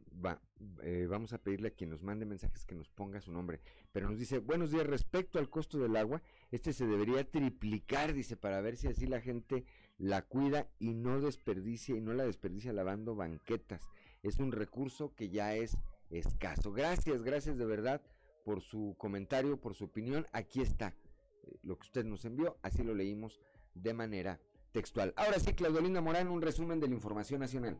eh, 0.83 1.07
vamos 1.11 1.33
a 1.33 1.39
pedirle 1.39 1.69
a 1.69 1.71
quien 1.73 1.91
nos 1.91 2.05
mande 2.05 2.25
mensajes 2.25 2.65
que 2.65 2.77
nos 2.77 2.89
ponga 2.89 3.21
su 3.21 3.33
nombre, 3.33 3.61
pero 3.91 4.09
nos 4.09 4.17
dice, 4.17 4.39
buenos 4.39 4.71
días, 4.71 4.87
respecto 4.87 5.41
al 5.41 5.51
costo 5.51 5.79
del 5.79 5.97
agua, 5.97 6.23
este 6.53 6.73
se 6.73 6.87
debería 6.87 7.29
triplicar, 7.29 8.13
dice, 8.13 8.37
para 8.37 8.61
ver 8.61 8.77
si 8.77 8.87
así 8.87 9.09
la 9.09 9.21
gente 9.21 9.65
la 9.99 10.23
cuida 10.23 10.69
y 10.79 10.95
no 10.95 11.21
desperdicia 11.21 11.97
y 11.97 12.01
no 12.01 12.13
la 12.13 12.25
desperdicia 12.25 12.73
lavando 12.73 13.15
banquetas. 13.15 13.89
Es 14.23 14.39
un 14.39 14.53
recurso 14.53 15.15
que 15.15 15.29
ya 15.29 15.55
es 15.55 15.77
escaso. 16.11 16.73
Gracias, 16.73 17.23
gracias 17.23 17.57
de 17.59 17.65
verdad 17.65 18.03
por 18.45 18.61
su 18.61 18.95
comentario, 18.99 19.61
por 19.61 19.75
su 19.75 19.85
opinión. 19.85 20.27
Aquí 20.33 20.61
está 20.61 20.95
eh, 21.43 21.57
lo 21.63 21.79
que 21.79 21.87
usted 21.87 22.05
nos 22.05 22.25
envió, 22.25 22.59
así 22.63 22.83
lo 22.83 22.95
leímos 22.95 23.41
de 23.75 23.95
manera 23.95 24.41
textual. 24.73 25.13
Ahora 25.17 25.39
sí, 25.39 25.53
Claudelina 25.55 26.01
Morán, 26.01 26.29
un 26.29 26.43
resumen 26.43 26.81
de 26.81 26.89
la 26.89 26.95
información 26.95 27.41
nacional. 27.41 27.79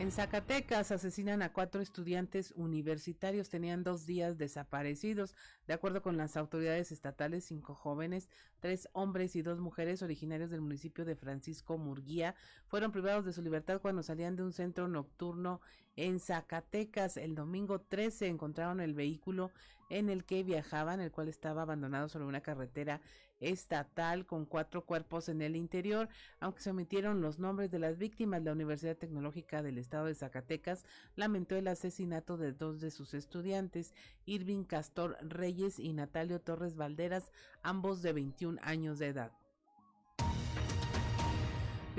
En 0.00 0.12
Zacatecas 0.12 0.92
asesinan 0.92 1.42
a 1.42 1.52
cuatro 1.52 1.82
estudiantes 1.82 2.54
universitarios. 2.56 3.50
Tenían 3.50 3.84
dos 3.84 4.06
días 4.06 4.38
desaparecidos. 4.38 5.34
De 5.66 5.74
acuerdo 5.74 6.00
con 6.00 6.16
las 6.16 6.38
autoridades 6.38 6.90
estatales, 6.90 7.44
cinco 7.44 7.74
jóvenes, 7.74 8.30
tres 8.60 8.88
hombres 8.94 9.36
y 9.36 9.42
dos 9.42 9.60
mujeres 9.60 10.00
originarios 10.00 10.48
del 10.48 10.62
municipio 10.62 11.04
de 11.04 11.16
Francisco 11.16 11.76
Murguía 11.76 12.34
fueron 12.66 12.92
privados 12.92 13.26
de 13.26 13.34
su 13.34 13.42
libertad 13.42 13.82
cuando 13.82 14.02
salían 14.02 14.36
de 14.36 14.42
un 14.42 14.54
centro 14.54 14.88
nocturno 14.88 15.60
en 15.96 16.18
Zacatecas. 16.18 17.18
El 17.18 17.34
domingo 17.34 17.82
13 17.82 18.28
encontraron 18.28 18.80
el 18.80 18.94
vehículo 18.94 19.50
en 19.90 20.08
el 20.08 20.24
que 20.24 20.42
viajaban, 20.42 21.00
el 21.00 21.12
cual 21.12 21.28
estaba 21.28 21.60
abandonado 21.60 22.08
sobre 22.08 22.24
una 22.24 22.40
carretera 22.40 23.02
estatal 23.40 24.26
con 24.26 24.44
cuatro 24.44 24.84
cuerpos 24.84 25.28
en 25.28 25.42
el 25.42 25.56
interior, 25.56 26.08
aunque 26.38 26.60
se 26.60 26.70
omitieron 26.70 27.20
los 27.20 27.38
nombres 27.38 27.70
de 27.70 27.78
las 27.78 27.98
víctimas. 27.98 28.42
La 28.42 28.52
Universidad 28.52 28.96
Tecnológica 28.96 29.62
del 29.62 29.78
Estado 29.78 30.06
de 30.06 30.14
Zacatecas 30.14 30.84
lamentó 31.16 31.56
el 31.56 31.68
asesinato 31.68 32.36
de 32.36 32.52
dos 32.52 32.80
de 32.80 32.90
sus 32.90 33.14
estudiantes, 33.14 33.94
Irving 34.26 34.64
Castor 34.64 35.16
Reyes 35.22 35.78
y 35.78 35.92
Natalio 35.92 36.40
Torres 36.40 36.76
Valderas, 36.76 37.32
ambos 37.62 38.02
de 38.02 38.12
21 38.12 38.60
años 38.62 38.98
de 38.98 39.08
edad. 39.08 39.39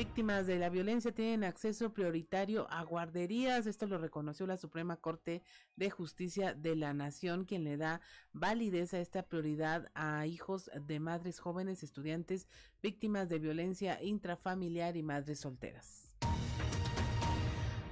Víctimas 0.02 0.48
de 0.48 0.58
la 0.58 0.70
violencia 0.70 1.12
tienen 1.12 1.44
acceso 1.44 1.94
prioritario 1.94 2.66
a 2.72 2.84
guarderías. 2.84 3.68
Esto 3.68 3.86
lo 3.86 4.00
reconoció 4.00 4.48
la 4.48 4.58
Suprema 4.58 4.98
Corte 4.98 5.44
de 5.76 5.92
Justicia 5.92 6.56
de 6.56 6.76
la 6.76 6.92
Nación, 6.96 7.46
quien 7.46 7.64
le 7.64 7.78
da 7.78 8.02
validez 8.34 8.96
a 8.96 9.00
esta 9.00 9.22
prioridad 9.22 9.92
a 9.94 10.26
hijos 10.26 10.72
de 10.74 11.00
madres 11.00 11.40
jóvenes, 11.40 11.84
estudiantes, 11.84 12.48
víctimas 12.82 13.30
de 13.30 13.38
violencia 13.38 14.02
intrafamiliar 14.02 14.98
y 14.98 15.04
madres 15.04 15.42
solteras. 15.42 16.11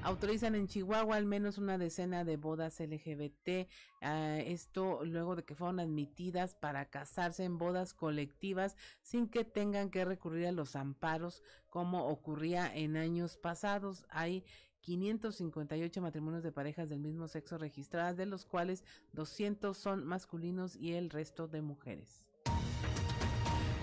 Autorizan 0.02 0.56
en 0.56 0.68
Chihuahua 0.68 1.18
al 1.18 1.26
menos 1.26 1.58
una 1.58 1.78
decena 1.78 2.24
de 2.24 2.38
bodas 2.38 2.80
LGBT. 2.80 3.68
Ah, 4.02 4.38
esto 4.40 5.04
luego 5.04 5.36
de 5.36 5.44
que 5.44 5.56
fueron 5.56 5.82
admitidas 5.82 6.56
para 6.56 6.86
casarse 6.86 7.44
en 7.44 7.58
bodas 7.58 7.94
colectivas 7.94 8.78
sin 9.02 9.28
que 9.28 9.44
tengan 9.44 9.90
que 9.90 10.06
recurrir 10.06 10.48
a 10.48 10.52
los 10.54 10.78
amparos 10.78 11.44
como 11.70 12.08
ocurría 12.08 12.74
en 12.74 12.96
años 12.96 13.38
pasados. 13.38 14.06
Hay 14.10 14.46
558 14.82 16.02
matrimonios 16.02 16.44
de 16.44 16.54
parejas 16.54 16.90
del 16.90 17.02
mismo 17.02 17.28
sexo 17.28 17.58
registradas, 17.58 18.16
de 18.16 18.26
los 18.26 18.46
cuales 18.46 18.86
200 19.12 19.78
son 19.78 20.06
masculinos 20.06 20.78
y 20.78 20.94
el 20.94 21.10
resto 21.10 21.48
de 21.50 21.62
mujeres. 21.62 22.29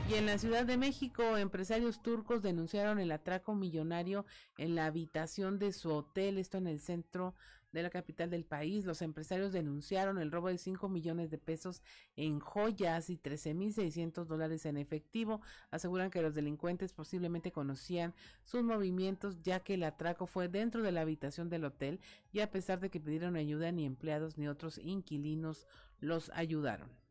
Y 0.08 0.14
en 0.14 0.26
la 0.26 0.38
Ciudad 0.38 0.64
de 0.64 0.76
México, 0.76 1.36
empresarios 1.36 2.00
turcos 2.00 2.40
denunciaron 2.40 3.00
el 3.00 3.10
atraco 3.10 3.56
millonario 3.56 4.24
en 4.56 4.76
la 4.76 4.86
habitación 4.86 5.58
de 5.58 5.72
su 5.72 5.90
hotel, 5.90 6.38
esto 6.38 6.58
en 6.58 6.68
el 6.68 6.78
centro 6.78 7.34
de 7.72 7.82
la 7.82 7.90
capital 7.90 8.30
del 8.30 8.44
país. 8.44 8.86
Los 8.86 9.02
empresarios 9.02 9.52
denunciaron 9.52 10.18
el 10.18 10.30
robo 10.30 10.46
de 10.46 10.58
5 10.58 10.88
millones 10.88 11.30
de 11.30 11.38
pesos 11.38 11.82
en 12.14 12.38
joyas 12.38 13.10
y 13.10 13.16
13 13.16 13.54
mil 13.54 13.72
600 13.72 14.28
dólares 14.28 14.64
en 14.64 14.76
efectivo. 14.76 15.40
Aseguran 15.72 16.10
que 16.10 16.22
los 16.22 16.36
delincuentes 16.36 16.92
posiblemente 16.92 17.50
conocían 17.50 18.14
sus 18.44 18.62
movimientos 18.62 19.42
ya 19.42 19.58
que 19.58 19.74
el 19.74 19.82
atraco 19.82 20.26
fue 20.26 20.48
dentro 20.48 20.84
de 20.84 20.92
la 20.92 21.00
habitación 21.00 21.48
del 21.48 21.64
hotel 21.64 21.98
y 22.32 22.40
a 22.40 22.50
pesar 22.52 22.78
de 22.78 22.90
que 22.90 23.00
pidieron 23.00 23.34
ayuda 23.34 23.72
ni 23.72 23.84
empleados 23.84 24.38
ni 24.38 24.46
otros 24.46 24.78
inquilinos 24.78 25.66
los 25.98 26.30
ayudaron. 26.30 27.05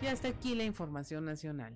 Y 0.00 0.06
hasta 0.06 0.28
aquí 0.28 0.54
la 0.54 0.64
información 0.64 1.24
nacional. 1.24 1.74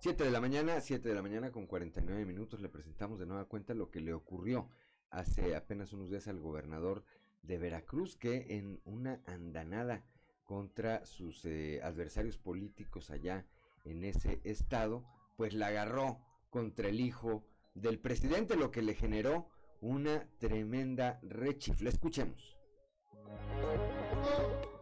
7 0.00 0.24
de 0.24 0.30
la 0.30 0.40
mañana, 0.40 0.80
7 0.80 1.08
de 1.08 1.14
la 1.14 1.22
mañana 1.22 1.50
con 1.50 1.66
49 1.66 2.26
minutos 2.26 2.60
le 2.60 2.68
presentamos 2.68 3.18
de 3.18 3.26
nueva 3.26 3.46
cuenta 3.46 3.74
lo 3.74 3.90
que 3.90 4.00
le 4.00 4.12
ocurrió 4.12 4.68
hace 5.10 5.54
apenas 5.54 5.92
unos 5.92 6.10
días 6.10 6.28
al 6.28 6.40
gobernador 6.40 7.04
de 7.42 7.58
Veracruz 7.58 8.16
que 8.16 8.58
en 8.58 8.80
una 8.84 9.22
andanada 9.26 10.04
contra 10.44 11.06
sus 11.06 11.44
eh, 11.44 11.80
adversarios 11.82 12.36
políticos 12.36 13.10
allá 13.10 13.46
en 13.84 14.04
ese 14.04 14.40
estado, 14.44 15.04
pues 15.36 15.54
la 15.54 15.68
agarró 15.68 16.20
contra 16.50 16.88
el 16.88 17.00
hijo 17.00 17.46
del 17.74 17.98
presidente, 17.98 18.56
lo 18.56 18.70
que 18.70 18.82
le 18.82 18.94
generó 18.94 19.48
una 19.80 20.28
tremenda 20.38 21.18
rechifla. 21.22 21.90
Escuchemos. 21.90 22.56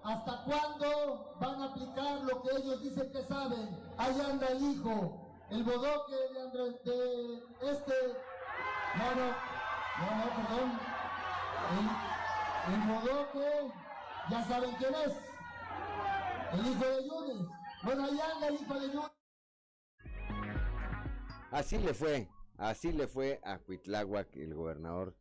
¿Hasta 0.04 0.44
cuándo 0.44 1.36
van 1.38 1.62
a 1.62 1.64
aplicar 1.66 2.22
lo 2.22 2.42
que 2.42 2.48
ellos 2.56 2.82
dicen 2.82 3.12
que 3.12 3.22
saben? 3.22 3.68
Ahí 3.96 4.20
anda 4.20 4.48
el 4.48 4.60
hijo, 4.60 5.32
el 5.50 5.62
bodoque 5.62 6.16
de, 6.34 6.40
Andrés, 6.40 6.84
de 6.84 7.70
este... 7.70 7.94
No, 8.98 9.14
no, 9.14 9.26
no, 9.98 10.16
no, 10.16 10.24
perdón. 10.36 10.80
El, 11.70 12.74
el 12.74 12.80
bodoque, 12.88 13.72
ya 14.28 14.44
saben 14.44 14.74
quién 14.76 14.94
es. 14.94 15.12
El 16.52 16.66
hijo 16.66 16.84
de 16.84 17.08
Yunes. 17.08 17.48
Bueno, 17.84 18.04
ahí 18.04 18.20
anda 18.34 18.48
el 18.48 18.54
hijo 18.54 18.74
de 18.74 18.90
Yunes. 18.90 19.12
Así 21.52 21.78
le 21.78 21.94
fue, 21.94 22.28
así 22.58 22.92
le 22.92 23.06
fue 23.06 23.40
a 23.44 23.58
Cuitláhuac, 23.58 24.34
el 24.36 24.54
gobernador 24.54 25.14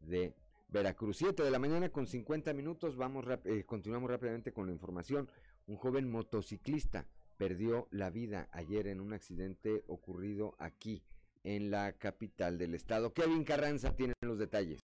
de 0.00 0.34
Veracruz. 0.68 1.18
7 1.18 1.42
de 1.42 1.50
la 1.50 1.58
mañana 1.58 1.88
con 1.90 2.06
50 2.06 2.52
minutos. 2.52 2.96
Vamos 2.96 3.24
eh, 3.44 3.64
continuamos 3.64 4.10
rápidamente 4.10 4.52
con 4.52 4.66
la 4.66 4.72
información. 4.72 5.28
Un 5.66 5.76
joven 5.76 6.10
motociclista 6.10 7.06
perdió 7.36 7.88
la 7.90 8.10
vida 8.10 8.48
ayer 8.52 8.86
en 8.86 9.00
un 9.00 9.12
accidente 9.12 9.82
ocurrido 9.86 10.54
aquí 10.58 11.02
en 11.42 11.70
la 11.70 11.92
capital 11.92 12.58
del 12.58 12.74
estado. 12.74 13.12
Kevin 13.12 13.44
Carranza 13.44 13.94
tiene 13.94 14.14
los 14.22 14.38
detalles. 14.38 14.80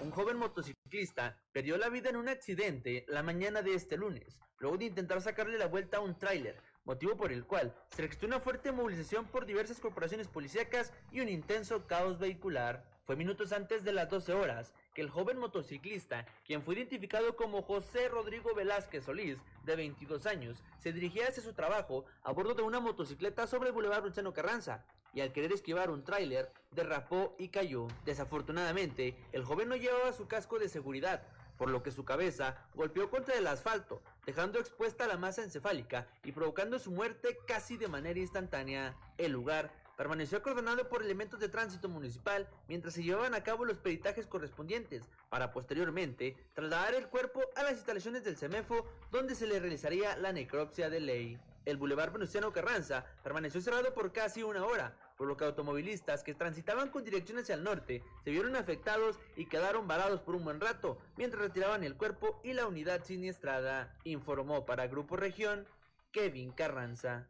Un 0.00 0.10
joven 0.12 0.36
motociclista 0.36 1.36
perdió 1.52 1.76
la 1.76 1.88
vida 1.88 2.10
en 2.10 2.16
un 2.16 2.28
accidente 2.28 3.04
la 3.08 3.22
mañana 3.22 3.62
de 3.62 3.74
este 3.74 3.96
lunes, 3.96 4.40
luego 4.58 4.78
de 4.78 4.84
intentar 4.86 5.20
sacarle 5.20 5.58
la 5.58 5.66
vuelta 5.66 5.96
a 5.96 6.00
un 6.00 6.16
tráiler 6.16 6.56
motivo 6.88 7.16
por 7.16 7.30
el 7.30 7.44
cual 7.44 7.74
se 7.90 8.00
registró 8.00 8.26
una 8.26 8.40
fuerte 8.40 8.72
movilización 8.72 9.26
por 9.26 9.44
diversas 9.44 9.78
corporaciones 9.78 10.26
policíacas 10.26 10.90
y 11.12 11.20
un 11.20 11.28
intenso 11.28 11.86
caos 11.86 12.18
vehicular. 12.18 12.82
Fue 13.04 13.14
minutos 13.14 13.52
antes 13.52 13.84
de 13.84 13.92
las 13.92 14.08
12 14.08 14.32
horas 14.32 14.72
que 14.94 15.02
el 15.02 15.10
joven 15.10 15.38
motociclista, 15.38 16.24
quien 16.46 16.62
fue 16.62 16.74
identificado 16.74 17.36
como 17.36 17.60
José 17.60 18.08
Rodrigo 18.08 18.54
Velázquez 18.54 19.04
Solís, 19.04 19.36
de 19.64 19.76
22 19.76 20.26
años, 20.26 20.62
se 20.78 20.92
dirigía 20.92 21.28
hacia 21.28 21.42
su 21.42 21.52
trabajo 21.52 22.06
a 22.22 22.32
bordo 22.32 22.54
de 22.54 22.62
una 22.62 22.80
motocicleta 22.80 23.46
sobre 23.46 23.68
el 23.68 23.74
Boulevard 23.74 24.04
Luciano 24.04 24.32
Carranza, 24.32 24.86
y 25.12 25.20
al 25.20 25.32
querer 25.32 25.52
esquivar 25.52 25.90
un 25.90 26.04
tráiler, 26.04 26.52
derrapó 26.70 27.34
y 27.38 27.48
cayó. 27.48 27.88
Desafortunadamente, 28.04 29.16
el 29.32 29.44
joven 29.44 29.68
no 29.68 29.76
llevaba 29.76 30.12
su 30.12 30.26
casco 30.26 30.58
de 30.58 30.68
seguridad, 30.68 31.22
por 31.58 31.68
lo 31.68 31.82
que 31.82 31.90
su 31.90 32.04
cabeza 32.04 32.56
golpeó 32.74 33.10
contra 33.10 33.36
el 33.36 33.46
asfalto, 33.46 34.00
dejando 34.24 34.58
expuesta 34.58 35.06
la 35.06 35.18
masa 35.18 35.42
encefálica 35.42 36.06
y 36.24 36.32
provocando 36.32 36.78
su 36.78 36.90
muerte 36.92 37.36
casi 37.46 37.76
de 37.76 37.88
manera 37.88 38.18
instantánea. 38.18 38.96
El 39.18 39.32
lugar 39.32 39.70
permaneció 39.96 40.38
acordonado 40.38 40.88
por 40.88 41.02
elementos 41.02 41.40
de 41.40 41.48
tránsito 41.48 41.88
municipal 41.88 42.48
mientras 42.68 42.94
se 42.94 43.02
llevaban 43.02 43.34
a 43.34 43.42
cabo 43.42 43.64
los 43.64 43.78
peritajes 43.78 44.28
correspondientes, 44.28 45.02
para 45.28 45.52
posteriormente 45.52 46.36
trasladar 46.54 46.94
el 46.94 47.08
cuerpo 47.08 47.42
a 47.56 47.64
las 47.64 47.72
instalaciones 47.72 48.22
del 48.22 48.36
CEMEFO, 48.36 48.86
donde 49.10 49.34
se 49.34 49.48
le 49.48 49.58
realizaría 49.58 50.16
la 50.16 50.32
necropsia 50.32 50.88
de 50.88 51.00
ley. 51.00 51.38
El 51.68 51.76
bulevar 51.76 52.10
Venustiano 52.10 52.50
Carranza 52.50 53.04
permaneció 53.22 53.60
cerrado 53.60 53.92
por 53.92 54.10
casi 54.10 54.42
una 54.42 54.64
hora, 54.64 54.96
por 55.18 55.28
lo 55.28 55.36
que 55.36 55.44
automovilistas 55.44 56.24
que 56.24 56.32
transitaban 56.32 56.88
con 56.88 57.04
dirección 57.04 57.36
hacia 57.36 57.56
el 57.56 57.62
norte 57.62 58.02
se 58.24 58.30
vieron 58.30 58.56
afectados 58.56 59.18
y 59.36 59.44
quedaron 59.44 59.86
varados 59.86 60.22
por 60.22 60.34
un 60.34 60.44
buen 60.44 60.62
rato 60.62 60.96
mientras 61.18 61.42
retiraban 61.42 61.84
el 61.84 61.94
cuerpo 61.94 62.40
y 62.42 62.54
la 62.54 62.66
unidad 62.66 63.04
siniestrada, 63.04 63.94
informó 64.04 64.64
para 64.64 64.86
Grupo 64.86 65.16
Región 65.16 65.66
Kevin 66.10 66.52
Carranza. 66.52 67.26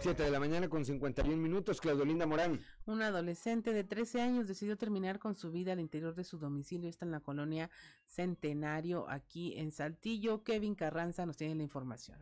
7 0.00 0.22
de 0.22 0.30
la 0.30 0.38
mañana 0.38 0.68
con 0.68 0.84
51 0.84 1.36
minutos, 1.36 1.80
Claudolinda 1.80 2.24
Morán. 2.24 2.60
Un 2.86 3.02
adolescente 3.02 3.72
de 3.72 3.82
13 3.82 4.20
años 4.20 4.46
decidió 4.46 4.76
terminar 4.76 5.18
con 5.18 5.34
su 5.34 5.50
vida 5.50 5.72
al 5.72 5.80
interior 5.80 6.14
de 6.14 6.22
su 6.22 6.38
domicilio. 6.38 6.88
Está 6.88 7.04
en 7.04 7.10
la 7.10 7.20
colonia 7.20 7.68
Centenario, 8.06 9.08
aquí 9.08 9.58
en 9.58 9.72
Saltillo. 9.72 10.44
Kevin 10.44 10.76
Carranza 10.76 11.26
nos 11.26 11.36
tiene 11.36 11.56
la 11.56 11.64
información. 11.64 12.16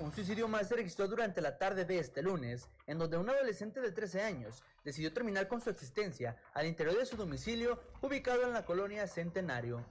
Un 0.00 0.12
suicidio 0.12 0.46
más 0.46 0.68
se 0.68 0.76
registró 0.76 1.08
durante 1.08 1.40
la 1.40 1.56
tarde 1.56 1.86
de 1.86 1.98
este 1.98 2.22
lunes, 2.22 2.68
en 2.86 2.98
donde 2.98 3.16
un 3.16 3.30
adolescente 3.30 3.80
de 3.80 3.90
13 3.90 4.20
años 4.20 4.62
decidió 4.84 5.12
terminar 5.12 5.48
con 5.48 5.62
su 5.62 5.70
existencia 5.70 6.36
al 6.52 6.66
interior 6.66 6.96
de 6.98 7.06
su 7.06 7.16
domicilio 7.16 7.80
ubicado 8.02 8.42
en 8.42 8.52
la 8.52 8.66
colonia 8.66 9.06
Centenario. 9.06 9.84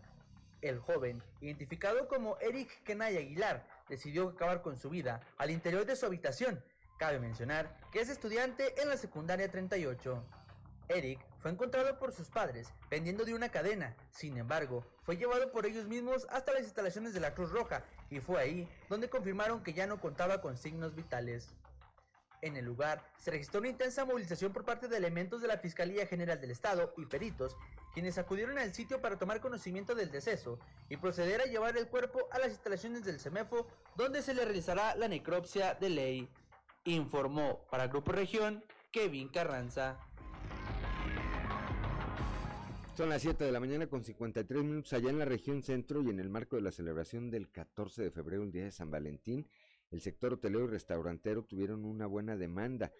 El 0.61 0.79
joven, 0.79 1.21
identificado 1.39 2.07
como 2.07 2.37
Eric 2.39 2.83
Kenay 2.83 3.17
Aguilar, 3.17 3.67
decidió 3.89 4.29
acabar 4.29 4.61
con 4.61 4.77
su 4.77 4.89
vida 4.89 5.21
al 5.37 5.51
interior 5.51 5.85
de 5.85 5.95
su 5.95 6.05
habitación. 6.05 6.63
Cabe 6.97 7.19
mencionar 7.19 7.77
que 7.91 7.99
es 7.99 8.09
estudiante 8.09 8.81
en 8.81 8.89
la 8.89 8.97
secundaria 8.97 9.51
38. 9.51 10.23
Eric 10.89 11.19
fue 11.39 11.51
encontrado 11.51 11.99
por 11.99 12.11
sus 12.11 12.29
padres 12.29 12.73
pendiendo 12.89 13.25
de 13.25 13.35
una 13.35 13.49
cadena, 13.49 13.95
sin 14.09 14.37
embargo, 14.37 14.83
fue 15.03 15.17
llevado 15.17 15.51
por 15.51 15.65
ellos 15.65 15.85
mismos 15.85 16.25
hasta 16.29 16.53
las 16.53 16.63
instalaciones 16.63 17.13
de 17.13 17.19
la 17.19 17.33
Cruz 17.35 17.51
Roja 17.51 17.83
y 18.09 18.19
fue 18.19 18.41
ahí 18.41 18.69
donde 18.89 19.09
confirmaron 19.09 19.61
que 19.61 19.73
ya 19.73 19.85
no 19.85 19.99
contaba 19.99 20.41
con 20.41 20.57
signos 20.57 20.95
vitales. 20.95 21.53
En 22.41 22.55
el 22.55 22.65
lugar 22.65 23.03
se 23.17 23.31
registró 23.31 23.59
una 23.59 23.69
intensa 23.69 24.05
movilización 24.05 24.53
por 24.53 24.63
parte 24.63 24.87
de 24.87 24.97
elementos 24.97 25.41
de 25.41 25.47
la 25.47 25.57
Fiscalía 25.57 26.05
General 26.05 26.39
del 26.39 26.51
Estado 26.51 26.93
y 26.97 27.05
peritos, 27.05 27.55
quienes 27.93 28.17
acudieron 28.19 28.59
al 28.59 28.73
sitio 28.73 29.01
para 29.01 29.17
tomar 29.17 29.41
conocimiento 29.41 29.95
del 29.95 30.11
deceso 30.11 30.59
y 30.87 30.97
proceder 30.97 31.41
a 31.41 31.45
llevar 31.45 31.75
el 31.77 31.87
cuerpo 31.87 32.27
a 32.31 32.37
las 32.37 32.49
instalaciones 32.49 33.03
del 33.03 33.19
CEMEFO, 33.19 33.67
donde 33.95 34.21
se 34.21 34.35
le 34.35 34.45
realizará 34.45 34.95
la 34.95 35.07
necropsia 35.07 35.73
de 35.73 35.89
ley, 35.89 36.29
informó 36.85 37.65
para 37.71 37.87
Grupo 37.87 38.11
Región 38.11 38.63
Kevin 38.91 39.29
Carranza. 39.29 39.97
Son 42.95 43.09
las 43.09 43.21
7 43.21 43.43
de 43.43 43.51
la 43.51 43.59
mañana 43.59 43.87
con 43.87 44.03
53 44.03 44.63
minutos 44.63 44.93
allá 44.93 45.09
en 45.09 45.19
la 45.19 45.25
región 45.25 45.61
centro 45.61 46.01
y 46.01 46.09
en 46.09 46.19
el 46.19 46.29
marco 46.29 46.55
de 46.55 46.63
la 46.63 46.71
celebración 46.71 47.29
del 47.29 47.49
14 47.51 48.01
de 48.01 48.11
febrero, 48.11 48.41
el 48.41 48.51
día 48.51 48.63
de 48.63 48.71
San 48.71 48.89
Valentín, 48.89 49.47
el 49.91 50.01
sector 50.01 50.33
hotelero 50.33 50.65
y 50.65 50.67
restaurantero 50.67 51.43
tuvieron 51.43 51.85
una 51.85 52.05
buena 52.05 52.35
demanda 52.35 52.91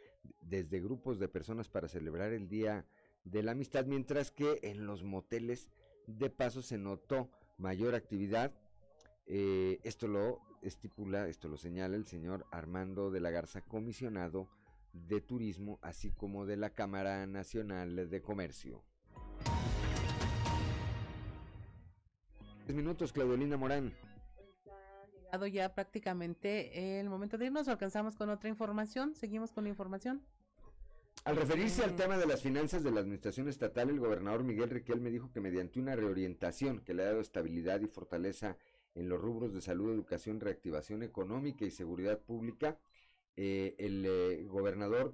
desde 0.41 0.79
grupos 0.79 1.19
de 1.19 1.27
personas 1.27 1.69
para 1.69 1.87
celebrar 1.87 2.33
el 2.33 2.47
Día 2.47 2.85
de 3.23 3.43
la 3.43 3.51
Amistad, 3.51 3.85
mientras 3.85 4.31
que 4.31 4.59
en 4.63 4.85
los 4.85 5.03
moteles 5.03 5.69
de 6.07 6.29
paso 6.29 6.61
se 6.61 6.77
notó 6.77 7.29
mayor 7.57 7.95
actividad. 7.95 8.53
Eh, 9.25 9.79
esto 9.83 10.07
lo 10.07 10.39
estipula, 10.61 11.27
esto 11.27 11.49
lo 11.49 11.57
señala 11.57 11.97
el 11.97 12.05
señor 12.05 12.45
Armando 12.51 13.11
de 13.11 13.19
la 13.19 13.31
Garza, 13.31 13.61
comisionado 13.61 14.49
de 14.93 15.19
Turismo, 15.19 15.79
así 15.81 16.11
como 16.11 16.45
de 16.45 16.55
la 16.55 16.69
Cámara 16.69 17.27
Nacional 17.27 18.09
de 18.09 18.21
Comercio. 18.21 18.83
minutos, 22.73 23.11
Claudelina 23.13 23.57
Morán. 23.57 23.93
Llegado 25.27 25.47
ya 25.47 25.75
prácticamente 25.75 27.01
el 27.01 27.09
momento 27.09 27.37
de 27.37 27.47
irnos, 27.47 27.67
alcanzamos 27.67 28.15
con 28.15 28.29
otra 28.29 28.47
información, 28.47 29.13
seguimos 29.13 29.51
con 29.51 29.65
la 29.65 29.69
información. 29.69 30.21
Al 31.25 31.35
referirse 31.35 31.83
al 31.83 31.97
tema 31.97 32.17
de 32.17 32.25
las 32.25 32.41
finanzas 32.41 32.81
de 32.81 32.91
la 32.91 33.01
administración 33.01 33.49
estatal, 33.49 33.89
el 33.89 33.99
gobernador 33.99 34.45
Miguel 34.45 34.69
Riquelme 34.69 35.11
dijo 35.11 35.29
que 35.33 35.41
mediante 35.41 35.81
una 35.81 35.97
reorientación 35.97 36.79
que 36.79 36.93
le 36.93 37.03
ha 37.03 37.07
dado 37.07 37.19
estabilidad 37.19 37.81
y 37.81 37.87
fortaleza 37.87 38.55
en 38.95 39.09
los 39.09 39.19
rubros 39.19 39.53
de 39.53 39.59
salud, 39.59 39.91
educación, 39.91 40.39
reactivación 40.39 41.03
económica 41.03 41.65
y 41.65 41.71
seguridad 41.71 42.19
pública, 42.19 42.79
eh, 43.35 43.75
el 43.79 44.05
eh, 44.05 44.45
gobernador 44.45 45.13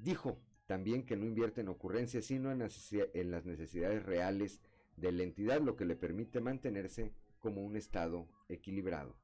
dijo 0.00 0.38
también 0.66 1.04
que 1.04 1.16
no 1.16 1.24
invierte 1.24 1.62
en 1.62 1.68
ocurrencias, 1.70 2.26
sino 2.26 2.52
en, 2.52 2.62
en 2.62 3.30
las 3.32 3.46
necesidades 3.46 4.04
reales 4.04 4.60
de 4.96 5.10
la 5.10 5.24
entidad, 5.24 5.60
lo 5.60 5.74
que 5.74 5.86
le 5.86 5.96
permite 5.96 6.40
mantenerse 6.40 7.12
como 7.38 7.62
un 7.62 7.76
Estado 7.76 8.28
equilibrado. 8.48 9.16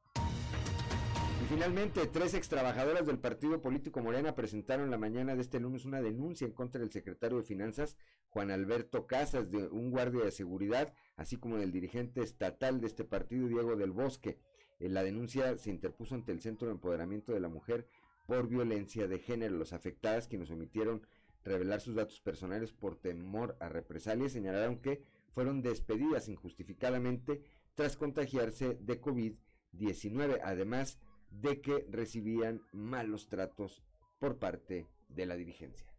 Y 1.44 1.46
finalmente, 1.46 2.06
tres 2.06 2.32
extrabajadoras 2.32 3.06
del 3.06 3.18
partido 3.18 3.60
político 3.60 4.00
Morena 4.00 4.34
presentaron 4.34 4.90
la 4.90 4.96
mañana 4.96 5.34
de 5.34 5.42
este 5.42 5.60
lunes 5.60 5.84
una 5.84 6.00
denuncia 6.00 6.46
en 6.46 6.54
contra 6.54 6.80
del 6.80 6.90
secretario 6.90 7.36
de 7.36 7.42
Finanzas, 7.42 7.98
Juan 8.30 8.50
Alberto 8.50 9.06
Casas, 9.06 9.50
de 9.50 9.68
un 9.68 9.90
guardia 9.90 10.24
de 10.24 10.30
seguridad, 10.30 10.94
así 11.16 11.36
como 11.36 11.58
del 11.58 11.70
dirigente 11.70 12.22
estatal 12.22 12.80
de 12.80 12.86
este 12.86 13.04
partido, 13.04 13.48
Diego 13.48 13.76
del 13.76 13.90
Bosque. 13.90 14.38
Eh, 14.80 14.88
la 14.88 15.02
denuncia 15.02 15.58
se 15.58 15.70
interpuso 15.70 16.14
ante 16.14 16.32
el 16.32 16.40
Centro 16.40 16.68
de 16.68 16.74
Empoderamiento 16.74 17.32
de 17.32 17.40
la 17.40 17.48
Mujer 17.48 17.86
por 18.26 18.48
violencia 18.48 19.06
de 19.06 19.18
género. 19.18 19.56
Los 19.56 19.72
afectadas, 19.72 20.28
quienes 20.28 20.50
omitieron 20.50 21.06
revelar 21.44 21.80
sus 21.80 21.94
datos 21.94 22.20
personales 22.20 22.72
por 22.72 22.96
temor 22.96 23.56
a 23.60 23.68
represalias, 23.68 24.32
señalaron 24.32 24.78
que 24.78 25.02
fueron 25.34 25.62
despedidas 25.62 26.28
injustificadamente 26.28 27.42
tras 27.74 27.96
contagiarse 27.96 28.78
de 28.80 29.00
COVID-19. 29.00 30.40
Además, 30.42 30.98
de 31.30 31.60
que 31.60 31.86
recibían 31.90 32.62
malos 32.72 33.28
tratos 33.28 33.82
por 34.18 34.38
parte 34.38 34.88
de 35.08 35.26
la 35.26 35.36
dirigencia. 35.36 35.92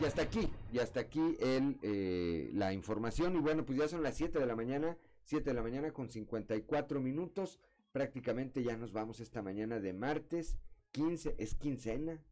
Y 0.00 0.04
hasta 0.04 0.22
aquí, 0.22 0.50
y 0.72 0.78
hasta 0.78 1.00
aquí 1.00 1.36
el, 1.40 1.78
eh, 1.82 2.50
la 2.52 2.72
información. 2.72 3.36
Y 3.36 3.40
bueno, 3.40 3.64
pues 3.64 3.78
ya 3.78 3.88
son 3.88 4.02
las 4.02 4.16
7 4.16 4.38
de 4.38 4.46
la 4.46 4.56
mañana, 4.56 4.98
7 5.24 5.44
de 5.50 5.54
la 5.54 5.62
mañana 5.62 5.92
con 5.92 6.10
54 6.10 7.00
minutos. 7.00 7.60
Prácticamente 7.92 8.62
ya 8.62 8.76
nos 8.76 8.92
vamos 8.92 9.20
esta 9.20 9.40
mañana 9.40 9.80
de 9.80 9.94
martes 9.94 10.58
15, 10.92 11.34
es 11.38 11.54
quincena, 11.54 12.22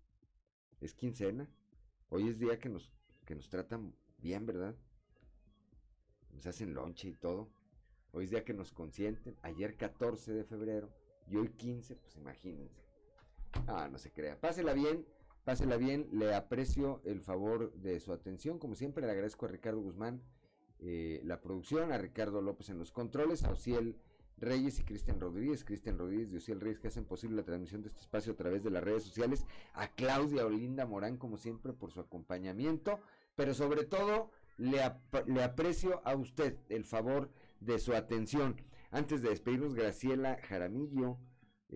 es 0.81 0.94
quincena. 0.94 1.48
Hoy 2.11 2.28
es 2.28 2.39
día 2.39 2.59
que 2.59 2.69
nos, 2.69 2.93
que 3.24 3.35
nos 3.35 3.48
tratan 3.48 3.94
bien, 4.19 4.47
¿verdad? 4.47 4.77
Nos 6.32 6.47
hacen 6.47 6.74
lonche 6.74 7.09
y 7.09 7.15
todo. 7.15 7.51
Hoy 8.14 8.24
es 8.24 8.30
día 8.30 8.44
que 8.44 8.54
nos 8.54 8.70
consienten. 8.70 9.36
Ayer 9.42 9.76
14 9.76 10.32
de 10.32 10.44
febrero 10.44 10.88
y 11.26 11.34
hoy 11.34 11.48
15, 11.48 11.96
pues 11.96 12.16
imagínense. 12.16 12.80
Ah, 13.66 13.88
no 13.90 13.98
se 13.98 14.12
crea. 14.12 14.40
Pásela 14.40 14.72
bien, 14.72 15.04
pásela 15.42 15.76
bien. 15.76 16.08
Le 16.12 16.32
aprecio 16.32 17.02
el 17.04 17.20
favor 17.20 17.72
de 17.72 17.98
su 17.98 18.12
atención. 18.12 18.60
Como 18.60 18.76
siempre, 18.76 19.04
le 19.04 19.10
agradezco 19.10 19.46
a 19.46 19.48
Ricardo 19.48 19.80
Guzmán 19.80 20.22
eh, 20.78 21.22
la 21.24 21.40
producción, 21.40 21.90
a 21.90 21.98
Ricardo 21.98 22.40
López 22.40 22.68
en 22.68 22.78
los 22.78 22.92
controles, 22.92 23.42
a 23.42 23.50
Ociel 23.50 23.96
Reyes 24.36 24.78
y 24.78 24.84
Cristian 24.84 25.18
Rodríguez, 25.18 25.64
Cristian 25.64 25.98
Rodríguez 25.98 26.30
y 26.30 26.36
Ociel 26.36 26.60
Reyes 26.60 26.78
que 26.78 26.88
hacen 26.88 27.06
posible 27.06 27.36
la 27.36 27.44
transmisión 27.44 27.82
de 27.82 27.88
este 27.88 28.00
espacio 28.00 28.34
a 28.34 28.36
través 28.36 28.62
de 28.62 28.70
las 28.70 28.84
redes 28.84 29.02
sociales, 29.02 29.44
a 29.72 29.88
Claudia 29.88 30.46
Olinda 30.46 30.86
Morán, 30.86 31.16
como 31.16 31.36
siempre, 31.36 31.72
por 31.72 31.90
su 31.90 31.98
acompañamiento, 31.98 33.00
pero 33.34 33.54
sobre 33.54 33.84
todo 33.84 34.30
le, 34.56 34.80
le 35.26 35.42
aprecio 35.42 36.00
a 36.04 36.14
usted 36.14 36.56
el 36.68 36.84
favor 36.84 37.30
de 37.64 37.78
su 37.78 37.94
atención. 37.94 38.56
Antes 38.90 39.22
de 39.22 39.30
despedirnos, 39.30 39.74
Graciela 39.74 40.38
Jaramillo 40.48 41.18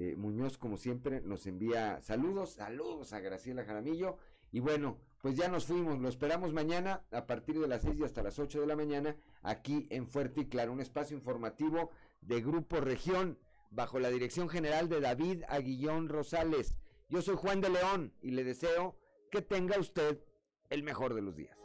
eh, 0.00 0.14
Muñoz, 0.16 0.58
como 0.58 0.76
siempre, 0.76 1.20
nos 1.22 1.44
envía 1.46 2.00
saludos, 2.00 2.54
saludos 2.54 3.12
a 3.12 3.18
Graciela 3.18 3.64
Jaramillo. 3.64 4.16
Y 4.52 4.60
bueno, 4.60 5.00
pues 5.20 5.36
ya 5.36 5.48
nos 5.48 5.66
fuimos, 5.66 5.98
lo 5.98 6.08
esperamos 6.08 6.52
mañana 6.52 7.04
a 7.10 7.26
partir 7.26 7.58
de 7.58 7.66
las 7.66 7.82
6 7.82 7.98
y 7.98 8.04
hasta 8.04 8.22
las 8.22 8.38
8 8.38 8.60
de 8.60 8.66
la 8.68 8.76
mañana, 8.76 9.16
aquí 9.42 9.88
en 9.90 10.06
Fuerte 10.06 10.42
y 10.42 10.46
Claro, 10.46 10.72
un 10.72 10.80
espacio 10.80 11.16
informativo 11.16 11.90
de 12.20 12.40
Grupo 12.40 12.80
Región, 12.80 13.38
bajo 13.70 13.98
la 13.98 14.10
dirección 14.10 14.48
general 14.48 14.88
de 14.88 15.00
David 15.00 15.42
Aguillón 15.48 16.08
Rosales. 16.08 16.76
Yo 17.08 17.20
soy 17.20 17.34
Juan 17.34 17.60
de 17.60 17.70
León 17.70 18.14
y 18.22 18.30
le 18.30 18.44
deseo 18.44 18.96
que 19.32 19.42
tenga 19.42 19.80
usted 19.80 20.22
el 20.70 20.84
mejor 20.84 21.14
de 21.14 21.22
los 21.22 21.34
días. 21.34 21.58